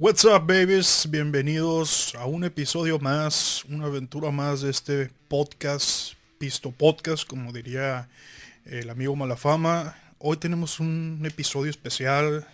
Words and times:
What's 0.00 0.24
up, 0.24 0.46
babies? 0.46 1.08
Bienvenidos 1.10 2.14
a 2.14 2.24
un 2.24 2.44
episodio 2.44 3.00
más, 3.00 3.64
una 3.68 3.86
aventura 3.86 4.30
más 4.30 4.60
de 4.60 4.70
este 4.70 5.10
podcast, 5.26 6.12
Pisto 6.38 6.70
Podcast, 6.70 7.26
como 7.26 7.52
diría 7.52 8.08
el 8.64 8.90
amigo 8.90 9.16
Malafama. 9.16 9.96
Hoy 10.20 10.36
tenemos 10.36 10.78
un 10.78 11.20
episodio 11.24 11.68
especial. 11.68 12.46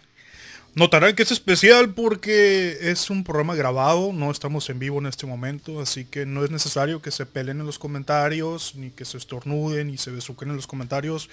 Notarán 0.75 1.15
que 1.15 1.23
es 1.23 1.33
especial 1.33 1.93
porque 1.93 2.79
es 2.81 3.11
un 3.11 3.25
programa 3.25 3.55
grabado, 3.55 4.15
no 4.15 4.31
estamos 4.31 4.71
en 4.71 4.79
vivo 4.79 4.99
en 4.99 5.05
este 5.05 5.27
momento, 5.27 5.83
así 5.83 6.07
que 6.07 6.25
no 6.25 6.47
es 6.47 6.51
necesario 6.51 7.03
que 7.03 7.11
se 7.11 7.27
peleen 7.27 7.61
en 7.61 7.67
los 7.67 7.79
comentarios, 7.79 8.75
ni 8.75 8.89
que 8.89 9.05
se 9.05 9.19
estornuden, 9.19 9.89
ni 9.89 9.99
se 9.99 10.11
besuquen 10.11 10.49
en 10.49 10.57
los 10.57 10.67
comentarios. 10.67 11.29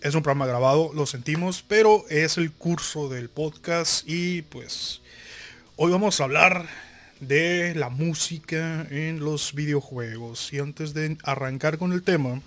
Es 0.00 0.14
un 0.14 0.22
programa 0.22 0.46
grabado, 0.46 0.92
lo 0.94 1.04
sentimos, 1.04 1.62
pero 1.62 2.06
es 2.08 2.38
el 2.38 2.52
curso 2.52 3.10
del 3.10 3.28
podcast 3.28 4.08
y 4.08 4.40
pues 4.40 5.01
hoy 5.84 5.90
vamos 5.90 6.20
a 6.20 6.24
hablar 6.24 6.68
de 7.18 7.74
la 7.74 7.88
música 7.88 8.86
en 8.88 9.18
los 9.18 9.52
videojuegos. 9.52 10.52
Y 10.52 10.60
antes 10.60 10.94
de 10.94 11.16
arrancar 11.24 11.76
con 11.76 11.92
el 11.92 12.04
tema, 12.04 12.40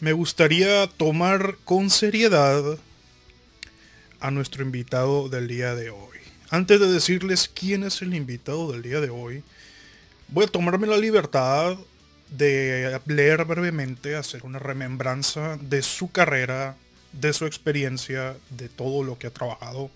me 0.00 0.12
gustaría 0.12 0.88
tomar 0.88 1.58
con 1.64 1.88
seriedad 1.88 2.64
a 4.18 4.30
nuestro 4.32 4.64
invitado 4.64 5.28
del 5.28 5.46
día 5.46 5.76
de 5.76 5.90
hoy. 5.90 6.18
Antes 6.50 6.80
de 6.80 6.90
decirles 6.90 7.48
quién 7.48 7.84
es 7.84 8.02
el 8.02 8.12
invitado 8.14 8.72
del 8.72 8.82
día 8.82 9.00
de 9.00 9.10
hoy, 9.10 9.44
voy 10.26 10.46
a 10.46 10.48
tomarme 10.48 10.88
la 10.88 10.96
libertad 10.96 11.76
de 12.28 13.00
leer 13.06 13.44
brevemente, 13.44 14.16
hacer 14.16 14.44
una 14.44 14.58
remembranza 14.58 15.58
de 15.60 15.82
su 15.82 16.10
carrera, 16.10 16.74
de 17.12 17.32
su 17.32 17.46
experiencia, 17.46 18.34
de 18.50 18.68
todo 18.68 19.04
lo 19.04 19.16
que 19.16 19.28
ha 19.28 19.32
trabajado. 19.32 19.92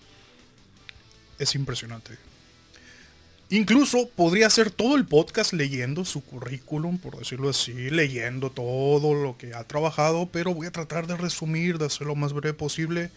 Es 1.39 1.55
impresionante. 1.55 2.17
Incluso 3.49 4.09
podría 4.09 4.47
hacer 4.47 4.71
todo 4.71 4.97
el 4.97 5.05
podcast 5.05 5.53
leyendo 5.53 6.03
su 6.03 6.21
currículum, 6.21 6.97
por 6.97 7.17
decirlo 7.17 7.49
así, 7.49 7.89
leyendo 7.89 8.51
todo 8.51 9.13
lo 9.13 9.37
que 9.37 9.53
ha 9.53 9.63
trabajado, 9.63 10.27
pero 10.29 10.53
voy 10.53 10.67
a 10.67 10.71
tratar 10.71 11.07
de 11.07 11.15
resumir, 11.15 11.77
de 11.77 11.85
hacer 11.85 12.07
lo 12.07 12.15
más 12.15 12.33
breve 12.33 12.53
posible 12.53 13.09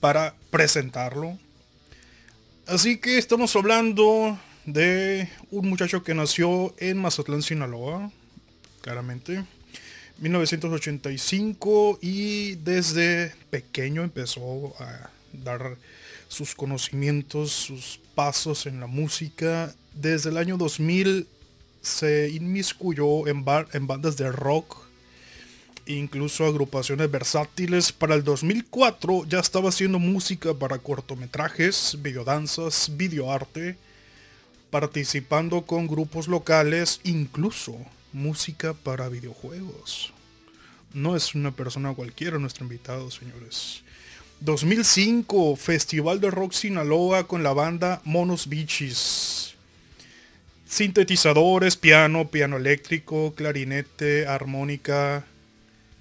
para 0.00 0.34
presentarlo. 0.50 1.38
Así 2.66 2.98
que 2.98 3.18
estamos 3.18 3.54
hablando 3.54 4.36
de 4.64 5.28
un 5.52 5.68
muchacho 5.68 6.02
que 6.02 6.14
nació 6.14 6.74
en 6.78 6.98
Mazatlán, 6.98 7.42
Sinaloa, 7.42 8.10
claramente. 8.80 9.44
1985 10.18 11.98
y 12.00 12.56
desde 12.56 13.34
pequeño 13.50 14.02
empezó 14.02 14.74
a 14.80 15.10
dar 15.32 15.76
sus 16.32 16.54
conocimientos, 16.54 17.52
sus 17.52 18.00
pasos 18.14 18.64
en 18.66 18.80
la 18.80 18.86
música. 18.86 19.74
Desde 19.94 20.30
el 20.30 20.38
año 20.38 20.56
2000 20.56 21.28
se 21.82 22.30
inmiscuyó 22.30 23.26
en, 23.28 23.44
bandas 23.44 24.16
de 24.16 24.32
rock, 24.32 24.78
incluso 25.86 26.46
agrupaciones 26.46 27.10
versátiles. 27.10 27.92
Para 27.92 28.14
el 28.14 28.24
2004 28.24 29.26
ya 29.28 29.40
estaba 29.40 29.68
haciendo 29.68 29.98
música 29.98 30.54
para 30.54 30.78
cortometrajes, 30.78 31.98
videodanzas, 32.00 32.96
videoarte, 32.96 33.76
participando 34.70 35.66
con 35.66 35.86
grupos 35.86 36.28
locales, 36.28 37.00
incluso 37.04 37.76
música 38.14 38.72
para 38.72 39.10
videojuegos. 39.10 40.14
No 40.94 41.14
es 41.14 41.34
una 41.34 41.50
persona 41.50 41.92
cualquiera 41.92 42.38
nuestro 42.38 42.64
invitado, 42.64 43.10
señores. 43.10 43.82
2005, 44.44 45.54
Festival 45.54 46.20
de 46.20 46.28
Rock 46.28 46.52
Sinaloa 46.52 47.28
con 47.28 47.44
la 47.44 47.52
banda 47.52 48.00
Monos 48.02 48.48
Bichis. 48.48 49.54
Sintetizadores, 50.66 51.76
piano, 51.76 52.28
piano 52.28 52.56
eléctrico, 52.56 53.34
clarinete, 53.36 54.26
armónica, 54.26 55.24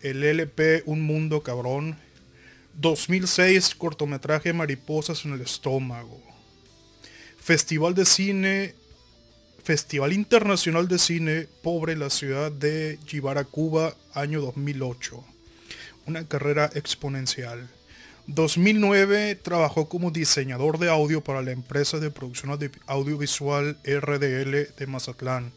el 0.01 0.23
LP 0.23 0.81
Un 0.87 1.03
Mundo 1.03 1.43
Cabrón. 1.43 1.97
2006, 2.79 3.75
cortometraje 3.75 4.53
Mariposas 4.53 5.23
en 5.25 5.33
el 5.33 5.41
Estómago. 5.41 6.19
Festival 7.39 7.93
de 7.93 8.05
Cine 8.05 8.75
Festival 9.63 10.13
Internacional 10.13 10.87
de 10.87 10.97
Cine 10.97 11.47
Pobre 11.61 11.95
la 11.95 12.09
ciudad 12.09 12.51
de 12.51 12.97
Jibara, 13.05 13.43
Cuba, 13.43 13.95
año 14.15 14.41
2008. 14.41 15.23
Una 16.07 16.27
carrera 16.27 16.71
exponencial. 16.73 17.69
2009 18.27 19.35
trabajó 19.35 19.89
como 19.89 20.11
diseñador 20.11 20.77
de 20.77 20.89
audio 20.89 21.21
para 21.21 21.41
la 21.41 21.51
empresa 21.51 21.99
de 21.99 22.11
producción 22.11 22.57
audiovisual 22.87 23.77
RDL 23.83 24.75
de 24.77 24.87
Mazatlán. 24.87 25.51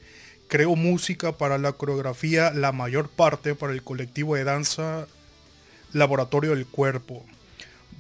Creó 0.49 0.77
música 0.77 1.37
para 1.37 1.59
la 1.59 1.73
coreografía, 1.73 2.51
la 2.53 2.73
mayor 2.73 3.09
parte 3.09 3.55
para 3.55 3.73
el 3.73 3.83
colectivo 3.83 4.35
de 4.35 4.45
danza 4.45 5.07
Laboratorio 5.93 6.51
del 6.55 6.67
Cuerpo. 6.67 7.25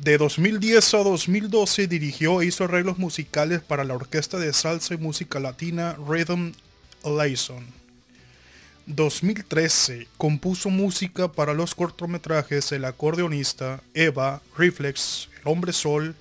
De 0.00 0.18
2010 0.18 0.94
a 0.94 0.98
2012 0.98 1.86
dirigió 1.86 2.42
e 2.42 2.46
hizo 2.46 2.64
arreglos 2.64 2.98
musicales 2.98 3.60
para 3.62 3.84
la 3.84 3.94
orquesta 3.94 4.38
de 4.38 4.52
salsa 4.52 4.94
y 4.94 4.98
música 4.98 5.38
latina 5.38 5.96
Rhythm 6.06 6.52
Liaison. 7.04 7.83
2013 8.86 10.08
compuso 10.18 10.68
música 10.68 11.32
para 11.32 11.54
los 11.54 11.74
cortometrajes 11.74 12.70
El 12.72 12.84
acordeonista, 12.84 13.80
Eva, 13.94 14.42
Reflex, 14.56 15.30
El 15.40 15.48
hombre 15.48 15.72
sol, 15.72 16.14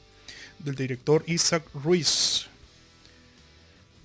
del 0.59 0.75
director 0.75 1.25
Isaac 1.27 1.65
Ruiz. 1.73 2.47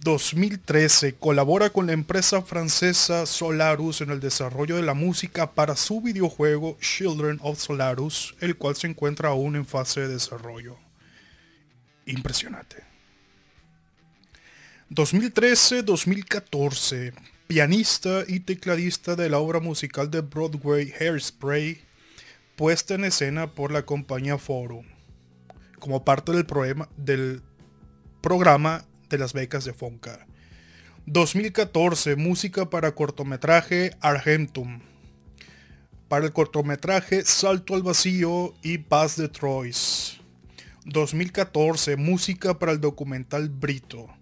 2013 0.02 1.14
colabora 1.14 1.70
con 1.70 1.86
la 1.86 1.92
empresa 1.92 2.42
francesa 2.42 3.26
Solarus 3.26 4.00
en 4.00 4.10
el 4.10 4.18
desarrollo 4.20 4.76
de 4.76 4.82
la 4.82 4.94
música 4.94 5.52
para 5.52 5.76
su 5.76 6.00
videojuego 6.00 6.76
Children 6.80 7.38
of 7.42 7.60
Solarus, 7.60 8.34
el 8.40 8.56
cual 8.56 8.76
se 8.76 8.86
encuentra 8.86 9.30
aún 9.30 9.56
en 9.56 9.66
fase 9.66 10.02
de 10.02 10.08
desarrollo. 10.08 10.76
Impresionante. 12.06 12.84
2013-2014, 14.90 17.12
pianista 17.48 18.24
y 18.28 18.40
tecladista 18.40 19.16
de 19.16 19.30
la 19.30 19.38
obra 19.38 19.58
musical 19.58 20.10
de 20.10 20.20
Broadway 20.20 20.92
Hairspray, 21.00 21.80
puesta 22.56 22.94
en 22.94 23.04
escena 23.04 23.54
por 23.54 23.72
la 23.72 23.86
compañía 23.86 24.36
Forum, 24.36 24.84
como 25.78 26.04
parte 26.04 26.32
del, 26.32 26.46
del 26.98 27.42
programa 28.20 28.84
de 29.08 29.16
las 29.16 29.32
becas 29.32 29.64
de 29.64 29.72
Fonca. 29.72 30.26
2014, 31.06 32.16
música 32.16 32.68
para 32.68 32.94
cortometraje 32.94 33.96
Argentum. 34.02 34.80
Para 36.08 36.26
el 36.26 36.34
cortometraje 36.34 37.24
Salto 37.24 37.74
al 37.74 37.82
Vacío 37.82 38.54
y 38.62 38.76
Paz 38.76 39.16
de 39.16 39.30
Troyes. 39.30 40.20
2014, 40.84 41.96
música 41.96 42.58
para 42.58 42.72
el 42.72 42.80
documental 42.80 43.48
Brito. 43.48 44.17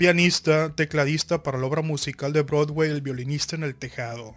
Pianista, 0.00 0.74
tecladista 0.74 1.42
para 1.42 1.58
la 1.58 1.66
obra 1.66 1.82
musical 1.82 2.32
de 2.32 2.40
Broadway 2.40 2.90
El 2.90 3.02
violinista 3.02 3.54
en 3.54 3.64
el 3.64 3.74
tejado. 3.74 4.34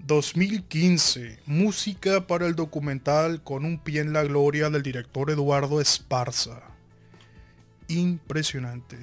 2015, 0.00 1.38
música 1.46 2.26
para 2.26 2.46
el 2.46 2.54
documental 2.54 3.42
Con 3.42 3.64
un 3.64 3.78
pie 3.78 4.02
en 4.02 4.12
la 4.12 4.24
gloria 4.24 4.68
del 4.68 4.82
director 4.82 5.30
Eduardo 5.30 5.80
Esparza 5.80 6.60
impresionante. 7.88 8.98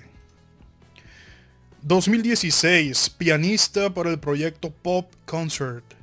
2016, 1.82 3.10
pianista 3.10 3.92
para 3.96 4.12
el 4.12 4.20
proyecto 4.20 4.70
Pop 4.70 5.12
Concert. 5.26 5.95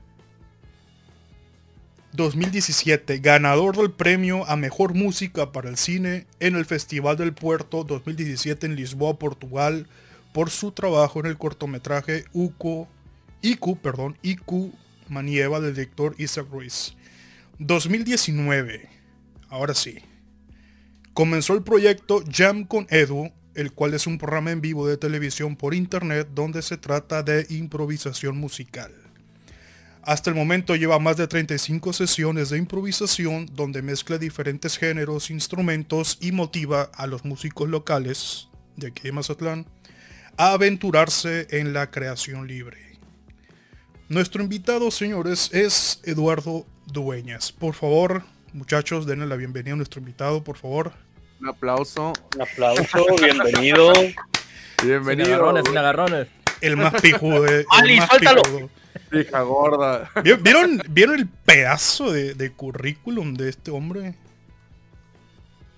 2017, 2.13 3.19
ganador 3.19 3.77
del 3.77 3.91
premio 3.91 4.45
a 4.49 4.57
Mejor 4.57 4.95
Música 4.95 5.53
para 5.53 5.69
el 5.69 5.77
Cine 5.77 6.27
en 6.41 6.57
el 6.57 6.65
Festival 6.65 7.17
del 7.17 7.33
Puerto 7.33 7.85
2017 7.85 8.67
en 8.67 8.77
Lisboa, 8.77 9.19
Portugal, 9.19 9.87
por 10.33 10.51
su 10.51 10.73
trabajo 10.73 11.21
en 11.21 11.27
el 11.27 11.39
cortometraje 11.39 12.25
Uco, 12.33 12.89
Iku, 13.41 13.79
perdón, 13.79 14.17
Iku 14.23 14.73
Manieva 15.09 15.61
del 15.61 15.75
director 15.75 16.15
Isaac 16.19 16.47
Ruiz. 16.51 16.95
2019, 17.59 18.89
ahora 19.49 19.75
sí, 19.75 19.99
Comenzó 21.15 21.53
el 21.53 21.63
proyecto 21.63 22.25
Jam 22.31 22.65
con 22.65 22.87
Edu, 22.89 23.33
el 23.55 23.73
cual 23.73 23.93
es 23.93 24.07
un 24.07 24.17
programa 24.17 24.51
en 24.51 24.63
vivo 24.63 24.89
de 24.89 24.97
televisión 24.97 25.57
por 25.57 25.75
internet 25.75 26.27
donde 26.35 26.63
se 26.63 26.79
trata 26.79 27.23
de 27.23 27.45
improvisación 27.51 28.39
musical. 28.39 29.02
Hasta 30.03 30.31
el 30.31 30.37
momento 30.37 30.75
lleva 30.75 30.99
más 30.99 31.17
de 31.17 31.29
35 31.29 31.93
sesiones 31.93 32.51
de 32.51 32.59
improvisación 32.59 33.49
donde 33.53 33.83
mezcla 33.83 34.19
diferentes 34.19 34.77
géneros, 34.77 35.31
instrumentos 35.31 36.19
y 36.21 36.33
motiva 36.33 36.91
a 36.95 37.07
los 37.07 37.25
músicos 37.25 37.69
locales 37.69 38.49
de 38.77 38.89
aquí 38.89 39.05
de 39.05 39.13
Mazatlán 39.13 39.67
a 40.37 40.53
aventurarse 40.53 41.47
en 41.51 41.73
la 41.73 41.91
creación 41.91 42.49
libre. 42.49 42.99
Nuestro 44.09 44.43
invitado, 44.43 44.91
señores, 44.91 45.51
es 45.53 46.01
Eduardo 46.05 46.67
Dueñas. 46.87 47.53
Por 47.53 47.75
favor, 47.75 48.25
Muchachos, 48.55 49.07
denle 49.07 49.27
la 49.27 49.37
bienvenida 49.37 49.73
a 49.73 49.77
nuestro 49.77 50.01
invitado, 50.01 50.45
por 50.45 50.59
favor. 50.59 50.93
Un 51.41 51.49
aplauso. 51.49 52.13
Un 52.35 52.43
aplauso, 52.43 53.07
bienvenido. 53.19 53.95
Bienvenido. 54.83 55.25
Sin 55.25 55.35
agarrones, 55.35 55.63
sin 55.67 55.79
agarrones. 55.79 56.29
El 56.61 56.77
más 56.77 57.01
pijudo. 57.01 57.47
el 57.47 57.97
más 57.97 58.11
pijudo. 58.11 58.69
Hija 59.21 59.43
gorda. 59.43 60.11
¿Vieron, 60.23 60.83
vieron, 60.89 61.15
el 61.17 61.29
pedazo 61.29 62.11
de, 62.13 62.35
de 62.35 62.53
currículum 62.53 63.35
de 63.35 63.49
este 63.49 63.71
hombre? 63.71 64.15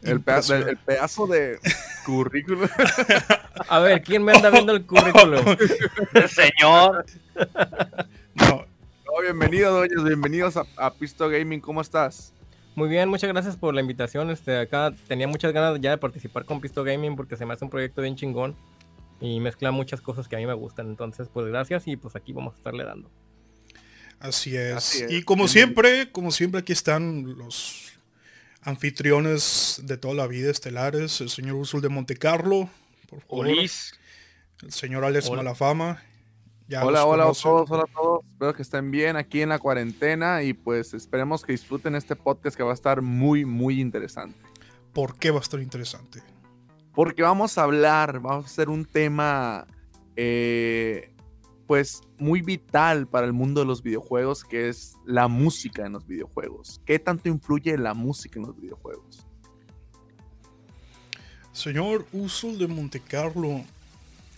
El 0.02 0.20
pedazo, 0.20 0.54
el 0.54 0.76
pedazo 0.76 1.26
de 1.26 1.58
currículum. 2.04 2.68
A 3.68 3.78
ver, 3.80 4.02
¿quién 4.02 4.22
me 4.22 4.32
anda 4.32 4.50
viendo 4.50 4.72
el 4.72 4.84
currículum? 4.84 5.44
El 6.12 6.28
señor. 6.28 7.06
No, 8.34 8.66
Oh, 9.16 9.22
bienvenido, 9.22 9.72
doñas, 9.72 10.02
bienvenidos 10.02 10.56
a, 10.56 10.64
a 10.76 10.92
Pisto 10.92 11.28
Gaming. 11.28 11.60
¿Cómo 11.60 11.80
estás? 11.80 12.34
Muy 12.74 12.88
bien, 12.88 13.08
muchas 13.08 13.30
gracias 13.30 13.56
por 13.56 13.72
la 13.72 13.80
invitación. 13.80 14.28
Este, 14.28 14.58
acá 14.58 14.92
tenía 15.06 15.28
muchas 15.28 15.52
ganas 15.52 15.80
ya 15.80 15.90
de 15.90 15.98
participar 15.98 16.44
con 16.44 16.60
Pisto 16.60 16.82
Gaming 16.82 17.14
porque 17.14 17.36
se 17.36 17.46
me 17.46 17.54
hace 17.54 17.64
un 17.64 17.70
proyecto 17.70 18.02
bien 18.02 18.16
chingón 18.16 18.56
y 19.20 19.38
mezcla 19.38 19.70
muchas 19.70 20.00
cosas 20.00 20.26
que 20.26 20.34
a 20.34 20.40
mí 20.40 20.46
me 20.46 20.54
gustan. 20.54 20.88
Entonces, 20.88 21.28
pues 21.32 21.46
gracias 21.46 21.86
y 21.86 21.96
pues 21.96 22.16
aquí 22.16 22.32
vamos 22.32 22.54
a 22.54 22.56
estarle 22.56 22.82
dando. 22.82 23.08
Así 24.20 24.56
es. 24.56 24.74
Así 24.74 25.02
es. 25.02 25.12
Y 25.12 25.22
como 25.22 25.48
siempre, 25.48 26.10
como 26.10 26.30
siempre 26.30 26.60
aquí 26.60 26.72
están 26.72 27.36
los 27.36 27.92
anfitriones 28.62 29.80
de 29.84 29.96
toda 29.96 30.14
la 30.14 30.26
vida 30.26 30.50
estelares, 30.50 31.20
el 31.20 31.28
señor 31.28 31.56
Usul 31.56 31.82
de 31.82 31.88
Montecarlo, 31.88 32.68
por 33.08 33.20
favor, 33.20 33.46
Olis. 33.46 33.94
el 34.62 34.72
señor 34.72 35.04
Alex 35.04 35.26
Hola. 35.26 35.42
Malafama. 35.42 36.02
Ya 36.66 36.82
hola, 36.82 37.04
hola 37.04 37.24
a 37.24 37.32
todos, 37.32 37.70
hola 37.70 37.82
a 37.82 37.92
todos. 37.92 38.24
Espero 38.32 38.54
que 38.54 38.62
estén 38.62 38.90
bien 38.90 39.16
aquí 39.16 39.42
en 39.42 39.50
la 39.50 39.58
cuarentena 39.58 40.42
y 40.42 40.54
pues 40.54 40.94
esperemos 40.94 41.44
que 41.44 41.52
disfruten 41.52 41.94
este 41.94 42.16
podcast 42.16 42.56
que 42.56 42.62
va 42.62 42.70
a 42.70 42.74
estar 42.74 43.02
muy, 43.02 43.44
muy 43.44 43.82
interesante. 43.82 44.38
¿Por 44.94 45.18
qué 45.18 45.30
va 45.30 45.38
a 45.38 45.42
estar 45.42 45.60
interesante? 45.60 46.22
Porque 46.94 47.22
vamos 47.22 47.58
a 47.58 47.64
hablar, 47.64 48.20
vamos 48.20 48.46
a 48.46 48.48
hacer 48.48 48.70
un 48.70 48.86
tema 48.86 49.66
eh, 50.16 51.13
pues 51.66 52.02
muy 52.18 52.42
vital 52.42 53.06
para 53.06 53.26
el 53.26 53.32
mundo 53.32 53.60
de 53.60 53.66
los 53.66 53.82
videojuegos, 53.82 54.44
que 54.44 54.68
es 54.68 54.94
la 55.04 55.28
música 55.28 55.86
en 55.86 55.92
los 55.92 56.06
videojuegos. 56.06 56.80
¿Qué 56.84 56.98
tanto 56.98 57.28
influye 57.28 57.76
la 57.78 57.94
música 57.94 58.38
en 58.38 58.46
los 58.46 58.60
videojuegos? 58.60 59.26
Señor 61.52 62.06
Usul 62.12 62.58
de 62.58 62.66
Montecarlo, 62.66 63.62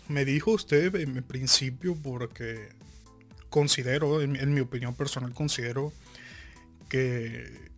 me 0.09 0.25
dijo 0.25 0.53
usted 0.53 0.95
en 0.97 1.23
principio 1.23 1.97
porque 1.97 2.69
considero, 3.49 4.21
en, 4.21 4.37
en 4.37 4.53
mi 4.55 4.61
opinión 4.61 4.95
personal, 4.95 5.33
considero 5.33 5.93
que 6.89 7.71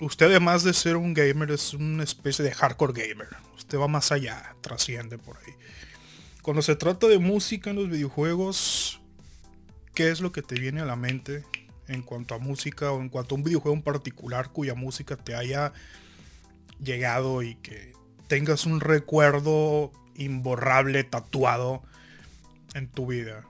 usted 0.00 0.26
además 0.26 0.62
de 0.62 0.72
ser 0.72 0.96
un 0.96 1.14
gamer 1.14 1.50
es 1.50 1.74
una 1.74 2.04
especie 2.04 2.44
de 2.44 2.52
hardcore 2.52 2.92
gamer. 2.92 3.28
Usted 3.56 3.78
va 3.78 3.88
más 3.88 4.12
allá, 4.12 4.54
trasciende 4.60 5.18
por 5.18 5.36
ahí. 5.38 5.52
Cuando 6.44 6.60
se 6.60 6.76
trata 6.76 7.06
de 7.06 7.18
música 7.18 7.70
en 7.70 7.76
los 7.76 7.88
videojuegos, 7.88 9.00
¿qué 9.94 10.10
es 10.10 10.20
lo 10.20 10.30
que 10.30 10.42
te 10.42 10.56
viene 10.56 10.82
a 10.82 10.84
la 10.84 10.94
mente 10.94 11.42
en 11.88 12.02
cuanto 12.02 12.34
a 12.34 12.38
música 12.38 12.92
o 12.92 13.00
en 13.00 13.08
cuanto 13.08 13.34
a 13.34 13.38
un 13.38 13.44
videojuego 13.44 13.74
en 13.74 13.82
particular 13.82 14.50
cuya 14.50 14.74
música 14.74 15.16
te 15.16 15.34
haya 15.34 15.72
llegado 16.82 17.42
y 17.42 17.54
que 17.54 17.94
tengas 18.28 18.66
un 18.66 18.80
recuerdo 18.80 19.90
imborrable 20.16 21.02
tatuado 21.02 21.82
en 22.74 22.88
tu 22.88 23.06
vida? 23.06 23.46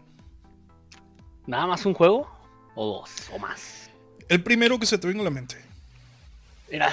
¿Nada 1.48 1.66
más 1.66 1.84
un 1.86 1.94
juego? 1.94 2.30
¿O 2.76 3.00
dos? 3.00 3.10
¿O 3.32 3.40
más? 3.40 3.90
El 4.28 4.40
primero 4.44 4.78
que 4.78 4.86
se 4.86 4.98
te 4.98 5.08
venga 5.08 5.22
a 5.22 5.24
la 5.24 5.30
mente. 5.30 5.56
Mira, 6.70 6.92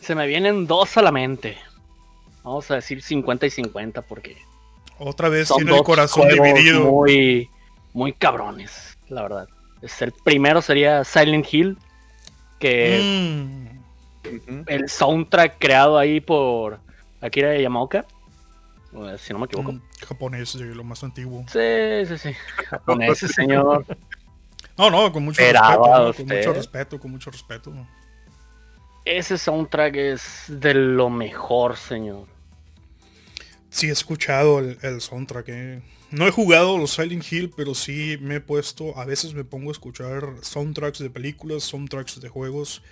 se 0.00 0.14
me 0.14 0.26
vienen 0.26 0.66
dos 0.66 0.96
a 0.96 1.02
la 1.02 1.12
mente. 1.12 1.58
Vamos 2.42 2.70
a 2.70 2.76
decir 2.76 3.02
50 3.02 3.44
y 3.44 3.50
50 3.50 4.00
porque 4.00 4.38
Otra 5.04 5.28
vez 5.28 5.48
son 5.48 5.58
tiene 5.58 5.76
el 5.76 5.82
corazón 5.82 6.28
dividido. 6.28 6.90
muy, 6.90 7.48
muy 7.92 8.12
cabrones, 8.12 8.96
la 9.08 9.22
verdad. 9.22 9.48
Es 9.80 10.00
el 10.02 10.12
primero 10.12 10.62
sería 10.62 11.04
Silent 11.04 11.46
Hill, 11.52 11.76
que 12.60 13.00
Mm, 13.02 14.62
el 14.66 14.88
soundtrack 14.88 15.56
creado 15.58 15.98
ahí 15.98 16.20
por 16.20 16.78
Akira 17.20 17.56
Yamaoka, 17.58 18.04
o, 18.92 19.16
si 19.18 19.32
no 19.32 19.40
me 19.40 19.46
equivoco. 19.46 19.72
mm, 19.72 19.80
japonés, 20.06 20.54
lo 20.54 20.84
más 20.84 21.02
antiguo. 21.02 21.44
Sí, 21.48 22.06
sí, 22.06 22.18
sí. 22.18 22.36
Japonés, 22.68 23.18
señor. 23.34 23.84
No, 24.78 24.90
no, 24.90 25.12
con 25.12 25.24
mucho 25.24 25.42
Esperaba 25.42 25.76
respeto. 25.76 26.06
¿no? 26.06 26.14
Con 26.14 26.36
mucho 26.36 26.52
respeto, 26.52 27.00
con 27.00 27.10
mucho 27.10 27.30
respeto. 27.30 27.72
Ese 29.04 29.36
soundtrack 29.36 29.96
es 29.96 30.44
de 30.48 30.74
lo 30.74 31.10
mejor, 31.10 31.76
señor. 31.76 32.26
Sí 33.72 33.88
he 33.88 33.90
escuchado 33.92 34.58
el, 34.60 34.78
el 34.82 35.00
soundtrack. 35.00 35.48
eh. 35.48 35.82
No 36.10 36.26
he 36.28 36.30
jugado 36.30 36.76
los 36.76 36.90
Silent 36.92 37.24
Hill, 37.32 37.50
pero 37.56 37.74
sí 37.74 38.18
me 38.20 38.34
he 38.36 38.40
puesto, 38.40 38.96
a 38.98 39.06
veces 39.06 39.32
me 39.32 39.44
pongo 39.44 39.70
a 39.70 39.72
escuchar 39.72 40.34
soundtracks 40.42 40.98
de 40.98 41.08
películas, 41.08 41.62
soundtracks 41.64 42.20
de 42.20 42.28
juegos. 42.28 42.82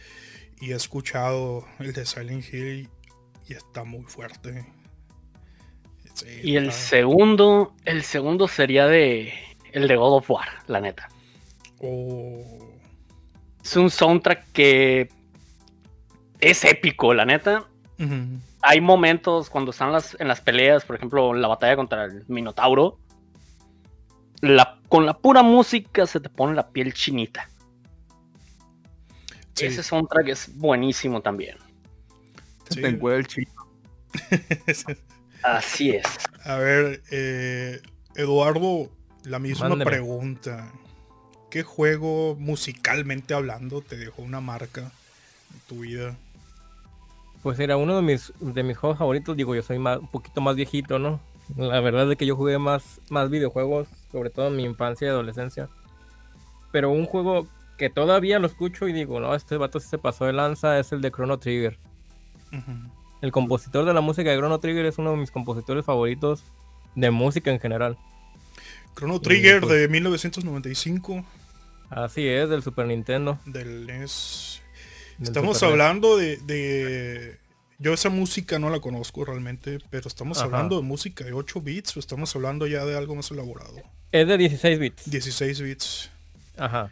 Y 0.58 0.72
he 0.72 0.74
escuchado 0.74 1.66
el 1.78 1.92
de 1.92 2.04
Silent 2.06 2.44
Hill 2.52 2.88
y 3.48 3.52
está 3.52 3.84
muy 3.84 4.04
fuerte. 4.04 4.66
Sí, 6.14 6.26
Y 6.42 6.56
el 6.56 6.68
está- 6.70 6.76
segundo, 6.80 7.74
el 7.84 8.02
segundo 8.02 8.48
sería 8.48 8.86
de 8.86 9.32
el 9.72 9.86
de 9.86 9.96
God 9.96 10.16
of 10.16 10.30
War, 10.30 10.48
la 10.66 10.80
neta. 10.80 11.08
Oh, 11.78 12.70
Es 13.62 13.76
un 13.76 13.90
soundtrack 13.90 14.50
que 14.52 15.08
es 16.40 16.64
épico, 16.64 17.12
la 17.14 17.24
neta. 17.26 17.68
Hay 18.62 18.80
momentos 18.80 19.48
cuando 19.48 19.70
están 19.70 19.92
las, 19.92 20.16
en 20.20 20.28
las 20.28 20.40
peleas, 20.40 20.84
por 20.84 20.96
ejemplo, 20.96 21.32
la 21.34 21.48
batalla 21.48 21.76
contra 21.76 22.04
el 22.04 22.24
Minotauro. 22.28 22.98
La, 24.42 24.78
con 24.88 25.06
la 25.06 25.18
pura 25.18 25.42
música 25.42 26.06
se 26.06 26.20
te 26.20 26.28
pone 26.28 26.54
la 26.54 26.68
piel 26.70 26.92
chinita. 26.94 27.48
Sí, 29.54 29.66
Ese 29.66 29.82
soundtrack 29.82 30.28
es 30.28 30.56
buenísimo 30.56 31.20
también. 31.20 31.56
sí. 32.70 32.80
Te 32.80 32.88
encuentra 32.88 33.18
el 33.18 33.26
chico. 33.26 33.68
Así 35.42 35.90
es. 35.90 36.06
A 36.44 36.56
ver, 36.56 37.02
eh, 37.10 37.80
Eduardo, 38.14 38.90
la 39.24 39.38
misma 39.38 39.68
Mándeme. 39.70 39.90
pregunta. 39.90 40.72
¿Qué 41.50 41.62
juego 41.62 42.36
musicalmente 42.38 43.34
hablando 43.34 43.80
te 43.82 43.96
dejó 43.96 44.22
una 44.22 44.40
marca 44.40 44.82
en 45.52 45.60
tu 45.66 45.80
vida? 45.80 46.16
Pues 47.42 47.58
era 47.58 47.76
uno 47.76 47.96
de 47.96 48.02
mis, 48.02 48.32
de 48.40 48.62
mis 48.62 48.76
juegos 48.76 48.98
favoritos. 48.98 49.36
Digo, 49.36 49.54
yo 49.54 49.62
soy 49.62 49.78
más, 49.78 49.98
un 49.98 50.08
poquito 50.08 50.40
más 50.40 50.56
viejito, 50.56 50.98
¿no? 50.98 51.20
La 51.56 51.80
verdad 51.80 52.10
es 52.10 52.16
que 52.16 52.26
yo 52.26 52.36
jugué 52.36 52.58
más, 52.58 53.00
más 53.10 53.30
videojuegos, 53.30 53.88
sobre 54.12 54.30
todo 54.30 54.48
en 54.48 54.56
mi 54.56 54.64
infancia 54.64 55.06
y 55.06 55.10
adolescencia. 55.10 55.68
Pero 56.70 56.90
un 56.90 57.06
juego 57.06 57.48
que 57.76 57.90
todavía 57.90 58.38
lo 58.38 58.46
escucho 58.46 58.86
y 58.88 58.92
digo, 58.92 59.20
no, 59.20 59.34
este 59.34 59.56
vato 59.56 59.80
sí 59.80 59.88
se 59.88 59.98
pasó 59.98 60.26
de 60.26 60.32
lanza 60.32 60.78
es 60.78 60.92
el 60.92 61.00
de 61.00 61.10
Chrono 61.10 61.38
Trigger. 61.38 61.78
El 63.22 63.32
compositor 63.32 63.84
de 63.84 63.94
la 63.94 64.00
música 64.00 64.30
de 64.30 64.36
Chrono 64.36 64.60
Trigger 64.60 64.84
es 64.86 64.98
uno 64.98 65.12
de 65.12 65.16
mis 65.16 65.30
compositores 65.30 65.84
favoritos 65.84 66.44
de 66.94 67.10
música 67.10 67.50
en 67.50 67.58
general. 67.58 67.96
Chrono 68.94 69.20
Trigger 69.20 69.60
pues- 69.60 69.72
de 69.72 69.88
1995 69.88 71.24
Así 71.88 72.26
es, 72.28 72.48
del 72.48 72.62
Super 72.62 72.86
Nintendo. 72.86 73.38
del 73.46 73.86
NES. 73.86 74.59
Estamos 75.20 75.62
hablando 75.62 76.16
de, 76.16 76.36
de- 76.38 77.36
Yo 77.78 77.92
esa 77.94 78.08
música 78.10 78.58
no 78.58 78.70
la 78.70 78.80
conozco 78.80 79.24
realmente, 79.24 79.78
pero 79.90 80.08
estamos 80.08 80.38
Ajá. 80.38 80.46
hablando 80.46 80.76
de 80.76 80.82
música 80.82 81.24
de 81.24 81.32
8 81.32 81.60
bits 81.60 81.96
o 81.96 82.00
estamos 82.00 82.34
hablando 82.36 82.66
ya 82.66 82.84
de 82.84 82.96
algo 82.96 83.14
más 83.14 83.30
elaborado. 83.30 83.74
Es 84.12 84.26
de 84.26 84.38
16 84.38 84.78
bits. 84.78 85.10
16 85.10 85.60
bits. 85.62 86.10
Ajá. 86.56 86.90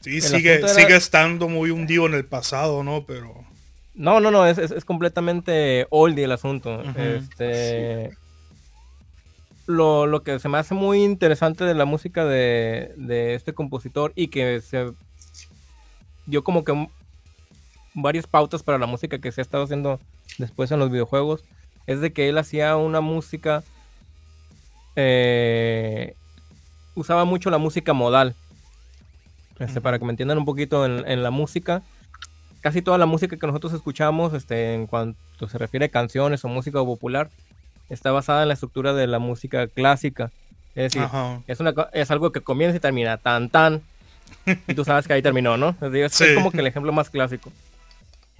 Sí, 0.00 0.16
El 0.16 0.22
sigue, 0.22 0.68
sigue 0.68 0.96
estando 0.96 1.48
muy 1.48 1.70
hundido 1.70 2.06
en 2.06 2.14
el 2.14 2.24
pasado, 2.24 2.82
¿no? 2.84 3.04
Pero... 3.06 3.44
No, 3.94 4.20
no, 4.20 4.30
no, 4.30 4.46
es, 4.46 4.58
es, 4.58 4.70
es 4.70 4.84
completamente 4.84 5.86
oldie 5.90 6.24
el 6.24 6.32
asunto. 6.32 6.82
Este. 6.96 8.10
Lo, 9.66 10.06
lo 10.06 10.22
que 10.22 10.38
se 10.38 10.48
me 10.48 10.58
hace 10.58 10.74
muy 10.74 11.02
interesante 11.02 11.64
de 11.64 11.74
la 11.74 11.86
música 11.86 12.24
de, 12.24 12.92
de 12.96 13.34
este 13.34 13.52
compositor 13.52 14.12
y 14.14 14.28
que 14.28 14.60
se 14.60 14.92
dio 16.26 16.44
como 16.44 16.62
que 16.64 16.88
varias 17.96 18.26
pautas 18.28 18.62
para 18.62 18.78
la 18.78 18.86
música 18.86 19.18
que 19.18 19.32
se 19.32 19.40
ha 19.40 19.42
estado 19.42 19.64
haciendo 19.64 19.98
después 20.38 20.70
en 20.70 20.78
los 20.78 20.90
videojuegos 20.90 21.42
es 21.86 22.00
de 22.00 22.12
que 22.12 22.28
él 22.28 22.36
hacía 22.38 22.76
una 22.76 23.00
música 23.00 23.64
eh, 24.96 26.14
usaba 26.94 27.24
mucho 27.24 27.50
la 27.50 27.58
música 27.58 27.92
modal 27.92 28.34
este, 29.58 29.80
para 29.80 29.98
que 29.98 30.04
me 30.04 30.10
entiendan 30.12 30.38
un 30.38 30.44
poquito 30.44 30.84
en, 30.84 31.06
en 31.08 31.22
la 31.22 31.30
música 31.30 31.82
casi 32.60 32.82
toda 32.82 32.98
la 32.98 33.06
música 33.06 33.36
que 33.36 33.46
nosotros 33.46 33.72
escuchamos, 33.74 34.34
este, 34.34 34.74
en 34.74 34.86
cuanto 34.88 35.48
se 35.48 35.56
refiere 35.56 35.86
a 35.86 35.88
canciones 35.88 36.44
o 36.44 36.48
música 36.48 36.78
popular, 36.80 37.30
está 37.88 38.10
basada 38.10 38.42
en 38.42 38.48
la 38.48 38.54
estructura 38.54 38.92
de 38.92 39.06
la 39.06 39.20
música 39.20 39.68
clásica. 39.68 40.32
Es 40.74 40.92
decir, 40.92 41.02
Ajá. 41.02 41.40
es, 41.46 41.60
una, 41.60 41.72
co- 41.74 41.86
es 41.92 42.10
algo 42.10 42.32
que 42.32 42.40
comienza 42.40 42.76
y 42.76 42.80
termina 42.80 43.18
tan 43.18 43.50
tan. 43.50 43.82
Y 44.66 44.74
tú 44.74 44.84
sabes 44.84 45.06
que 45.06 45.12
ahí 45.12 45.22
terminó, 45.22 45.56
¿no? 45.56 45.70
Es, 45.80 45.92
decir, 45.92 46.04
es 46.06 46.12
Sí. 46.14 46.34
como 46.34 46.50
que 46.50 46.58
el 46.58 46.66
ejemplo 46.66 46.90
más 46.92 47.08
clásico. 47.08 47.52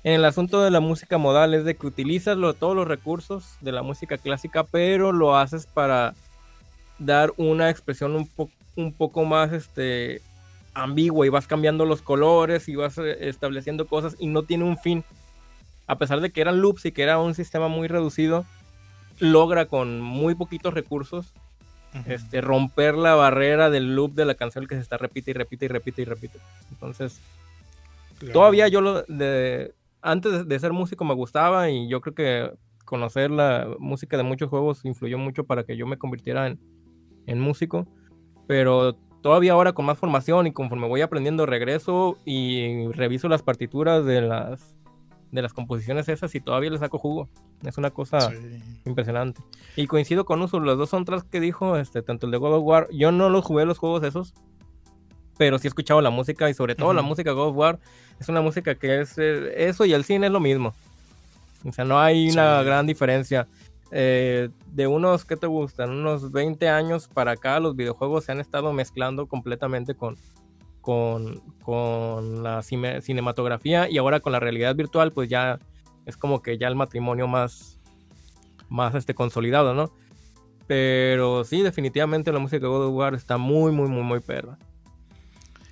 En 0.07 0.13
el 0.13 0.25
asunto 0.25 0.63
de 0.63 0.71
la 0.71 0.79
música 0.79 1.19
modal 1.19 1.53
es 1.53 1.65
de 1.65 1.75
que 1.75 1.85
utilizas 1.89 2.37
lo- 2.37 2.55
todos 2.55 2.77
los 2.77 2.87
recursos 2.87 3.57
de 3.61 3.73
la 3.73 3.83
música 3.83 4.17
clásica, 4.19 4.63
pero 4.63 5.11
lo 5.11 5.37
haces 5.37 5.67
para 5.67 6.15
dar 7.01 7.33
una 7.37 7.71
expresión 7.71 8.15
un, 8.15 8.29
po- 8.29 8.49
un 8.77 8.93
poco 8.93 9.25
más 9.25 9.53
este, 9.53 10.23
ambigua 10.75 11.27
y 11.27 11.29
vas 11.29 11.49
cambiando 11.49 11.85
los 11.85 12.03
colores 12.03 12.69
y 12.69 12.77
vas 12.77 12.97
eh, 12.99 13.29
estableciendo 13.29 13.89
cosas 13.89 14.15
y 14.21 14.29
no 14.29 14.45
tiene 14.45 14.63
un 14.63 14.79
fin. 14.79 15.03
A 15.89 15.99
pesar 15.99 16.21
de 16.21 16.31
que 16.31 16.41
eran 16.41 16.61
loops 16.61 16.87
y 16.87 16.93
que 16.93 17.03
era 17.03 17.19
un 17.19 17.35
sistema 17.35 17.67
muy 17.67 17.89
reducido, 17.89 18.45
logra 19.19 19.67
con 19.67 20.01
muy 20.01 20.37
poquitos 20.37 20.73
recursos 20.73 21.33
este, 22.07 22.41
romper 22.43 22.95
la 22.95 23.17
barrera 23.17 23.71
del 23.71 23.97
loop 23.97 24.13
de 24.15 24.25
la 24.25 24.35
canción 24.37 24.69
que 24.69 24.77
se 24.77 24.83
está 24.83 24.99
repite 24.99 25.33
y 25.33 25.35
repite 25.35 25.65
y 25.65 25.69
repite 25.69 26.03
y 26.03 26.05
repite. 26.05 26.39
Entonces, 26.71 27.19
Claro. 28.19 28.33
todavía 28.33 28.69
yo 28.69 28.81
lo 28.81 29.03
de 29.03 29.75
antes 30.03 30.47
de- 30.49 30.59
ser 30.59 30.73
músico 30.73 31.05
me 31.05 31.15
gustaba 31.15 31.71
y 31.71 31.89
yo 31.89 32.01
creo 32.01 32.15
que 32.15 32.51
conocer 32.85 33.31
la 33.31 33.69
música 33.79 34.17
de 34.17 34.23
muchos 34.23 34.49
juegos 34.49 34.85
influyó 34.85 35.19
mucho 35.19 35.45
para 35.45 35.65
que 35.65 35.77
yo 35.77 35.87
me 35.87 35.99
convirtiera 35.99 36.47
en, 36.47 36.61
en 37.27 37.41
músico, 37.41 37.87
pero 38.47 38.95
todavía 39.23 39.53
ahora 39.55 39.73
con 39.73 39.85
más 39.87 39.99
formación 39.99 40.47
y 40.47 40.53
conforme 40.53 40.87
voy 40.87 41.01
aprendiendo 41.01 41.47
regreso 41.47 42.17
y 42.25 42.87
reviso 42.93 43.29
las 43.29 43.43
partituras 43.43 44.05
de 44.05 44.21
las 44.23 44.75
de 45.33 45.43
las 45.43 45.53
composiciones 45.53 46.09
esas 46.09 46.33
y 46.37 46.41
todavía 46.41 46.71
le 46.71 46.79
saco 46.79 46.99
jugo. 46.99 47.29
Es 47.65 47.77
una 47.77 47.91
cosa 47.91 48.21
Sí. 48.31 48.37
impresionante. 48.87 49.43
Y 49.75 49.89
coincido 49.89 50.25
con 50.25 50.41
Uso, 50.41 50.61
los 50.61 50.79
dos 50.79 50.91
soundtracks 50.91 51.25
que 51.25 51.41
dijo, 51.41 51.77
este, 51.77 52.01
tanto 52.01 52.27
el 52.27 52.33
de 52.33 52.39
God 52.39 52.55
of 52.59 52.63
War, 52.65 52.89
yo 52.93 53.11
no 53.11 53.29
los 53.29 53.45
jugué 53.45 53.67
los 53.67 53.77
juegos 53.79 54.05
esos, 54.05 54.33
pero 55.37 55.59
sí 55.59 55.67
he 55.67 55.71
escuchado 55.71 56.01
la 56.01 56.11
música 56.11 56.49
y 56.51 56.55
sobre 56.55 56.75
todo 56.75 56.93
la 56.93 57.01
Ujú. 57.01 57.09
música 57.11 57.31
de 57.31 57.37
God 57.37 57.49
of 57.49 57.57
War 57.57 57.79
es 58.19 58.29
una 58.29 58.41
música 58.41 58.75
que 58.75 59.01
es 59.01 59.19
eh, 59.19 59.69
eso 59.69 59.85
y 59.85 59.93
el 59.93 60.05
cine 60.05 60.27
es 60.27 60.33
lo 60.33 60.41
mismo. 60.41 60.73
O 61.65 61.73
sea, 61.73 61.85
no 61.85 61.99
hay 62.01 62.31
una 62.31 62.61
Sí. 62.61 62.65
gran 62.67 62.87
diferencia. 62.87 63.47
Eh, 63.93 64.49
de 64.73 64.87
unos, 64.87 65.25
¿qué 65.25 65.37
te 65.37 65.47
gustan? 65.47 65.91
Unos 65.91 66.33
20 66.33 66.69
años 66.69 67.09
para 67.09 67.33
acá 67.33 67.61
los 67.61 67.77
videojuegos 67.77 68.25
se 68.25 68.33
han 68.33 68.41
estado 68.41 68.73
mezclando 68.73 69.27
completamente 69.27 69.95
con, 69.95 70.17
con, 70.81 71.41
con 71.63 72.43
la 72.43 72.63
cine- 72.63 73.01
cinematografía 73.03 73.89
y 73.89 73.99
ahora 73.99 74.21
con 74.21 74.33
la 74.33 74.41
realidad 74.41 74.75
virtual 74.75 75.13
pues 75.13 75.29
ya 75.29 75.59
es 76.05 76.17
como 76.17 76.41
que 76.43 76.57
ya 76.59 76.69
el 76.69 76.77
matrimonio 76.77 77.27
más, 77.29 77.79
más 78.69 78.95
este, 78.95 79.15
consolidado, 79.15 79.75
¿no? 79.75 79.93
Pero 80.67 81.45
sí, 81.45 81.63
definitivamente 81.63 82.33
la 82.33 82.39
música 82.41 82.61
de 82.63 82.69
God 82.69 82.87
of 82.89 82.95
War 82.95 83.15
está 83.15 83.37
muy, 83.39 83.71
muy, 83.73 83.89
muy, 83.89 84.03
muy 84.03 84.21
perra. 84.21 84.59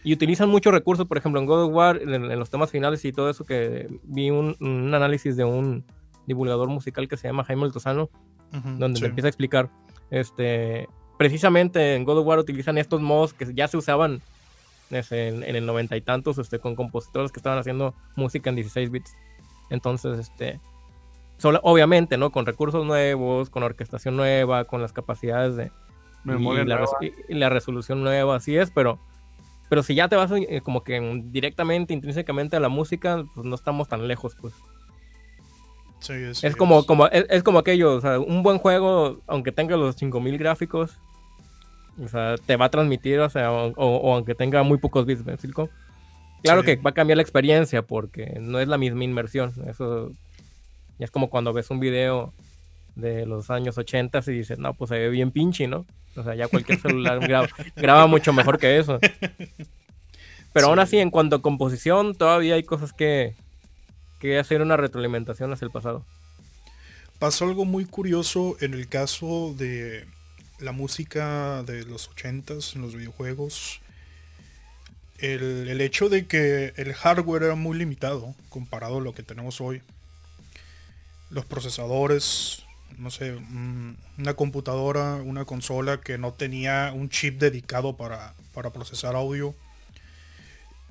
Y 0.04 0.12
utilizan 0.12 0.50
muchos 0.50 0.73
recursos, 0.73 1.06
por 1.06 1.16
ejemplo, 1.16 1.40
en 1.40 1.46
God 1.46 1.64
of 1.64 1.73
War, 1.73 2.00
en, 2.00 2.30
en 2.30 2.38
los 2.38 2.50
temas 2.50 2.70
finales 2.70 3.04
y 3.04 3.12
todo 3.12 3.30
eso, 3.30 3.44
que 3.44 3.88
vi 4.04 4.30
un, 4.30 4.54
un 4.61 4.94
análisis 4.94 5.37
de 5.37 5.44
un 5.44 5.84
divulgador 6.26 6.68
musical 6.68 7.08
que 7.08 7.16
se 7.16 7.26
llama 7.28 7.44
Jaime 7.44 7.64
Altozano, 7.64 8.11
donde 8.52 8.96
sí. 8.96 9.00
te 9.00 9.08
empieza 9.08 9.26
a 9.26 9.30
explicar, 9.30 9.70
este, 10.11 10.88
precisamente 11.18 11.96
en 11.96 12.04
God 12.04 12.18
of 12.18 12.26
War 12.26 12.38
utilizan 12.38 12.78
estos 12.78 13.00
mods 13.00 13.32
que 13.32 13.52
ya 13.52 13.66
se 13.66 13.76
usaban 13.76 14.23
en, 14.90 15.42
en 15.42 15.56
el 15.56 15.66
noventa 15.66 15.96
y 15.96 16.00
tantos, 16.00 16.38
este, 16.38 16.58
con 16.58 16.76
compositores 16.76 17.32
que 17.32 17.40
estaban 17.40 17.58
haciendo 17.58 17.94
música 18.14 18.50
en 18.50 18.56
16 18.56 18.90
bits. 18.90 19.16
Entonces, 19.70 20.18
este, 20.18 20.61
solo, 21.38 21.61
obviamente, 21.62 22.16
¿no? 22.16 22.30
Con 22.30 22.46
recursos 22.46 22.84
nuevos, 22.84 23.50
con 23.50 23.62
orquestación 23.62 24.16
nueva, 24.16 24.64
con 24.64 24.82
las 24.82 24.92
capacidades 24.92 25.56
de, 25.56 25.73
Memoria 26.25 26.62
y, 26.62 26.66
la 26.66 26.76
nueva. 26.76 26.99
y 27.28 27.34
la 27.34 27.49
resolución 27.50 28.02
nueva, 28.02 28.37
así 28.37 28.56
es, 28.56 28.70
pero, 28.70 28.99
pero 29.74 29.82
si 29.82 29.96
ya 29.96 30.06
te 30.06 30.14
vas 30.14 30.30
eh, 30.30 30.60
como 30.62 30.84
que 30.84 30.94
en- 30.94 31.32
directamente, 31.32 31.92
intrínsecamente 31.92 32.54
a 32.54 32.60
la 32.60 32.68
música, 32.68 33.24
pues 33.34 33.44
no 33.44 33.56
estamos 33.56 33.88
tan 33.88 34.06
lejos, 34.06 34.36
pues. 34.40 34.54
Sí, 35.98 36.12
sí, 36.32 36.46
Es 36.46 36.54
como, 36.54 36.78
es. 36.78 36.86
como, 36.86 37.08
es, 37.08 37.26
es 37.28 37.42
como 37.42 37.58
aquello, 37.58 37.92
o 37.96 38.00
sea, 38.00 38.20
un 38.20 38.44
buen 38.44 38.58
juego, 38.58 39.20
aunque 39.26 39.50
tenga 39.50 39.76
los 39.76 39.96
5000 39.96 40.38
gráficos, 40.38 40.92
o 42.00 42.06
sea, 42.06 42.36
te 42.46 42.54
va 42.54 42.66
a 42.66 42.70
transmitir, 42.70 43.18
o 43.18 43.28
sea, 43.28 43.50
o, 43.50 43.72
o- 43.74 43.96
o 43.96 44.14
aunque 44.14 44.36
tenga 44.36 44.62
muy 44.62 44.78
pocos 44.78 45.06
bits, 45.06 45.26
¿me 45.26 45.32
explico? 45.32 45.68
Claro 46.44 46.60
Sí. 46.60 46.66
que 46.66 46.76
va 46.76 46.90
a 46.90 46.94
cambiar 46.94 47.16
la 47.16 47.22
experiencia 47.22 47.82
porque 47.82 48.38
no 48.40 48.60
es 48.60 48.68
la 48.68 48.78
misma 48.78 49.02
inmersión. 49.02 49.52
Eso 49.66 50.12
ya 51.00 51.06
es 51.06 51.10
como 51.10 51.30
cuando 51.30 51.52
ves 51.52 51.68
un 51.70 51.80
video 51.80 52.32
de 52.96 53.26
los 53.26 53.50
años 53.50 53.76
80 53.78 54.22
y 54.26 54.30
dices, 54.32 54.58
no, 54.58 54.74
pues 54.74 54.88
se 54.90 54.98
ve 54.98 55.08
bien 55.10 55.30
pinche, 55.30 55.66
¿no? 55.66 55.84
O 56.16 56.22
sea, 56.22 56.34
ya 56.34 56.48
cualquier 56.48 56.80
celular 56.80 57.18
graba, 57.26 57.48
graba 57.76 58.06
mucho 58.06 58.32
mejor 58.32 58.58
que 58.58 58.78
eso. 58.78 58.98
Pero 60.52 60.68
aún 60.68 60.78
Sí. 60.78 60.82
así, 60.82 60.98
en 60.98 61.10
cuanto 61.10 61.36
a 61.36 61.42
composición, 61.42 62.14
todavía 62.14 62.54
hay 62.54 62.62
cosas 62.62 62.92
que, 62.92 63.34
que 64.20 64.38
hacer 64.38 64.62
una 64.62 64.76
retroalimentación 64.76 65.52
hacia 65.52 65.64
el 65.66 65.72
pasado. 65.72 66.04
Pasó 67.18 67.44
algo 67.46 67.64
muy 67.64 67.84
curioso 67.84 68.56
en 68.60 68.74
el 68.74 68.88
caso 68.88 69.54
de 69.56 70.04
la 70.60 70.72
música 70.72 71.62
de 71.64 71.84
los 71.84 72.10
80s 72.10 72.76
en 72.76 72.82
los 72.82 72.94
videojuegos. 72.94 73.80
El, 75.18 75.68
el 75.68 75.80
hecho 75.80 76.08
de 76.08 76.26
que 76.26 76.72
el 76.76 76.92
hardware 76.92 77.44
era 77.44 77.54
muy 77.54 77.78
limitado 77.78 78.34
comparado 78.50 78.98
a 78.98 79.00
lo 79.00 79.14
que 79.14 79.22
tenemos 79.22 79.60
hoy. 79.60 79.80
Los 81.30 81.44
procesadores, 81.46 82.63
no 82.98 83.10
sé, 83.10 83.34
una 83.34 84.34
computadora, 84.34 85.16
una 85.16 85.44
consola 85.44 86.00
que 86.00 86.18
no 86.18 86.32
tenía 86.32 86.92
un 86.94 87.08
chip 87.08 87.38
dedicado 87.38 87.96
para, 87.96 88.34
para 88.52 88.72
procesar 88.72 89.14
audio. 89.16 89.54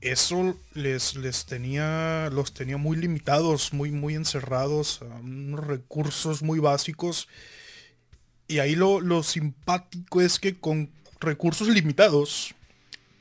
Eso 0.01 0.57
les, 0.73 1.15
les 1.15 1.45
tenía, 1.45 2.29
los 2.31 2.53
tenía 2.53 2.75
muy 2.75 2.97
limitados, 2.97 3.71
muy, 3.71 3.91
muy 3.91 4.15
encerrados, 4.15 5.01
a 5.01 5.05
unos 5.05 5.65
recursos 5.65 6.43
muy 6.43 6.59
básicos. 6.59 7.29
Y 8.49 8.59
ahí 8.59 8.75
lo, 8.75 8.99
lo 8.99 9.23
simpático 9.23 10.19
es 10.19 10.39
que 10.39 10.59
con 10.59 10.89
recursos 11.21 11.69
limitados 11.69 12.53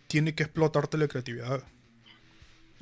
tiene 0.08 0.34
que 0.34 0.42
explotarte 0.42 0.98
la 0.98 1.06
creatividad. 1.06 1.62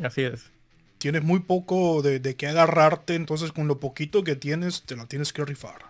Así 0.03 0.23
es. 0.23 0.51
Tienes 0.97 1.23
muy 1.23 1.41
poco 1.41 2.01
de, 2.01 2.21
de 2.21 2.37
qué 2.37 2.47
agarrarte, 2.47 3.15
entonces 3.15 3.53
con 3.53 3.69
lo 3.69 3.81
poquito 3.81 4.25
que 4.25 4.35
tienes 4.35 4.83
te 4.83 4.97
la 4.97 5.07
tienes 5.07 5.33
que 5.33 5.45
rifar. 5.45 5.90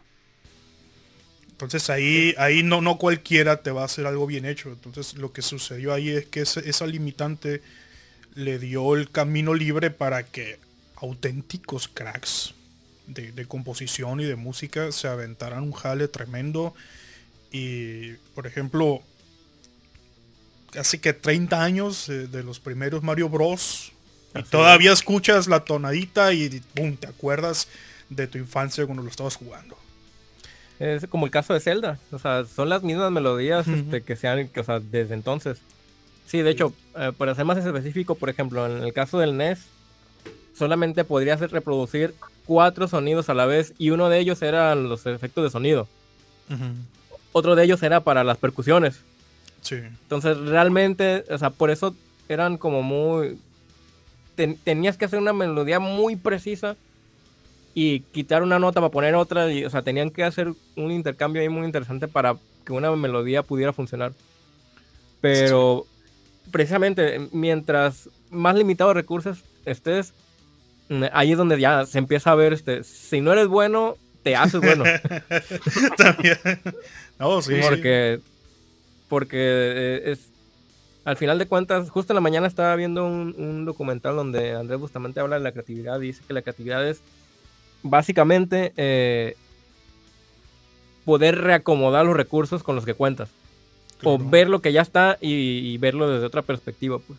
Entonces 1.62 1.90
ahí, 1.90 2.34
ahí 2.38 2.62
no, 2.62 2.80
no 2.80 2.96
cualquiera 2.98 3.62
te 3.62 3.70
va 3.70 3.82
a 3.82 3.84
hacer 3.84 4.06
algo 4.06 4.26
bien 4.26 4.46
hecho. 4.46 4.70
Entonces 4.70 5.14
lo 5.14 5.32
que 5.32 5.42
sucedió 5.42 5.92
ahí 5.92 6.08
es 6.10 6.26
que 6.26 6.40
ese- 6.42 6.68
esa 6.68 6.86
limitante 6.86 7.62
le 8.34 8.58
dio 8.58 8.94
el 8.96 9.10
camino 9.10 9.54
libre 9.54 9.90
para 9.90 10.22
que 10.24 10.58
auténticos 10.96 11.88
cracks 11.88 12.54
de, 13.06 13.32
de 13.32 13.46
composición 13.46 14.20
y 14.20 14.24
de 14.24 14.36
música 14.36 14.92
se 14.92 15.08
aventaran 15.08 15.62
un 15.64 15.72
jale 15.72 16.08
tremendo. 16.08 16.74
Y 17.52 18.12
por 18.34 18.46
ejemplo, 18.46 19.02
casi 20.70 20.98
que 20.98 21.12
30 21.12 21.62
años 21.62 22.08
eh, 22.08 22.26
de 22.28 22.42
los 22.42 22.60
primeros 22.60 23.02
Mario 23.02 23.28
Bros. 23.28 23.92
Y 24.34 24.42
todavía 24.44 24.92
escuchas 24.92 25.48
la 25.48 25.64
tonadita 25.64 26.32
y 26.32 26.48
¡pum! 26.74 26.96
te 26.96 27.08
acuerdas 27.08 27.66
de 28.08 28.28
tu 28.28 28.38
infancia 28.38 28.86
cuando 28.86 29.02
lo 29.02 29.10
estabas 29.10 29.36
jugando. 29.36 29.76
Es 30.80 31.06
como 31.08 31.26
el 31.26 31.30
caso 31.30 31.52
de 31.54 31.60
Zelda. 31.60 31.98
O 32.10 32.18
sea, 32.18 32.44
son 32.46 32.68
las 32.68 32.82
mismas 32.82 33.12
melodías 33.12 33.68
este, 33.68 34.00
que 34.02 34.16
se 34.16 34.26
han, 34.26 34.48
que, 34.48 34.60
o 34.60 34.64
sea, 34.64 34.80
desde 34.80 35.14
entonces. 35.14 35.58
Sí, 36.26 36.42
de 36.42 36.50
hecho, 36.50 36.72
eh, 36.96 37.12
para 37.16 37.34
ser 37.34 37.44
más 37.44 37.58
específico, 37.58 38.14
por 38.16 38.30
ejemplo, 38.30 38.66
en 38.66 38.82
el 38.82 38.92
caso 38.92 39.18
del 39.18 39.36
NES, 39.36 39.66
solamente 40.56 41.04
podrías 41.04 41.40
reproducir 41.50 42.14
cuatro 42.46 42.88
sonidos 42.88 43.28
a 43.28 43.34
la 43.34 43.46
vez 43.46 43.74
y 43.78 43.90
uno 43.90 44.08
de 44.08 44.18
ellos 44.18 44.40
eran 44.42 44.88
los 44.88 45.04
efectos 45.06 45.44
de 45.44 45.50
sonido. 45.50 45.86
Otro 47.32 47.54
de 47.54 47.64
ellos 47.64 47.82
era 47.82 48.00
para 48.00 48.24
las 48.24 48.38
percusiones. 48.38 49.00
Sí. 49.60 49.76
Entonces, 49.76 50.36
realmente, 50.38 51.24
o 51.30 51.38
sea, 51.38 51.50
por 51.50 51.70
eso 51.70 51.94
eran 52.28 52.56
como 52.56 52.82
muy... 52.82 53.38
ten- 54.34 54.56
tenías 54.64 54.96
que 54.96 55.04
hacer 55.04 55.18
una 55.20 55.32
melodía 55.32 55.78
muy 55.78 56.16
precisa 56.16 56.76
y 57.74 58.00
quitar 58.00 58.42
una 58.42 58.58
nota 58.58 58.80
para 58.80 58.90
poner 58.90 59.14
otra. 59.14 59.52
Y, 59.52 59.64
o 59.64 59.70
sea, 59.70 59.82
tenían 59.82 60.10
que 60.10 60.24
hacer 60.24 60.52
un 60.76 60.90
intercambio 60.90 61.42
ahí 61.42 61.48
muy 61.48 61.64
interesante 61.64 62.08
para 62.08 62.36
que 62.64 62.72
una 62.72 62.94
melodía 62.96 63.42
pudiera 63.42 63.72
funcionar. 63.72 64.12
Pero, 65.20 65.86
precisamente, 66.50 67.28
mientras 67.32 68.08
más 68.30 68.54
limitados 68.54 68.94
recursos 68.94 69.44
estés, 69.64 70.12
mm, 70.88 71.04
ahí 71.12 71.32
es 71.32 71.38
donde 71.38 71.60
ya 71.60 71.84
se 71.86 71.98
empieza 71.98 72.32
a 72.32 72.34
ver, 72.34 72.52
este, 72.52 72.84
si 72.84 73.20
no 73.20 73.32
eres 73.32 73.48
bueno, 73.48 73.96
te 74.22 74.36
haces 74.36 74.60
bueno. 74.60 74.84
También. 75.96 76.38
No, 77.18 77.42
sí, 77.42 77.54
sí. 77.54 77.60
porque 77.62 78.20
porque 79.08 79.38
eh, 79.38 80.12
es 80.12 80.30
al 81.04 81.16
final 81.16 81.38
de 81.38 81.46
cuentas 81.46 81.90
justo 81.90 82.12
en 82.12 82.14
la 82.14 82.20
mañana 82.20 82.46
estaba 82.46 82.76
viendo 82.76 83.04
un, 83.04 83.34
un 83.36 83.64
documental 83.64 84.14
donde 84.14 84.52
Andrés 84.52 84.78
Bustamante 84.78 85.18
habla 85.18 85.36
de 85.36 85.42
la 85.42 85.52
creatividad 85.52 86.00
y 86.00 86.06
dice 86.06 86.22
que 86.26 86.34
la 86.34 86.42
creatividad 86.42 86.86
es 86.86 87.00
básicamente 87.82 88.72
eh, 88.76 89.36
poder 91.04 91.38
reacomodar 91.40 92.04
los 92.06 92.16
recursos 92.16 92.62
con 92.62 92.74
los 92.76 92.84
que 92.84 92.94
cuentas 92.94 93.28
o 94.02 94.16
Claro. 94.16 94.30
ver 94.30 94.48
lo 94.48 94.62
que 94.62 94.72
ya 94.72 94.82
está 94.82 95.18
y, 95.20 95.32
y 95.72 95.78
verlo 95.78 96.08
desde 96.10 96.26
otra 96.26 96.42
perspectiva 96.42 96.98
pues 96.98 97.18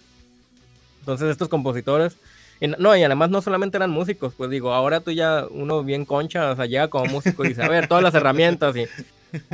entonces 0.99 1.29
estos 1.29 1.49
compositores 1.49 2.15
Y 2.59 2.67
no- 2.67 2.95
y 2.95 3.01
además 3.03 3.31
no 3.31 3.41
solamente 3.41 3.77
eran 3.77 3.89
músicos, 3.89 4.35
pues 4.37 4.51
digo, 4.51 4.71
ahora 4.71 4.99
tú 4.99 5.09
ya, 5.09 5.47
uno 5.49 5.83
bien 5.83 6.05
concha, 6.05 6.51
o 6.51 6.55
sea, 6.55 6.67
llega 6.67 6.89
como 6.89 7.07
músico 7.07 7.43
y 7.43 7.47
dice, 7.49 7.63
a 7.63 7.67
ver, 7.67 7.87
todas 7.87 8.03
las 8.03 8.13
herramientas 8.13 8.75
y 8.75 8.85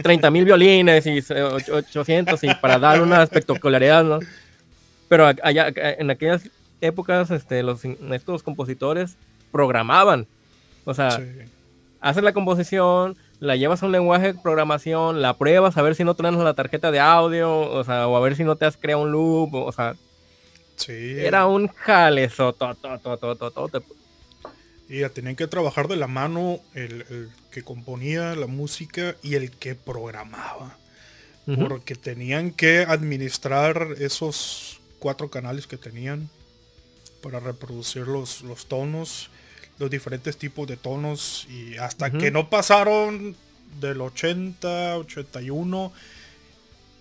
30 0.04 0.30
mil 0.30 0.44
violines 0.44 1.06
y 1.06 1.20
eh, 1.20 1.44
och- 1.44 1.70
800 1.72 2.44
y 2.44 2.54
para 2.56 2.78
dar 2.80 3.02
una 3.02 3.24
espectacularidad, 3.24 4.04
¿no? 4.04 4.20
Pero 5.08 5.26
allá, 5.42 5.72
en 5.74 6.10
aquellas 6.12 6.50
épocas, 6.82 7.32
este, 7.32 7.64
los, 7.64 7.86
estos 7.86 8.44
compositores 8.44 9.16
programaban, 9.54 10.28
o 10.88 10.94
sea, 10.94 11.12
Sí. 11.12 11.24
haces 12.02 12.24
la 12.24 12.34
composición, 12.34 13.18
la 13.40 13.56
llevas 13.56 13.84
a 13.84 13.86
un 13.86 13.92
lenguaje 13.92 14.34
de 14.34 14.40
programación, 14.40 15.22
la 15.22 15.38
pruebas 15.38 15.78
a 15.78 15.82
ver 15.82 15.94
si 15.96 16.04
no 16.04 16.16
truenas 16.16 16.42
la 16.44 16.54
tarjeta 16.56 16.90
de 16.92 17.00
audio, 17.00 17.60
o 17.60 17.84
sea, 17.84 18.08
o 18.08 18.16
a 18.16 18.20
ver 18.22 18.36
si 18.36 18.44
no 18.44 18.56
te 18.56 18.66
has 18.66 18.78
creado 18.78 19.02
un 19.04 19.12
loop, 19.12 19.54
o 19.54 19.72
sea, 19.72 19.96
Sí. 20.78 20.94
era 21.20 21.46
un 21.48 21.68
jalezo, 21.68 22.54
to, 22.54 22.74
to, 22.76 23.52
to. 23.52 23.84
Y 24.90 25.00
ya 25.02 25.10
tenían 25.10 25.36
que 25.36 25.48
trabajar 25.48 25.88
de 25.88 25.98
la 25.98 26.08
mano 26.08 26.60
el, 26.74 27.04
el 27.10 27.30
que 27.52 27.64
componía 27.64 28.36
la 28.36 28.48
música 28.48 29.16
y 29.22 29.36
el 29.36 29.52
que 29.52 29.76
programaba. 29.76 30.78
Porque 31.70 31.96
tenían 31.96 32.52
que 32.52 32.80
administrar 32.88 33.88
esos 34.00 34.80
cuatro 35.00 35.30
canales 35.30 35.66
que 35.66 35.78
tenían 35.78 36.30
para 37.24 37.40
reproducir 37.40 38.06
los, 38.08 38.42
los 38.42 38.66
tonos, 38.68 39.30
los 39.80 39.90
diferentes 39.90 40.38
tipos 40.38 40.68
de 40.68 40.78
tonos. 40.78 41.48
Y 41.50 41.78
hasta 41.78 42.12
que 42.12 42.32
no 42.32 42.50
pasaron 42.50 43.36
del 43.80 44.02
80, 44.02 44.98
81, 44.98 45.92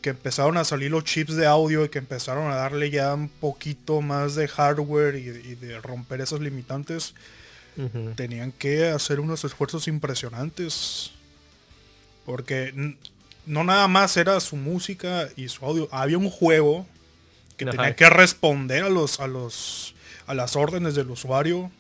que 0.03 0.11
empezaron 0.11 0.57
a 0.57 0.65
salir 0.65 0.91
los 0.91 1.05
chips 1.05 1.37
de 1.37 1.47
audio 1.47 1.85
y 1.85 1.89
que 1.89 1.99
empezaron 1.99 2.51
a 2.51 2.57
darle 2.57 2.91
ya 2.91 3.15
un 3.15 3.29
poquito 3.29 4.01
más 4.03 4.35
de 4.35 4.47
hardware 4.49 5.17
y, 5.17 5.29
y 5.29 5.55
de 5.55 5.81
romper 5.81 6.21
esos 6.21 6.41
limitantes, 6.41 7.15
tenían 8.15 8.53
que 8.53 8.89
hacer 8.89 9.21
unos 9.21 9.45
esfuerzos 9.45 9.87
impresionantes. 9.89 11.11
Porque 12.25 12.73
no 13.45 13.65
nada 13.65 13.87
más 13.87 14.17
era 14.17 14.41
su 14.41 14.57
música 14.57 15.29
y 15.37 15.49
su 15.49 15.65
audio. 15.65 15.89
Había 15.93 16.19
un 16.19 16.31
juego 16.31 16.87
que 17.57 17.65
Ajá. 17.65 17.73
tenía 17.73 17.97
que 17.97 18.11
responder 18.11 18.85
a 18.85 18.89
los, 18.89 19.21
a 19.21 19.27
los 19.27 19.95
a 20.27 20.35
las 20.35 20.57
órdenes 20.57 20.95
del 20.95 21.11
usuario. 21.11 21.71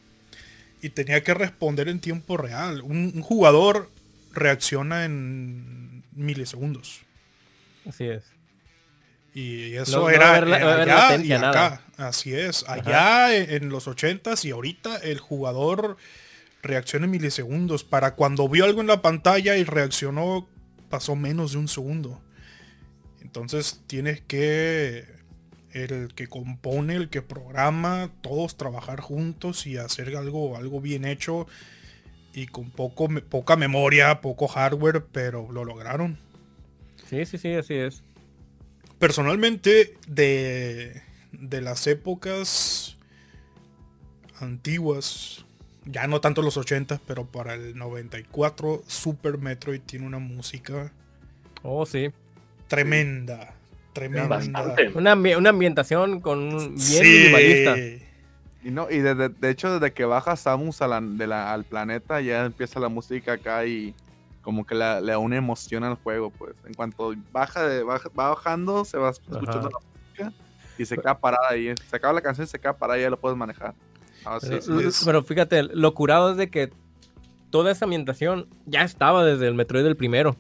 Y 0.83 0.90
tenía 0.90 1.23
que 1.25 1.35
responder 1.35 1.88
en 1.88 2.00
tiempo 2.00 2.37
real. 2.37 2.83
Un, 2.83 3.12
un 3.14 3.23
jugador 3.23 3.90
reacciona 4.33 5.04
en 5.04 6.02
milisegundos. 6.12 7.00
Así 7.88 8.04
es. 8.04 8.23
Y 9.35 9.75
eso 9.75 9.99
No- 9.99 10.02
no 10.04 10.11
era 10.11 10.35
allá 10.37 11.16
y 11.23 11.33
acá. 11.33 11.40
nada. 11.40 11.83
Así 11.97 12.35
es. 12.35 12.64
Allá 12.68 13.35
en, 13.37 13.50
en 13.64 13.68
los 13.71 13.87
80s 13.87 14.45
y 14.45 14.50
ahorita 14.50 14.97
el 14.99 15.18
jugador 15.18 15.97
reacciona 16.62 17.04
en 17.06 17.11
milisegundos. 17.12 17.85
Para 17.85 18.14
cuando 18.14 18.49
vio 18.49 18.64
algo 18.64 18.80
en 18.80 18.87
la 18.87 19.02
pantalla 19.02 19.56
y 19.56 19.64
reaccionó, 19.64 20.49
pasó 20.90 21.16
menos 21.16 21.52
de 21.52 21.59
un 21.59 21.68
segundo. 21.68 22.21
Entonces 23.23 23.80
tienes 23.87 24.21
que 24.21 25.04
el 25.76 26.14
que 26.14 26.26
compone, 26.28 26.95
el 26.97 27.09
que 27.11 27.23
programa, 27.23 28.11
todos 28.23 28.56
trabajar 28.56 29.00
juntos 29.00 29.66
y 29.66 29.76
hacer 29.76 30.16
algo, 30.16 30.56
algo 30.56 30.80
bien 30.80 31.04
hecho 31.04 31.47
y 32.35 32.47
con 32.47 32.71
poco, 32.71 33.09
poca 33.28 33.56
memoria, 33.56 34.21
poco 34.21 34.49
hardware, 34.49 35.04
pero 35.12 35.50
lo 35.52 35.64
lograron. 35.64 36.18
Sí, 37.09 37.25
sí, 37.26 37.38
sí, 37.38 37.52
así 37.54 37.75
es. 37.75 38.02
Personalmente, 38.99 39.95
de, 40.09 41.02
de 41.33 41.61
las 41.61 41.87
épocas 41.87 42.97
antiguas, 44.40 45.45
ya 45.85 46.06
no 46.06 46.21
tanto 46.21 46.42
los 46.42 46.56
80, 46.56 47.00
pero 47.06 47.26
para 47.26 47.54
el 47.54 47.76
94, 47.76 48.83
Super 48.87 49.38
Metroid 49.38 49.80
tiene 49.80 50.06
una 50.06 50.18
música 50.18 50.93
Oh, 51.62 51.84
sí. 51.86 52.10
tremenda. 52.69 53.55
Tremenda. 54.00 54.28
Bastante. 54.28 54.91
Una, 54.95 55.15
una 55.15 55.50
ambientación 55.50 56.21
con 56.21 56.39
un- 56.39 56.59
bien 56.75 56.78
Sí. 56.78 57.00
minimalista. 57.02 57.76
Y 58.65 58.71
no, 58.71 58.91
y 58.91 58.99
de, 58.99 59.15
de- 59.15 59.28
de 59.28 59.50
hecho, 59.50 59.78
desde 59.78 59.93
que 59.95 60.04
baja 60.04 60.35
Samus 60.37 60.82
a 60.82 60.89
la- 60.89 61.00
de 61.00 61.26
la- 61.26 61.52
al 61.52 61.65
planeta, 61.65 62.21
ya 62.21 62.45
empieza 62.45 62.80
la 62.80 62.89
música 62.89 63.35
acá 63.35 63.65
y 63.65 63.95
como 64.43 64.67
que 64.67 64.75
la- 64.75 65.00
le 65.00 65.13
da 65.13 65.19
una 65.19 65.37
emoción 65.37 65.85
al 65.85 65.95
juego, 65.97 66.30
pues. 66.30 66.54
En 66.67 66.75
cuanto 66.75 67.15
baja, 67.32 67.67
de, 67.67 67.82
baja- 67.82 68.11
va 68.19 68.30
bajando, 68.30 68.85
se 68.85 68.99
va 68.99 69.11
escuchando 69.11 69.50
Ajá. 69.50 69.69
la 69.71 69.78
música 69.78 70.32
y 70.78 70.85
se 70.85 70.97
queda 70.99 71.19
parada 71.19 71.56
y 71.56 71.73
se 71.89 71.97
acaba 71.97 72.13
la 72.13 72.21
canción 72.23 72.45
y 72.45 72.49
se 72.49 72.59
queda 72.59 72.73
parada 72.76 72.99
y 72.99 73.02
ya 73.02 73.11
lo 73.11 73.19
puedes 73.21 73.39
manejar. 73.39 73.75
Ah, 74.25 74.39
Pero, 74.41 74.61
sí, 74.91 75.02
pero 75.04 75.23
fíjate, 75.23 75.63
lo 75.63 75.95
curado 75.95 76.32
es 76.32 76.37
de 76.37 76.50
que 76.50 76.73
toda 77.50 77.71
esa 77.71 77.85
ambientación 77.85 78.49
ya 78.67 78.82
estaba 78.82 79.25
desde 79.25 79.47
el 79.47 79.54
Metroid 79.54 79.85
del 79.85 79.97
primero. 79.97 80.37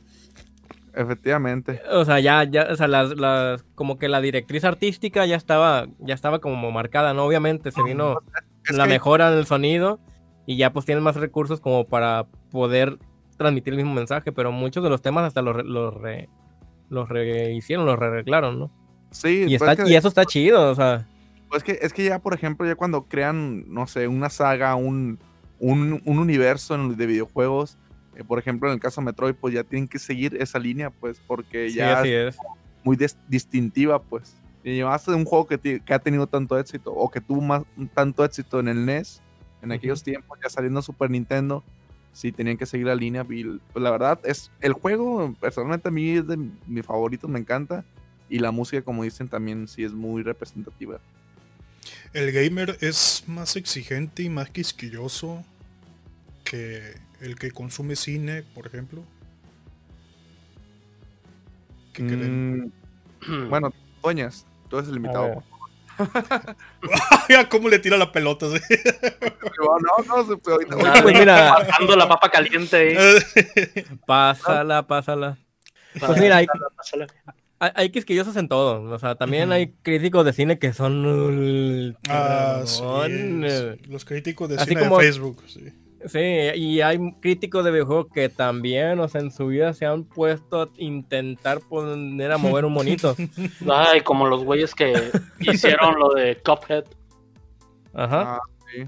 Efectivamente. 0.96 1.80
O 1.92 2.04
sea, 2.04 2.18
ya, 2.20 2.42
ya, 2.44 2.66
o 2.70 2.76
sea, 2.76 2.88
las, 2.88 3.16
las- 3.16 3.62
como 3.74 3.98
que 3.98 4.08
la 4.08 4.20
directriz 4.20 4.64
artística 4.64 5.24
ya 5.26 5.36
estaba, 5.36 5.86
ya 5.98 6.14
estaba 6.14 6.38
como 6.40 6.70
marcada, 6.72 7.14
¿no? 7.14 7.24
Obviamente 7.24 7.70
se 7.72 7.82
vino 7.82 8.18
Es 8.68 8.76
la 8.76 8.84
que- 8.84 8.90
mejora 8.90 9.30
en 9.32 9.38
el 9.38 9.46
sonido 9.46 10.00
y 10.46 10.56
ya 10.56 10.72
pues 10.72 10.84
tienen 10.86 11.04
más 11.04 11.16
recursos 11.16 11.60
como 11.60 11.84
para 11.86 12.26
poder 12.50 12.98
transmitir 13.36 13.74
el 13.74 13.78
mismo 13.78 13.94
mensaje, 13.94 14.32
pero 14.32 14.50
muchos 14.50 14.82
de 14.82 14.90
los 14.90 15.02
temas 15.02 15.24
hasta 15.24 15.42
los, 15.42 15.64
los, 15.64 15.94
re- 15.94 16.28
los 16.88 17.08
rehicieron, 17.08 17.84
los 17.86 17.98
rearreglaron, 17.98 18.58
¿no? 18.58 18.70
Sí, 19.10 19.44
Y, 19.46 19.58
pues 19.58 19.70
está, 19.70 19.84
que- 19.84 19.90
y 19.90 19.94
eso 19.94 20.08
está 20.08 20.24
chido, 20.24 20.70
o 20.70 20.74
sea, 20.74 21.06
Pues 21.48 21.62
que, 21.62 21.78
es 21.80 21.92
que 21.92 22.04
ya, 22.04 22.18
por 22.18 22.34
ejemplo, 22.34 22.66
ya 22.66 22.74
cuando 22.74 23.04
crean, 23.04 23.64
no 23.72 23.86
sé, 23.86 24.08
una 24.08 24.30
saga, 24.30 24.74
un, 24.74 25.18
un, 25.60 26.00
un 26.04 26.18
universo 26.18 26.76
de 26.88 27.06
videojuegos, 27.06 27.78
eh, 28.16 28.24
por 28.24 28.38
ejemplo, 28.38 28.68
en 28.68 28.74
el 28.74 28.80
caso 28.80 29.00
de 29.00 29.04
Metroid, 29.06 29.34
pues 29.34 29.54
ya 29.54 29.62
tienen 29.64 29.88
que 29.88 29.98
seguir 29.98 30.36
esa 30.40 30.58
línea, 30.58 30.90
pues, 30.90 31.20
porque 31.26 31.70
sí, 31.70 31.76
ya 31.76 32.00
así 32.00 32.12
es 32.12 32.34
es. 32.34 32.40
muy 32.82 32.96
dis- 32.96 33.16
distintiva, 33.28 34.00
pues. 34.02 34.34
Y 34.64 34.74
llevaste 34.74 35.12
de 35.12 35.16
un 35.16 35.24
juego 35.24 35.46
que, 35.46 35.58
que 35.80 35.94
ha 35.94 35.98
tenido 35.98 36.26
tanto 36.26 36.58
éxito, 36.58 36.92
o 36.92 37.10
que 37.10 37.20
tuvo 37.20 37.40
más, 37.40 37.62
tanto 37.94 38.24
éxito 38.24 38.58
en 38.58 38.68
el 38.68 38.84
NES, 38.84 39.22
en 39.62 39.72
aquellos 39.72 40.02
tiempos, 40.02 40.38
ya 40.42 40.48
saliendo 40.48 40.82
Super 40.82 41.08
Nintendo, 41.10 41.62
sí 42.12 42.32
tenían 42.32 42.56
que 42.56 42.66
seguir 42.66 42.86
la 42.86 42.94
línea. 42.94 43.24
y, 43.28 43.44
pues 43.44 43.82
la 43.82 43.90
verdad, 43.90 44.18
es 44.24 44.50
el 44.60 44.72
juego, 44.72 45.34
personalmente 45.40 45.88
a 45.88 45.92
mí 45.92 46.10
es 46.10 46.26
de 46.26 46.36
mis 46.66 46.84
favoritos, 46.84 47.28
me 47.30 47.38
encanta. 47.38 47.84
Y 48.28 48.40
la 48.40 48.50
música, 48.50 48.82
como 48.82 49.04
dicen, 49.04 49.28
también 49.28 49.68
sí 49.68 49.84
es 49.84 49.92
muy 49.92 50.22
representativa. 50.24 50.98
El 52.12 52.32
gamer 52.32 52.76
es 52.80 53.22
más 53.28 53.54
exigente 53.54 54.24
y 54.24 54.30
más 54.30 54.50
quisquilloso 54.50 55.44
que 56.42 56.94
el 57.20 57.36
que 57.36 57.50
consume 57.50 57.96
cine, 57.96 58.42
por 58.54 58.66
ejemplo. 58.66 59.02
¿Qué 61.92 62.06
creen? 62.06 62.72
Mm, 63.26 63.48
bueno, 63.50 63.72
Doñas, 64.02 64.46
tú 64.68 64.78
eres 64.78 64.88
el 64.90 64.96
invitado. 64.96 65.42
¿Cómo 67.50 67.68
le 67.70 67.78
tira 67.78 67.96
la 67.96 68.12
pelota? 68.12 68.46
sí. 68.50 68.58
No, 69.58 69.78
no, 69.78 70.16
no, 70.22 70.26
se- 70.26 70.50
ahorita- 70.50 70.76
Nada, 70.76 71.02
Pues 71.02 71.18
mira. 71.18 71.54
Pasando 71.56 71.96
la 71.96 72.06
papa 72.08 72.30
caliente. 72.30 72.94
Pásala, 74.06 74.86
pásala. 74.86 75.38
Pues 75.98 76.20
mira, 76.20 76.36
hay, 76.36 76.46
Pásala. 76.76 77.06
hay, 77.58 77.70
hay 77.74 77.90
quisquillosos 77.90 78.36
en 78.36 78.48
todo. 78.48 78.82
O 78.82 78.98
sea, 78.98 79.14
también 79.14 79.50
hay 79.52 79.72
críticos 79.82 80.26
de 80.26 80.34
cine 80.34 80.58
que 80.58 80.74
son. 80.74 81.96
Ah, 82.08 82.62
sí, 82.66 82.82
mamones. 82.82 83.88
Los 83.88 84.04
críticos 84.04 84.50
de 84.50 84.56
Así 84.56 84.68
cine 84.68 84.82
como- 84.82 84.98
de 84.98 85.04
Facebook. 85.06 85.42
sí. 85.46 85.72
Sí, 86.04 86.18
y 86.54 86.80
hay 86.82 86.98
críticos 87.20 87.64
de 87.64 87.70
videojuegos 87.72 88.06
que 88.12 88.28
también, 88.28 89.00
o 89.00 89.08
sea, 89.08 89.20
en 89.22 89.30
su 89.30 89.46
vida 89.48 89.72
se 89.72 89.86
han 89.86 90.04
puesto 90.04 90.62
a 90.62 90.68
intentar 90.76 91.60
poner 91.60 92.30
a 92.30 92.38
mover 92.38 92.64
un 92.66 92.74
monito. 92.74 93.16
Ay, 93.70 94.02
como 94.02 94.26
los 94.26 94.44
güeyes 94.44 94.74
que 94.74 94.92
hicieron 95.40 95.98
lo 95.98 96.10
de 96.14 96.36
Cuphead. 96.44 96.84
Ajá. 97.94 98.36
Ah, 98.36 98.40
sí. 98.70 98.84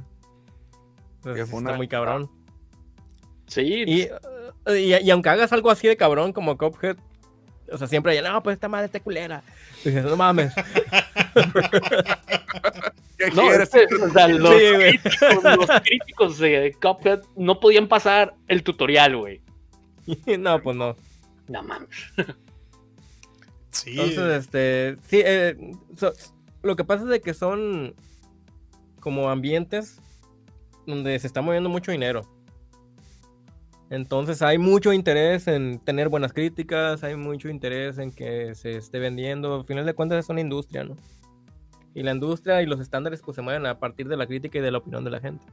Entonces, 1.16 1.50
fue 1.50 1.58
está 1.58 1.70
una- 1.70 1.76
muy 1.76 1.88
cabrón. 1.88 2.30
Sí, 3.46 3.84
Y, 3.86 4.02
eh, 4.02 4.10
y, 4.78 4.94
y 5.06 5.10
aunque 5.10 5.30
hagas 5.30 5.52
algo 5.52 5.70
así 5.70 5.88
de 5.88 5.96
cabrón 5.96 6.32
como 6.34 6.58
Cuphead, 6.58 6.98
o 7.70 7.78
sea, 7.78 7.86
siempre 7.86 8.12
hay, 8.18 8.22
no, 8.22 8.42
pues 8.42 8.54
esta 8.54 8.68
madre 8.68 8.86
está 8.86 9.00
culera. 9.00 9.42
No 9.84 10.16
mames. 10.16 10.52
¿Qué 13.18 13.30
no, 13.32 13.52
es 13.52 13.70
o 14.00 14.10
sea, 14.10 14.28
los, 14.28 14.54
Sí, 14.54 14.98
críticos, 15.00 15.42
los 15.56 15.80
críticos 15.82 16.38
de 16.38 16.76
Cuphead 16.80 17.20
no 17.36 17.58
podían 17.58 17.88
pasar 17.88 18.34
el 18.46 18.62
tutorial, 18.62 19.16
güey. 19.16 19.40
no, 20.38 20.62
pues 20.62 20.76
no. 20.76 20.96
No 21.48 21.62
mames. 21.62 21.88
Sí, 23.70 23.90
Entonces, 23.98 24.44
este, 24.44 24.96
sí, 25.08 25.20
eh, 25.24 25.56
so- 25.96 26.12
lo 26.62 26.76
que 26.76 26.84
pasa 26.84 27.04
es 27.04 27.10
de 27.10 27.20
que 27.20 27.34
son 27.34 27.94
como 29.00 29.30
ambientes 29.30 30.00
donde 30.86 31.18
se 31.18 31.26
está 31.26 31.40
moviendo 31.42 31.68
mucho 31.68 31.92
dinero. 31.92 32.22
Entonces 33.90 34.42
hay 34.42 34.58
mucho 34.58 34.92
interés 34.92 35.46
en 35.48 35.78
tener 35.78 36.08
buenas 36.08 36.32
críticas, 36.32 37.02
hay 37.04 37.16
mucho 37.16 37.48
interés 37.48 37.98
en 37.98 38.12
que 38.12 38.54
se 38.54 38.76
esté 38.76 38.98
vendiendo. 38.98 39.54
Al 39.56 39.64
final 39.64 39.86
de 39.86 39.94
cuentas 39.94 40.24
es 40.24 40.28
una 40.28 40.40
industria, 40.40 40.84
¿no? 40.84 40.96
Y 41.94 42.02
la 42.02 42.12
industria 42.12 42.60
y 42.62 42.66
los 42.66 42.80
estándares 42.80 43.22
pues 43.22 43.34
se 43.34 43.42
mueven 43.42 43.64
a 43.66 43.78
partir 43.78 44.06
de 44.08 44.16
la 44.16 44.26
crítica 44.26 44.58
y 44.58 44.60
de 44.60 44.70
la 44.70 44.78
opinión 44.78 45.04
de 45.04 45.10
la 45.10 45.20
gente. 45.20 45.44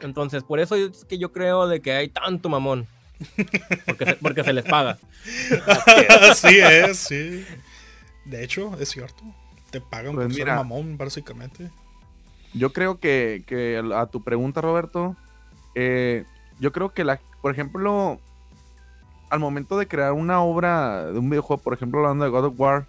Entonces, 0.00 0.44
por 0.44 0.60
eso 0.60 0.76
es 0.76 1.04
que 1.04 1.18
yo 1.18 1.32
creo 1.32 1.66
de 1.66 1.80
que 1.80 1.92
hay 1.92 2.08
tanto 2.08 2.48
mamón. 2.48 2.86
Porque 3.86 4.04
se, 4.04 4.14
porque 4.16 4.44
se 4.44 4.52
les 4.52 4.64
paga. 4.64 4.98
Así 6.22 6.58
es, 6.58 6.98
sí. 6.98 7.44
De 8.24 8.42
hecho, 8.42 8.76
es 8.80 8.88
cierto. 8.90 9.22
Te 9.70 9.80
pagan 9.80 10.14
Pues 10.14 10.26
por 10.26 10.34
ser 10.34 10.44
mira. 10.44 10.56
mamón, 10.56 10.96
básicamente. 10.96 11.70
Yo 12.54 12.72
creo 12.72 12.98
que, 12.98 13.44
que 13.46 13.80
a 13.94 14.06
tu 14.06 14.22
pregunta, 14.24 14.60
Roberto, 14.60 15.16
eh, 15.74 16.24
yo 16.58 16.72
creo 16.72 16.92
que, 16.92 17.04
la, 17.04 17.20
por 17.42 17.50
ejemplo, 17.52 18.18
al 19.28 19.40
momento 19.40 19.76
de 19.76 19.88
crear 19.88 20.12
una 20.12 20.40
obra 20.42 21.06
de 21.06 21.18
un 21.18 21.28
videojuego, 21.28 21.62
por 21.62 21.74
ejemplo, 21.74 22.00
hablando 22.00 22.24
de 22.24 22.30
God 22.30 22.44
of 22.46 22.54
War, 22.56 22.86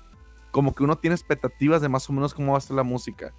como 0.51 0.75
que 0.75 0.83
uno 0.83 0.97
tiene 0.97 1.15
expectativas 1.15 1.81
de 1.81 1.89
más 1.89 2.09
o 2.09 2.13
menos 2.13 2.33
cómo 2.33 2.51
va 2.51 2.59
a 2.59 2.61
ser 2.61 2.75
la 2.75 2.83
música. 2.83 3.33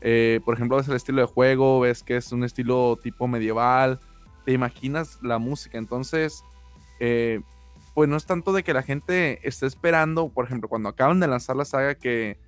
Eh, 0.00 0.40
por 0.44 0.54
ejemplo, 0.54 0.76
ves 0.76 0.88
el 0.88 0.96
estilo 0.96 1.20
de 1.20 1.28
juego, 1.28 1.80
ves 1.80 2.02
que 2.02 2.16
es 2.16 2.32
un 2.32 2.44
estilo 2.44 2.98
tipo 3.02 3.28
medieval, 3.28 4.00
te 4.44 4.52
imaginas 4.52 5.18
la 5.22 5.38
música. 5.38 5.78
Entonces, 5.78 6.42
eh, 6.98 7.40
pues 7.94 8.08
no 8.08 8.16
es 8.16 8.26
tanto 8.26 8.52
de 8.52 8.64
que 8.64 8.74
la 8.74 8.82
gente 8.82 9.46
esté 9.46 9.66
esperando, 9.66 10.28
por 10.28 10.44
ejemplo, 10.44 10.68
cuando 10.68 10.88
acaban 10.88 11.20
de 11.20 11.28
lanzar 11.28 11.56
la 11.56 11.64
saga, 11.64 11.94
que, 11.94 12.38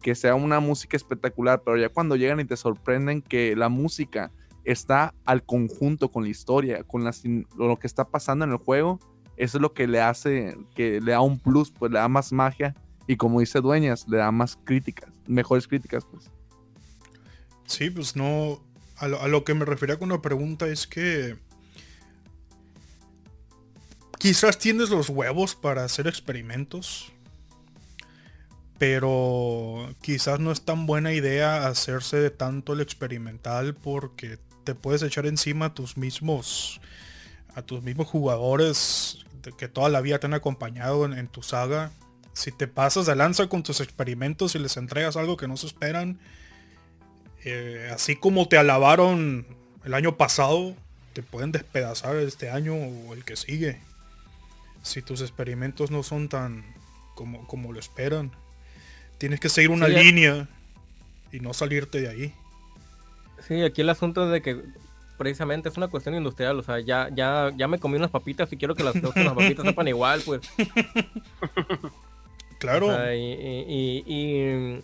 que 0.00 0.14
sea 0.14 0.36
una 0.36 0.60
música 0.60 0.96
espectacular, 0.96 1.62
pero 1.64 1.76
ya 1.76 1.88
cuando 1.88 2.14
llegan 2.14 2.40
y 2.40 2.44
te 2.44 2.56
sorprenden 2.56 3.20
que 3.20 3.56
la 3.56 3.68
música 3.68 4.30
está 4.66 5.14
al 5.24 5.44
conjunto 5.44 6.10
con 6.10 6.24
la 6.24 6.28
historia, 6.28 6.82
con 6.82 7.04
lo 7.56 7.78
que 7.78 7.86
está 7.86 8.08
pasando 8.08 8.44
en 8.44 8.52
el 8.52 8.58
juego, 8.58 8.98
eso 9.36 9.58
es 9.58 9.62
lo 9.62 9.72
que 9.72 9.86
le 9.86 10.00
hace, 10.00 10.56
que 10.74 11.00
le 11.00 11.12
da 11.12 11.20
un 11.20 11.38
plus, 11.38 11.70
pues 11.70 11.92
le 11.92 11.98
da 11.98 12.08
más 12.08 12.32
magia 12.32 12.74
y 13.06 13.16
como 13.16 13.40
dice 13.40 13.60
Dueñas, 13.60 14.06
le 14.08 14.18
da 14.18 14.32
más 14.32 14.56
críticas, 14.64 15.10
mejores 15.26 15.68
críticas, 15.68 16.04
pues. 16.10 16.30
Sí, 17.66 17.90
pues 17.90 18.16
no. 18.16 18.60
A 18.96 19.08
lo, 19.08 19.20
a 19.20 19.28
lo 19.28 19.44
que 19.44 19.54
me 19.54 19.64
refería 19.64 19.98
con 19.98 20.08
la 20.08 20.22
pregunta 20.22 20.66
es 20.66 20.86
que. 20.86 21.36
Quizás 24.18 24.58
tienes 24.58 24.90
los 24.90 25.08
huevos 25.08 25.54
para 25.54 25.84
hacer 25.84 26.06
experimentos. 26.06 27.12
Pero 28.78 29.88
quizás 30.02 30.40
no 30.40 30.52
es 30.52 30.62
tan 30.62 30.86
buena 30.86 31.12
idea 31.12 31.66
hacerse 31.66 32.18
de 32.18 32.30
tanto 32.30 32.74
el 32.74 32.80
experimental 32.80 33.74
porque 33.74 34.38
te 34.66 34.74
puedes 34.74 35.02
echar 35.02 35.24
encima 35.26 35.66
a 35.66 35.74
tus 35.74 35.96
mismos. 35.96 36.80
a 37.54 37.62
tus 37.62 37.82
mismos 37.82 38.06
jugadores 38.06 39.24
de 39.42 39.52
que 39.52 39.68
toda 39.68 39.88
la 39.88 40.02
vida 40.02 40.18
te 40.18 40.26
han 40.26 40.34
acompañado 40.34 41.06
en, 41.06 41.14
en 41.14 41.28
tu 41.28 41.42
saga. 41.42 41.90
Si 42.34 42.52
te 42.52 42.68
pasas 42.68 43.06
de 43.06 43.16
lanza 43.16 43.48
con 43.48 43.62
tus 43.62 43.80
experimentos 43.80 44.54
y 44.54 44.58
les 44.58 44.76
entregas 44.76 45.16
algo 45.16 45.38
que 45.38 45.48
no 45.48 45.56
se 45.56 45.66
esperan, 45.66 46.18
eh, 47.44 47.90
así 47.94 48.16
como 48.16 48.46
te 48.48 48.58
alabaron 48.58 49.46
el 49.84 49.94
año 49.94 50.18
pasado, 50.18 50.74
te 51.14 51.22
pueden 51.22 51.52
despedazar 51.52 52.16
este 52.16 52.50
año 52.50 52.74
o 52.74 53.14
el 53.14 53.24
que 53.24 53.36
sigue. 53.36 53.80
Si 54.82 55.00
tus 55.00 55.22
experimentos 55.22 55.90
no 55.90 56.02
son 56.02 56.28
tan 56.28 56.62
como, 57.14 57.46
como 57.46 57.72
lo 57.72 57.80
esperan. 57.80 58.32
Tienes 59.16 59.40
que 59.40 59.48
seguir 59.48 59.70
una 59.70 59.86
Sí, 59.86 59.92
línea 59.94 60.46
y 61.32 61.40
no 61.40 61.54
salirte 61.54 62.00
de 62.02 62.08
ahí. 62.08 62.34
Sí, 63.46 63.62
aquí 63.62 63.80
el 63.82 63.90
asunto 63.90 64.24
es 64.26 64.32
de 64.32 64.42
que 64.42 64.62
precisamente 65.18 65.68
es 65.68 65.76
una 65.76 65.88
cuestión 65.88 66.14
industrial, 66.14 66.58
o 66.58 66.62
sea, 66.62 66.80
ya, 66.80 67.08
ya, 67.14 67.50
ya 67.56 67.68
me 67.68 67.78
comí 67.78 67.96
unas 67.96 68.10
papitas 68.10 68.52
y 68.52 68.56
quiero 68.56 68.74
que 68.74 68.82
las, 68.84 68.92
que 68.94 69.00
las 69.24 69.32
papitas 69.34 69.64
sepan 69.66 69.88
igual, 69.88 70.20
pues. 70.26 70.40
Claro. 72.58 72.86
O 72.88 72.90
sea, 72.90 73.14
y, 73.14 73.20
y- 73.22 74.04
y- 74.06 74.14
y 74.14 74.82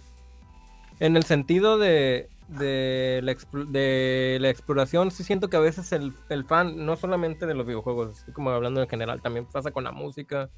en 1.00 1.16
el 1.16 1.24
sentido 1.24 1.78
de, 1.78 2.28
de, 2.48 3.20
la, 3.22 3.34
de 3.64 4.38
la 4.40 4.50
exploración, 4.50 5.10
sí 5.10 5.24
siento 5.24 5.48
que 5.48 5.56
a 5.56 5.60
veces 5.60 5.90
el, 5.92 6.12
el 6.28 6.44
fan, 6.44 6.84
no 6.86 6.96
solamente 6.96 7.46
de 7.46 7.54
los 7.54 7.66
videojuegos, 7.66 8.18
estoy 8.18 8.34
como 8.34 8.50
hablando 8.50 8.80
en 8.82 8.88
general, 8.88 9.20
también 9.22 9.46
pasa 9.46 9.70
con 9.70 9.84
la 9.84 9.92
música, 9.92 10.48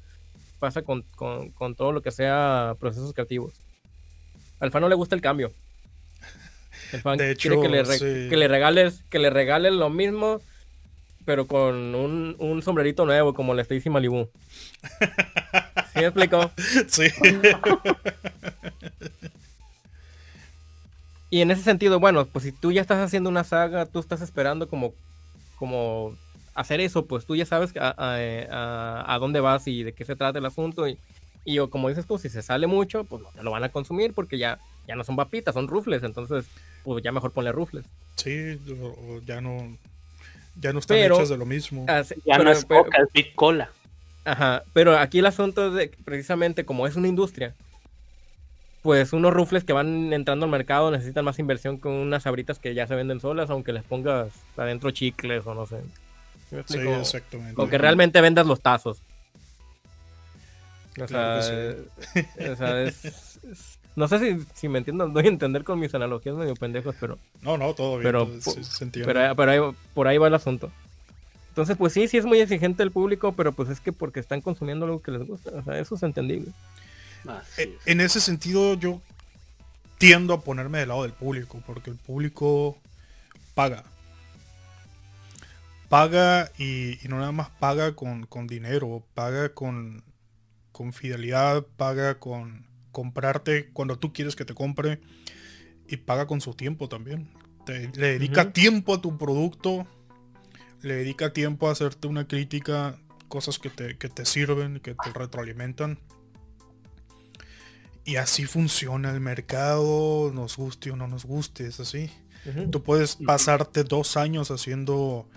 pasa 0.59 0.81
con, 0.83 1.03
con- 1.15 1.49
con 1.51 1.75
todo 1.75 1.91
lo 1.91 2.01
que 2.01 2.11
sea 2.11 2.75
procesos 2.79 3.13
creativos. 3.13 3.53
Al 4.59 4.71
fan 4.71 4.81
no 4.81 4.89
le 4.89 4.95
gusta 4.95 5.15
el 5.15 5.21
cambio. 5.21 5.51
El 6.91 7.01
fan 7.01 7.17
De 7.17 7.35
quiere 7.35 7.55
hecho, 7.57 7.61
que 7.61 7.69
le, 7.69 7.85
sí. 7.85 8.29
que 8.29 8.37
le 8.37 8.47
regales, 8.47 9.01
que 9.09 9.19
le 9.19 9.29
regales 9.29 9.73
lo 9.73 9.89
mismo, 9.89 10.41
pero 11.25 11.47
con 11.47 11.95
un, 11.95 12.35
un 12.39 12.61
sombrerito 12.61 13.05
nuevo, 13.05 13.33
como 13.33 13.53
la 13.53 13.61
Stacy 13.63 13.89
Malibu. 13.89 14.29
¿Sí 15.93 15.99
me 15.99 16.05
explico? 16.05 16.51
Sí. 16.87 17.03
Y 21.29 21.41
en 21.41 21.51
ese 21.51 21.63
sentido, 21.63 21.99
bueno, 21.99 22.25
pues 22.25 22.43
si 22.45 22.51
tú 22.51 22.71
ya 22.71 22.81
estás 22.81 22.99
haciendo 22.99 23.29
una 23.29 23.43
saga, 23.43 23.85
tú 23.85 23.99
estás 23.99 24.21
esperando 24.21 24.67
como, 24.69 24.93
como 25.57 26.15
hacer 26.53 26.79
eso, 26.79 27.05
pues 27.07 27.25
tú 27.25 27.35
ya 27.35 27.45
sabes 27.45 27.75
a, 27.77 27.89
a- 27.97 28.15
a- 28.51 29.13
a 29.15 29.19
dónde 29.19 29.39
vas 29.39 29.67
y 29.67 29.83
de 29.83 29.93
qué 29.93 30.05
se 30.05 30.15
trata 30.15 30.39
el 30.39 30.45
asunto. 30.45 30.87
Y, 30.87 30.97
y 31.43 31.57
como 31.69 31.89
dices 31.89 32.05
tú, 32.05 32.17
si 32.17 32.29
se 32.29 32.41
sale 32.41 32.67
mucho, 32.67 33.03
pues 33.03 33.21
no 33.23 33.29
te 33.29 33.43
lo 33.43 33.51
van 33.51 33.63
a 33.63 33.69
consumir 33.69 34.13
porque 34.13 34.37
ya, 34.37 34.59
ya 34.87 34.95
no 34.95 35.03
son 35.03 35.15
papitas, 35.15 35.53
son 35.55 35.67
rufles. 35.67 36.03
Entonces, 36.03 36.45
pues 36.85 37.03
ya 37.03 37.11
mejor 37.11 37.31
ponle 37.33 37.51
rufles. 37.51 37.83
Sí, 38.15 38.57
ya 39.25 39.41
no. 39.41 39.77
Ya 40.61 40.71
no 40.71 40.79
están 40.79 40.95
Pero- 40.95 41.15
hechas 41.15 41.27
de 41.29 41.37
lo 41.37 41.45
mismo. 41.45 41.83
Así- 41.89 42.15
Ya 42.25 42.37
pero- 42.37 42.43
no 42.45 42.51
es 42.51 42.63
pero- 42.63 42.85
coca, 42.85 42.97
es 43.01 43.11
Big 43.13 43.35
Cola. 43.35 43.69
Ajá, 44.23 44.63
pero 44.73 44.97
aquí 44.97 45.19
el 45.19 45.25
asunto 45.25 45.67
es 45.67 45.73
de 45.73 45.89
que 45.89 46.01
precisamente 46.03 46.63
como 46.65 46.87
es 46.87 46.95
una 46.95 47.07
industria, 47.09 47.53
pues 48.81 49.13
unos 49.13 49.33
rufles 49.33 49.63
que 49.63 49.73
van 49.73 50.13
entrando 50.13 50.45
al 50.45 50.51
mercado 50.51 50.91
necesitan 50.91 51.25
más 51.25 51.39
inversión 51.39 51.79
que 51.79 51.87
unas 51.89 52.23
sabritas 52.23 52.57
que 52.59 52.73
ya 52.73 52.87
se 52.87 52.95
venden 52.95 53.19
solas, 53.19 53.49
aunque 53.49 53.73
les 53.73 53.83
pongas 53.83 54.29
adentro 54.57 54.91
chicles 54.91 55.45
o 55.45 55.53
no 55.53 55.65
sé. 55.65 55.77
¿Sí 56.67 56.77
exactamente. 56.77 57.59
o 57.61 57.67
que 57.67 57.77
realmente 57.77 58.21
vendas 58.21 58.45
los 58.47 58.61
tazos. 58.61 59.01
O 60.99 61.05
Claro 61.05 61.41
sea, 61.41 61.75
o 62.51 62.55
sea, 62.55 62.81
es- 62.83 63.05
es- 63.05 63.79
no 63.95 64.07
sé 64.07 64.19
si, 64.19 64.45
si 64.53 64.67
me 64.69 64.79
entiendo, 64.79 65.07
doy 65.07 65.25
a 65.25 65.29
entender 65.29 65.63
con 65.63 65.79
mis 65.79 65.93
analogías 65.95 66.35
medio 66.35 66.55
pendejos, 66.55 66.95
pero 66.99 67.17
No, 67.41 67.57
no, 67.57 67.73
todo 67.73 67.93
bien. 67.97 68.03
Pero- 68.03 68.25
todo- 68.27 68.53
sí, 68.55 68.63
se 68.63 68.83
entiende. 68.83 69.11
pero, 69.13 69.35
pero 69.35 69.51
ahí- 69.51 69.75
por 69.93 70.07
ahí 70.07 70.17
va 70.17 70.27
el 70.27 70.33
asunto. 70.35 70.71
Entonces, 71.49 71.77
pues 71.77 71.93
sí, 71.93 72.07
sí 72.09 72.17
es 72.17 72.25
muy 72.25 72.39
exigente 72.39 72.83
el 72.83 72.91
público, 72.91 73.31
pero 73.31 73.53
pues 73.53 73.69
es 73.69 73.79
que 73.79 73.93
porque 73.93 74.19
están 74.19 74.41
consumiendo 74.41 74.85
algo 74.85 75.01
que 75.01 75.11
les 75.11 75.25
gusta. 75.25 75.51
O 75.51 75.63
sea, 75.63 75.79
eso 75.79 75.95
es 75.95 76.03
entendible. 76.03 76.51
Eh, 77.27 77.31
es. 77.57 77.69
En 77.87 78.01
ese 78.01 78.19
sentido, 78.19 78.73
yo 78.73 78.99
tiendo 79.97 80.33
a 80.33 80.41
ponerme 80.41 80.79
del 80.79 80.89
lado 80.89 81.03
del 81.03 81.13
público, 81.13 81.61
porque 81.65 81.91
el 81.91 81.95
público 81.95 82.77
paga. 83.53 83.85
Paga 85.87 86.51
y, 86.57 86.99
y 87.05 87.07
no 87.07 87.19
nada 87.19 87.31
más 87.31 87.49
paga 87.51 87.93
con, 87.95 88.25
con 88.25 88.47
dinero, 88.47 89.03
paga 89.13 89.49
con, 89.49 90.03
con 90.71 90.91
fidelidad, 90.93 91.63
paga 91.77 92.15
con 92.19 92.65
comprarte 92.95 93.69
cuando 93.73 93.99
tú 93.99 94.13
quieres 94.13 94.37
que 94.37 94.45
te 94.45 94.53
compre 94.53 95.01
y 95.87 95.97
paga 95.97 96.27
con 96.27 96.39
su 96.39 96.53
tiempo 96.53 96.87
también. 96.87 97.29
Te- 97.65 97.89
le 97.93 98.07
dedica 98.13 98.53
tiempo 98.53 98.93
a 98.93 99.01
tu 99.01 99.17
producto, 99.17 99.85
le 100.81 100.95
dedica 100.95 101.33
tiempo 101.33 101.67
a 101.67 101.73
hacerte 101.73 102.07
una 102.07 102.25
crítica, 102.25 102.97
cosas 103.27 103.59
que 103.59 103.69
te, 103.69 103.97
que 103.97 104.07
te 104.07 104.23
sirven, 104.25 104.79
que 104.79 104.95
te 104.95 105.11
retroalimentan. 105.11 105.99
Y 108.05 108.15
así 108.15 108.45
funciona 108.45 109.11
el 109.11 109.19
mercado, 109.19 110.31
nos 110.33 110.55
guste 110.55 110.91
o 110.91 110.95
no 110.95 111.07
nos 111.07 111.25
guste, 111.25 111.67
es 111.67 111.79
así. 111.81 112.09
Tú 112.71 112.81
puedes 112.83 113.17
pasarte 113.25 113.83
dos 113.83 114.15
años 114.15 114.51
haciendo 114.51 115.27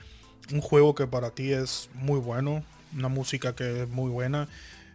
un 0.53 0.61
juego 0.61 0.94
que 0.94 1.07
para 1.07 1.31
ti 1.31 1.53
es 1.53 1.88
muy 1.94 2.21
bueno, 2.21 2.62
una 2.94 3.09
música 3.09 3.55
que 3.57 3.83
es 3.83 3.88
muy 3.88 4.11
buena, 4.11 4.49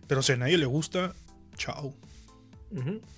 pero 0.08 0.21
si 0.21 0.32
a 0.34 0.38
nadie 0.38 0.58
le 0.60 0.67
gusta, 0.67 1.13
chao. 1.58 1.93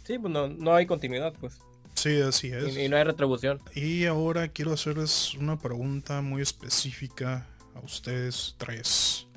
Sí, 0.03 0.17
pues 0.17 0.33
no, 0.33 0.47
no 0.47 0.73
hay 0.75 0.85
continuidad, 0.85 1.33
pues. 1.39 1.59
Sí, 1.95 2.21
así 2.21 2.49
es. 2.49 2.75
Y, 2.75 2.81
y 2.81 2.89
no 2.89 2.97
hay 2.97 3.03
retribución. 3.03 3.59
Y 3.73 4.05
ahora 4.05 4.49
quiero 4.49 4.73
hacerles 4.73 5.33
una 5.35 5.57
pregunta 5.57 6.21
muy 6.21 6.41
específica 6.41 7.47
a 7.73 7.79
ustedes 7.79 8.55
tres. 8.57 9.27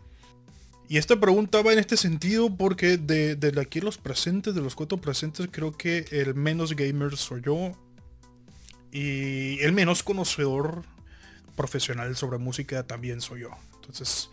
Y 0.88 0.96
esta 0.96 1.20
pregunta 1.20 1.62
va 1.62 1.72
en 1.74 1.78
este 1.78 1.96
sentido 1.96 2.56
porque 2.56 2.96
de, 2.96 3.36
de 3.36 3.60
aquí 3.60 3.80
los 3.80 3.98
presentes, 3.98 4.54
de 4.54 4.62
los 4.62 4.74
cuatro 4.74 4.98
presentes, 4.98 5.48
creo 5.50 5.76
que 5.76 6.06
el 6.10 6.34
menos 6.34 6.74
gamer 6.74 7.16
soy 7.16 7.42
yo. 7.42 7.72
Y 8.90 9.60
el 9.60 9.72
menos 9.72 10.02
conocedor 10.02 10.84
profesional 11.56 12.16
sobre 12.16 12.38
música 12.38 12.86
también 12.86 13.20
soy 13.20 13.42
yo. 13.42 13.50
Entonces, 13.74 14.30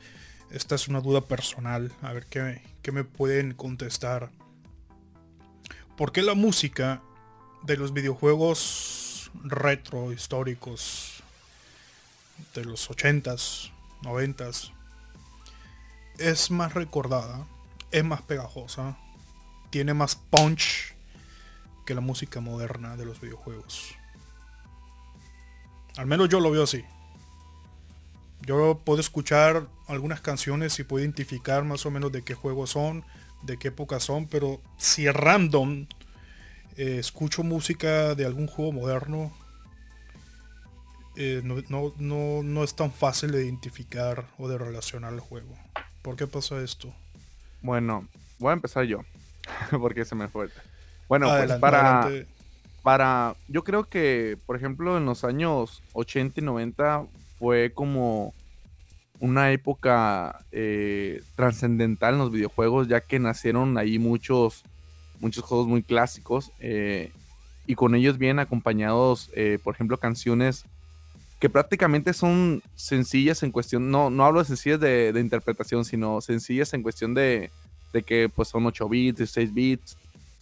esta 0.49 0.75
es 0.75 0.87
una 0.87 1.01
duda 1.01 1.21
personal. 1.21 1.91
A 2.01 2.13
ver 2.13 2.25
qué, 2.27 2.61
qué 2.81 2.93
me 2.93 3.03
pueden 3.03 3.53
contestar. 3.53 4.31
¿Por 5.97 6.11
qué 6.11 6.21
la 6.21 6.33
música 6.33 7.01
de 7.63 7.77
los 7.77 7.93
videojuegos 7.93 9.31
retro 9.43 10.11
históricos 10.11 11.23
de 12.53 12.65
los 12.65 12.89
80s, 12.89 13.71
90s 14.01 14.71
es 16.17 16.51
más 16.51 16.73
recordada, 16.73 17.47
es 17.91 18.03
más 18.03 18.21
pegajosa, 18.21 18.97
tiene 19.69 19.93
más 19.93 20.17
punch 20.17 20.95
que 21.85 21.95
la 21.95 22.01
música 22.01 22.41
moderna 22.41 22.97
de 22.97 23.05
los 23.05 23.21
videojuegos. 23.21 23.95
Al 25.95 26.07
menos 26.07 26.27
yo 26.27 26.41
lo 26.41 26.51
veo 26.51 26.63
así. 26.63 26.83
Yo 28.41 28.81
puedo 28.83 28.99
escuchar 28.99 29.67
algunas 29.87 30.19
canciones 30.19 30.77
y 30.79 30.83
puedo 30.83 31.03
identificar 31.03 31.63
más 31.63 31.85
o 31.85 31.91
menos 31.91 32.11
de 32.11 32.21
qué 32.21 32.33
juegos 32.33 32.71
son, 32.71 33.05
de 33.45 33.57
qué 33.57 33.69
época 33.69 33.99
son, 33.99 34.27
pero 34.27 34.61
si 34.77 35.07
es 35.07 35.15
random, 35.15 35.85
eh, 36.77 36.97
escucho 36.99 37.43
música 37.43 38.15
de 38.15 38.25
algún 38.25 38.47
juego 38.47 38.71
moderno, 38.71 39.31
eh, 41.15 41.41
no, 41.43 41.93
no, 41.97 42.63
es 42.63 42.75
tan 42.75 42.91
fácil 42.91 43.31
de 43.31 43.45
identificar 43.45 44.25
o 44.37 44.49
de 44.49 44.57
relacionar 44.57 45.13
el 45.13 45.21
juego. 45.21 45.55
¿Por 46.01 46.15
qué 46.17 46.27
pasa 46.27 46.61
esto? 46.61 46.93
Bueno, 47.61 48.07
voy 48.39 48.49
a 48.49 48.53
empezar 48.53 48.83
yo, 48.83 48.99
porque 49.79 50.03
se 50.03 50.15
me 50.15 50.27
fue. 50.27 50.49
Bueno, 51.07 51.27
pues 51.27 51.53
para, 51.53 52.09
para, 52.83 53.35
yo 53.47 53.63
creo 53.63 53.87
que, 53.87 54.37
por 54.45 54.55
ejemplo, 54.57 54.97
en 54.97 55.05
los 55.05 55.23
años 55.23 55.81
80 55.93 56.41
y 56.41 56.43
90 56.43 57.05
fue 57.39 57.71
como 57.73 58.33
una 59.25 59.51
época 59.51 60.45
eh, 60.51 61.21
trascendental 61.35 62.13
en 62.13 62.19
los 62.19 62.31
videojuegos, 62.31 62.87
ya 62.87 63.01
que 63.01 63.19
nacieron 63.19 63.77
ahí 63.77 63.97
muchos, 63.97 64.63
muchos 65.19 65.43
juegos 65.43 65.67
muy 65.67 65.81
clásicos 65.81 66.51
eh, 66.59 67.11
y 67.65 67.75
con 67.75 67.95
ellos 67.95 68.17
vienen 68.19 68.39
acompañados, 68.39 69.31
eh, 69.35 69.57
por 69.63 69.73
ejemplo, 69.73 69.97
canciones 69.97 70.65
que 71.39 71.49
prácticamente 71.49 72.13
son 72.13 72.61
sencillas 72.75 73.41
en 73.43 73.51
cuestión, 73.51 73.89
no, 73.89 74.09
no 74.09 74.25
hablo 74.25 74.39
de 74.39 74.45
sencillas 74.45 74.79
de, 74.79 75.19
interpretación, 75.19 75.83
sino 75.83 76.21
sencillas 76.21 76.73
en 76.73 76.83
cuestión 76.83 77.13
de, 77.13 77.49
de, 77.91 78.03
que 78.03 78.29
pues 78.29 78.47
son 78.47 78.65
8 78.65 78.87
bits, 78.87 79.17
16 79.17 79.53
bits, 79.53 79.97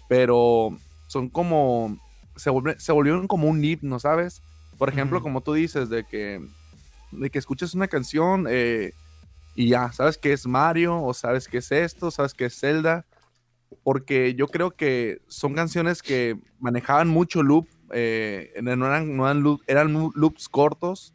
pero 0.08 0.78
son 1.08 1.30
como, 1.30 1.98
se, 2.36 2.52
se 2.78 2.91
volvieron 2.91 3.28
como 3.28 3.48
un 3.48 3.63
himno, 3.63 3.98
¿sabes? 4.00 4.41
Por 4.78 4.89
ejemplo, 4.89 5.22
como 5.22 5.41
tú 5.41 5.54
dices, 5.54 5.89
de 5.89 6.04
que 6.04 6.41
de 7.19 7.30
que 7.30 7.39
escuches 7.39 7.73
una 7.73 7.88
canción 7.88 8.47
eh, 8.49 8.93
y 9.56 9.69
ya, 9.69 9.91
sabes 9.91 10.17
que 10.17 10.34
es 10.34 10.47
Mario, 10.47 11.02
o 11.02 11.13
sabes 11.13 11.47
que 11.47 11.60
es 11.60 11.71
esto, 11.71 12.12
sabes 12.12 12.34
que 12.34 12.45
es 12.45 12.60
Zelda, 12.60 13.06
porque 13.84 14.34
yo 14.36 14.47
creo 14.47 14.71
que 14.71 15.21
son 15.28 15.54
canciones 15.54 16.02
que 16.02 16.38
manejaban 16.60 17.08
mucho 17.08 17.43
loop, 17.43 17.67
eh, 17.91 18.54
no, 18.62 19.62
eran, 19.67 20.12
loops 20.15 20.49
cortos 20.49 21.13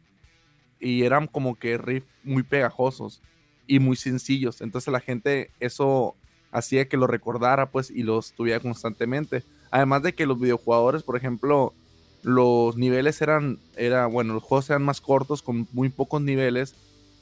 y 0.79 1.03
eran 1.03 1.27
como 1.27 1.55
que 1.55 1.77
riff 1.77 2.05
muy 2.23 2.43
pegajosos 2.43 3.21
y 3.67 3.79
muy 3.79 3.97
sencillos, 3.97 4.61
entonces 4.61 4.91
la 4.91 5.01
gente 5.01 5.51
eso 5.59 6.15
hacía 6.51 6.87
que 6.87 6.97
lo 6.97 7.07
recordara 7.07 7.69
pues 7.69 7.91
y 7.91 8.03
los 8.03 8.33
tuviera 8.33 8.59
constantemente. 8.59 9.43
Además 9.71 10.01
de 10.01 10.13
que 10.13 10.25
los 10.25 10.39
videojugadores, 10.39 11.03
por 11.03 11.15
ejemplo, 11.15 11.75
los 12.21 12.75
niveles 12.75 13.21
eran, 13.21 13.59
era, 13.75 14.05
bueno, 14.07 14.33
los 14.33 14.43
juegos 14.43 14.69
eran 14.69 14.83
más 14.83 15.01
cortos, 15.01 15.41
con 15.41 15.67
muy 15.71 15.89
pocos 15.89 16.21
niveles, 16.21 16.75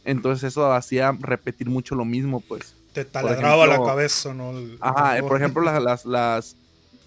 entonces 0.06 0.52
eso 0.52 0.72
hacía 0.72 1.16
repetir 1.20 1.70
mucho 1.70 1.96
lo 1.96 2.06
mismo, 2.06 2.42
pues. 2.42 2.76
Te 2.94 3.06
taladraba 3.06 3.68
la 3.68 3.84
cabeza, 3.84 4.34
¿no? 4.34 4.54
ajá, 4.80 5.22
por 5.22 5.38
ejemplo, 5.38 5.62
las, 5.80 6.06
las, 6.06 6.56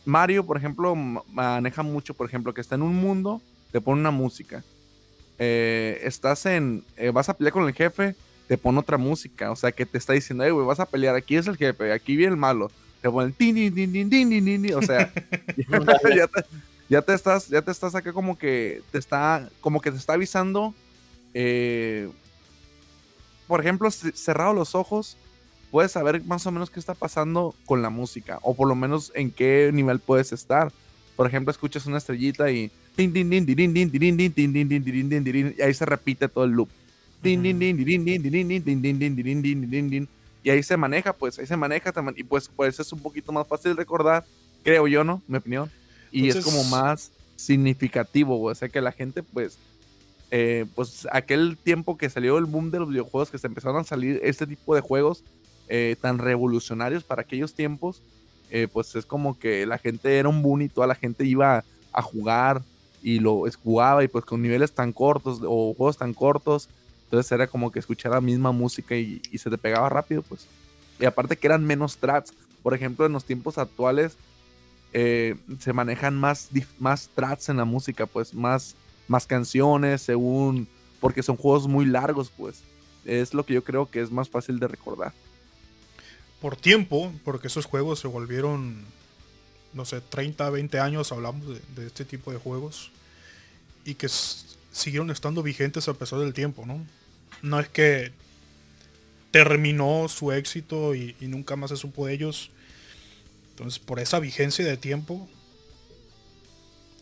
Mario, 0.05 0.45
por 0.45 0.57
ejemplo, 0.57 0.95
maneja 0.95 1.83
mucho, 1.83 2.15
por 2.15 2.27
ejemplo, 2.27 2.55
que 2.55 2.61
está 2.61 2.75
en 2.75 2.83
un 2.83 2.95
mundo, 2.95 3.41
te 3.73 3.81
pone 3.81 4.01
una 4.01 4.11
música. 4.11 4.63
Eh, 5.39 6.01
estás 6.05 6.45
en, 6.47 6.85
eh, 6.97 7.11
vas 7.11 7.29
a 7.29 7.35
pelear 7.35 7.53
con 7.53 7.67
el 7.67 7.73
jefe, 7.73 8.15
te 8.47 8.59
pone 8.59 8.79
otra 8.79 8.99
música, 8.99 9.51
o 9.51 9.57
sea, 9.57 9.73
que 9.73 9.87
te 9.87 9.97
está 9.97 10.13
diciendo, 10.13 10.45
güey, 10.53 10.67
vas 10.67 10.81
a 10.81 10.87
pelear, 10.87 11.15
aquí 11.15 11.37
es 11.37 11.47
el 11.47 11.57
jefe, 11.57 11.93
aquí 11.93 12.17
viene 12.17 12.33
el 12.33 12.39
malo. 12.39 12.71
Te 13.01 13.09
ponen, 13.09 13.33
tin, 13.33 13.55
tin, 13.55 13.93
tin, 13.93 14.11
tin, 14.11 14.75
o 14.75 14.83
sea, 14.83 15.11
ya 16.15 16.27
te, 16.27 16.45
ya 16.91 17.01
te 17.03 17.15
estás, 17.15 17.47
ya 17.47 17.63
te 17.63 17.71
estás 17.71 17.95
acá 17.95 18.13
como 18.13 18.37
que 18.37 18.83
te 18.91 18.99
está, 18.99 19.49
como 19.61 19.81
que 19.81 19.93
te 19.93 19.97
está 19.97 20.15
avisando. 20.15 20.75
Eh, 21.33 22.11
por 23.47 23.61
ejemplo, 23.61 23.89
cerrado 23.93 24.53
los 24.53 24.75
ojos, 24.75 25.17
puedes 25.71 25.93
saber 25.93 26.21
más 26.25 26.45
o 26.47 26.51
menos 26.51 26.69
qué 26.69 26.81
está 26.81 26.95
pasando 26.95 27.55
con 27.65 27.81
la 27.81 27.91
música, 27.91 28.41
o 28.43 28.55
por 28.55 28.67
lo 28.67 28.75
menos 28.75 29.13
en 29.15 29.31
qué 29.31 29.71
nivel 29.73 30.01
puedes 30.01 30.33
estar. 30.33 30.73
Por 31.15 31.29
ejemplo, 31.29 31.53
escuchas 31.53 31.87
una 31.87 31.99
estrellita 31.99 32.51
y 32.51 32.73
y 32.97 33.03
ahí 35.63 35.75
se 35.75 35.87
repite 35.87 36.29
todo 36.29 36.45
el 36.45 36.51
loop. 36.51 36.69
Y 37.23 37.37
ahí 40.51 40.63
se 40.65 40.77
maneja, 40.77 41.13
pues, 41.13 41.39
ahí 41.39 41.47
se 41.47 41.57
maneja, 41.57 41.93
y 42.17 42.25
pues, 42.25 42.49
pues 42.49 42.81
es 42.81 42.93
un 42.93 42.99
poquito 42.99 43.31
más 43.31 43.47
fácil 43.47 43.77
recordar, 43.77 44.25
creo 44.65 44.89
yo, 44.89 45.05
¿no? 45.05 45.23
Mi 45.29 45.37
opinión 45.37 45.71
y 46.11 46.29
es 46.29 46.45
como 46.45 46.65
más 46.65 47.11
significativo, 47.37 48.43
O 48.43 48.55
sea 48.55 48.69
que 48.69 48.81
la 48.81 48.93
gente, 48.93 49.23
pues, 49.23 49.59
eh, 50.31 50.67
pues 50.75 51.09
aquel 51.11 51.57
tiempo 51.57 51.97
que 51.97 52.11
salió 52.11 52.39
el 52.39 52.45
boom 52.45 52.71
de 52.71 52.79
los 52.79 52.89
videojuegos, 52.89 53.31
que 53.31 53.39
se 53.39 53.47
empezaron 53.47 53.79
a 53.79 53.85
salir 53.85 54.21
este 54.23 54.47
tipo 54.47 54.75
de 54.75 54.81
juegos 54.81 55.25
eh, 55.69 55.97
tan 56.01 56.19
revolucionarios 56.19 57.03
para 57.03 57.23
aquellos 57.23 57.55
tiempos, 57.55 58.03
eh, 58.51 58.69
pues 58.71 58.95
es 58.95 59.07
como 59.07 59.39
que 59.39 59.65
la 59.67 59.79
gente 59.79 60.19
era 60.19 60.29
un 60.29 60.43
boom 60.43 60.63
y 60.63 60.69
toda 60.69 60.87
la 60.87 60.95
gente 60.95 61.25
iba 61.25 61.65
a 61.93 62.03
jugar 62.03 62.63
y 63.03 63.19
lo 63.19 63.45
jugaba 63.63 64.05
y 64.05 64.09
pues 64.09 64.25
con 64.25 64.43
niveles 64.43 64.73
tan 64.73 64.93
cortos 64.93 65.41
o 65.43 65.75
juegos 65.75 65.97
tan 65.97 66.13
cortos, 66.13 66.69
entonces 67.05 67.33
era 67.33 67.47
como 67.47 67.73
que 67.73 67.79
escuchar 67.79 68.13
la 68.13 68.21
misma 68.21 68.53
música 68.53 68.97
y, 68.97 69.23
y 69.33 69.39
se 69.39 69.49
te 69.49 69.59
pegaba 69.59 69.89
rápido, 69.89 70.23
pues. 70.23 70.47
Y 71.01 71.07
aparte 71.07 71.37
que 71.37 71.47
eran 71.47 71.65
menos 71.65 71.97
tracks. 71.97 72.35
Por 72.63 72.75
ejemplo, 72.75 73.07
en 73.07 73.13
los 73.13 73.25
tiempos 73.25 73.57
actuales, 73.57 74.17
eh, 74.93 75.37
se 75.61 75.73
manejan 75.73 76.17
más, 76.17 76.49
más 76.79 77.09
tracks 77.15 77.49
en 77.49 77.57
la 77.57 77.65
música, 77.65 78.07
pues 78.07 78.35
más, 78.35 78.75
más 79.07 79.27
canciones, 79.27 80.03
según, 80.03 80.69
porque 81.01 81.23
son 81.23 81.37
juegos 81.37 81.69
muy 81.69 81.87
largos, 81.87 82.31
pues. 82.37 82.63
Es 83.05 83.33
lo 83.33 83.47
que 83.47 83.55
yo 83.55 83.65
creo 83.65 83.91
que 83.91 84.01
es 84.01 84.11
más 84.11 84.29
fácil 84.29 84.59
de 84.59 84.69
recordar. 84.69 85.13
Por 86.41 86.57
tiempo, 86.57 87.13
porque 87.25 87.47
esos 87.47 87.67
juegos 87.67 88.01
se 88.01 88.09
volvieron, 88.09 88.85
no 89.73 89.85
sé, 89.85 90.01
30, 90.01 90.51
20 90.51 90.81
años 90.81 91.13
hablamos 91.13 91.47
de, 91.75 91.87
este 91.87 92.05
tipo 92.05 92.33
de 92.33 92.39
juegos. 92.39 92.91
Y 93.85 93.95
que 93.95 94.09
siguieron 94.73 95.11
estando 95.11 95.43
vigentes 95.43 95.89
a 95.89 95.95
pesar 95.95 96.19
del 96.19 96.35
tiempo, 96.35 96.67
¿no? 96.67 96.85
No 97.43 97.61
es 97.61 97.69
que 97.69 98.13
terminó 99.31 100.09
su 100.09 100.33
éxito 100.33 100.95
y, 100.95 101.15
y 101.21 101.29
nunca 101.29 101.57
más 101.57 101.71
se 101.71 101.77
supo 101.77 102.07
de 102.07 102.15
ellos 102.15 102.51
entonces, 103.61 103.79
por 103.79 104.01
esa 104.01 104.21
vigencia 104.21 104.65
de 104.65 104.79
tiempo, 104.79 105.29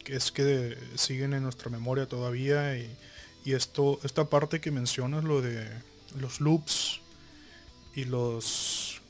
que 0.03 0.16
es 0.16 0.33
que 0.33 0.77
siguen 0.97 1.33
en 1.33 1.44
nuestra 1.44 1.71
memoria 1.71 2.07
todavía, 2.07 2.77
y, 2.77 2.97
esto, 3.44 4.01
esta 4.03 4.25
parte 4.25 4.61
que 4.61 4.73
mencionas, 4.73 5.23
lo 5.23 5.40
de 5.40 5.68
los 6.18 6.40
loops 6.40 7.01
y 7.94 8.07
los, 8.07 9.01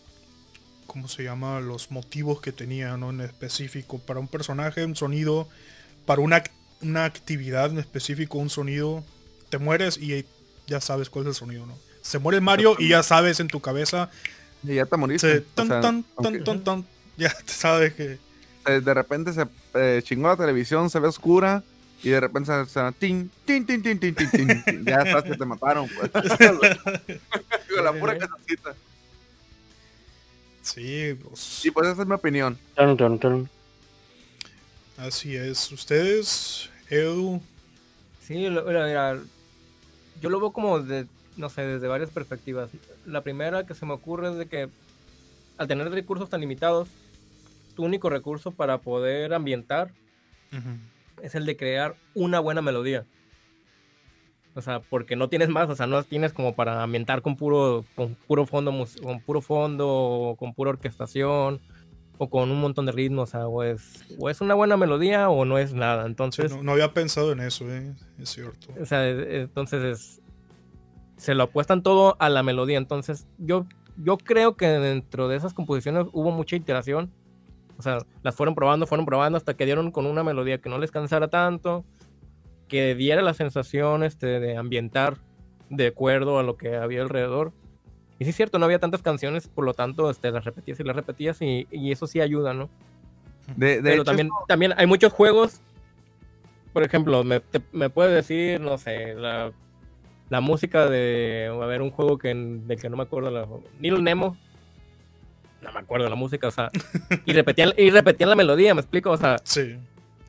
¿cómo 0.86 1.08
se 1.08 1.24
llama? 1.24 1.60
Los 1.60 1.90
motivos 1.90 2.42
que 2.42 2.52
tenía, 2.52 2.92
En 2.92 3.20
específico, 3.22 3.98
para 3.98 4.20
un 4.20 4.28
personaje, 4.28 4.84
un 4.84 4.94
sonido, 4.94 5.48
para 6.04 6.20
una, 6.20 6.42
una 6.82 7.06
actividad 7.06 7.70
en 7.70 7.78
específico, 7.78 8.36
un 8.36 8.50
sonido, 8.50 9.02
te 9.48 9.56
mueres 9.56 9.96
y 9.96 10.26
ya 10.66 10.82
sabes 10.82 11.08
cuál 11.08 11.24
es 11.24 11.28
el 11.30 11.34
sonido, 11.34 11.64
¿no? 11.64 11.78
Se 12.02 12.18
muere 12.18 12.42
Mario 12.42 12.76
y 12.78 12.90
ya 12.90 13.02
sabes 13.02 13.40
en 13.40 13.48
tu 13.48 13.60
cabeza. 13.60 14.10
Y 14.62 14.74
ya 14.74 14.84
te 14.84 14.98
moriste. 14.98 15.40
ya 17.30 17.30
te 17.30 17.52
sabes 17.52 17.94
que. 17.94 18.18
De 18.64 18.94
repente 18.94 19.32
se 19.32 19.46
eh, 19.74 20.02
chingó 20.02 20.28
la 20.28 20.36
televisión, 20.36 20.90
se 20.90 21.00
ve 21.00 21.08
oscura. 21.08 21.62
Y 22.02 22.10
de 22.10 22.20
repente 22.20 22.52
se, 22.66 22.80
va 22.80 22.92
tin, 22.92 23.28
tin, 23.44 23.66
tin, 23.66 23.82
tin, 23.82 23.98
tin, 23.98 24.14
tin, 24.14 24.30
tin. 24.30 24.84
Ya 24.84 24.98
estás 24.98 25.24
que 25.24 25.36
te 25.36 25.44
mataron, 25.44 25.88
pues. 25.88 26.10
Con 27.74 27.84
la 27.84 27.92
pura 27.92 28.16
casacita. 28.16 28.74
Sí, 30.62 31.14
pues. 31.14 31.64
Y 31.64 31.70
pues 31.72 31.88
esa 31.88 32.02
es 32.02 32.08
mi 32.08 32.14
opinión. 32.14 32.56
Así 34.96 35.34
es. 35.34 35.72
¿Ustedes, 35.72 36.70
Edu? 36.88 37.42
Sí, 38.24 38.34
mira, 38.34 39.18
yo 40.20 40.30
lo 40.30 40.38
veo 40.38 40.50
como 40.50 40.80
de, 40.80 41.06
no 41.36 41.48
sé, 41.48 41.62
desde 41.62 41.88
varias 41.88 42.10
perspectivas. 42.10 42.70
La 43.06 43.22
primera 43.22 43.66
que 43.66 43.74
se 43.74 43.86
me 43.86 43.94
ocurre 43.94 44.30
es 44.30 44.36
de 44.36 44.46
que 44.46 44.68
al 45.56 45.66
tener 45.66 45.90
recursos 45.90 46.30
tan 46.30 46.40
limitados, 46.40 46.88
tu 47.78 47.84
único 47.84 48.10
recurso 48.10 48.50
para 48.50 48.80
poder 48.80 49.32
ambientar 49.32 49.92
es 51.22 51.36
el 51.36 51.46
de 51.46 51.56
crear 51.56 51.94
una 52.12 52.40
buena 52.40 52.60
melodía. 52.60 53.06
O 54.56 54.60
sea, 54.60 54.80
porque 54.80 55.14
no 55.14 55.28
tienes 55.28 55.48
más, 55.48 55.70
o 55.70 55.76
sea, 55.76 55.86
no 55.86 56.02
tienes 56.02 56.32
como 56.32 56.56
para 56.56 56.82
ambientar 56.82 57.22
con 57.22 57.36
puro, 57.36 57.84
con 57.94 58.16
puro 58.16 58.46
fondo, 58.46 58.72
con 59.00 59.20
puro 59.20 59.40
fondo, 59.40 60.34
con 60.40 60.54
pura 60.54 60.70
orquestación, 60.70 61.60
o 62.18 62.28
con 62.28 62.50
un 62.50 62.60
montón 62.60 62.84
de 62.84 62.90
ritmos, 62.90 63.28
o 63.28 63.30
sea, 63.30 63.46
o 63.46 63.62
es, 63.62 64.04
o 64.18 64.28
es 64.28 64.40
una 64.40 64.54
buena 64.54 64.76
melodía 64.76 65.28
o 65.28 65.44
no 65.44 65.56
es 65.56 65.72
nada. 65.72 66.04
Entonces. 66.06 66.60
no, 66.60 66.72
había 66.72 66.92
pensado 66.92 67.30
en 67.30 67.38
eso, 67.38 67.64
¿eh? 67.72 67.94
es 68.18 68.30
cierto. 68.30 68.74
O 68.80 68.86
sea, 68.86 69.08
entonces 69.08 69.84
es, 69.84 70.20
se 71.16 71.36
lo 71.36 71.44
apuestan 71.44 71.84
todo 71.84 72.16
a 72.18 72.28
la 72.28 72.42
melodía. 72.42 72.78
Entonces, 72.78 73.28
yo, 73.38 73.68
yo 73.96 74.18
creo 74.18 74.56
que 74.56 74.66
dentro 74.66 75.28
de 75.28 75.36
esas 75.36 75.54
composiciones 75.54 76.08
hubo 76.12 76.32
mucha 76.32 76.56
iteración 76.56 77.12
O 77.78 77.82
sea, 77.82 77.98
las 78.22 78.34
fueron 78.34 78.54
probando, 78.54 78.86
fueron 78.86 79.06
probando 79.06 79.36
hasta 79.36 79.54
que 79.54 79.64
dieron 79.64 79.90
con 79.92 80.04
una 80.06 80.24
melodía 80.24 80.58
que 80.58 80.68
no 80.68 80.78
les 80.78 80.90
cansara 80.90 81.28
tanto, 81.28 81.84
que 82.66 82.94
diera 82.94 83.22
la 83.22 83.34
sensación 83.34 84.02
este, 84.02 84.40
de 84.40 84.56
ambientar 84.56 85.16
de 85.70 85.88
acuerdo 85.88 86.38
a 86.38 86.42
lo 86.42 86.56
que 86.56 86.76
había 86.76 87.02
alrededor. 87.02 87.52
Y 88.18 88.24
sí 88.24 88.30
es 88.30 88.36
cierto, 88.36 88.58
no 88.58 88.64
había 88.64 88.80
tantas 88.80 89.00
canciones, 89.02 89.46
por 89.48 89.64
lo 89.64 89.74
tanto, 89.74 90.10
este, 90.10 90.32
las 90.32 90.44
repetías 90.44 90.80
y 90.80 90.84
las 90.84 90.96
repetías 90.96 91.40
y, 91.40 91.68
y 91.70 91.92
eso 91.92 92.06
sí 92.08 92.20
ayuda, 92.20 92.52
¿no? 92.52 92.68
De, 93.56 93.76
de 93.76 93.82
Pero 93.82 93.94
hecho, 93.94 94.04
también, 94.04 94.28
también 94.48 94.74
hay 94.76 94.86
muchos 94.86 95.12
juegos, 95.12 95.60
por 96.72 96.82
ejemplo, 96.82 97.22
me, 97.22 97.38
te- 97.40 97.62
me 97.72 97.90
puede 97.90 98.12
decir, 98.14 98.60
no 98.60 98.76
sé, 98.76 99.14
la, 99.14 99.52
la 100.30 100.40
música 100.40 100.86
de, 100.90 101.48
a 101.50 101.66
ver, 101.66 101.80
un 101.80 101.90
juego 101.90 102.18
que, 102.18 102.34
del 102.34 102.78
que 102.80 102.90
no 102.90 102.96
me 102.96 103.04
acuerdo, 103.04 103.30
la, 103.30 103.46
Nilo 103.78 104.00
Nemo, 104.02 104.36
no 105.62 105.72
me 105.72 105.80
acuerdo 105.80 106.08
la 106.08 106.14
música, 106.14 106.48
o 106.48 106.50
sea, 106.50 106.70
y 107.26 107.32
repetían, 107.32 107.72
y 107.76 107.90
repetían 107.90 108.30
la 108.30 108.36
melodía, 108.36 108.74
me 108.74 108.80
explico, 108.80 109.10
o 109.10 109.16
sea, 109.16 109.36
Sí. 109.44 109.76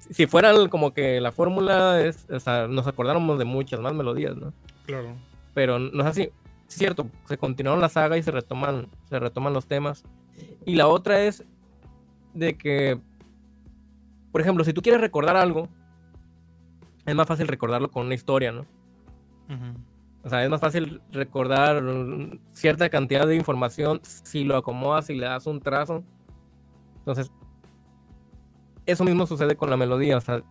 si 0.09 0.25
fuera 0.25 0.49
el- 0.51 0.69
como 0.69 0.93
que 0.93 1.21
la 1.21 1.31
fórmula, 1.31 2.01
es, 2.01 2.25
o 2.31 2.39
sea, 2.39 2.67
nos 2.67 2.87
acordáramos 2.87 3.37
de 3.39 3.45
muchas 3.45 3.79
más 3.79 3.93
melodías, 3.93 4.35
¿no? 4.35 4.53
Claro. 4.85 5.15
pero 5.53 5.77
no 5.77 6.01
es 6.03 6.07
así. 6.07 6.29
Es 6.67 6.75
cierto, 6.75 7.07
se 7.27 7.37
continuaron 7.37 7.81
la 7.81 7.89
saga 7.89 8.17
y 8.17 8.23
se 8.23 8.31
retoman, 8.31 8.87
se 9.09 9.19
retoman 9.19 9.51
los 9.53 9.65
temas. 9.67 10.03
Y 10.65 10.75
la 10.75 10.87
otra 10.87 11.21
es 11.23 11.43
de 12.33 12.55
que, 12.57 12.97
por 14.31 14.39
ejemplo, 14.41 14.63
si 14.63 14.71
tú 14.73 14.81
quieres 14.81 15.01
recordar 15.01 15.35
algo, 15.35 15.67
es 17.05 17.15
más 17.15 17.27
fácil 17.27 17.47
recordarlo 17.47 17.89
con 17.91 18.05
una 18.05 18.15
historia, 18.15 18.51
¿no? 18.51 18.61
Ujú. 19.49 19.73
O 20.23 20.29
sea, 20.29 20.43
es 20.43 20.49
más 20.49 20.59
fácil 20.59 21.01
recordar 21.11 21.81
cierta 22.51 22.89
cantidad 22.89 23.25
de 23.25 23.35
información 23.35 24.01
si 24.03 24.43
lo 24.43 24.57
acomodas 24.57 25.09
y 25.09 25.15
le 25.15 25.25
das 25.25 25.47
un 25.47 25.61
trazo. 25.61 26.03
Entonces, 26.99 27.31
eso 28.85 29.03
mismo 29.03 29.25
sucede 29.25 29.55
con 29.55 29.69
la 29.69 29.77
melodía. 29.77 30.17
O 30.17 30.21
sea, 30.21 30.41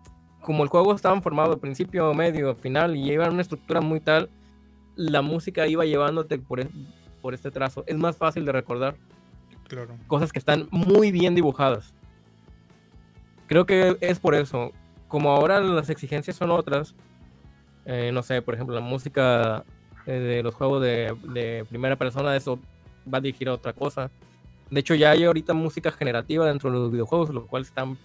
como 0.41 0.63
el 0.63 0.69
juego 0.71 0.95
estaba 0.95 1.21
formado 1.21 1.59
principio, 1.59 2.13
medio, 2.15 2.55
final 2.55 2.97
y 2.97 3.03
lleva 3.05 3.29
una 3.29 3.43
estructura 3.43 3.81
muy 3.81 4.01
tal, 4.01 4.31
la 4.97 5.21
música 5.23 5.67
iba 5.67 5.85
llevándote 5.85 6.39
por, 6.39 6.61
e- 6.61 6.71
por 7.21 7.35
este 7.35 7.51
trazo. 7.51 7.85
Es 7.87 7.97
más 7.99 8.17
fácil 8.17 8.45
de 8.45 8.53
recordar 8.53 8.97
Claro. 9.69 9.97
cosas 10.07 10.33
que 10.33 10.39
están 10.39 10.67
muy 10.71 11.13
bien 11.13 11.35
dibujadas. 11.35 11.93
Creo 13.49 13.67
que 13.67 13.99
es 14.01 14.19
por 14.19 14.35
eso. 14.35 14.73
Como 15.09 15.31
ahora 15.31 15.61
las 15.61 15.91
exigencias 15.91 16.37
son 16.37 16.51
otras, 16.51 16.95
eh, 17.89 18.11
no 18.13 18.23
sé, 18.23 18.43
por 18.43 18.53
ejemplo, 18.55 18.75
la 18.75 18.83
música 18.83 19.65
eh, 20.07 20.13
de 20.13 20.43
los 20.43 20.55
juegos 20.55 20.83
de, 20.83 21.17
de 21.33 21.65
primera 21.69 21.97
persona, 21.97 22.37
eso 22.37 22.59
va 23.13 23.19
dirigida 23.19 23.51
a 23.51 23.55
otra 23.55 23.73
cosa. 23.73 24.11
De 24.71 24.81
hecho, 24.81 24.95
ya 24.95 25.13
hay 25.13 25.25
ahorita 25.25 25.55
música 25.55 25.91
generativa 25.91 26.47
dentro 26.47 26.71
de 26.71 26.79
los 26.79 26.93
videojuegos, 26.93 27.31
lo 27.31 27.47
cual 27.47 27.63
están, 27.63 27.97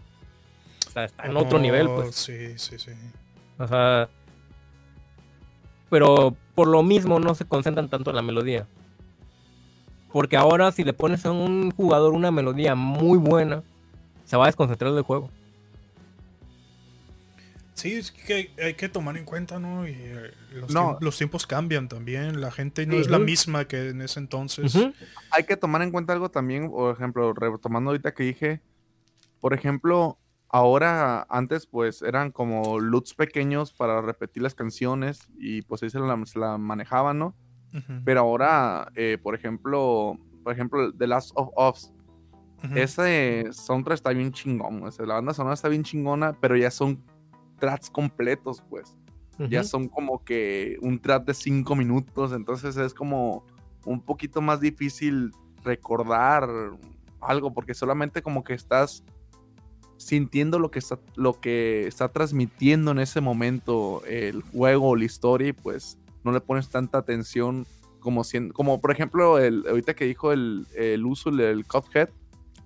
o 0.88 0.90
sea, 0.90 1.04
está 1.04 1.26
en 1.26 1.36
otro 1.36 1.60
nivel, 1.60 1.88
Oh, 1.88 1.96
pues. 1.98 2.16
Sí, 2.16 2.58
sí, 2.58 2.80
sí. 2.80 2.92
O 3.60 3.68
sea, 3.68 4.08
pero 5.90 6.34
por 6.56 6.70
lo 6.70 6.82
mismo 6.82 7.20
no 7.20 7.36
se 7.36 7.44
concentran 7.44 7.90
tanto 7.90 8.12
en 8.12 8.16
la 8.16 8.22
melodía. 8.22 8.66
Porque 10.14 10.38
ahora 10.38 10.72
si 10.72 10.86
le 10.86 10.94
pones 10.94 11.26
a 11.26 11.32
un 11.32 11.72
jugador 11.72 12.14
una 12.14 12.32
melodía 12.32 12.74
muy 12.74 13.18
buena, 13.18 13.64
se 14.24 14.38
va 14.38 14.46
a 14.46 14.48
desconcentrar 14.48 14.94
del 14.94 15.04
juego. 15.04 15.30
Sí, 17.76 17.94
es 17.94 18.12
que 18.12 18.34
hay, 18.34 18.50
hay 18.64 18.74
que 18.76 18.88
tomar 18.88 19.18
en 19.18 19.26
cuenta, 19.26 19.60
¿no? 19.60 19.88
Y 19.88 19.94
eh, 19.94 20.32
los, 20.54 20.72
No. 20.74 20.94
tiemp- 20.94 21.02
los 21.02 21.18
tiempos 21.18 21.48
cambian 21.48 21.90
también. 21.90 22.40
La 22.40 22.52
gente 22.52 22.86
no 22.86 22.94
es 22.96 23.10
la 23.10 23.18
misma 23.20 23.66
que 23.66 23.90
en 23.90 24.02
ese 24.02 24.20
entonces. 24.20 24.78
Hay 25.32 25.44
que 25.46 25.58
tomar 25.58 25.82
en 25.82 25.92
cuenta 25.92 26.14
algo 26.14 26.30
también, 26.30 26.70
por 26.70 26.94
ejemplo, 26.94 27.34
retomando 27.34 27.90
ahorita 27.90 28.14
que 28.14 28.24
dije, 28.24 28.62
por 29.40 29.54
ejemplo, 29.56 30.20
ahora, 30.50 31.26
antes 31.30 31.66
pues 31.66 32.04
eran 32.04 32.32
como 32.32 32.80
loops 32.80 33.16
pequeños 33.16 33.74
para 33.74 34.02
repetir 34.02 34.44
las 34.44 34.54
canciones 34.54 35.22
y 35.40 35.64
pues 35.64 35.82
ahí 35.82 35.90
se 35.90 36.00
la, 36.00 36.18
se 36.26 36.38
la 36.38 36.58
manejaban, 36.60 37.18
¿no? 37.18 37.36
Pero 38.06 38.20
ahora, 38.20 38.92
eh, 38.94 39.18
por 39.22 39.34
ejemplo, 39.34 40.16
por 40.44 40.54
ejemplo, 40.54 40.94
The 40.94 41.08
Last 41.08 41.32
of 41.34 41.50
Us, 41.58 41.92
ese 42.76 43.48
soundtrack 43.52 43.96
está 43.96 44.12
bien 44.12 44.32
chingón, 44.32 44.84
o 44.84 44.92
sea, 44.92 45.06
la 45.08 45.16
banda 45.16 45.34
sonora 45.34 45.56
está 45.56 45.70
bien 45.70 45.84
chingona, 45.84 46.34
pero 46.40 46.56
ya 46.56 46.70
son 46.72 47.04
tracks 47.64 47.90
completos, 47.90 48.62
pues. 48.70 48.98
Ya 49.50 49.64
son 49.64 49.88
como 49.88 50.24
que 50.24 50.76
un 50.82 51.00
track 51.00 51.24
de 51.26 51.34
cinco 51.34 51.76
minutos, 51.78 52.34
entonces 52.34 52.76
es 52.76 52.94
como 52.94 53.46
un 53.86 54.02
poquito 54.02 54.42
más 54.42 54.60
difícil 54.60 55.32
recordar 55.64 56.48
algo, 57.22 57.54
porque 57.54 57.74
solamente 57.74 58.22
como 58.22 58.44
que 58.44 58.54
estás 58.54 59.02
sintiendo 59.96 60.60
lo 60.60 60.70
que 60.70 60.80
está, 60.80 61.00
lo 61.16 61.40
que 61.40 61.88
está 61.88 62.10
transmitiendo 62.10 62.92
en 62.92 63.00
ese 63.00 63.22
momento 63.22 64.04
el 64.06 64.42
juego 64.42 64.90
o 64.90 64.96
la 64.98 65.06
historia 65.06 65.48
y 65.48 65.54
pues 65.54 65.98
no 66.26 66.32
le 66.34 66.42
pones 66.42 66.68
tanta 66.70 66.98
atención 66.98 67.66
como, 68.02 68.24
sien- 68.26 68.52
como 68.52 68.82
por 68.82 68.92
ejemplo, 68.92 69.40
el, 69.40 69.66
ahorita 69.68 69.94
que 69.96 70.06
dijo 70.06 70.34
el, 70.34 70.68
el 70.76 71.06
uso 71.06 71.32
del 71.32 71.66
Cuphead, 71.66 72.10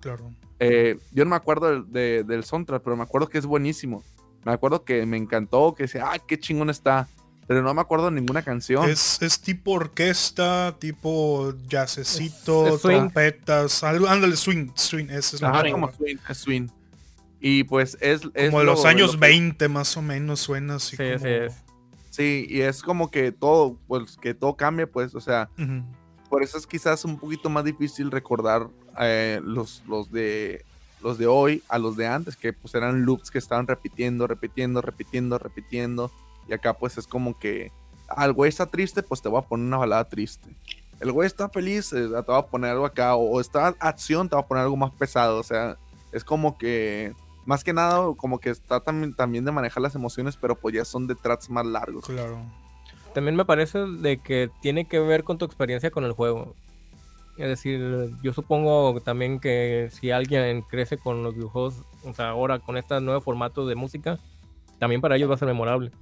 Claro. 0.00 0.30
eh, 0.58 0.98
yo 1.12 1.24
no 1.24 1.30
me 1.30 1.36
acuerdo 1.36 1.68
del, 1.70 1.90
de- 1.92 2.24
del 2.24 2.42
soundtrack, 2.44 2.82
pero 2.82 2.96
me 2.96 3.04
acuerdo 3.04 3.28
que 3.28 3.38
es 3.38 3.46
buenísimo. 3.46 4.02
Me 4.48 4.54
acuerdo 4.54 4.84
que 4.84 5.04
me 5.06 5.16
encantó, 5.16 5.74
que 5.74 5.84
decía, 5.84 6.04
¡ay, 6.10 6.20
qué 6.26 6.38
chingón 6.38 6.70
está! 6.70 7.08
Pero 7.46 7.62
no 7.62 7.72
me 7.72 7.80
acuerdo 7.80 8.06
de 8.06 8.12
ninguna 8.12 8.42
canción. 8.42 8.88
Es, 8.90 9.22
es 9.22 9.40
tipo 9.40 9.72
orquesta, 9.72 10.76
tipo 10.78 11.54
jazzecito, 11.68 12.74
Es- 12.76 12.82
trompetas, 12.82 13.82
algo, 13.84 14.06
ándale, 14.06 14.36
swing, 14.36 14.70
swing, 14.74 15.06
esa 15.10 15.36
es 15.36 15.42
la 15.42 15.50
Ajá, 15.50 15.70
como 15.70 15.90
swing, 15.92 16.16
es 16.28 16.36
swing. 16.38 16.68
Y 17.40 17.64
pues 17.64 17.96
es... 18.00 18.22
es 18.34 18.50
Como 18.50 18.60
de 18.60 18.66
los 18.66 18.82
lo- 18.82 18.88
años 18.88 19.14
lo 19.14 19.20
que- 19.20 19.26
20 19.28 19.68
más 19.68 19.96
o 19.96 20.02
menos 20.02 20.40
suena 20.40 20.74
así 20.76 20.96
Sí, 20.96 21.02
como... 21.04 21.18
sí, 21.20 21.28
es. 21.28 21.54
Sí, 22.10 22.46
y 22.50 22.60
es 22.62 22.82
como 22.82 23.10
que 23.10 23.30
todo, 23.32 23.78
pues 23.86 24.16
que 24.16 24.34
todo 24.34 24.56
cambia, 24.56 24.90
pues, 24.90 25.14
o 25.14 25.20
sea, 25.20 25.48
por 26.28 26.42
eso 26.42 26.58
es 26.58 26.66
quizás 26.66 27.04
un 27.04 27.16
poquito 27.18 27.48
más 27.48 27.64
difícil 27.64 28.10
recordar 28.10 28.68
eh, 29.00 29.40
los, 29.44 29.84
los 29.86 30.10
de 30.10 30.64
los 31.02 31.18
de 31.18 31.26
hoy 31.26 31.62
a 31.68 31.78
los 31.78 31.96
de 31.96 32.06
antes, 32.06 32.36
que 32.36 32.52
pues 32.52 32.74
eran 32.74 33.04
loops 33.04 33.30
que 33.30 33.38
estaban 33.38 33.66
repitiendo, 33.66 34.26
repitiendo, 34.26 34.80
repitiendo, 34.80 35.38
repitiendo. 35.38 36.10
Y 36.48 36.52
acá 36.52 36.74
pues 36.74 36.98
es 36.98 37.06
como 37.06 37.38
que, 37.38 37.70
ah, 38.08 38.24
el 38.24 38.32
güey 38.32 38.48
está 38.48 38.66
triste, 38.66 39.02
pues 39.02 39.22
te 39.22 39.28
voy 39.28 39.38
a 39.38 39.46
poner 39.46 39.66
una 39.66 39.76
balada 39.78 40.04
triste. 40.04 40.48
El 41.00 41.12
güey 41.12 41.26
está 41.26 41.48
feliz, 41.48 41.92
eh, 41.92 42.08
te 42.08 42.32
voy 42.32 42.38
a 42.38 42.46
poner 42.46 42.72
algo 42.72 42.86
acá. 42.86 43.14
O, 43.14 43.36
o 43.36 43.40
está 43.40 43.68
acción, 43.78 44.28
te 44.28 44.34
voy 44.34 44.44
a 44.44 44.48
poner 44.48 44.64
algo 44.64 44.76
más 44.76 44.92
pesado. 44.92 45.38
O 45.38 45.44
sea, 45.44 45.76
es 46.12 46.24
como 46.24 46.58
que, 46.58 47.14
más 47.46 47.62
que 47.62 47.72
nada, 47.72 48.12
como 48.16 48.38
que 48.38 48.50
está 48.50 48.80
también, 48.80 49.14
también 49.14 49.44
de 49.44 49.52
manejar 49.52 49.82
las 49.82 49.94
emociones, 49.94 50.36
pero 50.36 50.56
pues 50.56 50.74
ya 50.74 50.84
son 50.84 51.06
de 51.06 51.14
tracks 51.14 51.50
más 51.50 51.66
largos. 51.66 52.04
Claro. 52.04 52.40
También 53.14 53.36
me 53.36 53.44
parece 53.44 53.78
de 53.78 54.18
que 54.18 54.50
tiene 54.60 54.86
que 54.86 54.98
ver 54.98 55.24
con 55.24 55.38
tu 55.38 55.44
experiencia 55.44 55.90
con 55.90 56.04
el 56.04 56.12
juego. 56.12 56.54
Es 57.38 57.46
decir, 57.46 58.10
yo 58.20 58.32
supongo 58.32 59.00
también 59.00 59.38
que 59.38 59.88
si 59.92 60.10
alguien 60.10 60.62
crece 60.62 60.98
con 60.98 61.22
los 61.22 61.34
videojuegos, 61.34 61.84
o 62.04 62.12
sea, 62.12 62.30
ahora 62.30 62.58
con 62.58 62.76
este 62.76 63.00
nuevo 63.00 63.20
formato 63.20 63.64
de 63.66 63.76
música, 63.76 64.18
también 64.78 65.00
para 65.00 65.16
ellos 65.16 65.30
va 65.30 65.34
a 65.34 65.38
ser 65.38 65.46
memorable. 65.46 65.92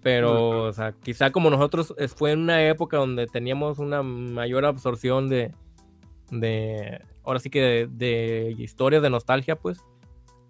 Pero, 0.00 0.60
o 0.60 0.72
sea, 0.72 0.92
quizá 0.92 1.32
como 1.32 1.50
nosotros 1.50 1.94
fue 2.16 2.30
en 2.30 2.40
una 2.40 2.62
época 2.62 2.96
donde 2.96 3.26
teníamos 3.26 3.78
una 3.78 4.04
mayor 4.04 4.64
absorción 4.64 5.28
de, 5.28 5.52
de 6.30 7.02
ahora 7.24 7.40
sí 7.40 7.50
que 7.50 7.60
de, 7.60 7.86
de 7.88 8.54
historias 8.56 9.02
de 9.02 9.10
nostalgia, 9.10 9.56
pues, 9.56 9.80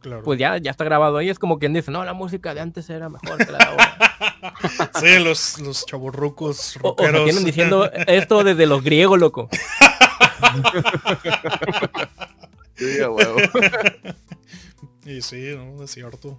Claro. 0.00 0.22
pues 0.22 0.38
ya, 0.38 0.58
ya 0.58 0.70
está 0.70 0.84
grabado 0.84 1.16
ahí. 1.18 1.28
Es 1.28 1.38
como 1.40 1.58
quien 1.58 1.72
dice, 1.74 1.90
no, 1.90 2.04
la 2.04 2.12
música 2.14 2.54
de 2.54 2.60
antes 2.60 2.88
era 2.88 3.08
mejor 3.08 3.38
que 3.44 3.50
la 3.52 3.58
de 3.58 3.64
ahora. 3.64 3.98
Sí, 5.00 5.18
los, 5.22 5.58
los 5.60 5.84
chavorrucos 5.86 6.76
O, 6.76 6.80
o 6.80 6.82
rockeros. 6.90 7.24
tienen 7.24 7.44
diciendo 7.44 7.90
esto 8.06 8.42
desde 8.44 8.66
los 8.66 8.82
griegos, 8.82 9.18
loco. 9.18 9.48
Sí, 12.76 13.00
a 13.00 13.10
huevo. 13.10 13.36
Y 15.04 15.22
sí, 15.22 15.54
no, 15.56 15.82
es 15.82 15.90
cierto. 15.92 16.38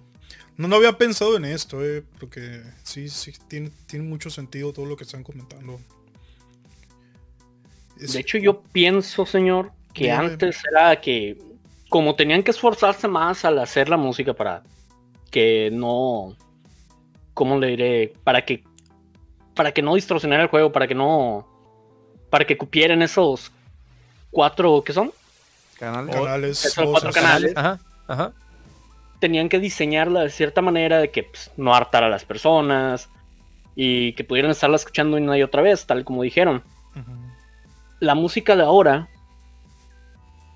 No, 0.56 0.68
no 0.68 0.76
había 0.76 0.96
pensado 0.96 1.36
en 1.36 1.44
esto, 1.44 1.84
eh, 1.84 2.04
porque 2.20 2.62
sí, 2.84 3.08
sí, 3.08 3.32
tiene, 3.48 3.72
tiene 3.86 4.04
mucho 4.04 4.30
sentido 4.30 4.72
todo 4.72 4.86
lo 4.86 4.96
que 4.96 5.02
están 5.02 5.24
comentando. 5.24 5.80
Es- 8.00 8.12
De 8.12 8.20
hecho, 8.20 8.38
yo 8.38 8.62
pienso, 8.62 9.26
señor, 9.26 9.72
que 9.92 10.04
Dime. 10.04 10.14
antes 10.14 10.62
era 10.70 11.00
que 11.00 11.36
como 11.90 12.14
tenían 12.14 12.44
que 12.44 12.52
esforzarse 12.52 13.08
más 13.08 13.44
al 13.44 13.58
hacer 13.58 13.88
la 13.88 13.96
música 13.96 14.32
para 14.32 14.62
que 15.30 15.70
no, 15.72 16.36
¿cómo 17.34 17.58
le 17.58 17.66
diré? 17.66 18.12
Para 18.24 18.44
que, 18.44 18.62
para 19.54 19.72
que 19.72 19.82
no 19.82 19.96
distorsionara 19.96 20.44
el 20.44 20.48
juego, 20.48 20.70
para 20.72 20.86
que 20.86 20.94
no, 20.94 21.46
para 22.30 22.46
que 22.46 22.56
cupieran 22.56 23.02
esos 23.02 23.52
cuatro, 24.30 24.82
¿qué 24.84 24.92
son? 24.92 25.12
Canales. 25.78 26.14
canales, 26.14 26.64
Esos 26.64 26.84
voces. 26.84 26.90
cuatro 26.90 27.12
canales. 27.12 27.52
Ajá, 27.56 27.80
ajá. 28.06 28.32
Tenían 29.18 29.48
que 29.48 29.58
diseñarla 29.58 30.20
de 30.20 30.30
cierta 30.30 30.62
manera 30.62 30.98
de 30.98 31.10
que 31.10 31.24
pues, 31.24 31.50
no 31.56 31.74
hartara 31.74 32.06
a 32.06 32.10
las 32.10 32.24
personas 32.24 33.10
y 33.74 34.12
que 34.12 34.22
pudieran 34.22 34.52
estarla 34.52 34.76
escuchando 34.76 35.16
una 35.16 35.36
y 35.36 35.42
otra 35.42 35.60
vez, 35.60 35.86
tal 35.86 36.04
como 36.04 36.22
dijeron. 36.22 36.62
La 37.98 38.14
música 38.14 38.54
de 38.54 38.62
ahora 38.62 39.08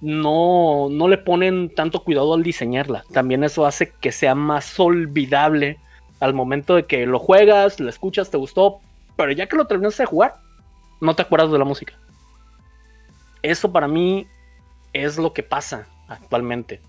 no, 0.05 0.89
no 0.91 1.09
le 1.09 1.17
ponen 1.17 1.75
tanto 1.75 2.05
cuidado 2.05 2.35
al 2.35 2.43
diseñarla. 2.43 3.05
También 3.11 3.43
eso 3.43 3.65
hace 3.65 3.91
que 4.03 4.13
sea 4.13 4.35
más 4.35 4.79
olvidable 4.79 5.79
al 6.21 6.35
momento 6.35 6.75
de 6.75 6.85
que 6.85 7.07
lo 7.07 7.19
juegas, 7.19 7.81
lo 7.81 7.89
escuchas, 7.89 8.31
te 8.31 8.37
gustó, 8.37 8.81
pero 9.17 9.33
ya 9.33 9.47
que 9.47 9.57
lo 9.57 9.67
terminaste 9.67 10.03
de 10.03 10.07
jugar, 10.07 10.35
no 11.01 11.17
te 11.17 11.23
acuerdas 11.23 11.51
de 11.51 11.59
la 11.59 11.65
música. 11.65 11.95
Eso 13.43 13.73
para 13.73 13.89
mí 13.89 14.27
es 14.93 15.17
lo 15.17 15.33
que 15.33 15.43
pasa 15.43 15.89
actualmente. 16.07 16.83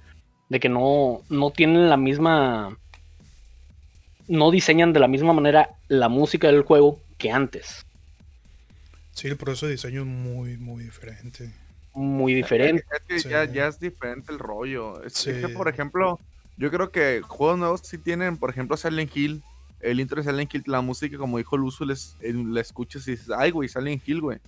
De 0.50 0.60
que 0.60 0.68
no, 0.68 1.22
no 1.30 1.52
tienen 1.52 1.90
la 1.90 1.98
misma. 1.98 2.78
No 4.28 4.52
diseñan 4.52 4.92
de 4.92 5.00
la 5.00 5.08
misma 5.08 5.32
manera 5.32 5.70
la 5.88 6.10
música 6.10 6.48
del 6.48 6.64
juego 6.64 7.00
que 7.18 7.32
antes. 7.32 7.86
Sí, 9.12 9.30
el 9.30 9.38
proceso 9.38 9.68
de 9.68 9.74
diseño 9.74 10.02
es 10.02 10.08
muy, 10.08 10.58
muy 10.58 10.84
diferente. 10.84 11.54
Muy 11.96 12.34
diferente. 12.34 12.84
Es 12.92 13.02
que 13.08 13.20
Sí. 13.20 13.30
ya, 13.30 13.46
ya 13.46 13.68
es 13.68 13.80
diferente 13.80 14.32
el 14.32 14.40
rollo. 14.40 15.02
Es, 15.04 15.26
es 15.28 15.42
que, 15.42 15.48
Sí. 15.48 15.54
por 15.54 15.68
ejemplo, 15.70 16.20
yo 16.58 16.70
creo 16.70 16.92
que 16.92 17.22
juegos 17.26 17.58
nuevos 17.58 17.82
sí 17.84 17.98
tienen, 17.98 18.38
por 18.38 18.50
ejemplo, 18.50 18.78
Silent 18.78 19.16
Hill. 19.16 19.42
El 19.82 20.00
intro 20.00 20.22
de 20.22 20.30
Silent 20.30 20.54
Hill, 20.54 20.64
la 20.68 20.82
música, 20.82 21.18
como 21.18 21.38
dijo 21.38 21.58
Luzu, 21.58 21.86
les, 21.86 22.18
eh, 22.22 22.34
la 22.34 22.62
escuchas 22.62 23.08
y 23.08 23.12
dices, 23.12 23.30
ay, 23.38 23.52
güey, 23.52 23.70
Silent 23.70 24.02
Hill, 24.08 24.22
güey. 24.22 24.40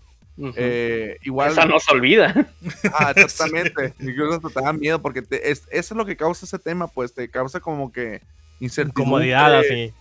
Eh, 0.55 1.17
igual. 1.23 1.51
Esa 1.51 1.65
no 1.65 1.79
se 1.79 1.91
olvida. 1.91 2.33
Ah, 2.93 3.13
exactamente. 3.15 3.93
Incluso 3.99 4.35
hasta 4.35 4.49
te 4.49 4.65
da 4.65 4.73
miedo 4.73 5.01
porque 5.01 5.21
te- 5.21 5.49
es, 5.51 5.63
eso 5.71 5.93
es 5.93 5.97
lo 5.97 6.05
que 6.05 6.15
causa 6.17 6.45
ese 6.45 6.59
tema, 6.59 6.87
pues 6.87 7.13
te 7.13 7.27
causa 7.29 7.59
como 7.59 7.91
que 7.91 8.21
incertidumbre. 8.59 9.27
Incomodidad 9.27 9.59
así. 9.59 9.93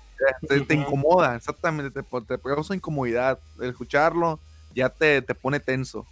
Te, 0.49 0.61
te 0.63 0.75
incomoda, 0.75 1.37
exactamente. 1.37 2.03
Te, 2.03 2.39
causa 2.39 2.75
incomodidad. 2.75 3.39
El 3.61 3.71
escucharlo 3.71 4.39
ya 4.75 4.89
te, 4.89 5.23
te 5.23 5.35
pone 5.35 5.61
tenso. 5.61 6.07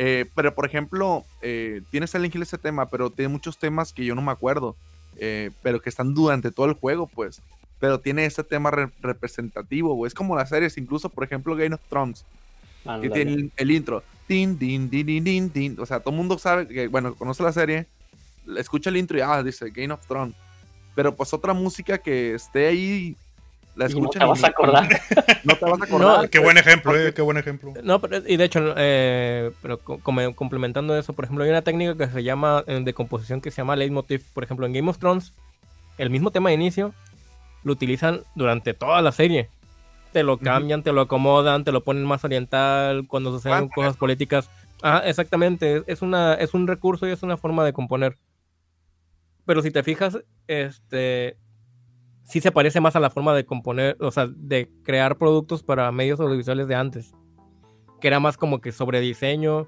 Eh, 0.00 0.26
pero 0.34 0.54
por 0.54 0.64
ejemplo, 0.64 1.24
eh, 1.42 1.82
tiene 1.90 2.06
Silent 2.06 2.32
Hill 2.34 2.42
ese 2.42 2.56
tema, 2.56 2.86
pero 2.88 3.10
tiene 3.10 3.28
muchos 3.28 3.58
temas 3.58 3.92
que 3.92 4.04
yo 4.04 4.14
no 4.14 4.22
me 4.22 4.32
acuerdo. 4.32 4.76
eh, 5.20 5.50
pero 5.64 5.80
que 5.80 5.88
están 5.88 6.14
durante 6.14 6.52
todo 6.52 6.66
el 6.66 6.74
juego, 6.74 7.08
pues. 7.08 7.42
Pero 7.80 7.98
tiene 7.98 8.24
ese 8.24 8.44
tema 8.44 8.70
re- 8.70 8.90
representativo, 9.00 9.92
güey. 9.94 10.06
Es 10.06 10.14
como 10.14 10.36
las 10.36 10.48
series, 10.48 10.78
incluso, 10.78 11.08
por 11.08 11.24
ejemplo, 11.24 11.56
Game 11.56 11.74
of 11.74 11.80
Thrones 11.88 12.24
que 12.84 12.88
Ándale. 12.90 13.10
tiene 13.10 13.32
el, 13.32 13.52
el 13.56 13.70
intro. 13.72 14.04
Din, 14.28 14.56
din, 14.56 14.88
din, 14.88 15.24
din, 15.24 15.52
din. 15.52 15.76
O 15.80 15.86
sea, 15.86 15.98
todo 15.98 16.10
el 16.10 16.16
mundo 16.18 16.38
sabe 16.38 16.68
que, 16.68 16.86
bueno, 16.86 17.16
conoce 17.16 17.42
la 17.42 17.52
serie, 17.52 17.86
escucha 18.56 18.90
el 18.90 18.96
intro 18.96 19.18
y 19.18 19.20
ah, 19.20 19.42
dice 19.42 19.70
Game 19.70 19.92
of 19.92 20.06
Thrones. 20.06 20.36
Pero 20.94 21.14
pues 21.16 21.32
otra 21.34 21.52
música 21.52 21.98
que 21.98 22.34
esté 22.34 22.68
ahí, 22.68 23.16
la 23.78 23.88
no 23.88 24.08
te 24.10 24.18
vas 24.18 24.44
a 24.44 24.46
acordar. 24.48 24.88
no 25.44 25.54
te 25.56 25.64
vas 25.64 25.80
a 25.80 25.84
acordar. 25.84 26.22
No, 26.24 26.30
Qué 26.30 26.38
buen 26.40 26.58
ejemplo, 26.58 26.94
eh, 26.96 27.14
qué 27.14 27.22
buen 27.22 27.36
ejemplo. 27.36 27.72
No, 27.82 28.00
pero- 28.00 28.18
y 28.26 28.36
de 28.36 28.44
hecho, 28.44 28.74
eh, 28.76 29.50
pero 29.62 29.78
como- 29.78 30.34
complementando 30.34 30.98
eso, 30.98 31.12
por 31.12 31.24
ejemplo, 31.24 31.44
hay 31.44 31.50
una 31.50 31.62
técnica 31.62 31.96
que 31.96 32.08
se 32.12 32.22
llama, 32.22 32.64
eh, 32.66 32.80
de 32.82 32.92
composición 32.92 33.40
que 33.40 33.50
se 33.50 33.58
llama 33.62 33.76
leitmotiv. 33.76 34.24
Por 34.34 34.44
ejemplo, 34.44 34.66
en 34.66 34.72
Game 34.72 34.90
of 34.90 34.98
Thrones, 34.98 35.32
el 35.96 36.10
mismo 36.10 36.30
tema 36.30 36.48
de 36.50 36.56
inicio 36.56 36.92
lo 37.64 37.72
utilizan 37.72 38.20
durante 38.34 38.74
toda 38.74 39.00
la 39.02 39.12
serie. 39.12 39.48
Te 40.12 40.22
lo 40.22 40.38
cambian, 40.38 40.82
te 40.82 40.92
lo 40.92 41.02
acomodan, 41.02 41.64
te 41.64 41.70
lo 41.72 41.84
ponen 41.84 42.04
más 42.04 42.24
oriental 42.24 43.06
cuando 43.06 43.30
suceden 43.30 43.58
con 43.60 43.68
cosas 43.68 43.96
políticas. 43.96 44.48
Ajá, 44.82 45.00
exactamente. 45.08 45.82
Es, 45.86 46.02
una, 46.02 46.34
es 46.34 46.54
un 46.54 46.66
recurso 46.66 47.06
y 47.06 47.10
es 47.10 47.22
una 47.22 47.36
forma 47.36 47.64
de 47.64 47.72
componer. 47.72 48.16
Pero 49.44 49.62
si 49.62 49.70
te 49.70 49.82
fijas, 49.82 50.18
este 50.46 51.36
sí 52.28 52.40
se 52.40 52.52
parece 52.52 52.80
más 52.80 52.94
a 52.94 53.00
la 53.00 53.10
forma 53.10 53.34
de 53.34 53.44
componer, 53.46 53.96
o 54.00 54.10
sea, 54.10 54.26
de 54.28 54.70
crear 54.82 55.16
productos 55.16 55.62
para 55.62 55.90
medios 55.92 56.20
audiovisuales 56.20 56.68
de 56.68 56.74
antes. 56.74 57.12
Que 58.00 58.08
era 58.08 58.20
más 58.20 58.36
como 58.36 58.60
que 58.60 58.70
sobre 58.70 59.00
diseño. 59.00 59.66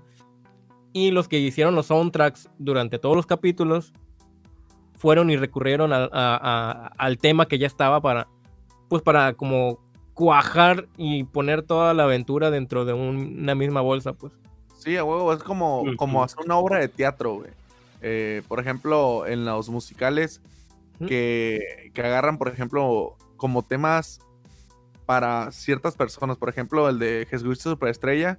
Y 0.93 1.11
los 1.11 1.27
que 1.29 1.39
hicieron 1.39 1.75
los 1.75 1.87
soundtracks 1.87 2.49
durante 2.59 2.99
todos 2.99 3.17
los 3.17 3.27
capítulos 3.27 3.93
fueron 4.97 5.31
y 5.31 5.37
recurrieron 5.37 5.93
al- 5.93 6.11
a- 6.13 6.39
a- 6.43 6.87
al 6.99 7.19
tema 7.19 7.47
que 7.47 7.59
ya 7.59 7.67
estaba 7.67 8.01
para, 8.01 8.29
pues 8.89 9.03
para 9.03 9.33
como 9.35 9.79
cuajar 10.15 10.87
y 10.99 11.25
poner 11.25 11.63
toda 11.63 11.95
la 11.95 12.05
aventura 12.05 12.51
dentro 12.51 12.85
de 12.85 12.93
un- 12.93 13.39
una 13.41 13.55
misma 13.55 13.81
bolsa, 13.81 14.13
pues. 14.13 14.33
Sí, 14.77 14.97
a 14.97 15.05
huevo, 15.05 15.33
es 15.33 15.43
como, 15.43 15.85
como 15.97 16.23
hacer 16.23 16.39
una 16.45 16.57
obra 16.57 16.79
de 16.79 16.89
teatro, 16.89 17.35
güey. 17.37 17.51
Eh, 18.03 18.43
por 18.49 18.61
ejemplo, 18.61 19.27
en 19.27 19.45
los 19.45 19.69
musicales. 19.69 20.41
Que, 21.07 21.91
que 21.95 22.03
agarran, 22.03 22.39
por 22.39 22.49
ejemplo, 22.49 23.17
como 23.37 23.65
temas 23.65 24.21
para 25.07 25.51
ciertas 25.51 25.97
personas. 25.97 26.37
Por 26.37 26.49
ejemplo, 26.49 26.89
el 26.89 26.99
de 26.99 27.27
Jesucristo 27.29 27.71
Superestrella, 27.71 28.39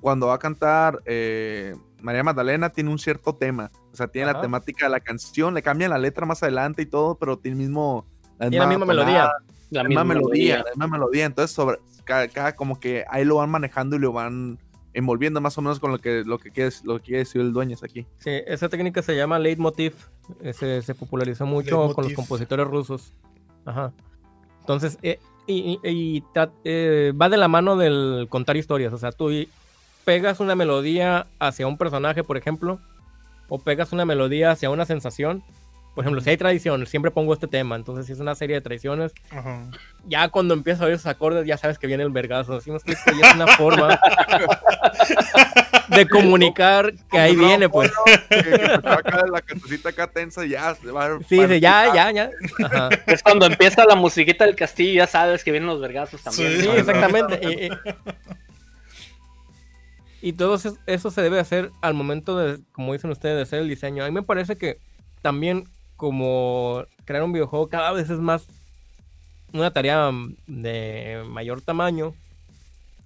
cuando 0.00 0.28
va 0.28 0.34
a 0.34 0.38
cantar 0.38 1.00
eh, 1.06 1.74
María 2.00 2.22
Magdalena, 2.22 2.70
tiene 2.70 2.90
un 2.90 2.98
cierto 2.98 3.34
tema. 3.34 3.70
O 3.92 3.96
sea, 3.96 4.08
tiene 4.08 4.32
la 4.32 4.40
temática 4.40 4.86
de 4.86 4.90
la 4.90 5.00
canción, 5.00 5.54
le 5.54 5.62
cambian 5.62 5.90
la 5.90 5.98
letra 5.98 6.26
más 6.26 6.42
adelante 6.42 6.82
y 6.82 6.86
todo, 6.86 7.16
pero 7.16 7.38
tiene 7.38 7.56
el 7.56 7.68
mismo... 7.68 8.06
La 8.38 8.48
misma 8.66 8.84
melodía. 8.84 9.24
La 9.70 9.82
La 9.82 9.88
misma 9.88 10.04
melodía, 10.04 10.58
la 10.58 10.70
misma 10.70 10.86
melodía. 10.86 11.24
Entonces, 11.24 11.54
sobre 11.54 11.78
cada, 12.04 12.28
cada 12.28 12.54
como 12.54 12.78
que 12.78 13.04
ahí 13.08 13.24
lo 13.24 13.36
van 13.36 13.50
manejando 13.50 13.96
y 13.96 13.98
lo 13.98 14.12
van 14.12 14.58
envolviendo 14.94 15.40
más 15.40 15.58
o 15.58 15.62
menos 15.62 15.80
con 15.80 15.90
lo 15.92 15.98
que, 15.98 16.22
lo 16.24 16.38
que, 16.38 16.50
quiere, 16.50 16.70
lo 16.84 16.96
que 16.98 17.02
quiere 17.04 17.18
decir 17.18 17.40
el 17.40 17.52
dueño 17.52 17.76
aquí. 17.82 18.06
Sí, 18.18 18.30
esa 18.46 18.68
técnica 18.68 19.02
se 19.02 19.14
llama 19.16 19.38
leitmotiv. 19.38 19.92
eh, 20.40 20.52
Se, 20.52 20.80
se 20.82 20.94
popularizó 20.94 21.44
mucho 21.46 21.92
con 21.94 22.04
los 22.04 22.14
compositores 22.14 22.66
rusos. 22.66 23.12
Ajá. 23.66 23.92
Entonces, 24.60 24.98
eh, 25.02 25.18
y, 25.46 25.78
y- 25.84 26.24
eh, 26.64 27.12
va 27.20 27.28
de 27.28 27.36
la 27.36 27.48
mano 27.48 27.76
del 27.76 28.26
contar 28.30 28.56
historias. 28.56 28.92
O 28.92 28.98
sea, 28.98 29.12
tú 29.12 29.30
pegas 30.04 30.40
una 30.40 30.54
melodía 30.54 31.26
hacia 31.38 31.66
un 31.66 31.76
personaje, 31.76 32.24
por 32.24 32.36
ejemplo, 32.36 32.78
o 33.48 33.58
pegas 33.58 33.92
una 33.92 34.04
melodía 34.06 34.50
hacia 34.52 34.70
una 34.70 34.86
sensación. 34.86 35.42
Por 35.94 36.02
ejemplo, 36.04 36.20
si 36.20 36.30
hay 36.30 36.36
tradición, 36.36 36.86
siempre 36.86 37.10
pongo 37.12 37.32
este 37.32 37.46
tema. 37.46 37.76
Entonces, 37.76 38.06
si 38.06 38.12
es 38.12 38.18
una 38.20 38.34
serie 38.34 38.56
de 38.56 38.60
traiciones, 38.62 39.12
Ajá. 39.30 39.70
ya 40.06 40.28
cuando 40.28 40.52
empiezas 40.54 40.82
a 40.82 40.84
oír 40.86 40.94
esos 40.94 41.06
acordes, 41.06 41.46
ya 41.46 41.56
sabes 41.56 41.78
que 41.78 41.86
viene 41.86 42.02
el 42.02 42.10
vergazo. 42.10 42.54
Así 42.56 42.70
me 42.70 42.76
explico, 42.78 43.00
y 43.16 43.20
es 43.24 43.34
una 43.34 43.46
forma 43.56 43.98
de 45.88 46.08
comunicar 46.08 46.92
que 47.10 47.18
ahí 47.18 47.36
viene, 47.36 47.68
pues. 47.68 47.92
Ball, 47.94 48.10
¿no? 48.16 48.28
Que- 48.28 48.42
que 48.42 48.64
está 48.74 48.94
acá 48.94 49.24
la 49.30 49.40
cancioncita 49.42 49.88
acá 49.90 50.06
tensa 50.08 50.44
ya 50.44 50.74
se 50.74 50.90
va 50.90 51.18
Sí, 51.28 51.38
sí, 51.46 51.60
ya, 51.60 51.94
ya, 51.94 52.10
ya. 52.10 52.30
Ajá. 52.64 52.88
Es 53.06 53.22
cuando 53.22 53.46
empieza 53.46 53.84
la 53.84 53.94
musiquita 53.94 54.44
del 54.46 54.56
castillo, 54.56 54.94
ya 54.94 55.06
sabes 55.06 55.44
que 55.44 55.52
vienen 55.52 55.68
los 55.68 55.80
vergazos 55.80 56.20
también. 56.22 56.52
Sí, 56.52 56.60
Sí, 56.62 56.68
exactamente. 56.76 57.40
Y, 57.42 57.66
y- 57.66 57.70
y 60.30 60.32
todo 60.32 60.58
eso 60.86 61.10
se 61.10 61.22
debe 61.22 61.38
hacer 61.38 61.70
al 61.82 61.92
momento 61.94 62.38
de, 62.38 62.58
como 62.72 62.94
dicen 62.94 63.10
ustedes, 63.10 63.36
de 63.36 63.42
hacer 63.42 63.58
el 63.60 63.68
diseño. 63.68 64.02
A 64.04 64.06
mí 64.06 64.12
me 64.12 64.22
parece 64.22 64.56
que 64.56 64.78
también 65.20 65.68
como 65.96 66.84
crear 67.04 67.22
un 67.22 67.32
videojuego 67.32 67.68
cada 67.68 67.92
vez 67.92 68.10
es 68.10 68.18
más 68.18 68.46
una 69.52 69.70
tarea 69.72 70.10
de 70.46 71.22
mayor 71.28 71.60
tamaño. 71.60 72.14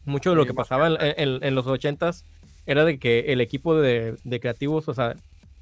Mucho 0.05 0.31
de 0.31 0.37
lo 0.37 0.47
que 0.47 0.55
pasaba 0.55 0.87
en, 0.87 0.97
en- 1.01 1.45
en 1.45 1.55
los 1.55 1.67
ochentas 1.67 2.25
era 2.67 2.85
de 2.85 2.99
que 2.99 3.33
el 3.33 3.41
equipo 3.41 3.75
de, 3.75 4.17
de 4.25 4.41
creativos, 4.41 4.89
o 4.89 4.95
sea, 4.95 5.15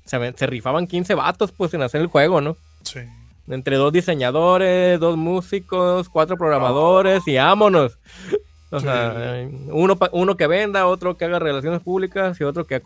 se, 0.05 0.47
rifaban 0.47 0.87
15 0.87 1.15
vatos 1.15 1.51
pues 1.53 1.75
en 1.75 1.83
hacer 1.83 2.01
el 2.01 2.07
juego, 2.07 2.41
¿no? 2.41 2.57
Sí. 2.83 3.01
Entre 3.49 3.77
dos 3.77 3.93
diseñadores, 3.93 4.99
dos 5.01 5.17
músicos, 5.17 6.09
cuatro 6.09 6.37
programadores 6.37 7.27
y 7.27 7.37
vámonos. 7.37 7.99
O 8.71 8.81
sea, 8.81 9.15
Sí. 9.49 9.57
uno, 9.71 9.97
uno 10.11 10.37
que 10.37 10.49
venda, 10.49 10.89
otro 10.89 11.17
que 11.17 11.25
haga 11.25 11.39
relaciones 11.39 11.81
públicas 11.83 12.39
y 12.41 12.45
otro 12.45 12.67
que, 12.67 12.83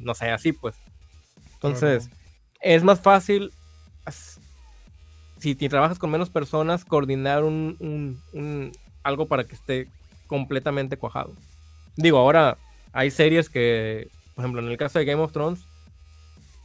no 0.00 0.14
sé, 0.16 0.30
así 0.30 0.52
pues. 0.52 0.74
Entonces, 1.54 2.10
es 2.60 2.82
más 2.82 3.00
fácil, 3.00 3.52
si 5.42 5.54
te 5.56 5.68
trabajas 5.68 5.98
con 5.98 6.10
menos 6.10 6.30
personas, 6.30 6.84
coordinar 6.84 7.42
un, 7.42 7.76
un- 7.80 8.20
un- 8.32 8.72
algo 9.02 9.26
para 9.26 9.44
que 9.44 9.54
esté 9.56 9.88
completamente 10.28 10.96
cuajado. 10.96 11.34
Digo, 11.96 12.18
ahora 12.18 12.56
hay 12.92 13.10
series 13.10 13.50
que, 13.50 14.08
por 14.36 14.44
ejemplo, 14.44 14.62
en 14.62 14.68
el 14.68 14.76
caso 14.76 14.98
de 15.00 15.04
Game 15.04 15.20
of 15.20 15.32
Thrones, 15.32 15.64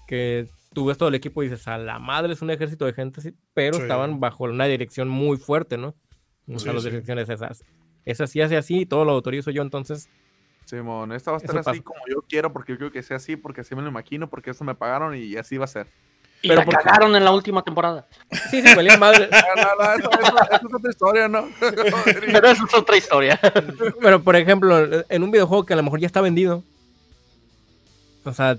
que 0.08 0.48
tú 0.74 0.86
ves 0.86 0.98
todo 0.98 1.10
el 1.10 1.16
equipo 1.16 1.42
y 1.44 1.50
dices, 1.50 1.68
a 1.68 1.78
la 1.78 1.98
madre 2.00 2.34
es 2.34 2.42
un 2.42 2.52
ejército 2.52 2.86
de 2.86 2.94
gente, 2.94 3.20
sí", 3.22 3.34
pero 3.54 3.78
Sí. 3.78 3.82
estaban 3.82 4.20
bajo 4.20 4.44
una 4.46 4.66
dirección 4.66 5.10
muy 5.10 5.38
fuerte, 5.38 5.78
¿no? 5.78 5.96
O 6.48 6.60
sea, 6.60 6.72
Sí, 6.72 6.76
las 6.76 6.84
sí. 6.84 6.90
direcciones 6.92 7.30
esas. 7.30 7.64
Es 8.06 8.22
así, 8.22 8.40
hace 8.42 8.56
así, 8.58 8.82
y 8.82 8.86
todo 8.86 9.04
lo 9.06 9.12
autorizo 9.12 9.52
yo, 9.52 9.62
entonces, 9.64 10.08
Simón, 10.66 11.12
esta 11.14 11.32
va 11.32 11.38
a 11.38 11.40
estar 11.40 11.58
así 11.58 11.66
pasa. 11.72 11.82
como 11.82 12.00
yo 12.10 12.22
quiero, 12.28 12.52
porque 12.54 12.74
yo 12.74 12.78
quiero 12.78 12.92
que 12.92 13.02
sea 13.02 13.18
así, 13.18 13.38
porque 13.38 13.62
así 13.62 13.74
me 13.74 13.82
lo 13.82 13.88
imagino, 13.90 14.30
porque 14.30 14.52
eso 14.52 14.64
me 14.66 14.76
pagaron 14.76 15.16
y 15.16 15.36
así 15.38 15.58
va 15.58 15.64
a 15.66 15.68
ser. 15.68 15.88
Y 16.42 16.50
Pero 16.50 16.64
cagaron 16.66 17.16
en 17.16 17.24
la 17.24 17.32
última 17.32 17.64
temporada. 17.64 18.06
sí, 18.52 18.62
sí, 18.62 18.76
valía 18.76 18.98
madre. 18.98 19.28
No, 19.56 19.64
no, 19.64 19.84
no, 19.84 19.94
eso, 19.94 20.10
eso- 20.12 20.38
eso 20.52 20.68
es 20.68 20.74
otra 20.76 20.90
historia, 20.92 21.28
¿no? 21.28 21.48
Pero 22.32 22.48
eso 22.50 22.66
es 22.66 22.74
otra 22.76 22.98
historia. 22.98 23.40
Pero, 24.02 24.22
por 24.22 24.36
ejemplo, 24.36 25.04
en 25.10 25.24
un 25.24 25.32
videojuego 25.32 25.66
que 25.66 25.74
a 25.74 25.78
lo 25.78 25.84
mejor 25.84 26.00
ya 26.00 26.06
está 26.08 26.22
vendido, 26.22 26.64
o 28.24 28.34
sea, 28.34 28.58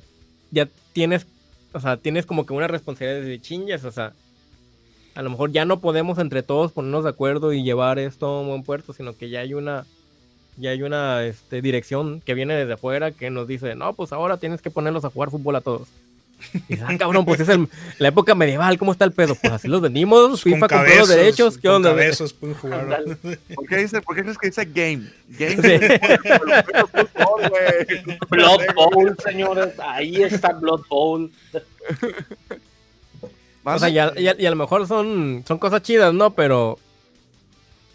ya 0.50 0.68
tienes, 0.92 1.26
o 1.72 1.80
sea, 1.80 1.96
tienes 1.96 2.26
como 2.26 2.46
que 2.46 2.52
una 2.52 2.66
responsabilidad 2.68 3.24
de 3.26 3.40
chingas, 3.40 3.84
o 3.84 3.92
sea, 3.92 4.12
a 5.14 5.22
lo 5.22 5.30
mejor 5.30 5.52
ya 5.52 5.64
no 5.64 5.80
podemos 5.80 6.18
entre 6.18 6.42
todos 6.42 6.72
ponernos 6.72 7.04
de 7.04 7.10
acuerdo 7.10 7.52
y 7.52 7.62
llevar 7.62 7.98
esto 7.98 8.26
a 8.26 8.40
un 8.40 8.48
buen 8.48 8.62
puerto, 8.64 8.92
sino 8.92 9.16
que 9.16 9.30
ya 9.30 9.40
hay 9.40 9.54
una, 9.54 9.84
ya 10.56 10.70
hay 10.70 10.82
una 10.82 11.24
este, 11.24 11.60
dirección 11.62 12.20
que 12.22 12.34
viene 12.34 12.54
desde 12.54 12.72
afuera 12.74 13.10
que 13.12 13.30
nos 13.30 13.46
dice, 13.46 13.74
no, 13.74 13.92
pues 13.92 14.12
ahora 14.12 14.36
tienes 14.38 14.62
que 14.62 14.70
ponerlos 14.70 15.04
a 15.04 15.10
jugar 15.10 15.30
fútbol 15.30 15.56
a 15.56 15.60
todos. 15.60 15.88
Y 16.54 16.74
dices, 16.74 16.86
ah, 16.88 16.94
cabrón, 16.98 17.24
pues 17.24 17.40
es 17.40 17.48
el- 17.48 17.68
la 17.98 18.08
época 18.08 18.34
medieval, 18.34 18.78
¿cómo 18.78 18.92
está 18.92 19.04
el 19.04 19.12
pedo? 19.12 19.34
Pues 19.34 19.52
así 19.52 19.68
los 19.68 19.80
vendimos, 19.80 20.42
FIFA 20.42 20.68
Con 20.68 20.78
compró 20.78 20.96
los 20.96 21.08
derechos, 21.08 21.56
¿qué 21.58 21.68
con 21.68 21.76
onda? 21.76 21.90
cabezas 21.90 22.32
pueden 22.32 22.56
jugar. 22.56 23.04
¿Por 23.54 23.66
qué, 23.66 23.76
dice, 23.78 24.00
¿Por 24.02 24.14
qué 24.16 24.22
crees 24.22 24.38
que 24.38 24.46
dice 24.48 24.64
game? 24.64 25.10
Game. 25.28 25.56
Sí. 25.62 25.86
Blood 28.30 28.60
Bowl, 28.74 29.16
señores. 29.24 29.74
Ahí 29.80 30.22
está 30.22 30.52
Blood 30.52 30.82
Bowl. 30.88 31.30
O 33.64 33.78
sea, 33.78 33.88
y 33.88 33.98
a, 33.98 34.12
y 34.16 34.28
a- 34.28 34.36
y 34.40 34.46
a 34.46 34.50
lo 34.50 34.56
mejor 34.56 34.86
son, 34.86 35.44
son 35.46 35.58
cosas 35.58 35.82
chidas, 35.82 36.14
¿no? 36.14 36.30
Pero, 36.30 36.78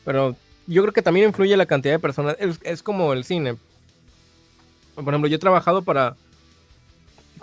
pero 0.06 0.36
yo 0.68 0.82
creo 0.84 0.94
que 0.94 1.02
también 1.02 1.28
influye 1.30 1.58
la 1.58 1.66
cantidad 1.66 1.94
de 1.96 2.00
personas. 2.00 2.36
Es, 2.40 2.60
es 2.64 2.84
como 2.84 3.14
el 3.14 3.24
cine. 3.24 3.56
Por 4.96 5.06
ejemplo, 5.08 5.28
yo 5.28 5.36
he 5.38 5.40
trabajado 5.40 5.82
para 5.82 6.16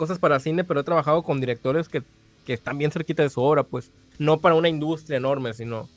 cosas 0.00 0.18
para 0.18 0.40
cine, 0.40 0.64
pero 0.64 0.80
he 0.80 0.84
trabajado 0.84 1.22
con 1.22 1.40
directores 1.40 1.86
que, 1.90 2.02
que 2.46 2.54
están 2.54 2.78
bien 2.78 2.90
cerquita 2.90 3.22
de 3.22 3.28
su 3.28 3.42
obra, 3.42 3.64
pues. 3.64 3.90
No 4.18 4.40
para 4.40 4.54
una 4.54 4.70
industria 4.70 5.18
enorme, 5.18 5.52
sino 5.52 5.88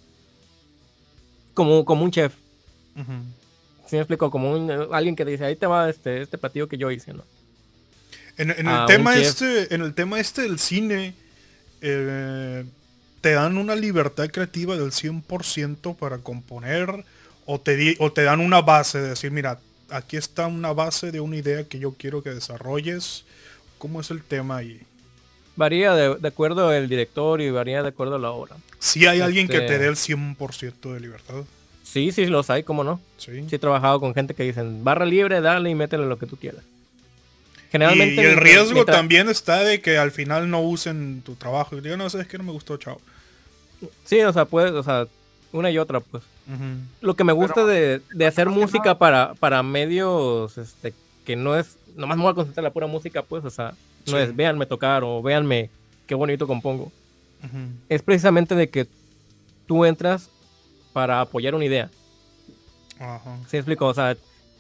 como, 1.54 1.86
como 1.86 2.04
un 2.04 2.12
chef. 2.12 2.34
Ujú. 2.98 3.14
¿Sí 3.88 3.96
me 3.96 4.00
explico? 4.02 4.30
Como 4.30 4.52
un- 4.52 4.70
alguien 4.94 5.16
que 5.16 5.24
dice, 5.26 5.46
ahí 5.46 5.56
te 5.56 5.68
va 5.68 5.90
este, 5.90 6.22
este 6.22 6.38
platillo 6.38 6.68
que 6.68 6.78
yo 6.78 6.92
hice, 6.92 7.14
¿no? 7.14 7.24
En, 8.38 8.50
el 8.50 8.86
tema 8.88 9.14
chef. 9.14 9.28
este, 9.28 9.74
en 9.76 9.82
el 9.82 9.94
tema 9.94 10.20
este 10.20 10.42
del 10.42 10.60
cine, 10.60 11.14
eh, 11.82 12.66
te 13.22 13.32
dan 13.32 13.58
una 13.58 13.76
libertad 13.76 14.30
creativa 14.30 14.76
del 14.76 14.92
100% 14.92 15.96
para 15.96 16.18
componer 16.18 17.06
o 17.46 17.60
te, 17.60 17.76
di- 17.78 17.96
o 18.00 18.12
te 18.12 18.24
dan 18.24 18.40
una 18.42 18.62
base 18.62 19.00
de 19.00 19.10
decir, 19.10 19.32
mira, 19.32 19.60
aquí 19.90 20.18
está 20.18 20.48
una 20.48 20.74
base 20.74 21.12
de 21.12 21.20
una 21.22 21.38
idea 21.38 21.64
que 21.66 21.80
yo 21.80 21.94
quiero 21.98 22.22
que 22.24 22.32
desarrolles. 22.32 23.24
¿Cómo 23.84 24.00
es 24.00 24.10
el 24.12 24.24
tema 24.24 24.56
ahí? 24.56 24.80
Varía 25.58 25.94
de, 25.94 26.16
de 26.16 26.28
acuerdo 26.30 26.70
al 26.70 26.88
director 26.88 27.42
y 27.42 27.52
varía 27.52 27.84
de 27.84 27.90
acuerdo 27.90 28.16
a 28.16 28.20
la 28.20 28.32
obra. 28.32 28.56
Si 28.80 29.06
hay 29.06 29.20
alguien 29.20 29.46
que 29.50 29.58
te 29.60 29.66
Este- 29.66 29.78
dé 29.80 29.88
el 29.88 29.98
100% 29.98 30.94
de 30.94 31.00
libertad. 31.02 31.44
Sí, 31.84 32.14
sí, 32.14 32.26
los 32.28 32.50
hay, 32.50 32.64
¿cómo 32.64 32.86
no? 32.86 33.02
Sí. 33.18 33.44
Sí 33.50 33.56
he 33.58 33.60
trabajado 33.60 34.00
con 34.00 34.14
gente 34.14 34.34
que 34.34 34.44
dicen, 34.44 34.86
barra 34.86 35.06
libre, 35.06 35.42
dale 35.42 35.70
y 35.70 35.76
métele 35.76 36.06
lo 36.06 36.18
que 36.18 36.26
tú 36.28 36.38
quieras. 36.38 36.64
Generalmente... 37.74 38.16
y 38.16 38.20
el 38.20 38.24
mientras- 38.28 38.44
riesgo 38.44 38.74
mientras- 38.74 38.96
también 38.98 39.28
está 39.28 39.60
de 39.66 39.82
que 39.82 39.98
al 39.98 40.12
final 40.12 40.50
no 40.50 40.62
usen 40.62 41.22
tu 41.26 41.36
trabajo. 41.36 41.76
Y 41.78 41.82
digan, 41.82 42.00
no, 42.00 42.10
sabes 42.10 42.28
que 42.28 42.38
no 42.38 42.46
me 42.46 42.54
gustó, 42.54 42.78
chao. 42.78 43.02
Sí, 44.06 44.22
o 44.22 44.32
sea, 44.32 44.46
puedes, 44.46 44.72
o 44.72 44.82
sea, 44.82 45.08
una 45.52 45.70
y 45.72 45.78
otra, 45.78 46.00
pues. 46.00 46.24
Ujú. 46.48 46.64
Lo 47.02 47.16
que 47.16 47.26
me 47.26 47.34
gusta 47.34 47.56
Pero, 47.56 47.68
de, 47.68 48.02
de 48.14 48.26
hacer 48.26 48.48
música 48.48 48.98
para, 48.98 49.34
para 49.36 49.62
medios, 49.62 50.58
este, 50.58 50.94
que 51.26 51.36
no 51.36 51.58
es, 51.58 51.76
nomás 51.96 52.18
me 52.18 52.24
voy 52.24 52.32
a 52.32 52.36
concentrar 52.36 52.62
en 52.64 52.66
la 52.70 52.74
pura 52.74 52.88
música, 52.88 53.22
pues, 53.24 53.44
o 53.46 53.50
sea, 53.50 53.74
no 54.08 54.18
Sí. 54.18 54.18
es 54.18 54.36
véanme 54.36 54.66
tocar 54.66 55.04
o 55.04 55.22
véanme 55.22 55.70
qué 56.08 56.16
bonito 56.16 56.48
compongo. 56.48 56.92
Es 57.90 58.02
precisamente 58.02 58.56
de 58.56 58.70
que 58.70 58.88
tú 59.68 59.84
entras 59.86 60.30
para 60.94 61.20
apoyar 61.22 61.56
una 61.56 61.66
idea. 61.66 61.90
Ajá. 63.00 63.38
¿Sí 63.48 63.54
me 63.54 63.60
explico? 63.60 63.86
O 63.88 63.94
sea, 63.94 64.16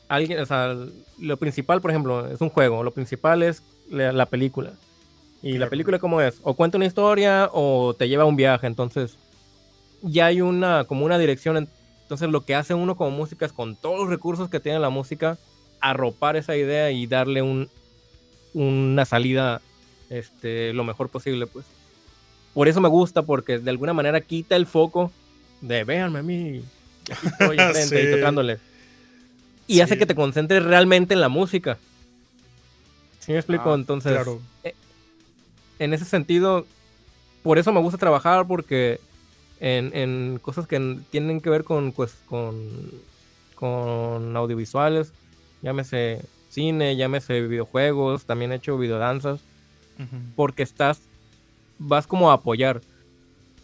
alguien, 0.09 0.39
o 0.39 0.45
sea, 0.45 0.75
lo 1.19 1.38
principal, 1.38 1.79
por 1.81 1.91
ejemplo, 1.91 2.27
es 2.27 2.41
un 2.41 2.49
juego. 2.49 2.84
Lo 2.84 2.91
principal 2.91 3.43
es 3.43 3.63
la, 3.89 4.11
la 4.11 4.25
película. 4.25 4.73
Y 5.41 5.57
la 5.57 5.69
película, 5.69 5.99
¿cómo 5.99 6.21
es? 6.21 6.39
O 6.43 6.53
cuenta 6.55 6.77
una 6.77 6.86
historia 6.86 7.49
o 7.53 7.93
te 7.97 8.07
lleva 8.07 8.23
a 8.23 8.27
un 8.27 8.36
viaje. 8.36 8.65
Entonces, 8.67 9.17
ya 10.01 10.25
hay 10.27 10.41
una, 10.41 10.84
como 10.86 11.05
una 11.05 11.17
dirección. 11.17 11.57
en- 11.57 11.69
Entonces, 12.01 12.29
lo 12.29 12.41
que 12.45 12.55
hace 12.55 12.73
uno 12.73 12.95
como 12.95 13.11
música 13.11 13.45
es 13.45 13.53
con 13.53 13.75
todos 13.75 13.99
los 13.99 14.09
recursos 14.09 14.49
que 14.49 14.59
tiene 14.59 14.79
la 14.79 14.89
música, 14.89 15.38
arropar 15.84 16.38
esa 16.38 16.55
idea 16.55 16.91
y 16.91 17.05
darle 17.07 17.41
un, 17.41 17.69
una 18.53 19.05
salida 19.05 19.61
este, 20.09 20.73
lo 20.73 20.84
mejor 20.84 21.09
posible, 21.09 21.45
pues. 21.45 21.65
Por 22.53 22.67
eso 22.67 22.79
me 22.79 22.88
gusta, 22.88 23.23
porque 23.23 23.59
de 23.59 23.69
alguna 23.69 23.93
manera 23.93 24.21
quita 24.21 24.55
el 24.55 24.65
foco 24.65 25.11
de 25.61 25.84
véanme 25.84 26.19
a 26.19 26.23
mí. 26.23 26.63
y 27.57 27.61
estoy 27.77 28.11
tocándole. 28.11 28.59
Y 29.67 29.81
hace 29.81 29.97
que 29.97 30.05
te 30.05 30.15
concentres 30.15 30.63
realmente 30.63 31.13
en 31.13 31.21
la 31.21 31.29
música. 31.29 31.77
¿Sí 33.19 33.31
me 33.34 33.39
explico? 33.39 33.71
Ah, 33.71 33.75
Entonces, 33.75 34.13
Claro. 34.13 34.39
en 35.79 35.93
ese 35.93 36.05
sentido, 36.05 36.65
por 37.41 37.57
eso 37.57 37.73
me 37.73 37.79
gusta 37.81 37.97
trabajar, 37.97 38.47
porque 38.47 38.99
en, 39.59 39.91
en 39.95 40.39
cosas 40.41 40.65
que 40.67 40.97
tienen 41.09 41.41
que 41.41 41.49
ver 41.49 41.63
con, 41.63 41.91
pues, 41.91 42.15
con, 42.29 42.69
con 43.55 44.36
audiovisuales, 44.38 45.11
llámese 45.64 46.22
cine, 46.49 46.95
llámese 46.95 47.41
videojuegos, 47.41 48.26
también 48.26 48.51
he 48.51 48.55
hecho 48.55 48.78
videodanzas, 48.78 49.41
porque 50.36 50.61
estás, 50.61 51.01
vas 51.80 52.05
como 52.05 52.30
a 52.30 52.36
apoyar. 52.36 52.82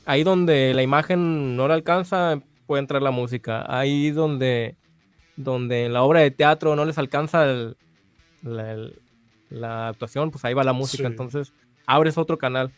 Ahí 0.06 0.24
donde 0.24 0.74
la 0.74 0.82
imagen 0.82 1.56
no 1.56 1.68
la 1.68 1.76
alcanza, 1.76 2.42
puede 2.66 2.80
entrar 2.82 3.02
la 3.04 3.12
música. 3.12 3.64
Ahí 3.68 4.10
donde, 4.12 4.76
donde 5.36 5.86
en 5.86 5.94
la 5.94 6.02
obra 6.02 6.22
de 6.22 6.32
teatro 6.32 6.76
no 6.76 6.86
les 6.86 6.98
alcanza 6.98 7.44
el- 7.46 7.78
la, 8.42 8.72
el- 8.72 9.00
la 9.52 9.90
actuación, 9.90 10.32
pues 10.32 10.46
ahí 10.46 10.54
va 10.56 10.64
la 10.64 10.74
música. 10.74 11.04
Sí. 11.04 11.08
Entonces, 11.12 11.54
abres 11.86 12.18
otro 12.18 12.38
canal. 12.38 12.72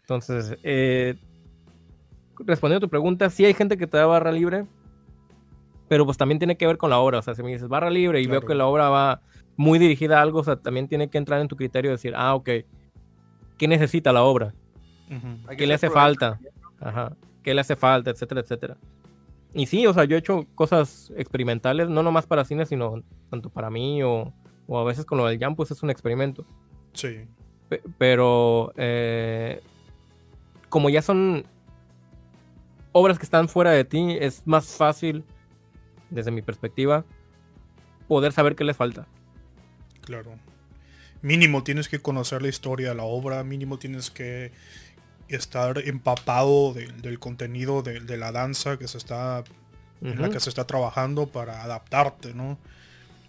Entonces, 0.00 0.56
eh, 0.62 1.14
respondiendo 2.38 2.84
a 2.84 2.86
tu 2.86 2.90
pregunta, 2.90 3.28
sí 3.30 3.44
hay 3.44 3.54
gente 3.54 3.76
que 3.76 3.86
te 3.86 3.96
da 3.96 4.06
barra 4.06 4.30
libre, 4.32 4.66
pero 5.88 6.04
pues 6.04 6.16
también 6.18 6.38
tiene 6.38 6.56
que 6.56 6.66
ver 6.66 6.78
con 6.78 6.90
la 6.90 6.98
obra. 6.98 7.18
O 7.18 7.22
sea, 7.22 7.34
si 7.34 7.42
me 7.42 7.50
dices 7.50 7.68
barra 7.68 7.90
libre 7.90 8.20
y 8.20 8.26
veo 8.26 8.40
Claro. 8.40 8.46
que 8.48 8.54
la 8.54 8.66
obra 8.66 8.88
va 8.88 9.20
muy 9.56 9.78
dirigida 9.78 10.18
a 10.18 10.22
algo, 10.22 10.40
o 10.40 10.44
sea, 10.44 10.56
también 10.56 10.88
tiene 10.88 11.08
que 11.08 11.18
entrar 11.18 11.40
en 11.40 11.48
tu 11.48 11.56
criterio 11.56 11.90
y 11.90 11.94
decir, 11.94 12.12
ah, 12.16 12.34
ok, 12.34 12.50
¿qué 13.56 13.68
necesita 13.68 14.12
la 14.12 14.22
obra? 14.22 14.54
Hay 15.10 15.56
que 15.56 15.56
¿Qué 15.56 15.66
le 15.66 15.74
hace 15.74 15.88
falta? 15.90 16.38
Ajá. 16.80 17.16
¿Qué 17.42 17.54
le 17.54 17.60
hace 17.60 17.76
falta? 17.76 18.10
Etcétera, 18.10 18.40
etcétera. 18.40 18.76
Y 19.54 19.66
sí, 19.66 19.86
o 19.86 19.94
sea, 19.94 20.04
yo 20.04 20.16
he 20.16 20.18
hecho 20.18 20.46
cosas 20.54 21.12
experimentales, 21.16 21.88
no 21.88 22.02
nomás 22.02 22.26
para 22.26 22.44
cine, 22.44 22.66
sino 22.66 23.02
tanto 23.30 23.48
para 23.48 23.70
mí 23.70 24.02
o, 24.02 24.32
o 24.66 24.78
a 24.78 24.84
veces 24.84 25.04
con 25.06 25.16
lo 25.16 25.26
del 25.26 25.38
jam, 25.38 25.54
pues 25.56 25.70
es 25.70 25.82
un 25.82 25.88
experimento. 25.90 26.44
Sí. 26.92 27.20
Pe- 27.68 27.82
pero 27.96 28.72
eh, 28.76 29.62
como 30.68 30.90
ya 30.90 31.00
son 31.00 31.44
obras 32.92 33.18
que 33.18 33.24
están 33.24 33.48
fuera 33.48 33.70
de 33.70 33.84
ti, 33.84 34.16
es 34.20 34.42
más 34.46 34.76
fácil, 34.76 35.24
desde 36.10 36.30
mi 36.30 36.42
perspectiva, 36.42 37.04
poder 38.08 38.32
saber 38.32 38.54
qué 38.56 38.64
le 38.64 38.74
falta. 38.74 39.06
Claro. 40.02 40.32
Mínimo 41.22 41.64
tienes 41.64 41.88
que 41.88 41.98
conocer 42.00 42.42
la 42.42 42.48
historia 42.48 42.90
de 42.90 42.94
la 42.94 43.02
obra, 43.04 43.42
mínimo 43.42 43.78
tienes 43.78 44.10
que 44.10 44.52
estar 45.28 45.78
empapado 45.78 46.72
de- 46.72 46.86
del 46.86 47.18
contenido 47.18 47.82
de, 47.82 48.00
de 48.00 48.16
la 48.16 48.30
danza 48.30 48.78
que 48.78 48.86
se 48.86 48.98
está 48.98 49.42
en 50.02 50.20
la 50.20 50.28
que 50.28 50.38
se 50.40 50.50
está 50.50 50.66
trabajando 50.66 51.26
para 51.26 51.62
adaptarte, 51.64 52.34
¿no? 52.34 52.58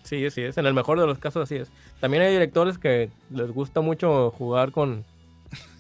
Sí, 0.04 0.26
así 0.26 0.42
es. 0.42 0.58
En 0.58 0.66
el 0.68 0.74
mejor 0.74 1.00
de 1.00 1.08
los 1.08 1.18
casos 1.18 1.44
así 1.44 1.56
es. 1.56 1.72
También 2.00 2.24
hay 2.24 2.32
directores 2.34 2.78
que 2.78 3.10
les 3.32 3.50
gusta 3.52 3.80
mucho 3.82 4.32
jugar 4.32 4.72
con, 4.72 5.04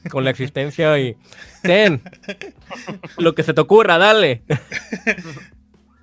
con 0.09 0.23
la 0.23 0.29
existencia 0.31 0.97
y... 0.97 1.15
Ten, 1.61 2.01
lo 3.17 3.35
que 3.35 3.43
se 3.43 3.53
te 3.53 3.61
ocurra, 3.61 3.97
dale. 3.97 4.41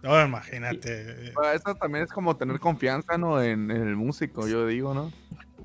No, 0.05 0.23
imagínate. 0.23 1.33
Bueno, 1.35 1.53
Eso 1.53 1.75
también 1.77 2.05
es 2.05 2.13
como 2.13 2.37
tener 2.37 2.61
confianza, 2.61 3.17
¿no? 3.17 3.43
En, 3.43 3.71
en 3.71 3.89
el 3.89 3.97
músico, 3.97 4.47
yo 4.47 4.67
digo, 4.67 4.93
¿no? 4.93 5.11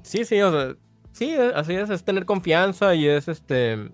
Sí, 0.01 0.23
sí, 0.23 0.41
o 0.41 0.49
sea, 0.49 0.75
sí, 1.11 1.35
así 1.53 1.75
es, 1.75 1.89
es 1.89 2.05
tener 2.05 2.25
confianza 2.25 2.95
y 2.95 3.05
es 3.05 3.27
este, 3.27 3.91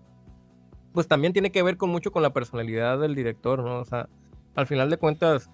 pues 0.94 1.08
también 1.08 1.34
tiene 1.34 1.52
que 1.52 1.64
ver 1.64 1.78
con 1.78 1.90
mucho 1.90 2.12
con 2.12 2.22
la 2.22 2.32
personalidad 2.32 3.00
del 3.00 3.16
director, 3.16 3.64
¿no? 3.64 3.80
O 3.80 3.86
sea, 3.86 4.08
al 4.54 4.68
final 4.68 4.92
de 4.92 4.98
cuentas 4.98 5.50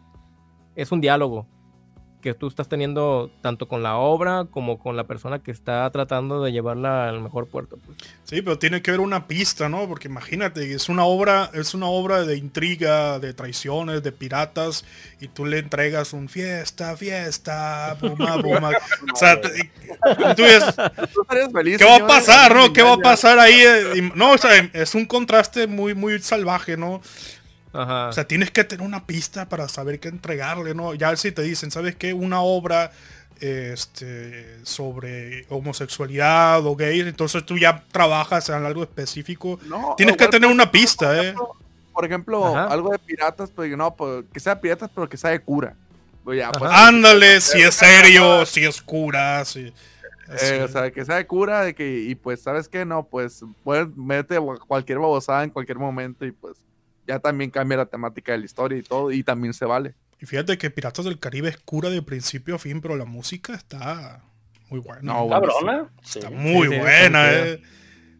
es 0.75 0.91
un 0.91 0.99
diálogo 0.99 1.47
que 2.21 2.33
tú 2.33 2.47
estás 2.47 2.69
teniendo 2.69 3.29
tanto 3.41 3.67
con 3.67 3.83
la 3.83 3.97
obra 3.97 4.45
como 4.49 4.79
con 4.79 4.95
la 4.95 5.03
persona 5.05 5.39
que 5.39 5.51
está 5.51 5.89
tratando 5.91 6.41
de 6.43 6.51
llevarla 6.51 7.09
al 7.09 7.19
mejor 7.21 7.47
puerto. 7.47 7.77
pues. 7.85 7.97
Sí, 8.23 8.41
pero 8.41 8.57
tiene 8.57 8.81
que 8.81 8.91
haber 8.91 9.01
una 9.01 9.27
pista, 9.27 9.67
¿no? 9.67 9.87
Porque 9.87 10.07
imagínate, 10.07 10.73
es 10.73 10.87
una 10.87 11.03
obra, 11.03 11.49
es 11.53 11.73
una 11.73 11.87
obra 11.87 12.23
de 12.23 12.37
intriga, 12.37 13.19
de 13.19 13.33
traiciones, 13.33 14.03
de 14.03 14.11
piratas, 14.13 14.85
y 15.19 15.27
tú 15.27 15.45
le 15.45 15.59
entregas 15.59 16.13
un 16.13 16.29
fiesta, 16.29 16.95
fiesta, 16.95 17.97
buma, 17.99 18.37
buma. 18.41 18.69
o 19.11 19.15
sea, 19.17 19.41
te- 19.41 19.69
tú 20.35 20.43
dices, 20.43 20.75
¿qué 21.77 21.85
va 21.85 21.95
a 21.97 22.07
pasar, 22.07 22.55
no? 22.55 22.71
¿Qué 22.71 22.81
va 22.83 22.93
a 22.93 22.97
pasar 22.97 23.39
ahí? 23.39 23.61
No, 24.15 24.31
o 24.31 24.37
sea, 24.37 24.69
es 24.73 24.95
un 24.95 25.05
contraste 25.05 25.67
muy, 25.67 25.93
muy 25.95 26.19
salvaje, 26.19 26.77
¿no? 26.77 27.01
Ajá. 27.73 28.09
O 28.09 28.13
sea, 28.13 28.25
tienes 28.25 28.51
que 28.51 28.63
tener 28.63 28.85
una 28.85 29.05
pista 29.05 29.47
para 29.47 29.69
saber 29.69 29.99
qué 29.99 30.09
entregarle, 30.09 30.73
¿no? 30.73 30.93
Ya 30.93 31.15
si 31.15 31.31
te 31.31 31.41
dicen, 31.41 31.71
¿sabes 31.71 31.95
qué? 31.95 32.13
Una 32.13 32.41
obra 32.41 32.91
este, 33.41 34.63
sobre 34.63 35.45
homosexualidad 35.49 36.65
o 36.65 36.75
gays, 36.75 37.07
entonces 37.07 37.45
tú 37.45 37.57
ya 37.57 37.83
trabajas 37.91 38.47
en 38.49 38.63
algo 38.65 38.83
específico. 38.83 39.59
No, 39.65 39.95
Tienes 39.97 40.15
que 40.15 40.27
tener 40.27 40.49
una 40.49 40.71
pista, 40.71 41.07
por 41.07 41.25
¿eh? 41.25 41.35
Por 41.93 42.05
ejemplo, 42.05 42.45
Ajá. 42.45 42.65
algo 42.67 42.91
de 42.91 42.99
piratas, 42.99 43.51
pues 43.51 43.75
no, 43.75 43.95
pues, 43.95 44.25
que 44.31 44.39
sea 44.39 44.61
piratas, 44.61 44.89
pero 44.93 45.09
que 45.09 45.17
sea 45.17 45.31
de 45.31 45.41
cura. 45.41 45.75
pues 46.23 46.37
ya, 46.37 46.51
pues, 46.51 46.71
Ándale, 46.71 47.41
si 47.41 47.61
es 47.61 47.75
serio, 47.75 48.45
si 48.45 48.63
es 48.63 48.81
cura, 48.81 49.43
si... 49.43 49.73
eh, 50.41 50.61
o 50.63 50.67
sea, 50.67 50.91
que 50.91 51.03
sea 51.03 51.15
de 51.15 51.25
cura, 51.25 51.63
de 51.63 51.73
que, 51.73 52.03
y 52.07 52.15
pues, 52.15 52.41
¿sabes 52.41 52.69
qué? 52.69 52.85
No, 52.85 53.03
pues, 53.03 53.43
puedes 53.63 53.87
mete 53.95 54.37
cualquier 54.67 54.99
babosada 54.99 55.43
en 55.43 55.49
cualquier 55.49 55.79
momento 55.79 56.25
y 56.25 56.31
pues, 56.31 56.57
ya 57.11 57.19
también 57.19 57.51
cambia 57.51 57.77
la 57.77 57.85
temática 57.85 58.31
de 58.31 58.39
la 58.39 58.45
historia 58.45 58.77
y 58.77 58.83
todo, 58.83 59.11
y 59.11 59.23
también 59.23 59.53
se 59.53 59.65
vale. 59.65 59.95
Y 60.21 60.25
fíjate 60.25 60.57
que 60.57 60.69
Piratas 60.69 61.03
del 61.05 61.19
Caribe 61.19 61.49
es 61.49 61.57
cura 61.57 61.89
de 61.89 62.01
principio 62.01 62.55
a 62.55 62.59
fin, 62.59 62.79
pero 62.79 62.95
la 62.95 63.05
música 63.05 63.53
está 63.53 64.23
muy 64.69 64.79
buena. 64.79 65.01
No, 65.01 65.27
Cabrona. 65.27 65.91
Sí. 66.03 66.19
está 66.19 66.31
muy 66.31 66.67
Sí, 66.67 66.73
sí, 66.73 66.79
buena, 66.79 67.31
eh. 67.33 67.61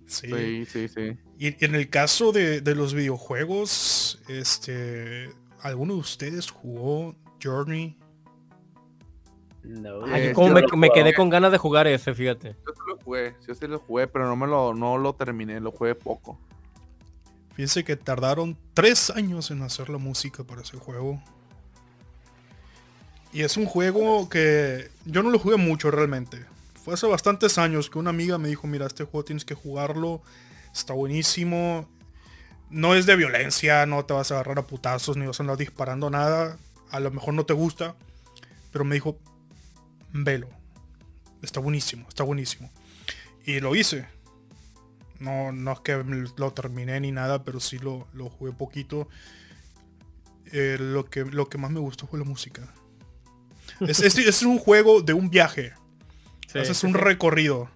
Sí. 0.07 0.27
Sí, 0.27 0.65
sí, 0.65 0.87
sí. 0.89 1.17
Y 1.37 1.47
y 1.47 1.65
en 1.65 1.75
el 1.75 1.89
caso 1.89 2.33
de, 2.33 2.59
de 2.59 2.75
los 2.75 2.93
videojuegos, 2.93 4.21
este, 4.27 5.29
¿alguno 5.61 5.93
de 5.93 5.99
ustedes 6.01 6.51
jugó 6.51 7.15
Journey? 7.41 7.97
No. 9.63 10.05
Ay, 10.05 10.27
yo 10.27 10.33
como 10.33 10.49
me, 10.77 10.89
quedé 10.89 11.13
con 11.13 11.29
ganas 11.29 11.51
de 11.51 11.57
jugar 11.57 11.87
ese, 11.87 12.13
fíjate. 12.13 12.55
Yo 12.65 12.73
sí 12.73 12.81
lo 12.87 12.97
jugué, 12.97 13.35
yo 13.47 13.55
sí 13.55 13.67
lo 13.67 13.79
jugué, 13.79 14.07
pero 14.07 14.27
no 14.27 14.35
me 14.35 14.47
lo, 14.47 14.73
no 14.73 14.97
lo 14.97 15.13
terminé, 15.13 15.59
lo 15.59 15.71
jugué 15.71 15.95
poco. 15.95 16.39
Fíjense 17.55 17.83
que 17.83 17.95
tardaron 17.95 18.57
tres 18.73 19.09
años 19.09 19.51
en 19.51 19.61
hacer 19.61 19.89
la 19.89 19.97
música 19.97 20.43
para 20.43 20.61
ese 20.61 20.77
juego. 20.77 21.21
Y 23.33 23.43
es 23.43 23.57
un 23.57 23.65
juego 23.65 24.29
que 24.29 24.89
yo 25.05 25.23
no 25.23 25.29
lo 25.29 25.39
jugué 25.39 25.57
mucho 25.57 25.91
realmente. 25.91 26.45
Fue 26.83 26.95
hace 26.95 27.07
bastantes 27.07 27.57
años 27.57 27.89
que 27.89 27.99
una 27.99 28.09
amiga 28.09 28.37
me 28.37 28.49
dijo, 28.49 28.67
mira, 28.67 28.87
este 28.87 29.03
juego 29.03 29.23
tienes 29.23 29.45
que 29.45 29.53
jugarlo. 29.53 30.21
Está 30.73 30.93
buenísimo. 30.93 31.87
No 32.69 32.95
es 32.95 33.05
de 33.05 33.15
violencia, 33.15 33.85
no 33.85 34.05
te 34.05 34.13
vas 34.13 34.31
a 34.31 34.35
agarrar 34.35 34.59
a 34.59 34.67
putazos 34.67 35.17
ni 35.17 35.25
vas 35.25 35.39
a 35.39 35.43
andar 35.43 35.57
disparando 35.57 36.09
nada. 36.09 36.57
A 36.89 36.99
lo 36.99 37.11
mejor 37.11 37.33
no 37.33 37.45
te 37.45 37.53
gusta. 37.53 37.95
Pero 38.71 38.85
me 38.85 38.95
dijo, 38.95 39.17
velo. 40.13 40.47
Está 41.41 41.59
buenísimo, 41.59 42.05
está 42.07 42.23
buenísimo. 42.23 42.69
Y 43.45 43.59
lo 43.59 43.75
hice. 43.75 44.07
No, 45.22 45.51
no 45.51 45.72
es 45.74 45.80
que 45.82 46.03
lo 46.38 46.51
terminé 46.51 46.99
ni 46.99 47.11
nada, 47.11 47.43
pero 47.43 47.59
sí 47.59 47.78
lo, 47.80 48.07
lo 48.13 48.30
jugué 48.30 48.51
poquito. 48.51 49.07
Eh, 50.51 50.78
lo, 50.80 51.05
que, 51.09 51.24
lo 51.24 51.47
que 51.47 51.57
más 51.57 51.72
me 51.72 51.80
gustó 51.80 52.07
fue 52.07 52.19
la 52.19 52.26
música. 52.26 52.63
Es, 53.80 53.99
es- 54.01 54.17
es 54.17 54.41
un 54.43 54.57
juego 54.57 55.01
de 55.01 55.13
un 55.13 55.30
viaje. 55.30 55.74
Sí, 56.51 56.59
Haces 56.59 56.78
sí, 56.80 56.86
un 56.88 56.93
sí. 56.93 56.99
recorrido. 56.99 57.69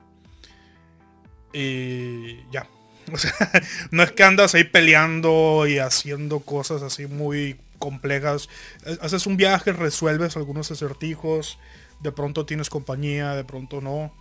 Y 1.54 2.38
ya. 2.52 2.68
O 3.12 3.18
sea, 3.18 3.32
no 3.92 4.04
es 4.04 4.12
que 4.12 4.24
andas 4.24 4.56
ahí 4.56 4.64
peleando 4.64 5.66
y 5.68 5.78
haciendo 5.80 6.40
cosas 6.40 6.82
así 6.82 7.06
muy 7.08 7.58
complejas. 7.80 8.50
Eh, 8.86 8.98
Haces 9.02 9.26
un 9.28 9.38
viaje, 9.38 9.72
resuelves 9.72 10.36
algunos 10.38 10.72
acertijos. 10.72 11.60
De 12.02 12.12
pronto 12.12 12.46
tienes 12.46 12.70
compañía, 12.70 13.36
de 13.36 13.44
pronto 13.44 13.82
no. 13.82 14.12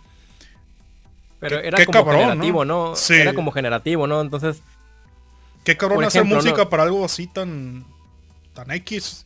Pero 1.39 1.61
Qué- 1.61 1.67
era 1.67 1.77
qué 1.77 1.85
como 1.85 1.99
cabrón, 2.05 2.19
generativo, 2.21 2.65
¿no? 2.65 2.89
¿no? 2.89 2.95
Sí. 2.95 3.13
Era 3.15 3.33
como 3.33 3.51
generativo, 3.51 4.07
¿no? 4.07 4.21
Entonces, 4.21 4.61
Qué 5.63 5.75
cabrón 5.75 5.97
Por 5.97 6.05
hacer 6.05 6.21
ejemplo, 6.21 6.37
música 6.37 6.63
¿no? 6.65 6.69
para 6.69 6.83
algo 6.83 7.03
así 7.03 7.25
tan. 7.27 7.83
tan 8.53 8.69
X. 8.71 9.25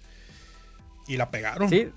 Y 1.07 1.18
la 1.18 1.30
pegaron. 1.30 1.70
sí. 1.70 1.89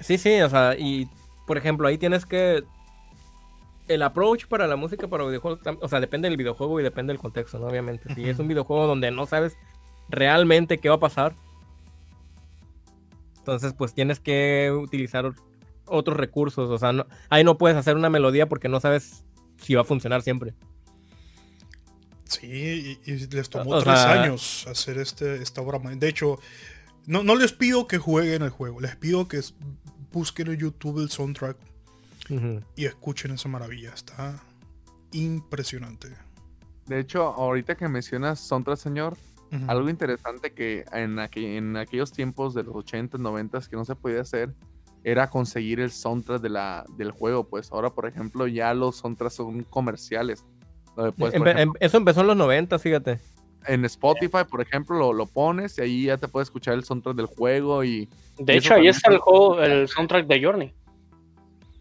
Sí, 0.00 0.18
sí, 0.18 0.40
o 0.40 0.50
sea, 0.50 0.74
y 0.76 1.08
por 1.46 1.56
ejemplo, 1.56 1.86
ahí 1.86 1.98
tienes 1.98 2.26
que. 2.26 2.64
El 3.88 4.02
approach 4.02 4.46
para 4.46 4.66
la 4.66 4.74
música 4.76 5.06
para 5.08 5.24
videojuegos, 5.24 5.60
o 5.80 5.88
sea, 5.88 6.00
depende 6.00 6.28
del 6.28 6.36
videojuego 6.36 6.80
y 6.80 6.82
depende 6.82 7.12
del 7.12 7.20
contexto, 7.20 7.58
¿no? 7.60 7.66
Obviamente. 7.66 8.12
Si 8.14 8.28
es 8.28 8.38
un 8.40 8.48
videojuego 8.48 8.86
donde 8.86 9.10
no 9.12 9.26
sabes 9.26 9.56
realmente 10.08 10.78
qué 10.78 10.88
va 10.88 10.96
a 10.96 11.00
pasar, 11.00 11.34
entonces 13.38 13.72
pues 13.74 13.94
tienes 13.94 14.20
que 14.20 14.70
utilizar 14.72 15.32
otros 15.92 16.16
recursos, 16.16 16.70
o 16.70 16.78
sea, 16.78 16.92
no- 16.92 17.06
ahí 17.30 17.44
no 17.44 17.58
puedes 17.58 17.76
hacer 17.76 17.96
una 17.96 18.10
melodía 18.10 18.48
porque 18.48 18.68
no 18.68 18.80
sabes 18.80 19.24
si 19.58 19.74
va 19.74 19.82
a 19.82 19.84
funcionar 19.84 20.22
siempre. 20.22 20.54
Sí, 22.24 22.98
y, 23.06 23.10
y 23.10 23.26
les 23.28 23.50
tomó 23.50 23.70
O 23.72 23.82
tres 23.82 23.98
sea- 23.98 24.22
años 24.22 24.66
hacer 24.68 24.98
este, 24.98 25.42
esta 25.42 25.60
obra. 25.60 25.78
De 25.78 26.08
hecho, 26.08 26.38
no, 27.06 27.22
no 27.22 27.36
les 27.36 27.52
pido 27.52 27.86
que 27.86 27.98
jueguen 27.98 28.42
el 28.42 28.50
juego, 28.50 28.80
les 28.80 28.96
pido 28.96 29.28
que 29.28 29.40
busquen 30.12 30.48
en 30.48 30.56
YouTube 30.56 31.00
el 31.02 31.10
soundtrack 31.10 31.56
y 32.76 32.86
escuchen 32.86 33.32
esa 33.32 33.48
maravilla. 33.48 33.92
Está 33.92 34.42
impresionante. 35.12 36.08
De 36.86 36.98
hecho, 37.00 37.22
ahorita 37.26 37.76
que 37.76 37.86
mencionas 37.88 38.40
Soundtrack, 38.40 38.78
señor, 38.78 39.16
algo 39.66 39.90
interesante 39.90 40.52
que 40.54 40.86
en, 40.92 41.16
aqu- 41.16 41.58
en 41.58 41.76
aquellos 41.76 42.10
tiempos 42.12 42.54
de 42.54 42.62
los 42.62 42.74
80, 42.74 43.18
90 43.18 43.60
que 43.68 43.76
no 43.76 43.84
se 43.84 43.94
podía 43.94 44.22
hacer 44.22 44.54
era 45.04 45.28
conseguir 45.30 45.80
el 45.80 45.90
soundtrack 45.90 46.40
de 46.40 46.48
la, 46.48 46.84
del 46.96 47.10
juego. 47.10 47.44
Pues 47.44 47.70
ahora, 47.72 47.90
por 47.90 48.06
ejemplo, 48.06 48.46
ya 48.46 48.72
los 48.74 48.96
soundtracks 48.96 49.34
son 49.34 49.62
comerciales. 49.64 50.44
Empe- 50.96 51.28
ejemplo, 51.28 51.50
em- 51.52 51.72
eso 51.80 51.96
empezó 51.96 52.20
en 52.20 52.26
los 52.28 52.36
90, 52.36 52.78
fíjate. 52.78 53.18
en 53.66 53.84
Spotify, 53.84 54.44
por 54.48 54.60
ejemplo, 54.60 54.98
lo, 54.98 55.12
lo 55.12 55.26
pones 55.26 55.78
y 55.78 55.80
ahí 55.82 56.04
ya 56.06 56.16
te 56.18 56.28
puedes 56.28 56.48
escuchar 56.48 56.74
el 56.74 56.84
soundtrack 56.84 57.14
del 57.16 57.26
juego 57.26 57.82
y 57.84 58.08
De 58.38 58.54
Y 58.54 58.58
hecho, 58.58 58.74
ahí 58.74 58.88
está 58.88 59.10
el 59.10 59.18
juego, 59.18 59.60
el 59.60 59.88
soundtrack 59.88 60.26
de 60.26 60.42
Journey. 60.44 60.74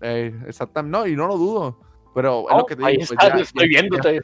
eh, 0.01 0.33
exactamente, 0.47 0.97
no, 0.97 1.07
y 1.07 1.15
no 1.15 1.27
lo 1.27 1.37
dudo. 1.37 1.79
Pero 2.13 2.41
es 2.49 2.55
Oh, 2.55 2.57
lo 2.59 2.65
que 2.65 2.75
te 2.75 2.85
ahí 2.85 2.97
digo, 2.97 3.07
pues, 3.07 3.11
está, 3.11 3.29
ya- 3.29 3.35
lo 3.35 3.41
estoy 3.41 3.63
ya- 3.73 3.81
viéndote. 3.81 4.21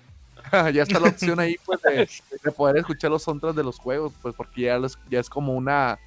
ya, 0.51 0.69
ya 0.71 0.83
está 0.83 0.99
la 0.99 1.09
opción 1.09 1.39
ahí 1.39 1.55
pues, 1.65 1.81
de, 1.81 2.09
de 2.43 2.51
poder 2.51 2.77
escuchar 2.77 3.11
los 3.11 3.23
soundtracks 3.23 3.55
de 3.55 3.63
los 3.63 3.79
juegos, 3.79 4.13
pues 4.21 4.35
porque 4.35 4.61
ya, 4.63 4.77
los- 4.77 4.97
ya 5.09 5.19
es 5.19 5.29
como 5.29 5.53
una 5.53 5.97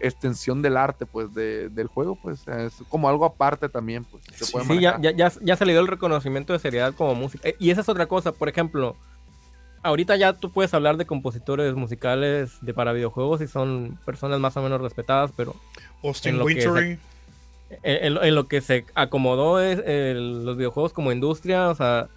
extensión 0.00 0.62
del 0.62 0.76
arte, 0.76 1.06
pues, 1.06 1.32
de- 1.34 1.68
del 1.68 1.86
juego, 1.88 2.16
pues, 2.20 2.46
es 2.48 2.74
como 2.88 3.08
algo 3.08 3.24
aparte 3.24 3.68
también, 3.68 4.04
pues. 4.04 4.22
se 4.32 4.44
Sí, 4.44 4.52
puede 4.52 4.66
Sí, 4.66 4.80
ya, 4.80 4.98
ya, 5.00 5.10
ya, 5.12 5.32
ya 5.40 5.56
se 5.56 5.66
le 5.66 5.72
dio 5.72 5.80
el 5.80 5.86
reconocimiento 5.88 6.52
de 6.52 6.58
seriedad 6.58 6.94
como 6.94 7.14
música. 7.14 7.48
Eh, 7.48 7.56
Y 7.58 7.70
esa 7.70 7.80
es 7.80 7.88
otra 7.88 8.06
cosa, 8.06 8.32
por 8.32 8.48
ejemplo, 8.48 8.96
ahorita 9.82 10.16
ya 10.16 10.32
tú 10.34 10.52
puedes 10.52 10.74
hablar 10.74 10.96
de 10.96 11.06
compositores 11.06 11.74
musicales 11.74 12.58
de 12.60 12.74
para 12.74 12.92
videojuegos 12.92 13.40
y 13.40 13.46
son 13.46 13.98
personas 14.04 14.40
más 14.40 14.56
o 14.56 14.62
menos 14.62 14.80
respetadas, 14.80 15.32
pero 15.36 15.54
Austin 16.02 16.32
en 16.34 16.38
lo 16.38 16.46
que 16.46 16.54
Wintory. 16.54 16.98
en, 17.82 18.06
en- 18.16 18.24
en 18.24 18.34
lo 18.34 18.48
que 18.48 18.60
se 18.60 18.84
acomodó 18.94 19.60
es 19.60 19.80
el- 19.86 20.44
los 20.44 20.56
videojuegos 20.56 20.92
como 20.92 21.12
industria, 21.12 21.68
o 21.68 21.74
sea, 21.74 22.08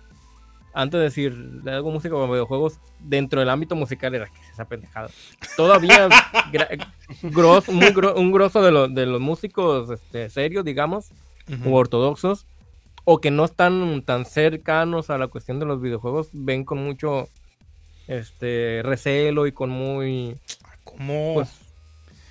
antes 0.73 0.97
de 0.99 1.03
decir 1.03 1.33
le 1.33 1.71
hago 1.71 1.91
música 1.91 2.15
para 2.15 2.27
videojuegos, 2.27 2.79
dentro 2.99 3.39
del 3.39 3.49
ámbito 3.49 3.75
musical 3.75 4.13
era 4.15 4.27
que 4.27 4.39
es 4.41 4.49
esa 4.53 4.65
pendejada. 4.65 5.09
Todavía 5.57 6.07
gros- 7.23 7.67
muy 7.69 7.87
gro- 7.93 8.15
un 8.15 8.31
grosso 8.31 8.61
de, 8.61 8.71
los 8.71 8.93
de 8.93 9.05
los 9.05 9.19
músicos 9.21 9.89
este, 9.89 10.29
serios, 10.29 10.63
digamos, 10.65 11.09
Ujú. 11.51 11.69
u 11.69 11.75
ortodoxos, 11.75 12.45
o 13.03 13.19
que 13.19 13.31
no 13.31 13.45
están 13.45 14.03
tan 14.05 14.25
cercanos 14.25 15.09
a 15.09 15.17
la 15.17 15.27
cuestión 15.27 15.59
de 15.59 15.65
los 15.65 15.81
videojuegos, 15.81 16.29
ven 16.33 16.63
con 16.65 16.83
mucho 16.83 17.27
este 18.07 18.81
recelo 18.83 19.47
y 19.47 19.51
con 19.51 19.69
muy 19.69 20.37
¿Cómo? 20.83 21.33
pues, 21.35 21.49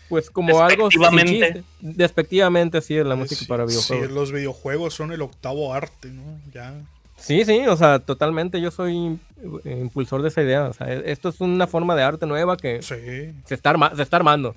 pues 0.09 0.31
como 0.31 0.61
algo 0.61 0.89
Despectivamente. 0.89 1.65
despectivamente 1.81 2.81
sí 2.81 2.97
es 2.97 3.07
la 3.07 3.17
música 3.17 3.41
Sí, 3.41 3.47
para 3.47 3.67
sí, 3.69 3.71
videojuegos. 3.75 4.11
los 4.11 4.33
videojuegos 4.33 4.95
son 4.95 5.13
el 5.13 5.23
octavo 5.23 5.73
arte, 5.75 6.09
¿no? 6.11 6.23
Ya. 6.53 6.75
Sí, 7.21 7.45
sí, 7.45 7.67
o 7.69 7.77
sea, 7.77 7.99
totalmente 7.99 8.61
yo 8.61 8.71
soy 8.71 9.19
eh, 9.65 9.79
impulsor 9.81 10.23
de 10.23 10.29
esa 10.29 10.43
idea, 10.43 10.65
o 10.65 10.73
sea, 10.73 10.93
e- 10.93 11.11
esto 11.13 11.29
es 11.29 11.41
una 11.41 11.67
forma 11.67 11.95
de 11.95 12.03
arte 12.03 12.27
nueva 12.27 12.57
que 12.57 12.83
Sí. 12.83 13.33
se 13.47 13.55
está, 13.55 13.71
arma- 13.71 13.95
se 13.95 14.03
está 14.03 14.17
armando 14.17 14.57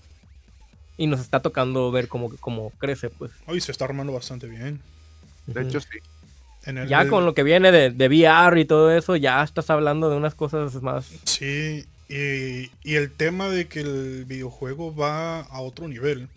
y 0.97 1.07
nos 1.07 1.19
está 1.19 1.41
tocando 1.41 1.91
ver 1.91 2.07
cómo, 2.07 2.29
cómo 2.39 2.71
crece, 2.79 3.09
pues. 3.09 3.31
Hoy 3.47 3.59
se 3.61 3.71
está 3.71 3.85
armando 3.85 4.13
bastante 4.13 4.47
bien. 4.47 4.79
De 5.45 5.61
hecho, 5.61 5.79
sí. 5.81 5.87
En 6.65 6.77
el- 6.77 6.87
ya 6.87 7.07
con 7.09 7.25
lo 7.25 7.33
que 7.33 7.43
viene 7.43 7.71
de, 7.73 7.89
de 7.89 8.07
VR 8.07 8.59
y 8.61 8.65
todo 8.65 8.91
eso, 8.91 9.15
ya 9.17 9.43
estás 9.43 9.69
hablando 9.69 10.09
de 10.09 10.15
unas 10.15 10.33
cosas 10.33 10.81
más 10.81 11.11
Sí, 11.25 11.85
y, 12.07 12.71
y 12.83 12.95
el 12.95 13.11
tema 13.11 13.49
de 13.49 13.67
que 13.67 13.81
el 13.81 14.23
videojuego 14.25 14.95
va 14.95 15.41
a 15.41 15.59
otro 15.59 15.87
nivel. 15.89 16.29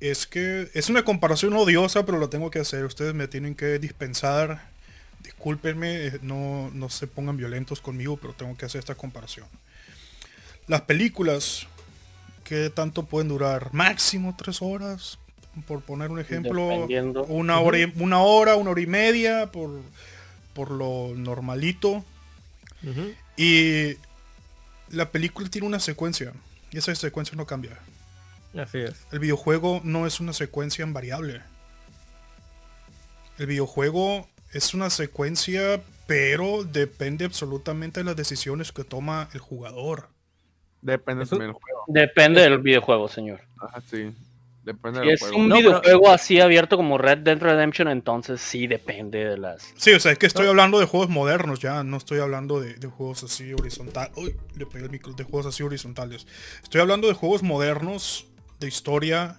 Es 0.00 0.26
que 0.26 0.70
es 0.74 0.88
una 0.88 1.02
comparación 1.04 1.52
odiosa, 1.54 2.06
pero 2.06 2.18
lo 2.18 2.28
tengo 2.30 2.50
que 2.50 2.60
hacer. 2.60 2.84
Ustedes 2.84 3.12
me 3.14 3.28
tienen 3.28 3.54
que 3.54 3.78
dispensar. 3.78 4.62
Discúlpenme, 5.22 6.06
eh, 6.06 6.18
no, 6.22 6.70
no 6.72 6.88
se 6.88 7.06
pongan 7.06 7.36
violentos 7.36 7.80
conmigo, 7.80 8.16
pero 8.16 8.32
tengo 8.34 8.56
que 8.56 8.66
hacer 8.66 8.78
esta 8.78 8.94
comparación. 8.94 9.46
Las 10.66 10.82
películas, 10.82 11.66
¿qué 12.44 12.70
tanto 12.70 13.04
pueden 13.04 13.28
durar? 13.28 13.72
Máximo 13.72 14.34
tres 14.36 14.62
horas, 14.62 15.18
por 15.66 15.80
poner 15.82 16.10
un 16.10 16.20
ejemplo. 16.20 16.68
Una 17.24 17.58
hora, 17.60 17.78
y- 17.78 17.92
una 17.96 18.20
hora, 18.20 18.54
una 18.56 18.70
hora 18.70 18.80
y 18.80 18.86
media, 18.86 19.50
por, 19.50 19.80
por 20.54 20.70
lo 20.70 21.12
normalito. 21.16 22.04
Y 23.36 23.96
la 24.90 25.10
película 25.10 25.48
tiene 25.48 25.66
una 25.66 25.80
secuencia. 25.80 26.32
Y 26.70 26.78
esa 26.78 26.94
secuencia 26.94 27.36
no 27.36 27.46
cambia. 27.46 27.78
Así 28.56 28.78
es. 28.78 28.94
El 29.10 29.18
videojuego 29.18 29.80
no 29.84 30.06
es 30.06 30.20
una 30.20 30.32
secuencia 30.32 30.84
invariable. 30.84 31.40
El 33.38 33.46
videojuego 33.46 34.28
es 34.52 34.74
una 34.74 34.90
secuencia, 34.90 35.80
pero 36.06 36.64
depende 36.64 37.24
absolutamente 37.24 38.00
de 38.00 38.04
las 38.04 38.16
decisiones 38.16 38.72
que 38.72 38.84
toma 38.84 39.28
el 39.34 39.40
jugador. 39.40 40.08
Depende 40.80 41.24
Eso- 41.24 41.36
del 41.36 41.52
juego. 41.52 41.84
Depende 41.88 42.40
del 42.42 42.58
videojuego, 42.58 43.08
señor. 43.08 43.40
Ajá, 43.60 43.80
sí. 43.90 44.12
Depende 44.64 45.00
Si 45.00 45.06
del 45.06 45.14
es 45.14 45.20
juego. 45.20 45.36
un 45.38 45.48
No, 45.48 45.56
pero- 45.56 45.68
videojuego 45.80 46.10
así 46.10 46.40
abierto 46.40 46.76
como 46.76 46.98
Red 46.98 47.18
Dead 47.18 47.38
Redemption, 47.38 47.88
entonces 47.88 48.40
sí 48.40 48.66
depende 48.66 49.24
de 49.24 49.38
las. 49.38 49.72
Sí, 49.76 49.92
o 49.92 50.00
sea, 50.00 50.12
es 50.12 50.18
que 50.18 50.26
estoy 50.26 50.46
hablando 50.46 50.78
de 50.78 50.84
juegos 50.86 51.08
modernos 51.08 51.58
ya, 51.60 51.82
no 51.84 51.96
estoy 51.96 52.20
hablando 52.20 52.60
de, 52.60 52.74
de 52.74 52.86
juegos 52.88 53.24
así 53.24 53.52
horizontales. 53.54 54.12
Uy, 54.16 54.36
le 54.56 54.66
pegué 54.66 54.84
el 54.84 54.90
micro, 54.90 55.14
de 55.14 55.24
juegos 55.24 55.46
así 55.46 55.62
horizontales. 55.62 56.26
Estoy 56.62 56.82
hablando 56.82 57.08
de 57.08 57.14
juegos 57.14 57.42
modernos, 57.42 58.26
de 58.60 58.68
historia, 58.68 59.36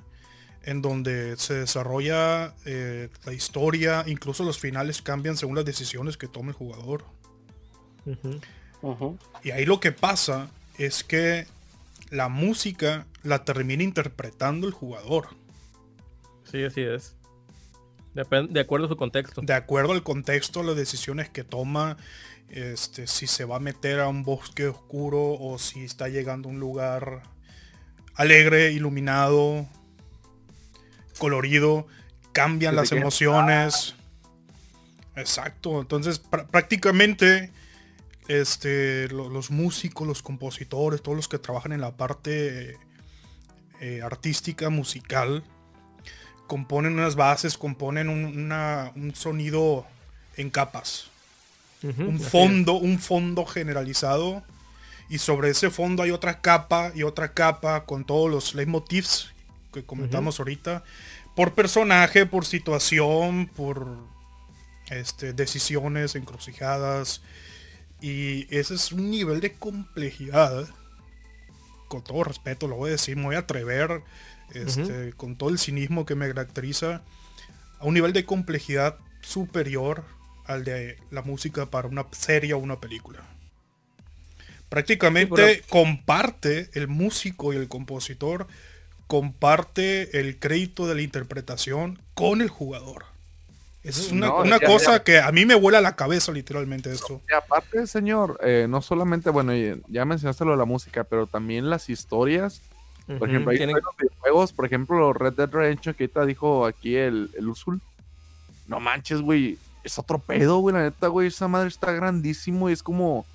en 0.63 0.81
donde 0.81 1.37
se 1.37 1.55
desarrolla 1.55 2.53
eh, 2.65 3.09
la 3.25 3.33
historia, 3.33 4.03
incluso 4.07 4.43
los 4.43 4.59
finales 4.59 5.01
cambian 5.01 5.37
según 5.37 5.55
las 5.55 5.65
decisiones 5.65 6.17
que 6.17 6.27
tome 6.27 6.49
el 6.49 6.55
jugador. 6.55 7.05
Y 9.43 9.51
ahí 9.51 9.65
lo 9.65 9.79
que 9.79 9.91
pasa 9.91 10.49
es 10.77 11.03
que 11.03 11.45
la 12.09 12.29
música 12.29 13.05
la 13.23 13.45
termina 13.45 13.83
interpretando 13.83 14.67
el 14.67 14.73
jugador, 14.73 15.27
Sí, 16.51 16.63
así 16.63 16.81
es. 16.81 17.15
De 18.13 18.59
acuerdo 18.59 18.87
a 18.87 18.89
su 18.89 18.97
contexto. 18.97 19.41
de 19.41 19.53
acuerdo 19.53 19.93
al 19.93 20.03
contexto, 20.03 20.63
las 20.63 20.75
decisiones 20.75 21.29
que 21.29 21.43
toma, 21.43 21.95
este, 22.49 23.05
si 23.07 23.27
se 23.27 23.45
va 23.45 23.57
a 23.57 23.59
meter 23.59 23.99
a 23.99 24.07
un 24.07 24.23
bosque 24.23 24.67
oscuro 24.67 25.33
o 25.39 25.59
si 25.59 25.83
está 25.83 26.09
llegando 26.09 26.49
a 26.49 26.51
un 26.51 26.59
lugar 26.59 27.21
alegre, 28.15 28.71
iluminado, 28.71 29.67
colorido, 31.19 31.85
cambian 32.31 32.75
las 32.75 32.89
emociones. 33.01 33.95
Exacto, 35.15 35.81
entonces 35.81 36.21
prá- 36.23 36.47
prácticamente 36.47 37.51
este, 38.27 39.07
lo- 39.09 39.29
los 39.29 39.51
músicos, 39.51 40.07
los 40.07 40.21
compositores, 40.23 41.01
todos 41.03 41.15
los 41.17 41.27
que 41.27 41.37
trabajan 41.39 41.71
en 41.73 41.81
la 41.81 41.91
parte 41.97 42.77
eh, 43.81 44.01
artística, 44.03 44.69
musical, 44.69 45.43
componen 46.47 46.93
unas 46.93 47.15
bases, 47.15 47.57
componen 47.57 48.09
un, 48.09 48.25
una- 48.25 48.91
un 48.95 49.13
sonido 49.15 49.85
en 50.37 50.49
capas, 50.49 51.09
un 51.83 52.15
es. 52.17 52.27
fondo, 52.29 52.73
un 52.73 52.99
fondo 52.99 53.45
generalizado, 53.45 54.43
y 55.09 55.17
sobre 55.17 55.49
ese 55.49 55.69
fondo 55.69 56.03
hay 56.03 56.11
otra 56.11 56.39
capa 56.39 56.91
y 56.93 57.03
otra 57.03 57.33
capa 57.33 57.85
con 57.85 58.05
todos 58.05 58.29
los 58.29 58.53
leitmotivs 58.53 59.31
que 59.71 59.83
comentamos 59.83 60.39
ahorita, 60.39 60.83
por 61.35 61.53
personaje, 61.53 62.25
por 62.25 62.45
situación, 62.45 63.47
por 63.47 63.97
este, 64.89 65.33
decisiones, 65.33 66.15
encrucijadas, 66.15 67.21
y 68.01 68.47
ese 68.55 68.75
es 68.75 68.91
un 68.91 69.11
nivel 69.11 69.41
de 69.41 69.53
complejidad, 69.53 70.67
con 71.87 72.03
todo 72.03 72.23
respeto 72.23 72.67
lo 72.67 72.75
voy 72.75 72.89
a 72.89 72.91
decir, 72.93 73.17
me 73.17 73.25
voy 73.25 73.35
a 73.35 73.39
atrever, 73.39 74.01
este, 74.53 75.13
con 75.13 75.35
todo 75.35 75.49
el 75.49 75.59
cinismo 75.59 76.05
que 76.05 76.15
me 76.15 76.27
caracteriza, 76.27 77.01
a 77.79 77.85
un 77.85 77.93
nivel 77.93 78.13
de 78.13 78.25
complejidad 78.25 78.97
superior 79.21 80.03
al 80.45 80.63
de 80.63 80.97
la 81.11 81.21
música 81.21 81.67
para 81.67 81.87
una 81.87 82.05
serie 82.11 82.53
o 82.53 82.57
una 82.57 82.79
película. 82.79 83.23
Prácticamente 84.69 85.55
Sí, 85.55 85.61
comparte 85.69 86.69
el 86.73 86.87
músico 86.87 87.53
y 87.53 87.57
el 87.57 87.67
compositor, 87.67 88.47
comparte 89.09 90.19
el 90.19 90.37
crédito 90.37 90.85
de 90.87 90.93
la 90.93 91.01
interpretación 91.01 91.97
con 92.13 92.41
el 92.41 92.49
jugador. 92.49 93.05
Esa 93.83 94.01
es 94.01 94.11
una, 94.11 94.27
No, 94.27 94.41
una 94.41 94.59
ya- 94.59 94.67
cosa 94.67 94.91
ya. 94.97 95.03
que 95.03 95.19
a 95.19 95.31
mí 95.31 95.47
me 95.47 95.55
vuela 95.55 95.81
la 95.81 95.95
cabeza 95.95 96.31
literalmente 96.31 96.91
esto. 96.91 97.19
Y 97.27 97.33
aparte, 97.33 97.87
señor, 97.87 98.39
eh, 98.43 98.67
no 98.69 98.83
solamente, 98.83 99.31
bueno, 99.31 99.51
ya 99.87 100.05
mencionaste 100.05 100.45
lo 100.45 100.51
de 100.51 100.57
la 100.57 100.65
música, 100.65 101.03
pero 101.05 101.25
también 101.25 101.71
las 101.71 101.89
historias. 101.89 102.61
Por 103.17 103.27
ejemplo, 103.29 103.49
hay 103.49 103.57
tienen- 103.57 103.73
juegos, 103.73 103.95
videojuegos, 103.97 104.53
por 104.53 104.65
ejemplo, 104.67 105.13
Red 105.13 105.33
Dead 105.33 105.49
Redemption, 105.49 105.95
que 105.95 106.03
ahorita 106.03 106.25
dijo 106.27 106.67
aquí 106.67 106.95
el, 106.95 107.31
el 107.35 107.49
Usul. 107.49 107.81
No 108.67 108.79
manches, 108.79 109.21
güey. 109.21 109.57
Es 109.83 109.97
otro 109.97 110.19
pedo, 110.19 110.59
güey. 110.59 110.75
La 110.75 110.83
neta, 110.83 111.07
güey. 111.07 111.29
Esa 111.29 111.47
madre 111.47 111.69
está 111.69 111.91
grandísimo 111.91 112.69
y 112.69 112.73
es 112.73 112.83
como, 112.83 113.25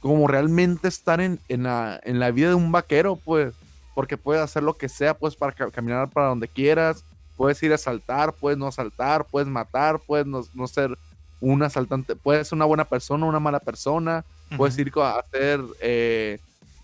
como 0.00 0.26
realmente 0.26 0.88
estar 0.88 1.20
en, 1.20 1.38
en, 1.48 1.62
la, 1.62 2.00
en 2.02 2.18
la 2.18 2.32
vida 2.32 2.48
de 2.48 2.54
un 2.56 2.72
vaquero, 2.72 3.14
pues. 3.14 3.54
Porque 3.94 4.16
puedes 4.16 4.42
hacer 4.42 4.62
lo 4.62 4.74
que 4.74 4.88
sea, 4.88 5.14
puedes 5.16 5.36
para 5.36 5.52
ca- 5.52 5.70
caminar 5.70 6.08
para 6.10 6.28
donde 6.28 6.48
quieras. 6.48 7.04
Puedes 7.36 7.62
ir 7.62 7.72
a 7.72 7.78
saltar, 7.78 8.34
puedes 8.34 8.58
no 8.58 8.70
saltar, 8.72 9.26
puedes 9.26 9.48
matar, 9.48 10.00
puedes 10.06 10.26
no, 10.26 10.42
no 10.54 10.66
ser 10.66 10.96
un 11.40 11.62
asaltante, 11.62 12.14
puedes 12.14 12.48
ser 12.48 12.56
una 12.56 12.64
buena 12.66 12.84
persona, 12.84 13.26
una 13.26 13.40
mala 13.40 13.58
persona. 13.60 14.24
Puedes 14.56 14.78
ir 14.78 14.92
a 14.96 15.18
hacer 15.18 15.60
eh, 15.80 16.38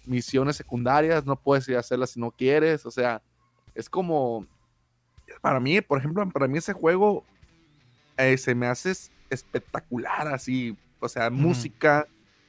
misiones 0.07 0.57
secundarias, 0.57 1.27
no 1.27 1.37
puedes 1.37 1.69
ir 1.69 1.77
a 1.77 1.81
hacerlas 1.81 2.11
si 2.11 2.21
no 2.21 2.31
quieres. 2.31 2.85
O 2.87 2.91
sea, 2.91 3.21
es 3.75 3.89
como. 3.91 4.47
Para 5.43 5.61
mí, 5.61 5.81
por 5.83 5.99
ejemplo, 5.99 6.27
para 6.31 6.49
mí 6.49 6.59
ese 6.59 6.73
juego 6.73 7.25
eh, 8.17 8.37
se 8.39 8.55
me 8.55 8.67
hace 8.67 8.91
es- 8.93 9.11
espectacular, 9.31 10.29
así. 10.29 10.77
O 11.01 11.09
sea, 11.09 11.31
música, 11.31 12.07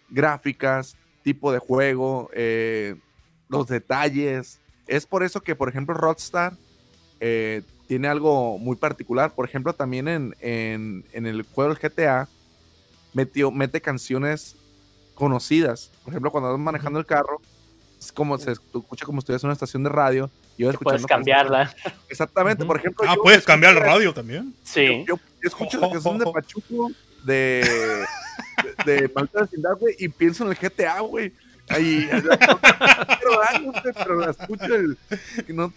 gráficas, 0.09 0.95
tipo 1.21 1.51
de 1.51 1.59
juego, 1.59 2.29
eh, 2.33 2.95
los 3.49 3.67
detalles. 3.67 4.59
Es 4.87 5.05
por 5.05 5.23
eso 5.23 5.41
que, 5.41 5.55
por 5.55 5.67
ejemplo, 5.69 5.93
Rockstar 5.93 6.53
eh, 7.19 7.61
tiene 7.87 8.07
algo 8.07 8.57
muy 8.57 8.75
particular. 8.77 9.33
Por 9.35 9.45
ejemplo, 9.47 9.73
también 9.73 10.07
en, 10.07 10.35
en- 10.39 11.03
en 11.11 11.25
el 11.25 11.43
juego 11.43 11.73
del 11.73 11.79
GTA 11.91 12.27
metió, 13.13 13.51
mete 13.51 13.81
canciones 13.81 14.55
conocidas. 15.15 15.91
Por 16.03 16.13
ejemplo, 16.13 16.31
cuando 16.31 16.49
vas 16.51 16.59
manejando 16.59 16.99
el 16.99 17.05
carro, 17.05 17.41
es 17.99 18.11
como 18.11 18.37
se 18.37 18.51
escucha 18.53 19.05
como 19.05 19.19
si 19.19 19.23
estuvieras 19.23 19.43
en 19.43 19.47
una 19.47 19.53
estación 19.53 19.83
de 19.83 19.89
radio 19.89 20.29
y 20.57 20.63
Que 20.63 20.63
puedes 20.77 21.01
escuchando 21.01 21.07
cambiarla. 21.07 21.75
Exactamente, 22.07 22.65
por 22.65 22.77
ejemplo. 22.77 23.05
Ah, 23.07 23.15
yo 23.15 23.21
puedes 23.23 23.43
cambiar 23.43 23.73
el 23.73 23.79
la- 23.79 23.85
radio 23.85 24.13
también. 24.13 24.53
Sí. 24.63 25.03
Yo, 25.07 25.15
yo 25.15 25.21
escucho 25.43 25.79
la 25.79 25.89
canción 25.89 26.17
de 26.19 26.25
Pachuco 26.33 26.91
de, 27.23 28.05
de, 28.85 29.01
de 29.01 29.07
Vecindad, 29.33 29.77
güey, 29.77 29.95
y 29.99 30.07
pienso 30.07 30.45
en 30.45 30.51
el 30.51 30.55
GTA, 30.57 31.01
güey. 31.01 31.33
Ahí, 31.69 32.09
pero, 33.93 34.15
la 34.19 34.31
escucho 34.31 34.75
el. 34.75 34.97
que 35.45 35.53
no 35.53 35.71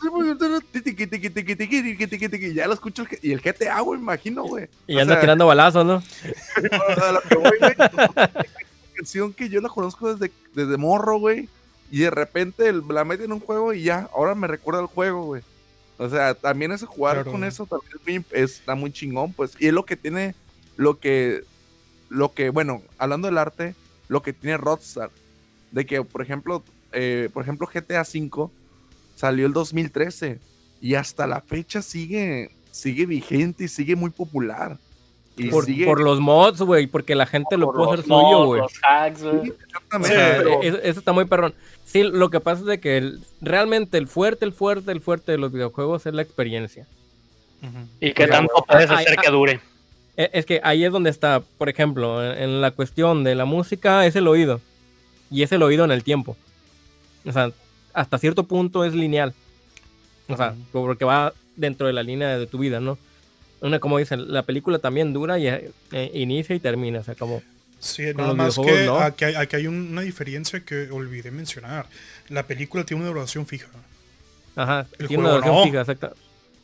Ya 2.55 2.67
lo 2.67 2.75
escucho 2.75 3.03
el, 3.03 3.09
G- 3.09 3.19
y 3.23 3.33
el 3.33 3.41
GTA, 3.41 3.81
güey, 3.81 3.99
me 3.99 4.05
imagino, 4.05 4.45
güey. 4.45 4.69
Y 4.87 4.99
anda 4.99 5.21
tirando 5.21 5.47
balazos, 5.47 5.85
¿no? 5.85 6.03
canción 8.97 9.33
que 9.33 9.49
yo 9.49 9.61
la 9.61 9.69
conozco 9.69 10.15
desde, 10.15 10.33
desde 10.55 10.77
morro, 10.77 11.19
güey. 11.19 11.49
Y 11.91 12.01
de 12.01 12.11
repente 12.11 12.69
el- 12.69 12.83
la 12.89 13.05
meten 13.05 13.27
en 13.27 13.33
un 13.33 13.41
juego 13.41 13.73
y 13.75 13.83
ya, 13.83 14.09
ahora 14.15 14.35
me 14.35 14.47
recuerda 14.47 14.81
el 14.81 14.87
juego, 14.87 15.25
güey. 15.25 15.43
O 15.99 16.09
sea, 16.09 16.35
también 16.35 16.73
ese 16.73 16.87
jugar 16.87 17.17
Claro. 17.17 17.33
con 17.33 17.45
eso 17.45 17.67
también 17.67 18.25
es 18.25 18.33
muy- 18.33 18.41
está 18.43 18.75
muy 18.75 18.93
chingón, 18.93 19.33
pues. 19.33 19.53
Y 19.59 19.67
es 19.69 19.73
lo 19.75 19.85
que 19.85 19.97
tiene, 19.97 20.35
lo 20.77 20.99
que, 20.99 21.45
lo 22.09 22.33
que, 22.33 22.49
bueno, 22.51 22.83
hablando 22.99 23.27
del 23.29 23.39
arte, 23.39 23.75
lo 24.09 24.23
que 24.23 24.33
tiene 24.33 24.57
Rockstar. 24.57 25.11
De 25.73 25.85
que, 25.87 26.03
por 26.05 26.23
ejemplo, 26.23 26.63
eh, 26.93 27.29
por 27.33 27.43
ejemplo, 27.43 27.67
GTA 27.67 28.03
V 28.03 28.51
salió 29.17 29.47
el 29.47 29.53
2013 29.53 30.39
y 30.81 30.95
hasta 30.95 31.27
la 31.27 31.41
fecha 31.41 31.83
sigue, 31.83 32.51
sigue 32.71 33.07
vigente 33.07 33.65
y 33.65 33.69
sigue 33.69 33.97
muy 33.97 34.11
popular. 34.11 34.79
Y 35.35 35.49
Por, 35.49 35.65
sigue, 35.65 35.87
por 35.87 36.01
los 36.03 36.21
mods, 36.21 36.61
güey, 36.61 36.87
porque 36.87 37.15
la 37.15 37.25
gente 37.25 37.57
lo 37.57 37.67
Por 37.67 37.75
puede 37.77 37.87
los 37.93 38.01
hacer 38.01 38.05
suyo, 38.05 38.45
mods, 38.45 38.81
hacks, 38.87 39.23
güey. 39.23 39.41
Sí, 39.45 39.51
O 39.51 39.55
exactamente, 39.65 40.15
sea, 40.15 40.37
pero- 40.37 40.63
eso, 40.63 40.79
eso 40.83 40.99
está 40.99 41.13
muy 41.13 41.25
perrón. 41.25 41.55
Sí, 41.87 42.03
lo 42.03 42.29
que 42.29 42.41
pasa 42.41 42.61
es 42.61 42.67
de 42.67 42.81
que 42.81 42.99
el- 42.99 43.21
realmente 43.41 43.97
el 43.97 44.09
fuerte, 44.09 44.45
el 44.45 44.53
fuerte, 44.53 44.93
el 44.93 45.01
fuerte 45.01 45.33
de 45.33 45.39
los 45.39 45.51
videojuegos 45.53 46.05
es 46.05 46.13
la 46.13 46.21
experiencia. 46.23 46.87
Y 48.01 48.13
qué 48.13 48.27
tanto 48.27 48.53
puedes 48.69 48.91
ay, 48.91 49.05
hacer 49.05 49.19
ay, 49.19 49.25
que 49.25 49.31
dure. 49.31 49.61
E- 50.17 50.31
Es 50.35 50.45
que 50.45 50.61
ahí 50.65 50.85
es 50.85 50.93
donde 50.93 51.09
está, 51.11 51.41
por 51.57 51.69
ejemplo, 51.71 52.23
en, 52.25 52.37
en 52.43 52.61
la 52.61 52.73
cuestión 52.73 53.25
de 53.25 53.35
la 53.35 53.45
música 53.47 54.05
es 54.05 54.17
el 54.17 54.29
oído. 54.29 54.61
Y 55.33 55.43
es 55.43 55.51
el 55.53 55.63
oído 55.63 55.85
en 55.85 55.91
el 55.91 56.05
tiempo. 56.05 56.37
O 57.25 57.33
sea, 57.33 57.51
hasta 57.95 58.19
cierto 58.19 58.45
punto 58.45 58.85
es 58.85 58.95
lineal. 58.95 59.35
O 60.29 60.37
sea, 60.37 60.55
porque 60.71 61.05
va 61.05 61.33
dentro 61.57 61.87
de 61.87 61.93
la 61.93 62.03
línea 62.03 62.39
de 62.39 62.47
tu 62.47 62.59
vida, 62.59 62.81
¿no? 62.81 62.99
Una, 63.61 63.79
como 63.79 63.99
dicen, 63.99 64.33
la 64.33 64.43
película 64.43 64.79
también 64.79 65.13
dura 65.13 65.39
y 65.39 65.47
eh, 65.47 65.71
inicia 66.15 66.55
y 66.55 66.61
termina. 66.61 67.01
O 67.01 67.05
sea, 67.05 67.15
como... 67.15 67.43
Sí, 67.79 68.03
nada 68.15 68.33
más 68.35 68.57
que 68.57 68.87
¿no? 68.87 68.99
aquí, 69.01 69.25
hay, 69.25 69.35
aquí 69.35 69.57
hay 69.57 69.67
una 69.67 70.03
diferencia 70.03 70.61
que 70.65 70.89
olvidé 70.91 71.31
mencionar. 71.33 71.87
La 72.29 72.45
película 72.47 72.85
tiene 72.85 73.03
una 73.03 73.11
duración 73.13 73.45
fija. 73.47 73.67
Ajá, 74.55 74.87
El 74.99 75.09
tiene 75.09 75.23
una 75.25 75.31
juego 75.33 75.45
duración 75.47 75.57
no. 75.57 75.65
fija, 75.65 75.81
exacta- 75.81 76.13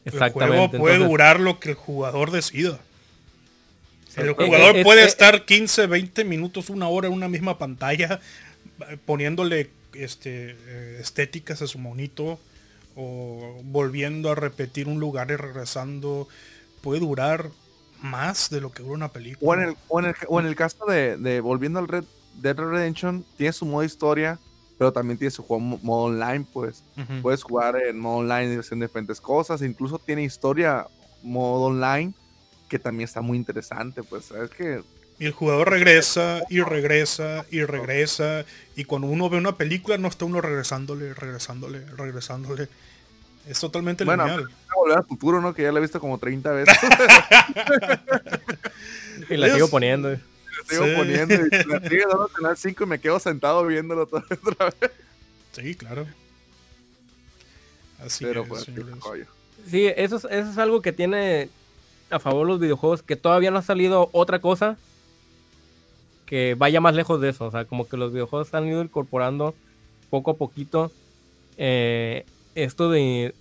El 0.05 0.12
exactamente. 0.12 0.57
juego 0.57 0.71
puede 0.71 0.95
entonces- 0.95 1.11
durar 1.11 1.41
lo 1.41 1.59
que 1.59 1.71
el 1.71 1.75
jugador 1.75 2.31
decida. 2.31 2.79
El 4.16 4.29
Eh, 4.31 4.35
jugador 4.37 4.77
es- 4.77 4.85
puede 4.85 5.03
es- 5.03 5.09
estar 5.09 5.45
15, 5.45 5.87
20 5.87 6.25
minutos, 6.25 6.71
una 6.71 6.89
hora 6.89 7.09
en 7.09 7.14
una 7.14 7.29
misma 7.29 7.59
pantalla, 7.59 8.21
poniéndole 9.07 9.70
este, 9.95 10.51
eh, 10.51 10.99
estéticas 11.01 11.62
a 11.62 11.66
su 11.66 11.79
monito 11.79 12.39
o 12.97 13.61
volviendo 13.64 14.31
a 14.31 14.35
repetir 14.35 14.89
un 14.89 15.01
lugar 15.01 15.31
y 15.31 15.37
regresando. 15.37 16.29
Puede 16.83 17.01
durar 17.01 17.51
más 18.01 18.51
de 18.51 18.61
lo 18.61 18.70
que 18.70 18.83
dura 18.83 18.95
una 18.95 19.12
película. 19.12 19.51
O 19.51 19.55
en 19.55 19.68
el, 19.68 19.76
o 19.89 20.01
en 20.01 20.07
el, 20.07 20.14
o 20.29 20.41
en 20.41 20.47
el 20.47 20.55
caso 20.55 20.85
de, 20.87 21.16
de 21.16 21.41
volviendo 21.41 21.79
al 21.79 21.89
Red 21.89 22.05
Dead 22.41 22.57
Redemption, 22.57 23.24
tiene 23.37 23.53
su 23.53 23.66
modo 23.66 23.85
historia 23.85 24.39
pero 24.79 24.93
también 24.93 25.18
tiene 25.18 25.33
su 25.33 25.43
juego 25.43 25.61
mo- 25.61 25.81
modo 25.83 26.05
online, 26.05 26.47
pues. 26.53 26.85
Puedes 27.20 27.43
jugar 27.43 27.74
en 27.83 27.99
modo 27.99 28.18
online 28.18 28.55
y 28.55 28.59
hacer 28.59 28.79
diferentes 28.79 29.20
cosas. 29.20 29.61
Incluso 29.61 29.99
tiene 29.99 30.22
historia 30.22 30.87
modo 31.20 31.64
online 31.64 32.14
que 32.68 32.79
también 32.79 33.09
está 33.09 33.20
muy 33.20 33.37
interesante, 33.37 34.05
pues. 34.05 34.26
Sabes 34.26 34.51
que 34.51 34.85
Y 35.21 35.27
el 35.27 35.33
jugador 35.33 35.71
regresa 35.71 36.43
y 36.49 36.61
regresa 36.61 37.45
y 37.51 37.64
regresa. 37.64 38.45
Y 38.77 38.85
cuando 38.85 39.09
uno 39.09 39.29
ve 39.29 39.37
una 39.39 39.57
película 39.57 39.99
no 39.99 40.07
está 40.09 40.25
uno 40.25 40.41
regresándole, 40.41 41.12
regresándole, 41.14 41.85
regresándole. 41.97 42.69
Es 43.49 43.59
totalmente 43.61 44.05
Bueno, 44.05 44.25
lineal. 44.27 44.49
volver 44.77 44.99
al 44.99 45.05
futuro, 45.05 45.41
¿no? 45.41 45.55
Que 45.55 45.62
ya 45.62 45.73
la 45.73 45.79
he 45.79 45.83
visto 45.83 45.99
como 46.01 46.19
30 46.19 46.51
veces. 46.53 46.77
Y 49.31 49.37
la 49.37 49.53
sigo 49.53 49.69
poniendo. 49.69 50.11
La 50.11 50.19
sigo 50.69 50.85
Sí. 50.85 50.93
poniendo 50.97 51.35
y 51.35 51.51
la 51.66 51.81
sigue 51.89 52.05
dando 52.09 52.29
canal 52.29 52.57
5 52.57 52.85
y 52.85 52.87
me 52.87 52.99
quedo 53.01 53.19
sentado 53.19 53.66
viéndolo 53.66 54.07
todo 54.07 54.23
otra 54.45 54.66
vez. 54.81 54.91
Sí, 55.53 55.75
claro. 55.75 56.07
Así 58.05 58.25
Pero 58.25 58.43
es, 58.43 58.49
pues. 58.49 58.66
Sí, 59.69 59.87
eso 59.97 60.16
es, 60.16 60.25
eso 60.25 60.51
es 60.51 60.59
algo 60.59 60.81
que 60.83 60.93
tiene 60.93 61.49
a 62.11 62.19
favor 62.21 62.47
los 62.47 62.61
videojuegos, 62.61 63.03
que 63.03 63.16
todavía 63.16 63.51
no 63.51 63.59
ha 63.59 63.62
salido 63.62 64.09
otra 64.12 64.41
cosa 64.41 64.79
que 66.29 66.55
vaya 66.57 66.81
más 66.81 66.95
lejos 66.95 67.20
de 67.22 67.31
eso. 67.31 67.47
O 67.47 67.51
sea, 67.51 67.64
como 67.64 67.89
que 67.89 67.97
los 67.97 68.12
videojuegos 68.12 68.53
han 68.53 68.68
ido 68.68 68.83
incorporando 68.83 69.55
poco 70.11 70.33
a 70.33 70.37
poquito 70.37 70.93
eh, 71.57 72.26
esto 72.55 72.91
de, 72.91 73.35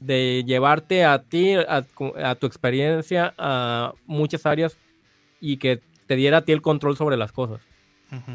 de 0.00 0.44
llevarte 0.46 1.06
a 1.06 1.22
ti, 1.22 1.54
a, 1.54 2.34
tu 2.34 2.46
experiencia, 2.46 3.34
a 3.38 3.94
muchas 4.04 4.44
áreas 4.44 4.76
y 5.40 5.56
que 5.56 5.80
te 6.06 6.16
diera 6.16 6.38
a 6.38 6.42
ti 6.42 6.52
el 6.52 6.60
control 6.60 6.98
sobre 6.98 7.16
las 7.16 7.32
cosas. 7.32 7.60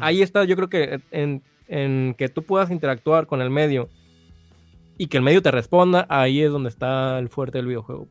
Ahí 0.00 0.22
está, 0.22 0.44
yo 0.44 0.54
creo 0.56 0.68
que 0.68 1.00
en, 1.12 1.42
en 1.66 2.14
que 2.18 2.28
tú 2.28 2.42
puedas 2.42 2.70
interactuar 2.70 3.26
con 3.26 3.40
el 3.40 3.48
medio 3.48 3.88
y 4.98 5.06
que 5.06 5.16
el 5.16 5.22
medio 5.22 5.40
te 5.40 5.50
responda, 5.50 6.04
ahí 6.10 6.42
es 6.42 6.50
donde 6.50 6.68
está 6.68 7.18
el 7.18 7.28
fuerte 7.28 7.58
del 7.58 7.68
videojuego. 7.68 8.08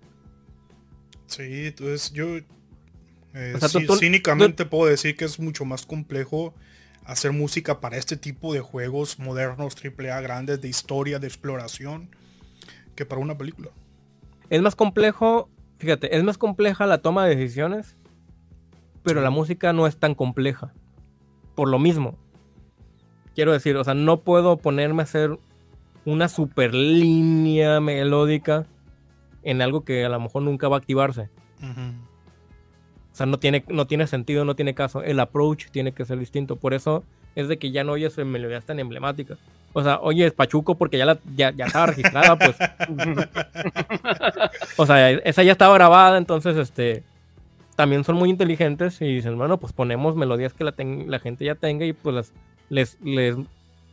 Sí, 1.28 1.68
entonces 1.68 2.12
yo 2.14 2.39
eh, 3.34 3.54
O 3.56 3.60
sea, 3.60 3.70
tú- 3.70 3.80
sí- 3.80 3.86
tú- 3.88 3.96
cínicamente 3.98 4.66
puedo 4.66 4.90
decir 4.90 5.16
que 5.16 5.26
es 5.26 5.40
mucho 5.40 5.66
más 5.66 5.86
complejo 5.86 6.54
hacer 7.06 7.32
música 7.32 7.80
para 7.80 7.98
este 7.98 8.16
tipo 8.18 8.54
de 8.54 8.60
juegos 8.60 9.18
modernos, 9.20 9.76
AAA 9.76 10.22
grandes, 10.22 10.62
de 10.62 10.68
historia, 10.68 11.18
de 11.20 11.28
exploración, 11.28 12.10
que 12.96 13.06
para 13.06 13.22
una 13.22 13.38
película. 13.38 13.70
Es 14.50 14.62
más 14.62 14.76
complejo, 14.76 15.50
fíjate, 15.78 16.16
es 16.16 16.24
más 16.24 16.38
compleja 16.38 16.86
la 16.86 17.00
toma 17.00 17.26
de 17.26 17.36
decisiones, 17.36 17.96
pero 19.04 19.22
la 19.22 19.30
música 19.30 19.74
no 19.74 19.88
es 19.88 19.98
tan 19.98 20.14
compleja. 20.14 20.74
Por 21.56 21.70
lo 21.70 21.80
mismo. 21.80 22.18
Quiero 23.34 23.52
decir, 23.54 23.78
o 23.78 23.84
sea, 23.84 23.94
no 23.94 24.22
puedo 24.22 24.58
ponerme 24.58 25.02
a 25.02 25.06
hacer 25.06 25.40
una 26.06 26.28
super 26.30 26.74
línea 26.74 27.80
melódica 27.80 28.68
en 29.44 29.62
algo 29.62 29.84
que 29.86 30.04
a 30.06 30.10
lo 30.10 30.20
mejor 30.20 30.44
nunca 30.44 30.68
va 30.68 30.76
a 30.76 30.80
activarse. 30.80 31.30
O 33.12 33.16
sea, 33.16 33.26
no 33.26 33.39
tiene, 33.39 33.64
no 33.68 33.88
tiene 33.88 34.07
sentido, 34.07 34.45
no 34.45 34.55
tiene 34.55 34.74
caso. 34.74 35.03
El 35.03 35.20
approach 35.20 35.66
tiene 35.72 35.91
que 35.91 36.05
ser 36.05 36.18
distinto. 36.18 36.55
Por 36.55 36.74
eso 36.74 37.03
es 37.36 37.47
de 37.47 37.57
que 37.57 37.72
ya 37.72 37.84
no 37.84 37.93
oyes 37.93 38.18
melodías 38.18 38.66
tan 38.66 38.80
emblemáticas. 38.80 39.38
O 39.74 39.84
sea, 39.84 39.99
oyes 40.01 40.34
Pachuco 40.34 40.76
porque 40.76 40.97
ya, 40.97 41.05
la, 41.05 41.18
ya, 41.36 41.51
ya 41.51 41.66
estaba 41.66 41.88
registrada, 41.88 42.38
pues. 42.38 42.55
O 44.78 44.86
sea, 44.86 45.12
esa 45.12 45.43
ya 45.43 45.51
estaba 45.51 45.74
grabada, 45.76 46.18
entonces, 46.18 46.57
este... 46.57 47.03
También 47.76 48.03
son 48.03 48.16
muy 48.18 48.30
inteligentes 48.30 49.01
y 49.01 49.05
dicen, 49.05 49.38
bueno, 49.38 49.57
pues 49.57 49.74
ponemos 49.74 50.16
melodías 50.16 50.53
que 50.53 50.64
la, 50.64 50.74
ten- 50.74 51.09
la 51.09 51.20
gente 51.20 51.45
ya 51.45 51.55
tenga 51.55 51.86
y 51.86 51.93
pues 51.93 52.14
las- 52.14 52.34
les, 52.70 52.97
les 53.01 53.36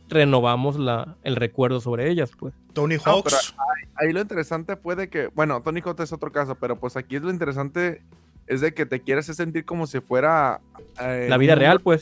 renovamos 0.09 0.77
la, 0.77 1.15
el 1.23 1.35
recuerdo 1.37 1.79
sobre 1.79 2.09
ellas, 2.11 2.29
pues. 2.37 2.53
Tony 2.73 2.97
pero 2.97 3.11
Hawks. 3.17 3.55
Ahí 3.95 4.11
lo 4.11 4.21
interesante 4.21 4.75
puede 4.75 5.09
que, 5.09 5.27
bueno, 5.27 5.61
Tony 5.61 5.81
Hawk 5.83 5.99
es 6.01 6.11
otro 6.13 6.31
caso, 6.31 6.55
pero 6.55 6.75
pues 6.75 6.97
aquí 6.97 7.15
es 7.15 7.21
lo 7.23 7.31
interesante 7.31 8.01
es 8.49 8.59
de 8.61 8.73
que 8.73 8.85
te 8.85 8.99
quieres 9.01 9.27
sentir 9.27 9.63
como 9.63 9.87
si 9.87 10.01
fuera 10.01 10.59
eh, 10.99 11.27
La 11.29 11.37
vida 11.37 11.55
real, 11.55 11.79
pues. 11.79 12.01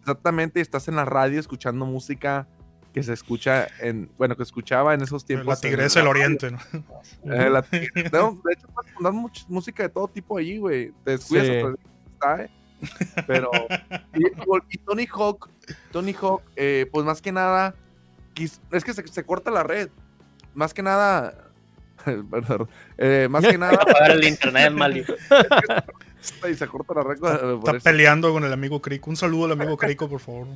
Exactamente, 0.00 0.60
estás 0.62 0.88
en 0.88 0.96
la 0.96 1.04
radio 1.04 1.38
escuchando 1.38 1.84
música 1.84 2.48
que 2.94 3.02
se 3.02 3.12
escucha 3.12 3.68
en, 3.80 4.10
bueno, 4.16 4.34
que 4.34 4.42
escuchaba 4.42 4.94
en 4.94 5.02
esos 5.02 5.26
tiempos. 5.26 5.46
la 5.48 5.56
Tigresa 5.56 5.98
del 6.00 6.08
Oriente, 6.08 6.50
¿no? 6.50 6.58
Eh, 7.24 7.50
la 7.50 7.62
tigre- 7.62 8.10
no, 8.10 8.40
de 8.44 8.54
hecho, 8.54 8.66
puedes 8.68 8.92
poner 8.94 9.12
mucha 9.12 9.44
música 9.48 9.82
de 9.82 9.90
todo 9.90 10.08
tipo 10.08 10.38
allí, 10.38 10.56
güey. 10.56 10.92
Te 11.04 11.10
descuidas 11.10 11.46
Sí. 11.46 11.84
está, 12.14 12.42
¿eh? 12.44 12.50
Pero. 13.26 13.50
Y, 14.14 14.24
y 14.70 14.78
Tony 14.78 15.06
Hawk, 15.12 15.50
Tony 15.92 16.14
Hawk, 16.18 16.42
eh, 16.56 16.88
pues 16.90 17.04
más 17.04 17.20
que 17.20 17.32
nada. 17.32 17.74
Es 18.70 18.84
que 18.84 18.94
se, 18.94 19.06
se 19.06 19.24
corta 19.24 19.50
la 19.50 19.64
red. 19.64 19.90
Más 20.54 20.72
que 20.72 20.82
nada. 20.82 21.47
perdón, 22.30 22.68
eh, 22.96 23.26
más 23.30 23.44
que 23.44 23.58
nada. 23.58 23.74
Apagar 23.80 24.10
el 24.12 24.24
internet, 24.24 24.72
Mali. 24.72 25.04
y 26.50 26.54
se 26.54 26.66
corta 26.66 26.94
la 26.94 27.02
red. 27.02 27.18
por 27.18 27.30
Está 27.58 27.76
eso. 27.76 27.84
peleando 27.84 28.32
con 28.32 28.44
el 28.44 28.52
amigo 28.52 28.80
Crico. 28.80 29.10
Un 29.10 29.16
saludo 29.16 29.46
al 29.46 29.52
amigo 29.52 29.76
Crico, 29.76 30.08
por 30.08 30.20
favor. 30.20 30.46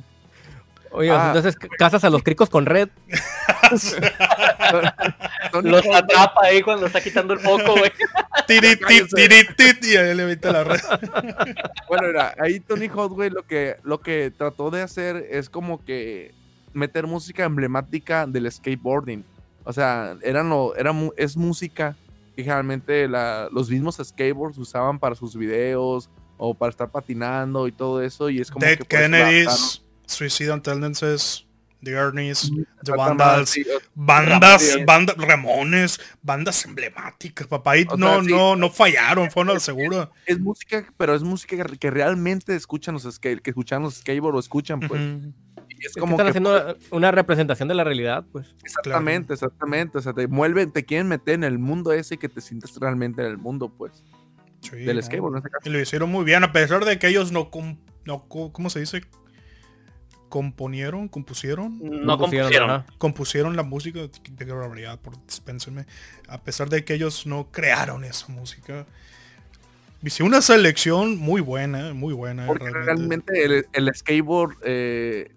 Oye, 0.91 1.09
Ah. 1.09 1.33
entonces 1.35 1.55
casas 1.79 2.03
a 2.03 2.09
los 2.11 2.21
cricos 2.21 2.49
con 2.51 2.67
red. 2.67 2.87
Los 5.63 5.85
atrapa 5.87 6.41
ahí 6.45 6.61
cuando 6.61 6.85
está 6.85 7.01
quitando 7.01 7.33
el 7.33 7.39
foco, 7.39 7.75
güey. 7.77 7.91
Tiri, 8.47 8.75
tit, 8.75 9.07
tiri, 9.13 9.47
tit, 9.55 9.83
y 9.85 9.97
ahí 9.97 10.13
le 10.15 10.25
mete 10.25 10.51
la 10.51 10.63
red. 10.63 10.79
Bueno, 11.87 12.07
mira, 12.07 12.33
ahí 12.39 12.59
Tony 12.59 12.87
Hawk, 12.87 13.11
güey, 13.13 13.29
lo 13.29 13.43
que, 13.43 13.77
lo 13.83 14.01
que 14.01 14.31
trató 14.37 14.69
de 14.69 14.81
hacer 14.81 15.27
es 15.31 15.49
como 15.49 15.83
que 15.83 16.31
meter 16.73 17.07
música 17.07 17.43
emblemática 17.45 18.25
del 18.27 18.51
skateboarding. 18.51 19.23
O 19.63 19.73
sea, 19.73 20.17
eran 20.21 20.49
lo, 20.49 20.75
era, 20.75 20.93
es 21.17 21.37
música 21.37 21.95
que 22.35 22.43
generalmente 22.43 23.07
la- 23.07 23.49
los 23.51 23.69
mismos 23.69 23.99
skateboards 24.03 24.57
usaban 24.57 24.99
para 24.99 25.15
sus 25.15 25.35
videos 25.35 26.09
o 26.37 26.53
para 26.53 26.71
estar 26.71 26.89
patinando 26.89 27.67
y 27.67 27.71
todo 27.71 28.01
eso. 28.01 28.29
Y 28.29 28.39
es 28.39 28.49
como 28.51 28.65
Dead 28.65 28.77
que 28.79 28.85
Kennedys, 28.85 29.83
Suicidal 30.05 30.61
Tendencies, 30.61 31.45
The 31.83 31.91
Ernie's, 31.91 32.51
The. 32.83 32.91
Vandals, 32.91 33.57
bandas, 33.93 34.77
bandas, 34.85 35.17
Ramones, 35.17 35.99
bandas 36.21 36.65
emblemáticas, 36.65 37.45
papá. 37.47 37.77
Y 37.77 37.85
no, 37.85 37.97
sea, 37.97 38.23
sí. 38.23 38.31
no, 38.31 38.55
no 38.55 38.69
fallaron, 38.69 39.29
fueron 39.29 39.51
a 39.51 39.53
la 39.55 39.59
segura. 39.59 40.09
Es 40.25 40.39
música, 40.39 40.85
pero 40.97 41.13
es 41.13 41.23
música 41.23 41.57
que, 41.79 41.91
realmente 41.91 42.55
escuchan 42.55 42.93
los 42.93 43.03
skate, 43.03 43.41
que 43.41 43.49
escuchan 43.51 43.83
los 43.83 43.95
skateboards 43.95 44.37
o 44.37 44.39
escuchan, 44.39 44.79
pues. 44.79 45.01
Y 45.83 45.85
es 45.85 45.89
Es 45.89 45.93
que 45.95 45.99
como 45.99 46.13
están 46.13 46.27
que 46.27 46.29
haciendo 46.31 46.51
una, 46.51 46.75
una 46.91 47.11
representación 47.11 47.67
de 47.67 47.75
la 47.75 47.83
realidad, 47.83 48.23
pues. 48.31 48.55
Exactamente, 48.63 49.33
exactamente. 49.33 49.97
O 49.97 50.01
sea, 50.01 50.13
te 50.13 50.27
mueven, 50.27 50.71
te 50.71 50.85
quieren 50.85 51.07
meter 51.09 51.35
en 51.35 51.43
el 51.43 51.59
mundo 51.59 51.91
ese 51.91 52.17
que 52.17 52.29
te 52.29 52.39
sientes 52.41 52.75
realmente 52.79 53.21
en 53.21 53.27
el 53.27 53.37
mundo, 53.37 53.69
pues. 53.69 54.03
Sí, 54.61 54.77
del 54.77 54.95
no. 54.95 55.01
skateboard, 55.01 55.33
en 55.33 55.37
este 55.39 55.49
caso. 55.49 55.69
Y 55.69 55.73
lo 55.73 55.79
hicieron 55.81 56.09
muy 56.09 56.23
bien, 56.23 56.43
a 56.43 56.51
pesar 56.53 56.85
de 56.85 56.97
que 56.97 57.07
ellos 57.07 57.31
no, 57.33 57.49
com- 57.51 57.77
no 58.05 58.23
¿cómo 58.29 58.69
se 58.69 58.79
dice? 58.79 59.01
Componieron, 60.29 61.09
compusieron, 61.09 61.77
No 61.79 62.17
Compusieron, 62.17 62.17
compusieron. 62.17 62.69
ajá. 62.71 62.85
compusieron 62.97 63.55
la 63.55 63.61
música, 63.63 63.99
de 64.31 64.45
barbaridad, 64.51 64.99
por 64.99 65.23
dispénsenme, 65.27 65.85
a 66.27 66.41
pesar 66.41 66.69
de 66.69 66.83
que 66.83 66.95
ellos 66.95 67.27
no 67.27 67.51
crearon 67.51 68.03
esa 68.03 68.29
música. 68.29 68.87
Hice 70.01 70.23
una 70.23 70.41
selección 70.41 71.17
muy 71.17 71.39
buena, 71.39 71.93
muy 71.93 72.13
buena. 72.13 72.47
Porque 72.47 72.69
realmente. 72.69 73.31
realmente 73.33 73.43
el, 73.45 73.87
el 73.87 73.93
skateboard, 73.95 74.55
eh, 74.63 75.31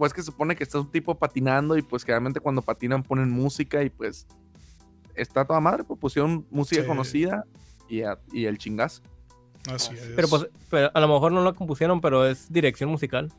pues 0.00 0.14
que 0.14 0.22
se 0.22 0.26
supone 0.26 0.56
que 0.56 0.64
está 0.64 0.80
un 0.80 0.90
tipo 0.90 1.14
patinando 1.14 1.76
y 1.76 1.82
pues 1.82 2.04
generalmente 2.04 2.40
cuando 2.40 2.62
patinan 2.62 3.02
ponen 3.02 3.30
música 3.30 3.82
y 3.82 3.90
pues 3.90 4.26
está 5.14 5.44
toda 5.44 5.60
madre, 5.60 5.84
pues 5.84 6.00
pusieron 6.00 6.46
música 6.50 6.80
Sí. 6.80 6.88
conocida 6.88 7.44
y, 7.86 8.00
a- 8.02 8.18
y 8.32 8.46
el 8.46 8.56
chingazo. 8.56 9.02
Así 9.70 9.92
es. 9.94 10.12
Pero 10.16 10.26
pues, 10.28 10.46
pero 10.70 10.90
a 10.94 11.00
lo 11.00 11.06
mejor 11.08 11.32
no 11.32 11.42
lo 11.42 11.54
compusieron, 11.54 12.00
pero 12.00 12.26
es 12.26 12.50
dirección 12.50 12.88
musical. 12.88 13.30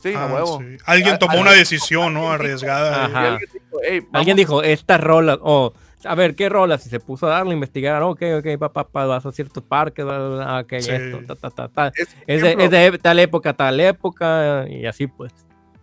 Sí, 0.00 0.12
a 0.12 0.24
Ah, 0.24 0.34
huevo. 0.34 0.58
sí. 0.58 0.76
Alguien 0.86 1.12
Al- 1.12 1.18
tomó 1.20 1.32
al- 1.34 1.38
una 1.42 1.52
decisión, 1.52 2.14
¿no? 2.14 2.32
Arriesgada. 2.32 3.04
Ajá. 3.04 3.22
Y 3.22 3.26
alguien 3.28 3.50
dijo, 3.52 3.82
"Ey, 3.82 4.00
vamos 4.00 4.10
Alguien 4.14 4.36
dijo, 4.36 4.62
estas 4.64 5.00
rolas, 5.00 5.38
o 5.40 5.72
a 6.04 6.14
ver, 6.16 6.34
¿qué 6.34 6.48
rolas? 6.48 6.84
Y 6.86 6.88
se 6.88 6.98
puso 6.98 7.26
a 7.26 7.30
darle, 7.30 7.52
a 7.52 7.54
investigar, 7.54 8.02
ok, 8.02 8.22
ok, 8.38 8.58
papá, 8.58 8.88
pa, 8.88 9.04
vas 9.06 9.24
a 9.24 9.30
ciertos 9.30 9.62
parques, 9.62 10.04
ok, 10.04 10.72
Sí. 10.80 10.90
esto, 10.90 11.20
ta, 11.26 11.36
ta, 11.36 11.50
ta, 11.50 11.68
ta. 11.68 11.92
Es, 11.94 12.08
Es 12.26 12.42
de, 12.42 12.56
es 12.58 12.70
de 12.70 12.98
tal 12.98 13.18
época, 13.20 13.52
tal 13.52 13.78
época, 13.78 14.66
y 14.68 14.84
así 14.86 15.06
pues. 15.06 15.32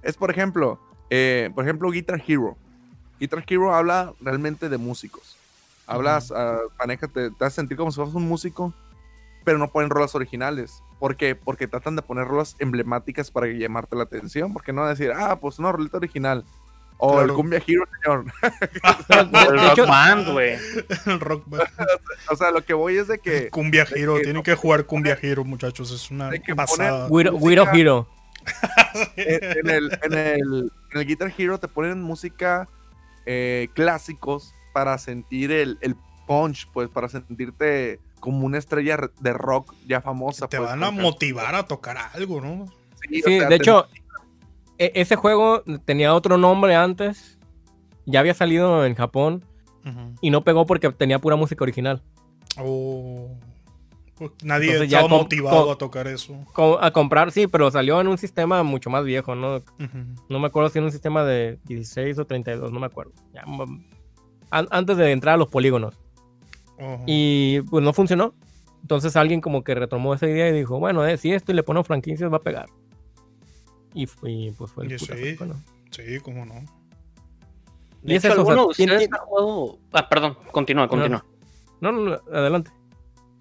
Es, 0.08 0.18
por 0.18 0.32
ejemplo, 0.32 0.80
eh, 1.10 1.49
por 1.53 1.64
ejemplo, 1.64 1.89
Guitar 1.91 2.22
Hero. 2.28 2.58
Guitar 3.20 3.43
Hero 3.47 3.74
habla 3.74 4.14
realmente 4.22 4.70
de 4.70 4.78
músicos. 4.78 5.36
Hablas, 5.86 6.32
ah, 6.36 6.58
maneja, 6.80 7.08
te, 7.08 7.32
te 7.32 7.45
hace 7.45 7.55
sentir 7.58 7.78
como 7.78 7.91
si 7.91 7.95
fueras 7.95 8.14
un 8.16 8.28
músico, 8.28 8.74
pero 9.45 9.58
no 9.58 9.70
ponen 9.72 9.89
rolas 9.89 10.16
originales. 10.16 10.84
¿Por 10.99 11.16
qué? 11.16 11.36
Porque 11.36 11.68
tratan 11.68 11.95
de 11.95 12.01
poner 12.01 12.28
rolas 12.28 12.55
emblemáticas 12.60 13.32
para 13.32 13.47
llamarte 13.47 13.95
la 13.95 14.03
atención, 14.03 14.51
porque 14.51 14.74
no 14.74 14.86
decir, 14.86 15.12
ah, 15.16 15.38
pues 15.39 15.60
una 15.60 15.72
rolita 15.72 15.97
original. 15.97 16.43
O 16.99 17.22
el. 17.22 17.32
Cumbia 17.32 17.62
Hero, 17.66 17.84
señor. 18.03 18.26
De- 19.08 19.39
El 19.47 19.60
rock 19.78 19.88
band, 19.88 20.32
güey. 20.32 20.58
El 21.05 21.20
rock 21.20 21.43
band. 21.45 21.70
o 22.32 22.36
sea, 22.36 22.49
lo 22.51 22.66
que 22.66 22.74
voy 22.74 22.97
es 22.97 23.08
de 23.08 23.20
que 23.20 23.49
Cumbia 23.51 23.86
Hero. 23.95 24.16
que 24.16 24.22
Tienen 24.22 24.38
no- 24.38 24.43
que 24.43 24.55
jugar 24.55 24.86
Cumbia 24.86 25.18
Hero, 25.22 25.43
muchachos. 25.43 25.91
Es 25.91 26.10
una 26.12 26.32
pasada. 26.55 27.08
Guiro 27.10 27.72
Hero. 27.72 28.08
en, 29.16 29.43
en 29.60 29.70
el, 29.70 30.00
en, 30.04 30.14
el, 30.14 30.72
en 30.93 31.00
el 31.02 31.06
Guitar 31.06 31.32
Hero 31.38 31.60
te 31.60 31.68
ponen 31.68 32.02
música 32.02 32.68
eh, 33.26 33.68
clásicos 33.74 34.54
para 34.74 34.98
sentir 34.98 35.52
el, 35.52 35.78
el 35.82 35.95
punch, 36.28 36.68
pues 36.72 36.89
para 36.89 37.10
sentirte 37.10 38.00
como 38.20 38.45
una 38.45 38.58
estrella 38.58 38.98
re- 38.98 39.10
de 39.20 39.34
rock 39.34 39.74
ya 39.88 40.02
famosa. 40.02 40.48
Te 40.48 40.58
pues, 40.58 40.70
van 40.70 40.84
a 40.84 40.91
motivar 40.91 41.56
a 41.56 41.64
tocar 41.68 41.98
algo, 42.14 42.41
¿no? 42.41 42.66
Sí, 43.10 43.22
o 43.22 43.28
Sí, 43.28 43.39
sea, 43.39 43.50
de 43.50 43.56
hecho, 43.56 43.88
e- 44.78 44.91
ese 44.95 45.16
juego 45.16 45.64
tenía 45.86 46.14
otro 46.14 46.38
nombre 46.38 46.76
antes. 46.76 47.38
Ya 48.06 48.22
había 48.22 48.34
salido 48.34 48.86
en 48.86 48.95
Japón 48.95 49.43
y 50.22 50.32
no 50.32 50.43
pegó 50.43 50.66
porque 50.66 50.89
tenía 50.91 51.20
pura 51.20 51.36
música 51.38 51.64
original. 51.64 52.02
O 52.60 53.38
pues, 54.18 54.32
nadie 54.43 54.72
Entonces 54.72 54.89
ya 54.89 55.01
estaba 55.01 55.22
motivado 55.22 55.72
a 55.72 55.78
tocar 55.78 56.07
eso. 56.07 56.36
A 56.82 56.91
comprar, 56.91 57.32
sí, 57.32 57.47
pero 57.47 57.70
salió 57.72 57.99
en 58.01 58.07
un 58.07 58.18
sistema 58.18 58.63
mucho 58.63 58.89
más 58.89 59.03
viejo, 59.03 59.36
¿no? 59.36 59.61
No 60.30 60.39
me 60.39 60.47
acuerdo 60.47 60.70
si 60.70 60.80
en 60.80 60.86
un 60.86 60.91
sistema 60.91 61.24
de 61.24 61.59
16 61.65 62.18
o 62.20 62.26
32, 62.26 62.72
no 62.72 62.80
me 62.80 62.86
acuerdo. 62.88 63.11
Ya, 63.34 63.43
an- 64.49 64.68
antes 64.72 64.97
de 64.97 65.11
entrar 65.11 65.36
a 65.36 65.38
los 65.38 65.47
polígonos. 65.49 65.99
Y 67.05 67.61
pues 67.70 67.84
no 67.84 67.93
funcionó. 67.93 68.34
Entonces 68.82 69.15
alguien 69.15 69.41
como 69.41 69.63
que 69.63 69.76
retomó 69.76 70.13
esa 70.13 70.28
idea 70.28 70.47
y 70.49 70.53
dijo, 70.53 70.80
bueno, 70.80 71.05
eh, 71.05 71.18
si 71.18 71.34
esto 71.34 71.51
y 71.51 71.55
le 71.55 71.63
ponemos 71.63 71.88
franquicias 71.88 72.32
va 72.32 72.38
a 72.38 72.41
pegar. 72.41 72.68
Y, 73.93 74.05
pues 74.05 74.72
fue 74.72 74.86
el 74.86 74.93
Y 74.93 74.99
sí. 74.99 75.36
fue, 75.36 75.47
¿no? 75.47 75.55
Sí, 75.91 76.20
cómo 76.22 76.45
no. 76.45 76.53
De 78.03 78.15
es 78.15 78.24
hecho, 78.24 78.34
eso, 78.34 78.43
o 78.43 78.45
sea, 78.45 78.53
¿alguno 78.53 78.68
de 78.70 78.74
tiene- 78.76 78.93
ustedes 78.93 79.13
ha 79.13 79.18
jugado? 79.18 79.80
Ah, 79.91 80.07
perdón, 80.07 80.38
continúa, 80.51 80.88
continúa. 80.88 81.26
No, 81.82 81.91
no, 81.91 82.01
no, 82.01 82.22
adelante. 82.32 82.72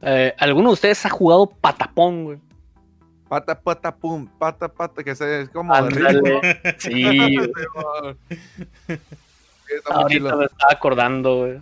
Eh, 0.03 0.35
¿Alguno 0.39 0.71
de 0.71 0.75
ustedes 0.75 1.05
ha 1.07 1.11
jugado 1.11 1.47
patapón, 1.47 2.25
güey? 2.25 2.39
Pata, 3.29 3.59
pata, 3.61 3.95
pum, 3.95 4.27
pata, 4.39 4.69
pata, 4.69 5.03
que 5.03 5.15
se, 5.15 5.43
es 5.43 5.49
como... 5.49 5.75
Sí, 6.79 7.05
ahorita 9.87 10.37
me 10.37 10.45
estaba 10.45 10.73
acordando, 10.73 11.39
güey. 11.39 11.61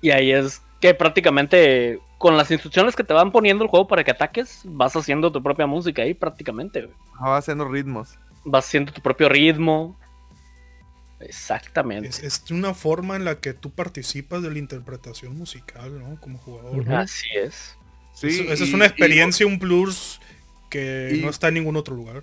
Y 0.00 0.10
ahí 0.10 0.32
es 0.32 0.62
que 0.80 0.94
prácticamente 0.94 2.00
con 2.18 2.36
las 2.36 2.50
instrucciones 2.50 2.96
que 2.96 3.04
te 3.04 3.12
van 3.12 3.32
poniendo 3.32 3.64
el 3.64 3.70
juego 3.70 3.86
para 3.86 4.02
que 4.02 4.10
ataques, 4.10 4.62
vas 4.64 4.96
haciendo 4.96 5.30
tu 5.30 5.42
propia 5.42 5.66
música 5.66 6.02
ahí 6.02 6.14
prácticamente, 6.14 6.82
güey. 6.82 6.94
Ah, 7.18 7.30
Va 7.30 7.36
haciendo 7.38 7.68
ritmos. 7.68 8.18
Vas 8.44 8.66
haciendo 8.66 8.92
tu 8.92 9.02
propio 9.02 9.28
ritmo. 9.28 9.98
Exactamente. 11.20 12.08
Es, 12.08 12.22
es 12.22 12.50
una 12.50 12.74
forma 12.74 13.16
en 13.16 13.24
la 13.24 13.40
que 13.40 13.54
tú 13.54 13.70
participas 13.70 14.42
de 14.42 14.50
la 14.50 14.58
interpretación 14.58 15.36
musical, 15.36 15.98
¿no? 15.98 16.20
Como 16.20 16.38
jugador. 16.38 16.92
Así 16.92 17.26
es. 17.36 17.76
Sí, 18.14 18.46
esa 18.48 18.64
es 18.64 18.72
una 18.72 18.84
y- 18.84 18.88
experiencia, 18.88 19.46
un 19.46 19.58
plus 19.58 20.20
que 20.70 21.12
y- 21.14 21.22
no 21.22 21.30
está 21.30 21.48
en 21.48 21.54
ningún 21.54 21.76
otro 21.76 21.94
lugar. 21.94 22.22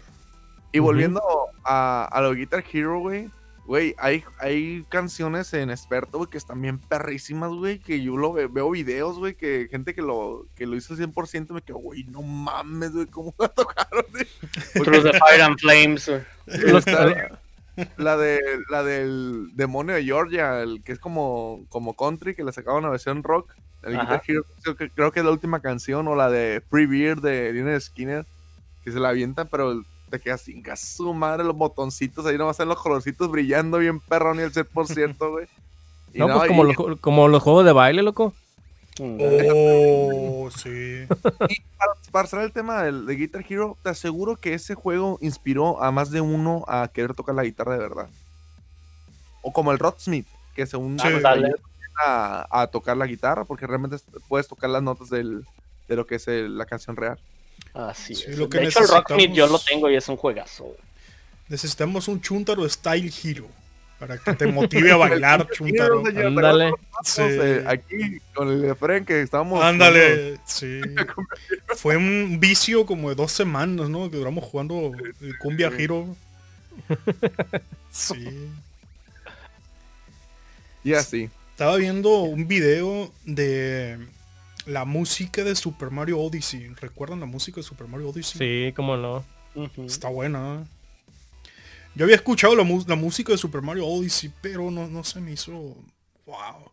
Y, 0.71 0.79
volviendo 0.79 1.21
a, 1.63 2.05
a 2.11 2.21
lo 2.21 2.33
Guitar 2.33 2.63
Hero, 2.71 2.99
güey. 2.99 3.29
Güey, 3.65 3.95
hay, 3.97 4.23
hay 4.39 4.83
canciones 4.89 5.53
en 5.53 5.69
experto, 5.69 6.17
güey, 6.17 6.29
que 6.29 6.37
están 6.37 6.61
bien 6.61 6.79
perrísimas, 6.79 7.51
güey. 7.51 7.79
Que 7.79 8.01
yo 8.03 8.17
lo 8.17 8.33
ve- 8.33 8.47
veo 8.47 8.69
videos, 8.71 9.17
güey, 9.19 9.35
que 9.35 9.67
gente 9.71 9.93
que 9.93 10.01
lo, 10.01 10.47
que 10.55 10.65
lo 10.65 10.75
hizo 10.75 10.93
al 10.93 10.99
100% 10.99 11.53
me 11.53 11.61
quedo, 11.61 11.77
güey, 11.77 12.03
no 12.05 12.21
mames, 12.23 12.91
güey, 12.91 13.05
¿cómo 13.05 13.33
la 13.39 13.47
tocaron? 13.49 14.03
güey?" 14.11 14.25
Through 14.73 15.03
the 15.03 15.17
Fire 15.17 15.41
and 15.43 15.57
Flames, 15.59 16.09
güey. 16.09 16.21
La 17.97 18.17
de 18.17 18.39
la 18.69 18.83
del 18.83 19.49
demonio 19.55 19.95
de 19.95 20.03
Georgia, 20.03 20.61
el 20.61 20.83
que 20.83 20.91
es 20.91 20.99
como, 20.99 21.65
como 21.69 21.95
country, 21.95 22.35
que 22.35 22.43
le 22.43 22.51
sacaban 22.51 22.83
una 22.83 22.89
versión 22.91 23.23
rock. 23.23 23.53
El 23.81 23.95
Hero, 23.95 24.45
creo 24.61 24.75
que, 24.77 24.89
creo 24.89 25.11
que 25.11 25.19
es 25.19 25.25
la 25.25 25.31
última 25.31 25.59
canción, 25.59 26.07
o 26.07 26.15
la 26.15 26.29
de 26.29 26.61
Free 26.69 26.85
Beer 26.85 27.19
de 27.19 27.51
Lynyrd 27.51 27.81
Skinner, 27.81 28.25
que 28.83 28.91
se 28.91 28.99
la 28.99 29.09
avientan, 29.09 29.47
pero 29.51 29.81
te 30.09 30.19
quedas 30.19 30.41
sin 30.41 30.63
su 30.77 31.13
madre 31.13 31.43
los 31.43 31.55
botoncitos, 31.55 32.25
ahí 32.25 32.37
nomás 32.37 32.59
en 32.59 32.69
los 32.69 32.79
colorcitos 32.79 33.29
brillando 33.31 33.79
bien 33.79 33.99
perrón 33.99 34.39
y 34.39 34.43
el 34.43 34.53
100%, 34.53 35.17
güey. 35.31 35.47
Y 36.13 36.19
no, 36.19 36.27
pues 36.27 36.47
como, 36.47 36.65
y- 36.65 36.73
los, 36.73 36.99
como 36.99 37.27
los 37.27 37.41
juegos 37.41 37.65
de 37.65 37.71
baile, 37.73 38.03
loco. 38.03 38.33
Oh, 39.01 40.49
sí. 40.55 41.05
para, 41.77 41.93
para 42.13 42.27
cerrar 42.29 42.45
el 42.45 42.53
tema 42.53 42.83
del, 42.83 43.05
de 43.07 43.15
Guitar 43.15 43.43
Hero, 43.49 43.75
te 43.83 43.89
aseguro 43.89 44.37
que 44.37 44.53
ese 44.53 44.75
juego 44.75 45.17
inspiró 45.21 45.81
a 45.83 45.91
más 45.91 46.11
de 46.11 46.21
uno 46.21 46.63
a 46.67 46.87
querer 46.87 47.13
tocar 47.15 47.33
la 47.35 47.43
guitarra 47.43 47.73
de 47.73 47.79
verdad. 47.79 48.07
O 49.41 49.51
como 49.51 49.71
el 49.73 49.79
Rodsmith, 49.79 50.27
que 50.55 50.65
según 50.67 50.97
Sí. 50.99 51.07
pues, 51.11 51.25
a, 52.05 52.47
a 52.61 52.67
tocar 52.67 52.95
la 52.97 53.05
guitarra, 53.07 53.45
porque 53.45 53.67
realmente 53.67 53.95
es- 53.97 54.05
puedes 54.27 54.47
tocar 54.47 54.69
las 54.69 54.81
notas 54.83 55.09
del, 55.09 55.43
de 55.87 55.95
lo 55.95 56.05
que 56.07 56.15
es 56.15 56.27
el- 56.27 56.57
la 56.57 56.65
canción 56.65 56.95
real. 56.95 57.19
Así 57.73 58.13
Sí, 58.15 58.25
es. 58.27 58.37
lo 58.37 58.47
que 58.47 58.59
de 58.59 58.67
hecho, 58.67 58.79
el 58.79 58.87
Rocksmith 58.87 59.31
yo 59.33 59.47
lo 59.47 59.57
tengo 59.59 59.89
y 59.89 59.95
es 59.95 60.07
un 60.07 60.15
juegazo. 60.17 60.67
Necesitamos 61.49 62.07
un 62.07 62.21
Chuntaro 62.21 62.67
Style 62.69 63.11
Hero 63.23 63.47
para 64.03 64.17
que 64.17 64.33
te 64.33 64.47
motive 64.47 64.91
a 64.91 64.97
bailar, 64.97 65.47
Chuntaro. 65.53 66.03
Ándale. 66.05 66.73
Sí. 67.05 67.21
eh, 67.21 67.63
aquí 67.65 68.19
con 68.33 68.49
el 68.49 68.65
Efren 68.65 69.05
que 69.05 69.21
estábamos. 69.21 69.63
Ándale, 69.63 70.39
sí. 70.45 70.81
Fue 71.77 71.95
un 71.95 72.37
vicio 72.41 72.85
como 72.85 73.07
de 73.07 73.15
dos 73.15 73.31
semanas, 73.31 73.87
¿no? 73.87 74.11
Que 74.11 74.17
duramos 74.17 74.43
jugando 74.43 74.91
el 75.21 75.37
Cumbia 75.37 75.69
Sí. 75.69 75.75
Hero. 75.79 76.15
Sí. 77.91 78.49
Y 80.83 80.93
así. 80.95 81.29
Estaba 81.51 81.77
viendo 81.77 82.23
un 82.23 82.47
video 82.47 83.11
de 83.23 83.99
la 84.65 84.83
música 84.83 85.43
de 85.43 85.55
Super 85.55 85.91
Mario 85.91 86.19
Odyssey. 86.19 86.73
¿Recuerdan 86.81 87.19
la 87.19 87.27
música 87.27 87.57
de 87.57 87.63
Super 87.63 87.87
Mario 87.87 88.09
Odyssey? 88.09 88.39
Sí, 88.67 88.73
cómo 88.73 88.97
no. 88.97 89.23
Está 89.85 90.09
buena. 90.09 90.65
Yo 91.95 92.05
había 92.05 92.15
escuchado 92.15 92.55
la, 92.55 92.63
música 92.63 93.31
de 93.31 93.37
Super 93.37 93.61
Mario 93.61 93.85
Odyssey, 93.85 94.31
pero 94.41 94.71
no, 94.71 94.87
no 94.87 95.03
se 95.03 95.21
me 95.21 95.33
hizo... 95.33 95.51
¡Wow! 96.25 96.71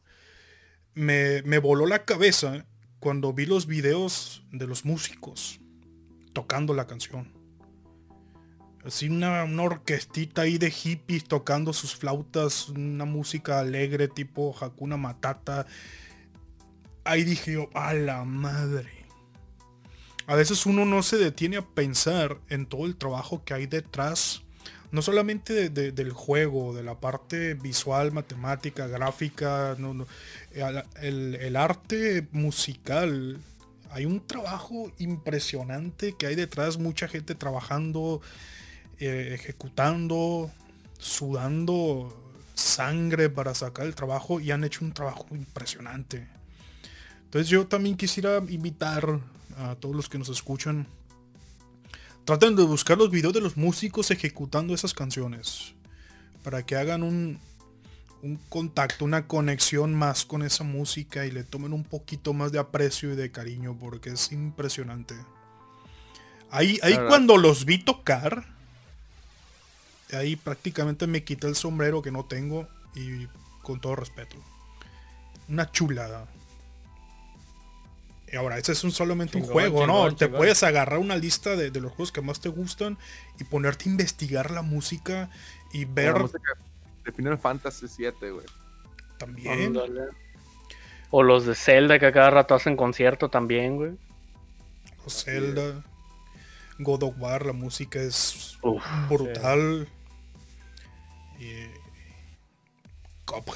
Me, 0.95 1.43
me 1.43 1.59
voló 1.59 1.87
la 1.87 2.05
cabeza 2.05 2.65
cuando 3.01 3.33
vi 3.33 3.47
los 3.47 3.67
videos 3.67 4.43
de 4.51 4.67
los 4.67 4.85
músicos 4.85 5.61
tocando 6.33 6.75
la 6.75 6.87
canción. 6.87 7.33
Así 8.85 9.09
una 9.09 9.45
orquestita 9.45 10.43
ahí 10.43 10.57
de 10.57 10.71
hippies 10.71 11.25
tocando 11.25 11.73
sus 11.75 11.95
flautas, 11.95 12.71
una 12.71 13.05
música 13.05 13.61
alegre 13.61 14.09
tipo 14.09 14.57
Hakuna 14.59 14.97
Matata. 14.97 15.67
Ahí 17.05 17.25
dije 17.25 17.53
yo, 17.53 17.69
a 17.75 17.93
la 17.93 18.25
madre. 18.25 18.91
A 20.27 20.35
veces 20.35 20.65
uno 20.65 20.87
no 20.87 21.03
se 21.03 21.19
detiene 21.19 21.59
a 21.59 21.67
pensar 21.67 22.41
en 22.49 22.65
todo 22.65 22.87
el 22.87 22.97
trabajo 22.97 23.45
que 23.45 23.53
hay 23.53 23.67
detrás, 23.67 24.45
no 24.93 25.03
solamente 25.03 25.53
de- 25.53 25.69
de- 25.71 25.93
del 25.93 26.13
juego, 26.13 26.75
de 26.75 26.83
la 26.83 26.99
parte 27.01 27.55
visual, 27.55 28.13
matemática, 28.13 28.87
gráfica, 28.87 29.77
no, 29.79 30.07
el, 30.53 30.83
el- 31.01 31.35
el 31.37 31.57
arte 31.57 32.27
musical. 32.33 33.39
Hay 33.91 34.05
un 34.07 34.25
trabajo 34.27 34.93
impresionante 34.99 36.15
que 36.17 36.27
hay 36.27 36.35
detrás, 36.37 36.79
mucha 36.79 37.09
gente 37.09 37.35
trabajando, 37.35 38.21
eh, 38.99 39.33
ejecutando, 39.35 40.51
sudando 40.99 42.17
sangre 42.55 43.31
para 43.31 43.55
sacar 43.55 43.87
el 43.87 43.95
trabajo 43.95 44.39
y 44.41 44.51
han 44.51 44.65
hecho 44.65 44.85
un 44.85 44.93
trabajo 44.93 45.27
impresionante. 45.33 46.29
Entonces 47.25 47.49
yo 47.49 47.67
también 47.67 47.97
quisiera 47.97 48.43
invitar 48.49 49.21
a 49.57 49.75
todos 49.77 49.95
los 49.97 50.09
que 50.09 50.19
nos 50.19 50.29
escuchan. 50.29 50.87
Traten 52.31 52.55
de 52.55 52.63
buscar 52.63 52.97
los 52.97 53.11
videos 53.11 53.35
de 53.35 53.41
los 53.41 53.57
músicos 53.57 54.13
ejecutando 54.13 54.73
esas 54.73 54.95
canciones. 54.95 55.75
Para 56.45 56.65
que 56.65 56.77
hagan 56.77 57.03
un, 57.03 57.41
un 58.23 58.37
contacto, 58.49 59.05
una 59.05 59.27
conexión 59.27 59.97
más 59.97 60.25
con 60.25 60.45
esa 60.45 60.63
música 60.63 61.27
y 61.27 61.33
le 61.33 61.43
tomen 61.43 61.73
un 61.73 61.83
poquito 61.83 62.33
más 62.33 62.53
de 62.53 62.61
aprecio 62.61 63.13
y 63.13 63.17
de 63.17 63.33
cariño 63.33 63.77
porque 63.81 64.11
es 64.11 64.31
impresionante. 64.31 65.17
Ahí, 66.53 66.79
ahí 66.85 66.93
Claro. 66.93 67.09
cuando 67.09 67.37
los 67.37 67.65
vi 67.65 67.79
tocar, 67.83 68.47
ahí 70.13 70.37
prácticamente 70.37 71.09
me 71.09 71.25
quité 71.25 71.49
el 71.49 71.57
sombrero 71.57 72.01
que 72.01 72.13
no 72.13 72.27
tengo 72.27 72.69
y 72.95 73.27
con 73.63 73.81
todo 73.81 73.97
respeto. 73.97 74.37
Una 75.49 75.69
chulada. 75.73 76.29
Y 78.33 78.37
ahora, 78.37 78.59
ese 78.59 78.73
es 78.73 78.85
un 78.85 78.93
solamente 78.93 79.39
un 79.39 79.45
Chingón, 79.45 79.53
juego, 79.53 79.87
¿no? 79.87 80.11
chingón, 80.11 80.17
te 80.17 80.29
puedes 80.29 80.63
agarrar 80.63 80.99
una 81.01 81.17
lista 81.17 81.57
de, 81.57 81.71
de 81.71 81.81
los 81.81 81.91
juegos 81.93 82.13
que 82.13 82.21
más 82.23 82.41
te 82.41 82.49
gustan 82.49 82.99
y 83.39 83.45
ponerte 83.45 83.89
a 83.89 83.93
investigar 83.93 84.51
la 84.51 84.63
música 84.63 85.31
y 85.73 85.85
ver 85.85 86.15
La 86.15 86.21
música 86.21 86.53
de 87.05 87.13
Final 87.13 87.39
Fantasy 87.39 87.89
7, 87.89 88.31
güey. 88.31 88.47
también. 89.17 89.75
O 91.11 91.23
los 91.23 91.45
de 91.47 91.55
Zelda 91.55 91.99
que 91.99 92.07
a 92.07 92.13
cada 92.13 92.31
rato 92.31 92.55
hacen 92.55 92.77
concierto 92.77 93.29
también, 93.31 93.77
güey. 93.77 93.99
los 95.05 95.25
Zelda, 95.25 95.85
God 96.79 97.03
of 97.05 97.15
War, 97.19 97.47
la 97.47 97.53
música 97.53 98.01
es 98.01 98.59
Uf, 98.63 98.85
brutal. 99.09 99.89
Y 101.39 101.51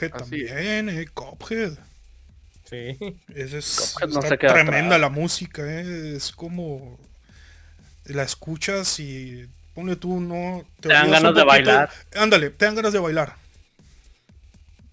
es. 0.09 0.11
también, 0.11 0.89
eh, 0.89 1.07
Cuphead. 1.15 1.79
Sí. 2.65 2.99
Ese 3.35 3.59
es, 3.59 4.01
Cuphead 4.01 4.09
no 4.11 4.23
está 4.23 4.29
se 4.29 4.39
queda 4.39 4.55
tremenda 4.55 4.97
atrás. 4.97 5.01
la 5.01 5.09
música, 5.11 5.63
eh, 5.67 6.17
es 6.17 6.33
como 6.33 6.99
la 8.07 8.23
escuchas 8.23 8.99
y 9.01 9.49
ponle 9.75 9.97
tú, 9.97 10.21
no... 10.21 10.65
Te 10.81 10.89
dan 10.89 11.11
olvidas 11.11 11.11
ganas 11.11 11.35
de 11.35 11.45
bailar. 11.45 11.91
Ándale, 12.15 12.51
te 12.51 12.65
dan 12.65 12.75
ganas 12.77 12.93
de 12.93 12.99
bailar. 13.01 13.37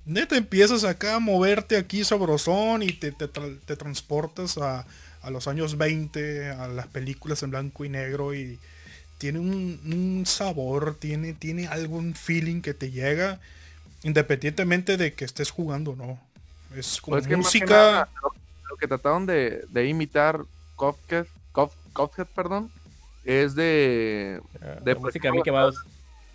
Neta, 0.06 0.36
empiezas 0.36 0.84
acá 0.84 1.16
a 1.16 1.20
moverte 1.20 1.78
aquí 1.78 2.04
sabrosón 2.04 2.82
y 2.84 2.94
te, 2.94 3.12
te 3.12 3.30
tra- 3.32 3.60
te 3.66 3.76
transportas 3.78 4.58
a, 4.58 4.86
a 5.22 5.30
los 5.30 5.48
años 5.48 5.78
20, 5.78 6.50
a 6.50 6.68
las 6.68 6.88
películas 6.88 7.44
en 7.44 7.52
blanco 7.52 7.86
y 7.86 7.90
negro 7.90 8.34
y 8.34 8.60
tiene 9.20 9.40
un, 9.40 9.80
un 9.86 10.26
sabor, 10.26 10.96
tiene, 11.00 11.34
tiene 11.34 11.68
algo, 11.68 11.98
un 11.98 12.16
feeling 12.16 12.62
que 12.62 12.74
te 12.74 12.92
llega 12.92 13.40
independientemente 14.04 14.98
de 14.98 15.14
que 15.14 15.26
estés 15.26 15.52
jugando 15.52 15.92
o 15.92 15.96
no. 15.96 16.20
Es 16.76 17.02
como 17.02 17.16
Pues 17.16 17.24
es 17.24 17.28
que 17.30 17.38
más 17.38 17.52
que 17.52 17.60
música... 17.60 17.76
nada, 17.76 18.10
lo, 18.22 18.34
lo 18.70 18.78
que 18.78 18.88
trataron 18.88 19.26
de, 19.26 19.66
de 19.70 19.88
imitar 19.88 20.42
Cuphead, 20.76 22.28
perdón, 22.34 22.72
es 23.24 23.54
de 23.56 24.42
De 24.84 24.96
por 24.96 25.06
música 25.06 25.28
de 25.30 25.34
Mickey 25.34 25.52
Mouse. 25.54 25.78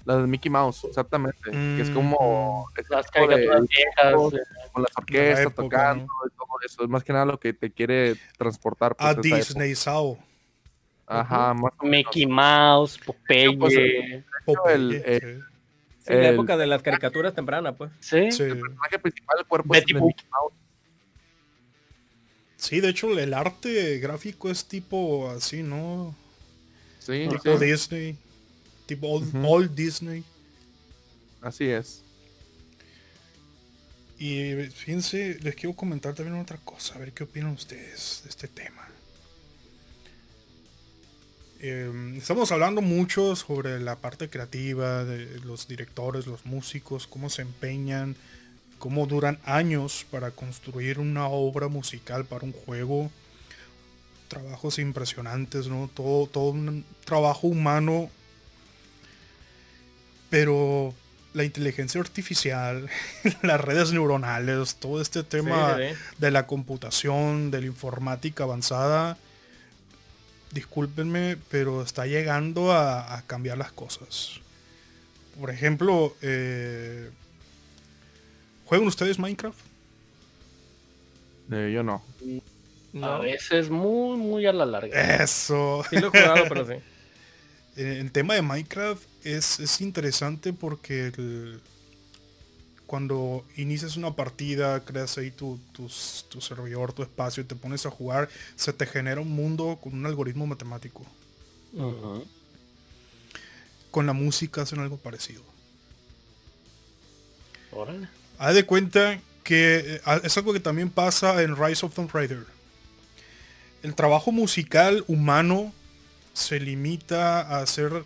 la 0.05 0.17
de 0.19 0.27
Mickey 0.27 0.51
Mouse, 0.51 0.85
exactamente. 0.85 1.51
Que 1.51 1.81
es 1.81 1.91
Mm, 1.91 1.95
como 1.95 2.69
ese 2.77 2.95
Las 2.95 3.11
caricaturas 3.11 3.63
viejas. 3.69 4.33
eh, 4.35 4.69
con 4.73 4.83
las 4.83 4.93
orquestas 4.97 5.41
época, 5.47 5.63
tocando 5.63 6.05
y 6.27 6.31
todo 6.37 6.47
eso. 6.65 6.83
Es 6.85 6.89
más 6.89 7.03
que 7.03 7.13
nada 7.13 7.25
lo 7.25 7.41
que 7.41 7.53
te 7.53 7.71
quiere 7.73 8.15
transportar. 8.39 8.95
pues, 8.95 9.07
a 9.09 9.11
esa 9.13 9.21
época. 9.21 9.37
Disney 9.37 9.75
Sao. 9.75 10.19
Ajá, 11.09 11.55
más 11.55 11.73
o 11.79 11.85
menos. 11.85 11.91
Mickey 12.07 12.27
Mouse, 12.27 12.99
Popeye. 13.05 13.57
pues. 13.57 13.75
Popeye, 14.45 14.75
el- 14.75 15.45
sí. 16.07 16.13
La 16.15 16.29
época 16.31 16.57
de 16.57 16.67
las 16.67 16.83
caricaturas 16.83 17.35
tempranas, 17.35 17.75
pues. 17.77 17.91
Sí. 18.01 18.17
El 18.17 18.29
personaje 18.61 18.99
principal 18.99 19.37
del 19.39 19.47
cuerpo 19.47 19.73
Betty 19.73 19.93
es 19.93 19.95
de 19.95 20.01
Boop. 20.01 20.09
Mickey 20.09 20.29
Mouse. 20.31 20.55
Sí, 22.57 22.81
de 22.81 22.89
hecho 22.89 23.17
el 23.19 23.35
arte 23.35 23.99
gráfico 23.99 24.51
es 24.51 24.65
tipo 24.65 25.31
así, 25.31 25.63
¿no? 25.63 26.17
Sí, 26.99 27.27
Tipo 27.31 27.59
sí, 27.59 27.65
Disney. 27.65 28.17
Tipo 28.87 29.09
old 29.45 29.75
Disney. 29.75 30.25
así 31.43 31.67
es. 31.67 32.03
Y 34.19 34.55
fíjense, 34.75 35.39
les 35.43 35.55
quiero 35.55 35.77
comentar 35.77 36.15
también 36.15 36.41
otra 36.41 36.57
cosa, 36.59 36.95
a 36.95 36.99
ver 36.99 37.13
qué 37.13 37.25
opinan 37.25 37.51
ustedes 37.53 38.23
de 38.25 38.31
este 38.31 38.49
tema. 38.49 38.86
Eh, 41.61 42.15
estamos 42.19 42.53
hablando 42.53 42.83
mucho 42.83 43.35
sobre 43.35 43.81
la 43.81 43.97
parte 43.97 44.29
creativa 44.29 45.05
de 45.05 45.41
los 45.41 45.69
directores, 45.69 46.27
los 46.27 46.45
músicos, 46.45 47.07
cómo 47.07 47.31
se 47.31 47.43
empeñan, 47.43 48.15
cómo 48.79 49.07
duran 49.07 49.39
años 49.45 50.05
para 50.11 50.31
construir 50.31 50.99
una 50.99 51.29
obra 51.29 51.69
musical 51.69 52.27
para 52.27 52.45
un 52.45 52.53
juego. 52.53 53.11
Trabajos 54.29 54.79
impresionantes, 54.79 55.69
¿no? 55.69 55.89
Todo, 55.95 56.27
todo 56.27 56.51
un 56.51 56.85
trabajo 57.05 57.47
humano. 57.47 58.11
Pero 60.29 60.93
la 61.33 61.45
inteligencia 61.45 62.01
artificial, 62.01 62.89
las 63.43 63.61
redes 63.61 63.93
neuronales, 63.93 64.77
todo 64.77 65.01
este 65.01 65.23
tema 65.23 65.77
Sí, 65.77 65.97
de 66.19 66.31
la 66.31 66.47
computación, 66.47 67.51
de 67.51 67.61
la 67.61 67.67
informática 67.67 68.45
avanzada, 68.45 69.17
discúlpenme, 70.53 71.37
pero 71.51 71.83
está 71.83 72.07
llegando 72.07 72.73
a, 72.73 73.17
a 73.17 73.23
cambiar 73.23 73.59
las 73.59 73.73
cosas. 73.73 74.41
Por 75.41 75.51
ejemplo, 75.51 76.17
eh, 76.23 77.11
¿juegan 78.67 78.87
ustedes 78.87 79.19
Minecraft? 79.19 79.59
Eh, 81.53 81.71
yo 81.75 81.83
no. 81.83 82.03
No, 82.93 83.07
A 83.07 83.19
veces 83.21 83.69
muy, 83.71 84.17
muy 84.17 84.47
a 84.47 84.53
la 84.53 84.65
larga. 84.67 85.23
Eso. 85.23 85.85
sí 85.91 85.97
lo 85.99 86.07
he 86.09 86.11
jugado, 86.11 86.45
pero 86.49 86.67
sí. 86.67 86.75
Eh, 87.77 87.99
El 88.01 88.11
tema 88.11 88.35
de 88.35 88.43
Minecraft 88.43 89.03
es, 89.25 89.61
es 89.61 89.81
interesante 89.81 90.53
porque 90.53 91.09
el- 91.09 91.61
cuando 92.87 93.45
inicias 93.57 93.97
una 93.97 94.15
partida, 94.15 94.85
creas 94.85 95.19
ahí 95.19 95.31
tu, 95.31 95.59
servidor, 96.41 96.93
tu 96.93 97.03
espacio 97.03 97.43
y 97.43 97.47
te 97.47 97.57
pones 97.57 97.85
a 97.85 97.91
jugar, 97.91 98.29
se 98.55 98.73
te 98.73 98.87
genera 98.87 99.21
un 99.21 99.31
mundo 99.31 99.79
con 99.83 99.95
un 99.95 100.07
algoritmo 100.07 100.47
matemático. 100.47 101.05
Con 103.91 104.07
la 104.07 104.13
música 104.13 104.63
hacen 104.63 104.79
algo 104.79 104.97
parecido. 104.97 105.43
Órale. 107.73 108.09
Haz 108.39 108.55
de 108.55 108.65
cuenta 108.65 109.21
que 109.43 109.79
eh, 109.79 110.01
es 110.23 110.37
algo 110.37 110.53
que 110.53 110.61
también 110.61 110.91
pasa 110.91 111.43
en 111.43 111.57
Rise 111.57 111.85
of 111.85 111.95
Tomb 111.95 112.11
Raider. 112.13 112.47
El 113.83 113.95
trabajo 113.95 114.33
musical 114.33 115.05
humano 115.09 115.73
se 116.35 116.61
limita 116.61 117.41
a 117.41 117.61
hacer 117.61 118.05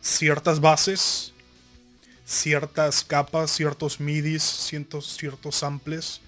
ciertas 0.00 0.60
bases, 0.60 1.32
ciertas 2.26 3.04
capas, 3.04 3.52
ciertos 3.52 4.00
midis, 4.00 4.42
ciertos, 4.42 5.16
ciertos 5.16 5.56
samples. 5.56 6.20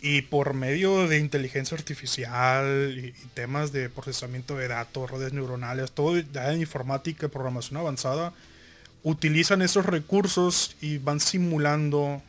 Y 0.00 0.22
por 0.22 0.54
medio 0.54 1.08
de 1.08 1.18
inteligencia 1.18 1.76
artificial 1.76 2.94
y, 2.96 3.12
temas 3.34 3.72
de 3.72 3.88
procesamiento 3.90 4.56
de 4.56 4.68
datos, 4.68 5.10
redes 5.10 5.32
neuronales, 5.32 5.92
todo 5.92 6.18
ya 6.18 6.52
en 6.52 6.60
informática 6.60 7.26
y 7.26 7.30
programación 7.30 7.78
avanzada, 7.78 8.32
utilizan 9.02 9.62
esos 9.62 9.84
recursos 9.84 10.76
y 10.80 10.98
van 10.98 11.20
simulando 11.20 12.22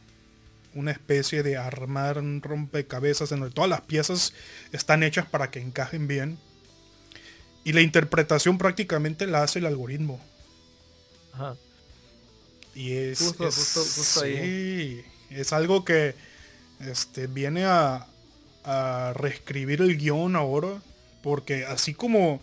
una 0.74 0.92
especie 0.92 1.44
de 1.44 1.58
armar 1.58 2.18
un 2.18 2.42
rompecabezas 2.42 3.32
en 3.32 3.42
donde 3.42 3.54
todas 3.54 3.70
las 3.70 3.82
piezas 3.82 4.34
están 4.72 5.04
hechas 5.04 5.26
para 5.26 5.52
que 5.52 5.62
encajen 5.62 6.08
bien. 6.08 6.38
Y 7.64 7.74
la 7.74 7.82
interpretación 7.82 8.58
prácticamente 8.58 9.28
la 9.28 9.44
hace 9.44 9.60
el 9.60 9.66
algoritmo. 9.66 10.20
Ajá. 11.34 11.56
Y 12.76 12.94
es, 12.94 13.20
Justo, 13.20 13.48
es- 13.48 13.56
justo, 13.56 13.80
justo 13.82 14.22
ahí. 14.22 14.36
sí, 14.38 15.06
es 15.30 15.54
algo 15.54 15.86
que 15.86 16.14
este, 16.82 17.28
viene 17.28 17.66
a, 17.66 18.06
a 18.66 19.14
reescribir 19.16 19.82
el 19.82 19.98
guion 19.98 20.36
ahora. 20.36 20.82
Porque 21.24 21.66
así 21.66 21.94
como, 21.96 22.40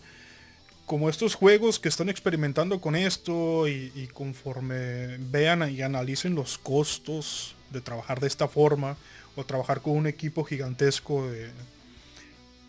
como 0.86 1.08
estos 1.08 1.36
juegos 1.36 1.78
que 1.78 1.88
están 1.88 2.08
experimentando 2.08 2.80
con 2.80 2.96
esto 2.96 3.68
y, 3.68 3.92
y 3.94 4.08
conforme 4.08 5.18
vean 5.18 5.70
y 5.70 5.82
analicen 5.82 6.34
los 6.34 6.58
costos 6.58 7.54
de 7.70 7.80
trabajar 7.80 8.18
de 8.18 8.26
esta 8.26 8.48
forma 8.48 8.96
o 9.36 9.44
trabajar 9.44 9.80
con 9.82 9.96
un 9.96 10.06
equipo 10.08 10.42
gigantesco 10.42 11.30
de, 11.30 11.50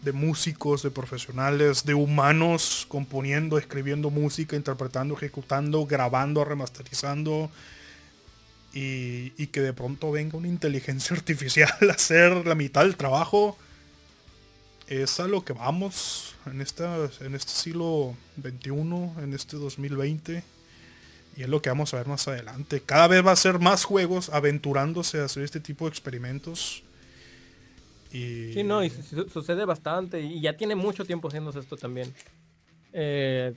de 0.04 0.12
músicos, 0.12 0.84
de 0.84 0.92
profesionales, 0.92 1.86
de 1.86 1.94
humanos 1.94 2.86
componiendo, 2.90 3.58
escribiendo 3.58 4.10
música, 4.10 4.56
interpretando, 4.56 5.16
ejecutando, 5.16 5.86
grabando, 5.86 6.44
remasterizando. 6.44 7.50
Y, 8.76 9.48
que 9.48 9.62
de 9.62 9.72
pronto 9.72 10.12
venga 10.12 10.38
una 10.38 10.48
inteligencia 10.48 11.16
artificial 11.18 11.72
a 11.90 11.94
hacer 11.94 12.46
la 12.48 12.56
mitad 12.56 12.82
del 12.82 12.98
trabajo. 12.98 13.58
Es 14.88 15.20
a 15.20 15.28
lo 15.28 15.46
que 15.46 15.54
vamos 15.54 16.36
en, 16.46 16.56
en 16.56 17.36
este 17.36 17.52
siglo 17.52 18.16
XXI, 18.42 18.72
en 19.24 19.34
este 19.34 19.58
2020. 19.58 20.44
Y 21.36 21.44
es 21.44 21.50
lo 21.50 21.62
que 21.62 21.70
vamos 21.70 21.94
a 21.94 21.98
ver 21.98 22.08
más 22.08 22.28
adelante. 22.28 22.82
Cada 22.82 23.08
vez 23.08 23.26
va 23.26 23.32
a 23.32 23.36
ser 23.36 23.60
más 23.60 23.86
juegos 23.86 24.30
aventurándose 24.30 25.20
a 25.20 25.26
hacer 25.26 25.44
este 25.44 25.60
tipo 25.60 25.86
de 25.86 25.90
experimentos. 25.90 26.84
Y... 28.14 28.54
Sí, 28.54 28.64
no, 28.64 28.84
y 28.84 28.90
su- 28.90 29.02
su- 29.02 29.30
sucede 29.30 29.66
bastante. 29.66 30.22
Y 30.22 30.40
ya 30.42 30.56
tiene 30.56 30.76
mucho 30.76 31.04
tiempo 31.06 31.28
haciéndose 31.28 31.60
esto 31.60 31.76
también. 31.76 32.14
Eh, 32.94 33.54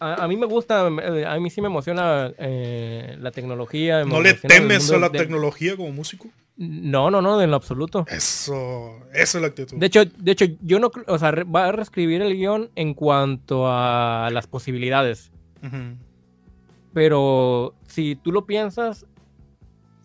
a, 0.00 0.24
a 0.24 0.28
mí 0.28 0.36
me 0.36 0.46
gusta, 0.46 0.86
a 0.86 1.38
mí 1.38 1.50
sí 1.50 1.60
me 1.60 1.66
emociona 1.68 2.32
eh, 2.38 3.16
la 3.20 3.30
tecnología. 3.30 4.04
¿No 4.04 4.20
le 4.20 4.34
temes 4.34 4.90
a 4.90 4.98
la 4.98 5.08
de- 5.10 5.18
tecnología 5.18 5.76
como 5.76 5.92
músico? 5.92 6.28
No, 6.56 7.10
no, 7.10 7.22
no, 7.22 7.40
en 7.40 7.50
lo 7.50 7.56
absoluto. 7.56 8.04
Eso, 8.08 8.98
esa 9.14 9.38
es 9.38 9.42
la 9.42 9.48
actitud. 9.48 9.78
De 9.78 9.86
hecho, 9.86 10.04
de 10.04 10.32
hecho, 10.32 10.44
yo 10.60 10.78
no, 10.78 10.90
o 11.06 11.18
sea, 11.18 11.30
va 11.44 11.66
a 11.66 11.72
reescribir 11.72 12.20
el 12.22 12.34
guion 12.36 12.70
en 12.76 12.94
cuanto 12.94 13.64
a 13.66 14.28
las 14.32 14.46
posibilidades. 14.46 15.30
Pero 16.92 17.74
si 17.86 18.16
tú 18.16 18.32
lo 18.32 18.44
piensas, 18.44 19.06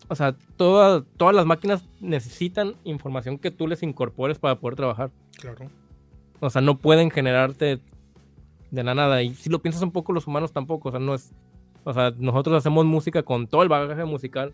o 0.06 0.14
sea, 0.14 0.34
toda- 0.56 1.02
todas 1.16 1.34
las 1.34 1.44
máquinas 1.46 1.84
necesitan 2.00 2.76
información 2.84 3.38
que 3.38 3.50
tú 3.50 3.66
les 3.66 3.82
incorpores 3.82 4.38
para 4.38 4.54
poder 4.56 4.76
trabajar. 4.76 5.10
Claro. 5.38 5.66
O 6.40 6.50
sea, 6.50 6.62
no 6.62 6.78
pueden 6.78 7.10
generarte 7.10 7.80
de 8.70 8.82
la 8.84 8.94
nada. 8.94 9.22
Y 9.22 9.34
si 9.34 9.50
lo 9.50 9.60
piensas 9.60 9.82
un 9.82 9.90
poco, 9.90 10.12
los 10.12 10.26
humanos 10.26 10.52
tampoco. 10.52 10.88
O 10.88 10.92
sea, 10.92 11.00
no 11.00 11.14
es. 11.14 11.32
O 11.84 11.92
sea, 11.92 12.12
nosotros 12.18 12.56
hacemos 12.56 12.84
música 12.86 13.22
con 13.22 13.46
todo 13.46 13.62
el 13.62 13.68
bagaje 13.68 14.04
musical. 14.04 14.52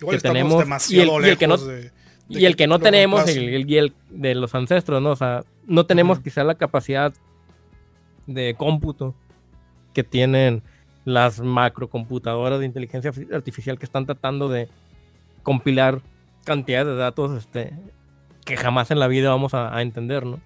Igual 0.00 0.16
que 0.16 0.22
tenemos- 0.22 0.58
demasiado 0.60 1.18
y 1.18 1.22
el- 1.22 1.26
y 1.26 1.30
el 1.30 1.38
que 1.38 1.46
no- 1.48 1.56
de, 1.56 1.90
Y 2.28 2.44
el 2.44 2.56
que 2.56 2.66
no 2.66 2.78
tenemos, 2.78 3.24
reemplace. 3.24 3.48
el, 3.48 3.54
el- 3.62 3.70
y 3.70 3.76
el 3.78 3.92
de 4.10 4.34
los 4.34 4.54
ancestros, 4.54 5.02
¿no? 5.02 5.10
O 5.10 5.16
sea, 5.16 5.44
no 5.66 5.86
tenemos 5.86 6.20
quizá 6.20 6.44
la 6.44 6.54
capacidad 6.56 7.12
de 8.26 8.54
cómputo 8.56 9.14
que 9.94 10.04
tienen 10.04 10.62
las 11.08 11.40
macrocomputadoras 11.40 12.60
de 12.60 12.66
inteligencia 12.66 13.10
arti- 13.12 13.32
artificial 13.34 13.78
que 13.78 13.84
están 13.86 14.04
tratando 14.06 14.48
de 14.48 14.68
compilar 15.42 16.02
cantidades 16.44 16.86
de 16.88 16.96
datos 16.96 17.36
este, 17.36 17.72
que 18.44 18.56
jamás 18.56 18.90
en 18.90 18.98
la 19.00 19.08
vida 19.08 19.30
vamos 19.30 19.54
a, 19.54 19.74
a 19.76 19.82
entender, 19.82 20.26
¿no? 20.26 20.40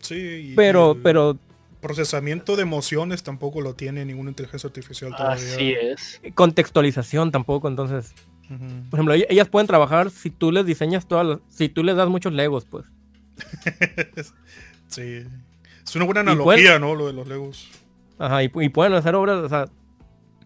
Sí, 0.00 0.52
Pero, 0.56 0.96
pero 1.02 1.38
procesamiento 1.80 2.56
de 2.56 2.62
emociones 2.62 3.22
tampoco 3.22 3.60
lo 3.60 3.74
tiene 3.74 4.04
ninguna 4.04 4.30
inteligencia 4.30 4.68
artificial 4.68 5.14
todavía. 5.16 5.34
Así 5.54 5.72
es. 5.72 6.20
Contextualización 6.34 7.30
tampoco, 7.32 7.68
entonces. 7.68 8.14
Por 8.90 8.98
ejemplo, 8.98 9.14
ell- 9.14 9.26
ellas 9.28 9.48
pueden 9.48 9.66
trabajar 9.66 10.10
si 10.10 10.30
tú 10.30 10.52
les 10.52 10.64
diseñas 10.64 11.06
todas 11.08 11.26
las... 11.26 11.38
Si 11.48 11.68
tú 11.68 11.82
les 11.82 11.96
das 11.96 12.08
muchos 12.08 12.32
legos, 12.32 12.64
pues. 12.64 12.84
Sí. 14.88 15.24
Es 15.84 15.96
una 15.96 16.04
buena 16.04 16.22
pueden- 16.22 16.28
analogía, 16.40 16.78
¿no? 16.78 16.94
Lo 16.94 17.06
de 17.08 17.12
los 17.12 17.26
Legos. 17.28 17.68
Ajá, 18.18 18.42
y, 18.42 18.48
pu- 18.48 18.64
y 18.64 18.68
pueden 18.68 18.92
hacer 18.94 19.14
obras, 19.14 19.36
o 19.38 19.48
sea... 19.48 19.66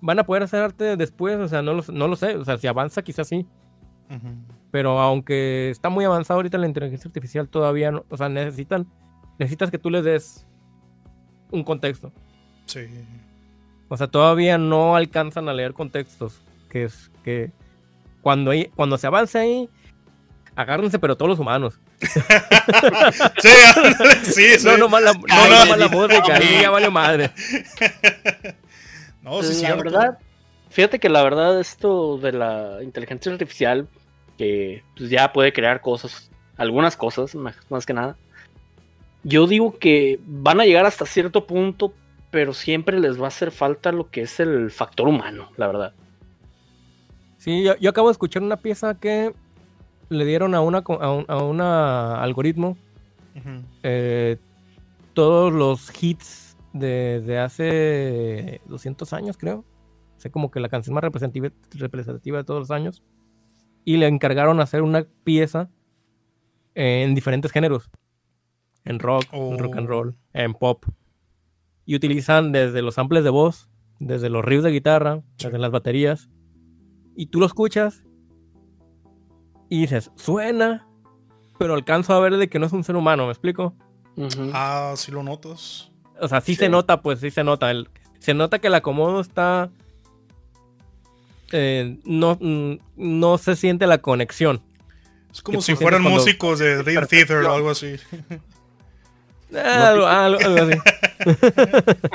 Van 0.02 0.18
a 0.18 0.24
poder 0.24 0.42
hacer 0.44 0.62
arte 0.62 0.96
después, 0.96 1.38
o 1.38 1.46
sea, 1.46 1.60
no 1.60 1.74
lo, 1.74 1.84
no 1.92 2.08
lo 2.08 2.16
sé. 2.16 2.34
O 2.36 2.42
sea, 2.44 2.56
si 2.56 2.66
avanza 2.66 3.02
quizás 3.02 3.28
sí. 3.28 3.46
Pero 4.70 4.98
aunque 4.98 5.68
está 5.68 5.90
muy 5.90 6.06
avanzado 6.06 6.38
ahorita 6.38 6.56
la 6.56 6.66
inteligencia 6.66 7.06
artificial, 7.08 7.48
todavía 7.50 7.90
no... 7.90 8.06
O 8.08 8.16
sea, 8.16 8.30
necesitan... 8.30 8.86
Necesitas 9.38 9.70
que 9.70 9.76
tú 9.78 9.90
les 9.90 10.04
des 10.04 10.46
un 11.50 11.64
contexto. 11.64 12.12
Sí. 12.64 12.86
O 13.88 13.96
sea, 13.98 14.06
todavía 14.06 14.56
no 14.56 14.96
alcanzan 14.96 15.50
a 15.50 15.52
leer 15.52 15.74
contextos. 15.74 16.40
Que 16.70 16.84
es 16.84 17.10
que 17.22 17.52
cuando, 18.22 18.52
hay- 18.52 18.70
cuando 18.74 18.96
se 18.96 19.06
avance 19.06 19.38
ahí, 19.38 19.68
agárrense, 20.56 20.98
pero 20.98 21.16
todos 21.16 21.28
los 21.28 21.38
humanos. 21.38 21.78
Sí, 23.40 23.48
sí, 24.24 24.58
sí. 24.58 24.66
No, 24.66 24.76
no 24.76 24.88
más 24.88 25.02
la, 25.02 25.12
no, 25.12 25.20
Ay, 25.28 25.50
nomás 25.50 25.78
la 25.78 25.88
sí. 25.88 25.94
música, 25.94 26.34
ahí 26.34 26.62
ya 26.62 26.70
vale 26.70 26.90
madre. 26.90 27.30
No, 29.22 29.42
sí, 29.42 29.48
la 29.48 29.54
cierto. 29.54 29.84
verdad, 29.84 30.18
fíjate 30.70 30.98
que 30.98 31.08
la 31.08 31.22
verdad 31.22 31.60
esto 31.60 32.18
de 32.18 32.32
la 32.32 32.78
inteligencia 32.82 33.30
artificial, 33.32 33.86
que 34.38 34.82
pues, 34.96 35.10
ya 35.10 35.32
puede 35.32 35.52
crear 35.52 35.80
cosas, 35.80 36.30
algunas 36.56 36.96
cosas, 36.96 37.34
más, 37.34 37.56
más 37.68 37.84
que 37.84 37.92
nada, 37.92 38.16
yo 39.22 39.46
digo 39.46 39.78
que 39.78 40.18
van 40.24 40.60
a 40.60 40.64
llegar 40.64 40.86
hasta 40.86 41.04
cierto 41.04 41.46
punto, 41.46 41.92
pero 42.30 42.54
siempre 42.54 42.98
les 42.98 43.20
va 43.20 43.26
a 43.26 43.28
hacer 43.28 43.50
falta 43.50 43.92
lo 43.92 44.08
que 44.10 44.22
es 44.22 44.40
el 44.40 44.70
factor 44.70 45.08
humano, 45.08 45.50
la 45.56 45.66
verdad. 45.66 45.92
Sí, 47.36 47.62
yo, 47.62 47.76
yo 47.76 47.90
acabo 47.90 48.08
de 48.08 48.12
escuchar 48.12 48.42
una 48.42 48.56
pieza 48.56 48.94
que 48.94 49.34
le 50.10 50.24
dieron 50.24 50.54
a 50.54 50.60
una 50.60 50.78
a 50.78 51.10
un 51.12 51.24
a 51.28 51.36
una 51.42 52.22
algoritmo 52.22 52.76
Ujú. 53.36 53.62
eh, 53.82 54.36
todos 55.14 55.52
los 55.52 55.90
hits 56.02 56.56
de, 56.72 57.20
de 57.24 57.38
hace 57.38 58.60
200 58.66 59.12
años, 59.12 59.36
creo. 59.36 59.58
O 60.16 60.20
sea, 60.20 60.30
como 60.30 60.50
que 60.50 60.60
la 60.60 60.68
canción 60.68 60.94
más 60.94 61.02
representativa, 61.04 61.48
representativa 61.72 62.38
de 62.38 62.44
todos 62.44 62.60
los 62.60 62.70
años. 62.70 63.02
Y 63.84 63.96
le 63.96 64.06
encargaron 64.06 64.60
hacer 64.60 64.82
una 64.82 65.06
pieza 65.24 65.70
en 66.74 67.14
diferentes 67.14 67.50
géneros. 67.50 67.90
En 68.84 68.98
rock, 68.98 69.24
en 69.32 69.58
rock 69.58 69.76
and 69.76 69.86
Oh. 69.86 69.90
roll, 69.90 70.16
en 70.32 70.54
pop. 70.54 70.84
Y 71.86 71.96
utilizan 71.96 72.52
desde 72.52 72.82
los 72.82 72.94
samples 72.94 73.24
de 73.24 73.30
voz, 73.30 73.68
desde 73.98 74.28
los 74.30 74.44
riffs 74.44 74.64
de 74.64 74.70
guitarra, 74.70 75.22
desde 75.38 75.58
las 75.58 75.70
baterías. 75.70 76.30
Y 77.16 77.26
tú 77.26 77.40
lo 77.40 77.46
escuchas 77.46 78.04
y 79.70 79.80
dices, 79.80 80.10
suena, 80.16 80.86
pero 81.58 81.72
alcanzo 81.74 82.12
a 82.12 82.20
ver 82.20 82.36
de 82.36 82.48
que 82.50 82.58
no 82.58 82.66
es 82.66 82.72
un 82.72 82.84
ser 82.84 82.96
humano, 82.96 83.24
¿me 83.24 83.32
explico? 83.32 83.74
Ah, 84.52 84.92
sí 84.96 85.10
lo 85.12 85.22
notas. 85.22 85.90
O 86.20 86.28
sea, 86.28 86.42
sí, 86.42 86.52
Sí. 86.54 86.58
se 86.60 86.68
nota, 86.68 87.00
pues 87.00 87.20
sí 87.20 87.30
se 87.30 87.42
nota. 87.44 87.70
El- 87.70 87.88
se 88.18 88.34
nota 88.34 88.58
que 88.58 88.66
el 88.66 88.74
acomodo 88.74 89.20
está. 89.20 89.70
eh, 91.52 91.98
no, 92.04 92.38
no 92.96 93.38
se 93.38 93.56
siente 93.56 93.86
la 93.88 93.98
conexión. 93.98 94.62
Es 95.32 95.42
como 95.42 95.60
si 95.60 95.74
fueran 95.74 96.02
músicos 96.02 96.58
de 96.60 96.82
Dream 96.82 97.06
Theater 97.08 97.38
o 97.38 97.52
algo 97.54 97.70
así. 97.70 97.96
Algo, 99.52 100.06
algo- 100.06 100.38
algo 100.44 100.62
así. 100.62 100.78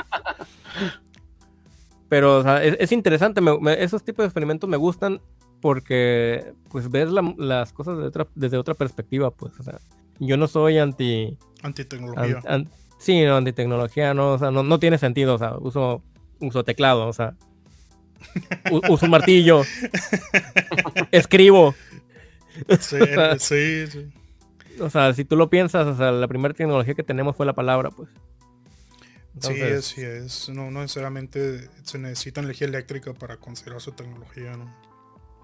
Pero, 2.08 2.38
o 2.38 2.42
sea, 2.42 2.62
es, 2.62 2.76
es 2.78 2.92
interesante. 2.92 3.40
me- 3.40 3.58
me- 3.58 3.82
esos 3.82 4.02
tipos 4.04 4.22
de 4.22 4.26
experimentos 4.28 4.68
me 4.70 4.76
gustan 4.76 5.20
porque, 5.66 6.52
pues, 6.70 6.88
ves 6.92 7.10
la- 7.10 7.34
las 7.38 7.72
cosas 7.72 7.98
de 7.98 8.04
otra- 8.04 8.28
desde 8.36 8.56
otra 8.56 8.74
perspectiva, 8.74 9.32
pues. 9.32 9.58
O 9.58 9.64
sea, 9.64 9.80
yo 10.20 10.36
no 10.36 10.46
soy 10.46 10.78
anti. 10.78 11.36
Antitecnología. 11.60 12.36
an- 12.44 12.52
an- 12.66 12.70
sí, 13.00 13.24
no, 13.24 13.36
anti 13.36 13.52
tecnología, 13.52 14.14
no, 14.14 14.34
o 14.34 14.38
sea, 14.38 14.52
no, 14.52 14.62
no 14.62 14.78
tiene 14.78 14.96
sentido. 14.96 15.34
O 15.34 15.38
sea, 15.38 15.56
uso, 15.58 16.02
uso 16.40 16.62
teclado, 16.62 17.08
o 17.08 17.12
sea. 17.12 17.34
u- 18.70 18.80
uso 18.92 19.06
un 19.06 19.10
martillo. 19.10 19.62
escribo. 21.10 21.74
Sí, 22.78 22.96
sí, 23.38 23.86
sí. 23.88 24.12
O 24.80 24.88
sea, 24.88 25.12
si 25.14 25.24
tú 25.24 25.34
lo 25.34 25.50
piensas, 25.50 25.84
o 25.88 25.96
sea, 25.96 26.12
la 26.12 26.28
primera 26.28 26.54
tecnología 26.54 26.94
que 26.94 27.02
tenemos 27.02 27.34
fue 27.34 27.44
la 27.44 27.54
palabra, 27.54 27.90
pues. 27.90 28.08
Sí, 29.40 29.48
Entonces- 29.50 29.78
así 29.78 30.00
es. 30.02 30.48
No, 30.48 30.70
no 30.70 30.80
necesariamente 30.82 31.68
se 31.82 31.98
necesita 31.98 32.40
energía 32.40 32.68
eléctrica 32.68 33.12
para 33.14 33.36
considerar 33.36 33.80
su 33.80 33.90
tecnología, 33.90 34.56
¿no? 34.56 34.85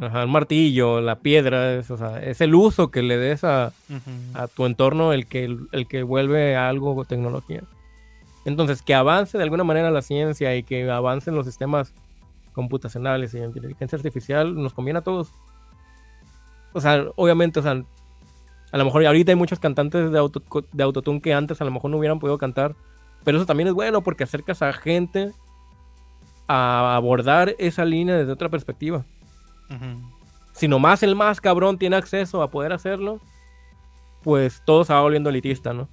Ajá, 0.01 0.23
el 0.23 0.29
martillo, 0.29 1.01
la 1.01 1.21
piedra, 1.21 1.75
es, 1.75 1.91
o 1.91 1.97
sea, 1.97 2.21
es 2.23 2.41
el 2.41 2.55
uso 2.55 2.91
que 2.91 3.03
le 3.03 3.19
des 3.19 3.45
a, 3.45 3.73
a 4.35 4.49
tu 4.49 4.67
entorno 4.67 5.13
el 5.13 5.27
que, 5.27 5.45
el 5.45 5.87
que 5.87 6.03
vuelve 6.03 6.57
a 6.57 6.69
algo 6.69 7.05
tecnología. 7.05 7.63
Entonces, 8.45 8.83
que 8.83 8.95
avance 8.95 9.39
de 9.39 9.45
alguna 9.45 9.65
manera 9.65 9.91
la 9.91 10.03
ciencia 10.03 10.57
y 10.57 10.65
que 10.65 10.91
avancen 10.91 11.35
los 11.35 11.47
sistemas 11.47 11.95
computacionales 12.53 13.33
y 13.35 13.39
la 13.39 13.47
inteligencia 13.47 13.97
artificial 13.97 14.55
nos 14.55 14.75
conviene 14.75 14.99
a 14.99 15.03
todos. 15.03 15.31
O 16.73 16.81
sea, 16.81 17.05
obviamente, 17.17 17.61
o 17.61 17.63
sea, 17.63 17.83
a 18.73 18.79
lo 18.79 18.85
mejor 18.85 19.07
ahorita 19.07 19.33
hay 19.33 19.37
muchos 19.37 19.61
cantantes 19.61 20.11
de, 20.11 20.19
auto, 20.19 20.43
de 20.73 20.83
autotune 20.83 21.21
que 21.21 21.35
antes 21.35 21.61
a 21.61 21.65
lo 21.65 21.71
mejor 21.71 21.91
no 21.91 21.99
hubieran 21.99 22.19
podido 22.19 22.39
cantar, 22.39 22.75
pero 23.25 23.39
eso 23.39 23.47
también 23.47 23.69
es 23.69 23.75
bueno 23.75 24.03
porque 24.03 24.25
acercas 24.25 24.63
a 24.63 24.73
gente 24.73 25.33
a 26.49 26.97
abordar 26.97 27.55
esa 27.59 27.85
línea 27.85 28.17
desde 28.17 28.33
otra 28.33 28.49
perspectiva 28.49 29.05
Ujú. 29.75 30.13
si 30.53 30.69
nomás 30.69 31.03
el 31.03 31.15
más 31.17 31.41
cabrón 31.41 31.79
tiene 31.79 31.97
acceso 31.97 32.43
a 32.43 32.51
poder 32.51 32.73
hacerlo, 32.73 33.21
pues 34.23 34.63
todo 34.65 34.85
se 34.85 34.93
va 34.93 35.01
volviendo 35.01 35.31
elitista, 35.31 35.73
¿no? 35.73 35.89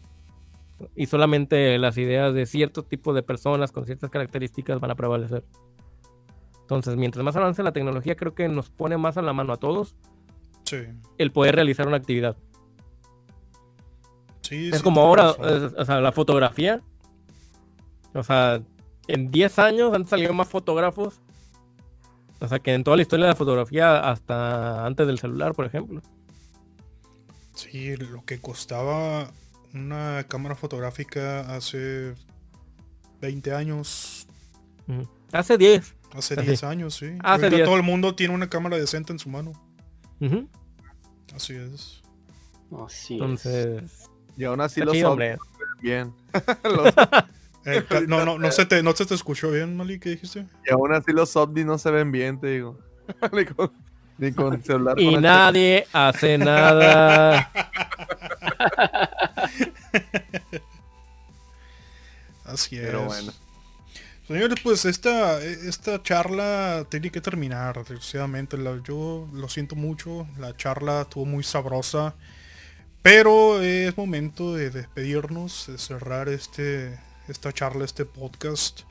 Y 0.96 1.08
solamente 1.08 1.78
las 1.78 1.98
ideas 1.98 2.34
de 2.34 2.46
cierto 2.46 2.84
tipo 2.84 3.14
de 3.14 3.24
personas 3.24 3.72
con 3.72 3.86
ciertas 3.86 4.10
características 4.10 4.80
van 4.80 4.92
a 4.92 4.96
prevalecer. 4.96 5.44
Entonces, 6.62 6.96
mientras 6.96 7.24
más 7.26 7.36
avance 7.36 7.64
la 7.64 7.74
tecnología, 7.74 8.16
creo 8.16 8.36
que 8.36 8.48
nos 8.48 8.70
pone 8.70 8.96
más 8.98 9.18
a 9.18 9.22
la 9.22 9.34
mano 9.34 9.54
a 9.54 9.58
todos 9.58 9.96
Sí. 10.66 10.78
el 11.18 11.32
poder 11.32 11.56
realizar 11.56 11.88
una 11.88 11.98
actividad. 11.98 12.38
Sí, 14.42 14.70
es 14.70 14.78
sí, 14.78 14.84
como 14.84 15.02
ahora, 15.02 15.32
es- 15.32 15.74
o 15.78 15.86
sea, 15.86 16.00
la 16.00 16.12
fotografía. 16.12 16.82
O 18.14 18.24
sea, 18.24 18.62
en 19.08 19.32
10 19.32 19.60
años 19.60 19.94
han 19.94 20.06
salido 20.08 20.34
más 20.34 20.48
fotógrafos. 20.48 21.20
O 22.42 22.48
sea, 22.48 22.60
que 22.60 22.74
en 22.74 22.84
toda 22.84 22.96
la 22.98 23.02
historia 23.04 23.26
de 23.26 23.32
la 23.32 23.36
fotografía, 23.36 24.10
hasta 24.10 24.86
antes 24.86 25.06
del 25.08 25.20
celular, 25.20 25.54
por 25.54 25.66
ejemplo. 25.66 26.02
Sí, 27.54 27.96
lo 27.98 28.24
que 28.26 28.40
costaba 28.40 29.32
una 29.74 30.24
cámara 30.28 30.56
fotográfica 30.56 31.42
hace 31.56 32.16
20 33.22 33.54
años. 33.54 34.28
Hace 35.34 35.58
10. 35.58 35.96
hace 36.14 36.34
Así. 36.36 36.46
10 36.48 36.64
años, 36.64 36.96
sí. 36.96 37.08
Hace 37.22 37.46
Ahorita 37.46 37.56
10. 37.58 37.66
todo 37.66 37.76
el 37.76 37.84
mundo 37.84 38.16
tiene 38.16 38.34
una 38.34 38.50
cámara 38.50 38.78
decente 38.78 39.12
en 39.12 39.20
su 39.20 39.30
mano. 39.30 39.52
Así 41.36 41.54
es. 41.56 42.02
Así 42.86 43.16
es. 43.16 43.22
Entonces, 43.22 44.10
Y 44.38 44.46
aún 44.46 44.62
así 44.62 44.80
los 44.82 44.94
chido, 44.94 45.12
ovnis 45.12 45.34
hombre. 45.34 45.38
bien. 45.82 46.14
Los- 46.64 46.94
Eh, 47.66 47.84
no, 48.08 48.24
no, 48.26 48.38
no 48.40 48.52
se 48.52 48.66
te, 48.66 48.82
no 48.84 48.96
se 48.96 49.06
te 49.06 49.14
escuchó 49.16 49.52
bien, 49.52 49.76
Mali, 49.78 50.00
¿qué 50.00 50.12
dijiste? 50.12 50.46
y 50.66 50.72
aún 50.72 50.94
así 50.94 51.12
los 51.12 51.36
ovnis 51.36 51.66
no 51.66 51.78
se 51.78 51.92
ven 51.92 52.12
bien, 52.12 52.40
te 52.40 52.48
digo. 52.48 52.80
ni, 53.34 53.46
con, 53.46 53.72
ni 54.18 54.32
con 54.32 54.64
celular. 54.64 55.00
Y 55.00 55.06
con 55.06 55.16
el- 55.16 55.22
nadie 55.22 55.86
hace 55.94 56.38
nada. 56.38 57.52
Así 62.46 62.78
es. 62.78 62.82
Pero 62.86 63.06
bueno. 63.06 63.32
Señores, 64.28 64.60
pues 64.64 64.86
esta, 64.86 65.42
esta 65.44 66.02
charla 66.04 66.86
tiene 66.90 67.10
que 67.12 67.20
terminar, 67.22 67.78
desgraciadamente. 67.78 68.58
La- 68.58 68.80
yo 68.84 69.28
lo 69.34 69.50
siento 69.50 69.76
mucho, 69.76 70.28
la 70.38 70.56
charla 70.56 71.02
estuvo 71.02 71.26
muy 71.26 71.44
sabrosa. 71.44 72.16
Pero 73.02 73.62
es 73.62 73.96
momento 73.98 74.54
de 74.56 74.70
despedirnos, 74.70 75.66
de 75.68 75.78
cerrar 75.78 76.28
este, 76.30 77.00
esta 77.32 77.54
charla, 77.54 77.86
este 77.86 78.06
podcast. 78.06 78.82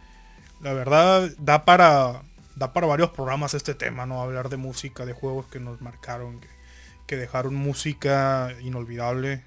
La 0.60 0.72
verdad, 0.72 1.30
da 1.38 1.64
para, 1.64 2.22
da 2.56 2.72
para 2.72 2.86
varios 2.86 3.10
programas 3.10 3.54
este 3.54 3.74
tema, 3.74 4.06
¿no? 4.06 4.22
Hablar 4.22 4.48
de 4.48 4.56
música, 4.56 5.06
de 5.06 5.12
juegos 5.12 5.46
que 5.46 5.60
nos 5.60 5.80
marcaron, 5.80 6.40
que, 6.40 6.48
que 7.06 7.16
dejaron 7.16 7.54
música 7.54 8.54
inolvidable. 8.60 9.44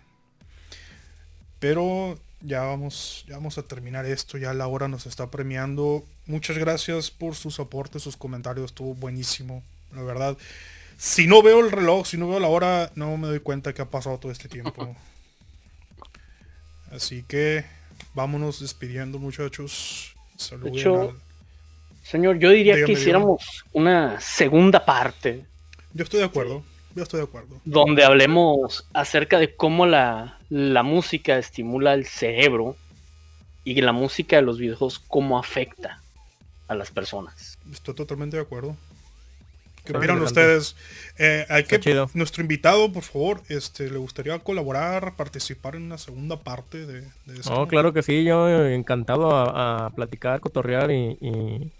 Pero 1.59 2.17
ya 2.41 2.61
vamos, 2.61 3.23
ya 3.27 3.35
vamos 3.35 3.57
a 3.57 3.63
terminar 3.63 4.05
esto, 4.05 4.37
ya 4.37 4.53
la 4.53 4.67
hora 4.67 4.87
nos 4.87 5.05
está 5.05 5.29
premiando. 5.29 6.03
Muchas 6.25 6.57
gracias 6.57 7.11
por 7.11 7.35
sus 7.35 7.59
aportes, 7.59 8.01
sus 8.01 8.17
comentarios, 8.17 8.65
estuvo 8.65 8.95
buenísimo, 8.95 9.63
la 9.93 10.01
verdad. 10.01 10.37
Si 10.97 11.27
no 11.27 11.41
veo 11.41 11.59
el 11.59 11.71
reloj, 11.71 12.05
si 12.05 12.17
no 12.17 12.27
veo 12.27 12.39
la 12.39 12.47
hora, 12.47 12.91
no 12.95 13.17
me 13.17 13.27
doy 13.27 13.39
cuenta 13.39 13.73
que 13.73 13.81
ha 13.81 13.89
pasado 13.89 14.19
todo 14.19 14.31
este 14.31 14.49
tiempo. 14.49 14.95
Así 16.91 17.23
que 17.23 17.65
vámonos 18.13 18.59
despidiendo, 18.59 19.19
muchachos. 19.19 20.15
Saluden 20.37 20.75
hecho, 20.75 21.01
al- 21.01 21.15
Señor, 22.03 22.39
yo 22.39 22.49
diría 22.49 22.75
Dígame, 22.75 22.93
que 22.93 22.99
hiciéramos 22.99 23.63
una 23.73 24.19
segunda 24.19 24.83
parte 24.83 25.45
Yo 25.93 26.03
estoy 26.03 26.19
de 26.19 26.25
acuerdo. 26.25 26.63
Yo 26.95 27.03
estoy 27.03 27.19
de 27.19 27.23
acuerdo. 27.25 27.61
donde 27.63 28.03
hablemos 28.03 28.85
acerca 28.93 29.39
de 29.39 29.55
cómo 29.55 29.85
la, 29.85 30.39
la 30.49 30.83
música 30.83 31.37
estimula 31.37 31.93
el 31.93 32.05
cerebro 32.05 32.75
y 33.63 33.79
la 33.81 33.93
música 33.93 34.35
de 34.35 34.41
los 34.41 34.57
videojuegos 34.57 34.99
cómo 34.99 35.39
afecta 35.39 36.01
a 36.67 36.75
las 36.75 36.91
personas. 36.91 37.57
Estoy 37.71 37.93
totalmente 37.93 38.35
de 38.35 38.43
acuerdo. 38.43 38.75
¿Qué 39.83 39.97
opinan 39.97 40.21
ustedes? 40.21 40.75
Eh, 41.17 41.45
hay 41.49 41.63
que, 41.63 41.79
chido. 41.79 42.09
nuestro 42.13 42.41
invitado, 42.41 42.91
por 42.93 43.03
favor, 43.03 43.41
este, 43.49 43.89
¿le 43.89 43.97
gustaría 43.97 44.37
colaborar, 44.39 45.15
participar 45.15 45.75
en 45.75 45.83
una 45.83 45.97
segunda 45.97 46.39
parte 46.39 46.85
de, 46.85 47.01
de 47.25 47.39
esto? 47.39 47.49
No, 47.53 47.67
claro 47.67 47.91
que 47.93 48.03
sí, 48.03 48.23
yo 48.23 48.47
encantado 48.67 49.35
a, 49.35 49.87
a 49.87 49.89
platicar, 49.91 50.39
cotorrear 50.39 50.91
y, 50.91 51.17
y- 51.21 51.71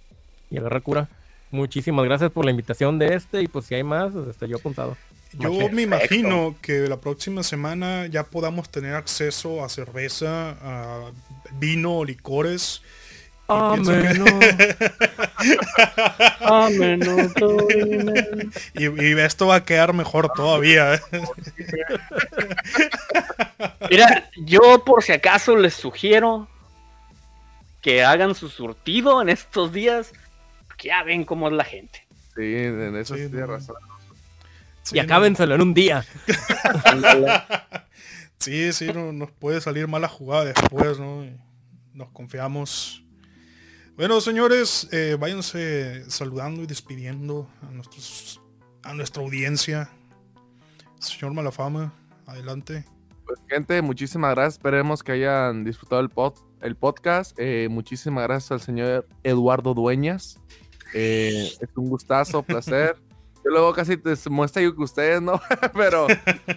y 0.49 0.57
agarrar 0.57 0.81
cura. 0.81 1.07
Muchísimas 1.51 2.05
gracias 2.05 2.31
por 2.31 2.45
la 2.45 2.51
invitación 2.51 2.97
de 2.99 3.13
este 3.15 3.41
y 3.41 3.47
pues 3.47 3.65
si 3.65 3.75
hay 3.75 3.83
más, 3.83 4.13
este, 4.29 4.47
yo 4.47 4.57
apuntado. 4.57 4.97
Yo 5.33 5.49
Perfecto. 5.49 5.75
me 5.75 5.81
imagino 5.83 6.55
que 6.61 6.79
la 6.89 6.97
próxima 6.99 7.43
semana 7.43 8.07
ya 8.07 8.23
podamos 8.25 8.69
tener 8.69 8.95
acceso 8.95 9.63
a 9.63 9.69
cerveza, 9.69 10.57
a 10.61 11.11
vino, 11.59 12.03
licores. 12.03 12.81
Que- 13.83 14.21
Ameno. 16.41 17.05
Y, 18.73 18.85
y 18.85 19.19
esto 19.19 19.47
va 19.47 19.55
a 19.55 19.63
quedar 19.65 19.93
mejor 19.93 20.31
todavía. 20.33 20.95
¿eh? 20.95 21.01
Mira, 23.89 24.29
yo 24.37 24.83
por 24.85 25.03
si 25.03 25.11
acaso 25.13 25.55
les 25.55 25.73
sugiero 25.73 26.47
que 27.81 28.03
hagan 28.03 28.35
su 28.35 28.49
surtido 28.49 29.21
en 29.21 29.29
estos 29.29 29.71
días, 29.73 30.11
porque 30.67 30.89
ya 30.89 31.03
ven 31.03 31.23
cómo 31.25 31.47
es 31.47 31.53
la 31.53 31.63
gente. 31.63 32.05
Sí, 32.35 32.41
en 32.55 32.95
eso 32.95 33.15
Sí, 33.15 33.27
no. 33.31 33.45
razón. 33.47 33.75
Sí, 34.83 34.95
y 34.97 34.99
acábenselo 34.99 35.55
en 35.55 35.61
un 35.61 35.73
día. 35.73 36.05
Sí, 38.39 38.73
sí, 38.73 38.87
no, 38.93 39.11
nos 39.13 39.31
puede 39.31 39.61
salir 39.61 39.87
mala 39.87 40.07
jugada 40.07 40.45
después, 40.45 40.99
¿no? 40.99 41.23
Y 41.23 41.35
Nos 41.93 42.09
confiamos. 42.09 43.00
Bueno, 43.97 44.21
señores, 44.21 44.87
eh, 44.91 45.17
váyanse 45.19 46.09
saludando 46.09 46.63
y 46.63 46.67
despidiendo 46.67 47.47
a 47.61 47.71
nuestros 47.71 48.41
a 48.83 48.93
nuestra 48.93 49.21
audiencia. 49.21 49.89
Señor 50.99 51.33
Malafama, 51.33 51.93
adelante. 52.25 52.85
Pues, 53.25 53.39
gente, 53.47 53.81
muchísimas 53.81 54.31
gracias. 54.31 54.55
Esperemos 54.55 55.03
que 55.03 55.13
hayan 55.13 55.63
disfrutado 55.63 56.01
el, 56.01 56.09
pod, 56.09 56.33
el 56.61 56.75
podcast. 56.75 57.37
Eh, 57.39 57.67
muchísimas 57.69 58.23
gracias 58.23 58.51
al 58.51 58.61
señor 58.61 59.07
Eduardo 59.23 59.73
Dueñas. 59.73 60.39
Eh, 60.93 61.49
es 61.59 61.69
un 61.75 61.89
gustazo, 61.89 62.43
placer. 62.43 62.97
Yo 63.43 63.51
luego 63.51 63.73
casi 63.73 63.97
te 63.97 64.13
muestra 64.29 64.61
yo 64.61 64.75
que 64.75 64.83
ustedes, 64.83 65.21
¿no? 65.21 65.39
pero, 65.73 66.07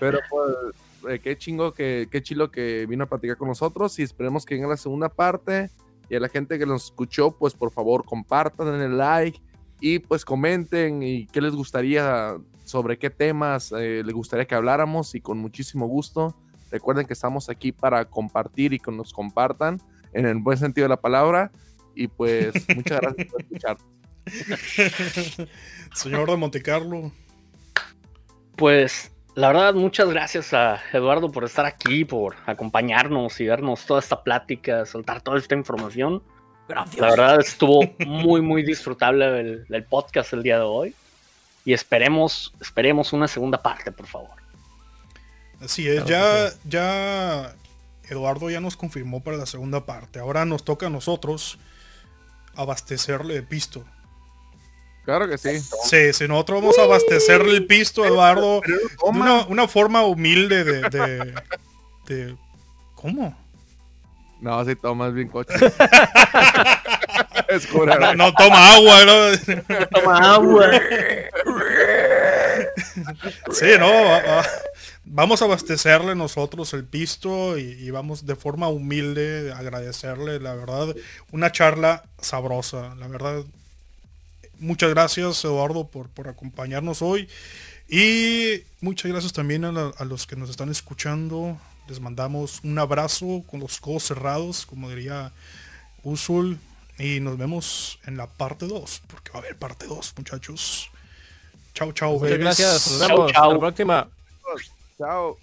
pero 0.01 0.19
pues, 0.29 1.15
eh, 1.15 1.21
qué 1.21 1.39
chingo, 1.39 1.73
que, 1.73 2.09
qué 2.11 2.23
chilo 2.23 2.51
que 2.51 2.87
vino 2.87 3.05
a 3.05 3.07
platicar 3.07 3.37
con 3.37 3.49
nosotros 3.49 3.99
y 3.99 4.03
esperemos 4.03 4.45
que 4.45 4.55
venga 4.55 4.69
la 4.69 4.77
segunda 4.77 5.09
parte. 5.09 5.71
Y 6.09 6.17
a 6.17 6.21
la 6.21 6.29
gente 6.29 6.59
que 6.59 6.67
nos 6.67 6.85
escuchó, 6.87 7.33
pues 7.33 7.55
por 7.55 7.71
favor 7.71 8.05
compartan 8.05 8.75
en 8.75 8.81
el 8.81 8.99
like 8.99 9.41
y 9.81 9.99
pues 9.99 10.25
comenten 10.25 11.03
y 11.03 11.27
qué 11.27 11.41
les 11.41 11.55
gustaría, 11.55 12.37
sobre 12.65 12.99
qué 12.99 13.11
temas 13.11 13.73
eh, 13.73 14.03
les 14.05 14.15
gustaría 14.15 14.47
que 14.47 14.55
habláramos 14.55 15.15
y 15.15 15.21
con 15.21 15.39
muchísimo 15.39 15.87
gusto. 15.87 16.37
Recuerden 16.71 17.07
que 17.07 17.13
estamos 17.13 17.49
aquí 17.49 17.73
para 17.73 18.05
compartir 18.07 18.73
y 18.73 18.79
que 18.79 18.91
nos 18.91 19.13
compartan 19.13 19.81
en 20.13 20.27
el 20.27 20.39
buen 20.39 20.59
sentido 20.59 20.87
de 20.87 20.91
la 20.91 21.01
palabra. 21.01 21.53
Y 21.95 22.09
pues 22.09 22.55
muchas 22.75 23.01
gracias 23.01 23.29
por 23.29 23.43
escuchar. 23.43 23.77
Señor 25.95 26.31
de 26.31 26.37
Montecarlo. 26.37 27.13
Pues 28.57 29.14
la 29.35 29.49
verdad, 29.49 29.75
muchas 29.75 30.09
gracias 30.09 30.55
a 30.55 30.81
Eduardo 30.93 31.31
por 31.31 31.45
estar 31.45 31.67
aquí, 31.67 32.05
por 32.05 32.37
acompañarnos 32.47 33.41
y 33.41 33.47
darnos 33.47 33.85
toda 33.85 34.01
esta 34.01 34.23
plática, 34.23 34.87
soltar 34.87 35.21
toda 35.23 35.39
esta 35.39 35.55
información. 35.55 36.23
Gracias. 36.69 36.99
La 36.99 37.11
verdad 37.11 37.41
estuvo 37.41 37.83
muy, 38.07 38.41
muy 38.41 38.63
disfrutable 38.63 39.41
el, 39.41 39.67
el 39.69 39.85
podcast 39.85 40.33
el 40.33 40.43
día 40.43 40.59
de 40.59 40.65
hoy. 40.65 40.95
Y 41.65 41.73
esperemos, 41.73 42.53
esperemos 42.61 43.13
una 43.13 43.27
segunda 43.27 43.63
parte, 43.63 43.91
por 43.91 44.07
favor. 44.07 44.45
Así 45.61 45.89
es, 45.89 46.05
Claro 46.05 46.09
ya, 46.09 46.53
ya 46.69 47.55
Eduardo 48.09 48.51
ya 48.51 48.61
nos 48.61 48.77
confirmó 48.77 49.23
para 49.23 49.37
la 49.37 49.47
segunda 49.47 49.87
parte. 49.87 50.19
Ahora 50.19 50.45
nos 50.45 50.65
toca 50.65 50.87
a 50.87 50.91
nosotros 50.91 51.59
abastecerle 52.55 53.35
de 53.35 53.43
pisto. 53.43 53.85
Claro 55.05 55.29
que 55.29 55.37
sí. 55.39 55.61
Sí, 55.85 56.13
si 56.13 56.27
nosotros 56.29 56.61
vamos 56.63 56.79
a 56.79 56.83
abastecerle 56.85 57.53
el 57.53 57.67
pisto 57.67 58.05
Eduardo 58.07 58.61
de 58.67 58.75
una, 59.03 59.45
una 59.47 59.69
forma 59.69 60.03
humilde 60.03 60.65
de, 60.65 60.81
de, 60.89 61.35
de- 62.07 62.37
¿Cómo? 62.95 63.37
No, 64.41 64.65
sí, 64.65 64.75
toma, 64.77 65.09
es 65.09 65.15
bien 65.15 65.29
coche. 65.29 65.53
es 67.49 67.67
cura. 67.67 67.99
No, 67.99 68.15
no 68.15 68.33
toma 68.35 68.75
agua, 68.75 69.05
¿no? 69.05 69.87
Toma 69.89 70.35
agua. 70.35 70.71
Sí, 73.53 73.67
no. 73.79 73.87
va- 73.91 74.23
va- 74.23 74.47
Vamos 75.07 75.43
a 75.43 75.45
abastecerle 75.45 76.15
nosotros 76.15 76.73
el 76.73 76.85
pisto 76.85 77.59
y, 77.59 77.63
y 77.73 77.91
vamos 77.91 78.25
de 78.25 78.37
forma 78.37 78.69
humilde 78.69 79.53
a 79.53 79.59
agradecerle, 79.59 80.41
la 80.41 80.55
verdad, 80.55 80.95
una 81.31 81.53
charla 81.53 82.05
sabrosa, 82.19 82.95
la 82.99 83.07
verdad. 83.07 83.45
Muchas 84.61 84.91
gracias 84.91 85.45
Eduardo 85.45 85.87
por, 85.87 86.09
por 86.09 86.29
acompañarnos 86.29 87.03
hoy 87.03 87.29
y 87.89 88.63
muchas 88.81 89.11
gracias 89.11 89.33
también 89.33 89.65
a, 89.65 89.73
la- 89.73 89.93
a 89.99 90.05
los 90.05 90.27
que 90.27 90.37
nos 90.37 90.51
están 90.51 90.71
escuchando. 90.71 91.59
Les 91.89 92.01
mandamos 92.01 92.61
un 92.65 92.79
abrazo 92.79 93.43
con 93.51 93.61
los 93.61 93.79
codos 93.81 94.05
cerrados, 94.05 94.65
como 94.67 94.89
diría 94.91 95.33
Usul. 96.03 96.59
Y 96.97 97.19
nos 97.19 97.37
vemos 97.37 97.99
en 98.07 98.17
la 98.17 98.29
parte 98.29 98.67
2, 98.69 99.03
porque 99.09 99.33
va 99.33 99.41
a 99.41 99.43
haber 99.43 99.57
parte 99.57 99.87
2, 99.87 100.15
muchachos. 100.17 100.91
Chao, 101.75 101.91
chao, 101.93 102.13
Muchas 102.13 102.23
babies. 102.31 102.39
gracias. 102.41 102.91
Nos 102.91 103.01
Chau, 103.01 103.09
vemos. 103.17 103.33
chau. 103.33 103.43
Hasta 103.43 103.55
la 103.55 103.59
próxima. 103.61 104.09
Chao. 104.97 105.39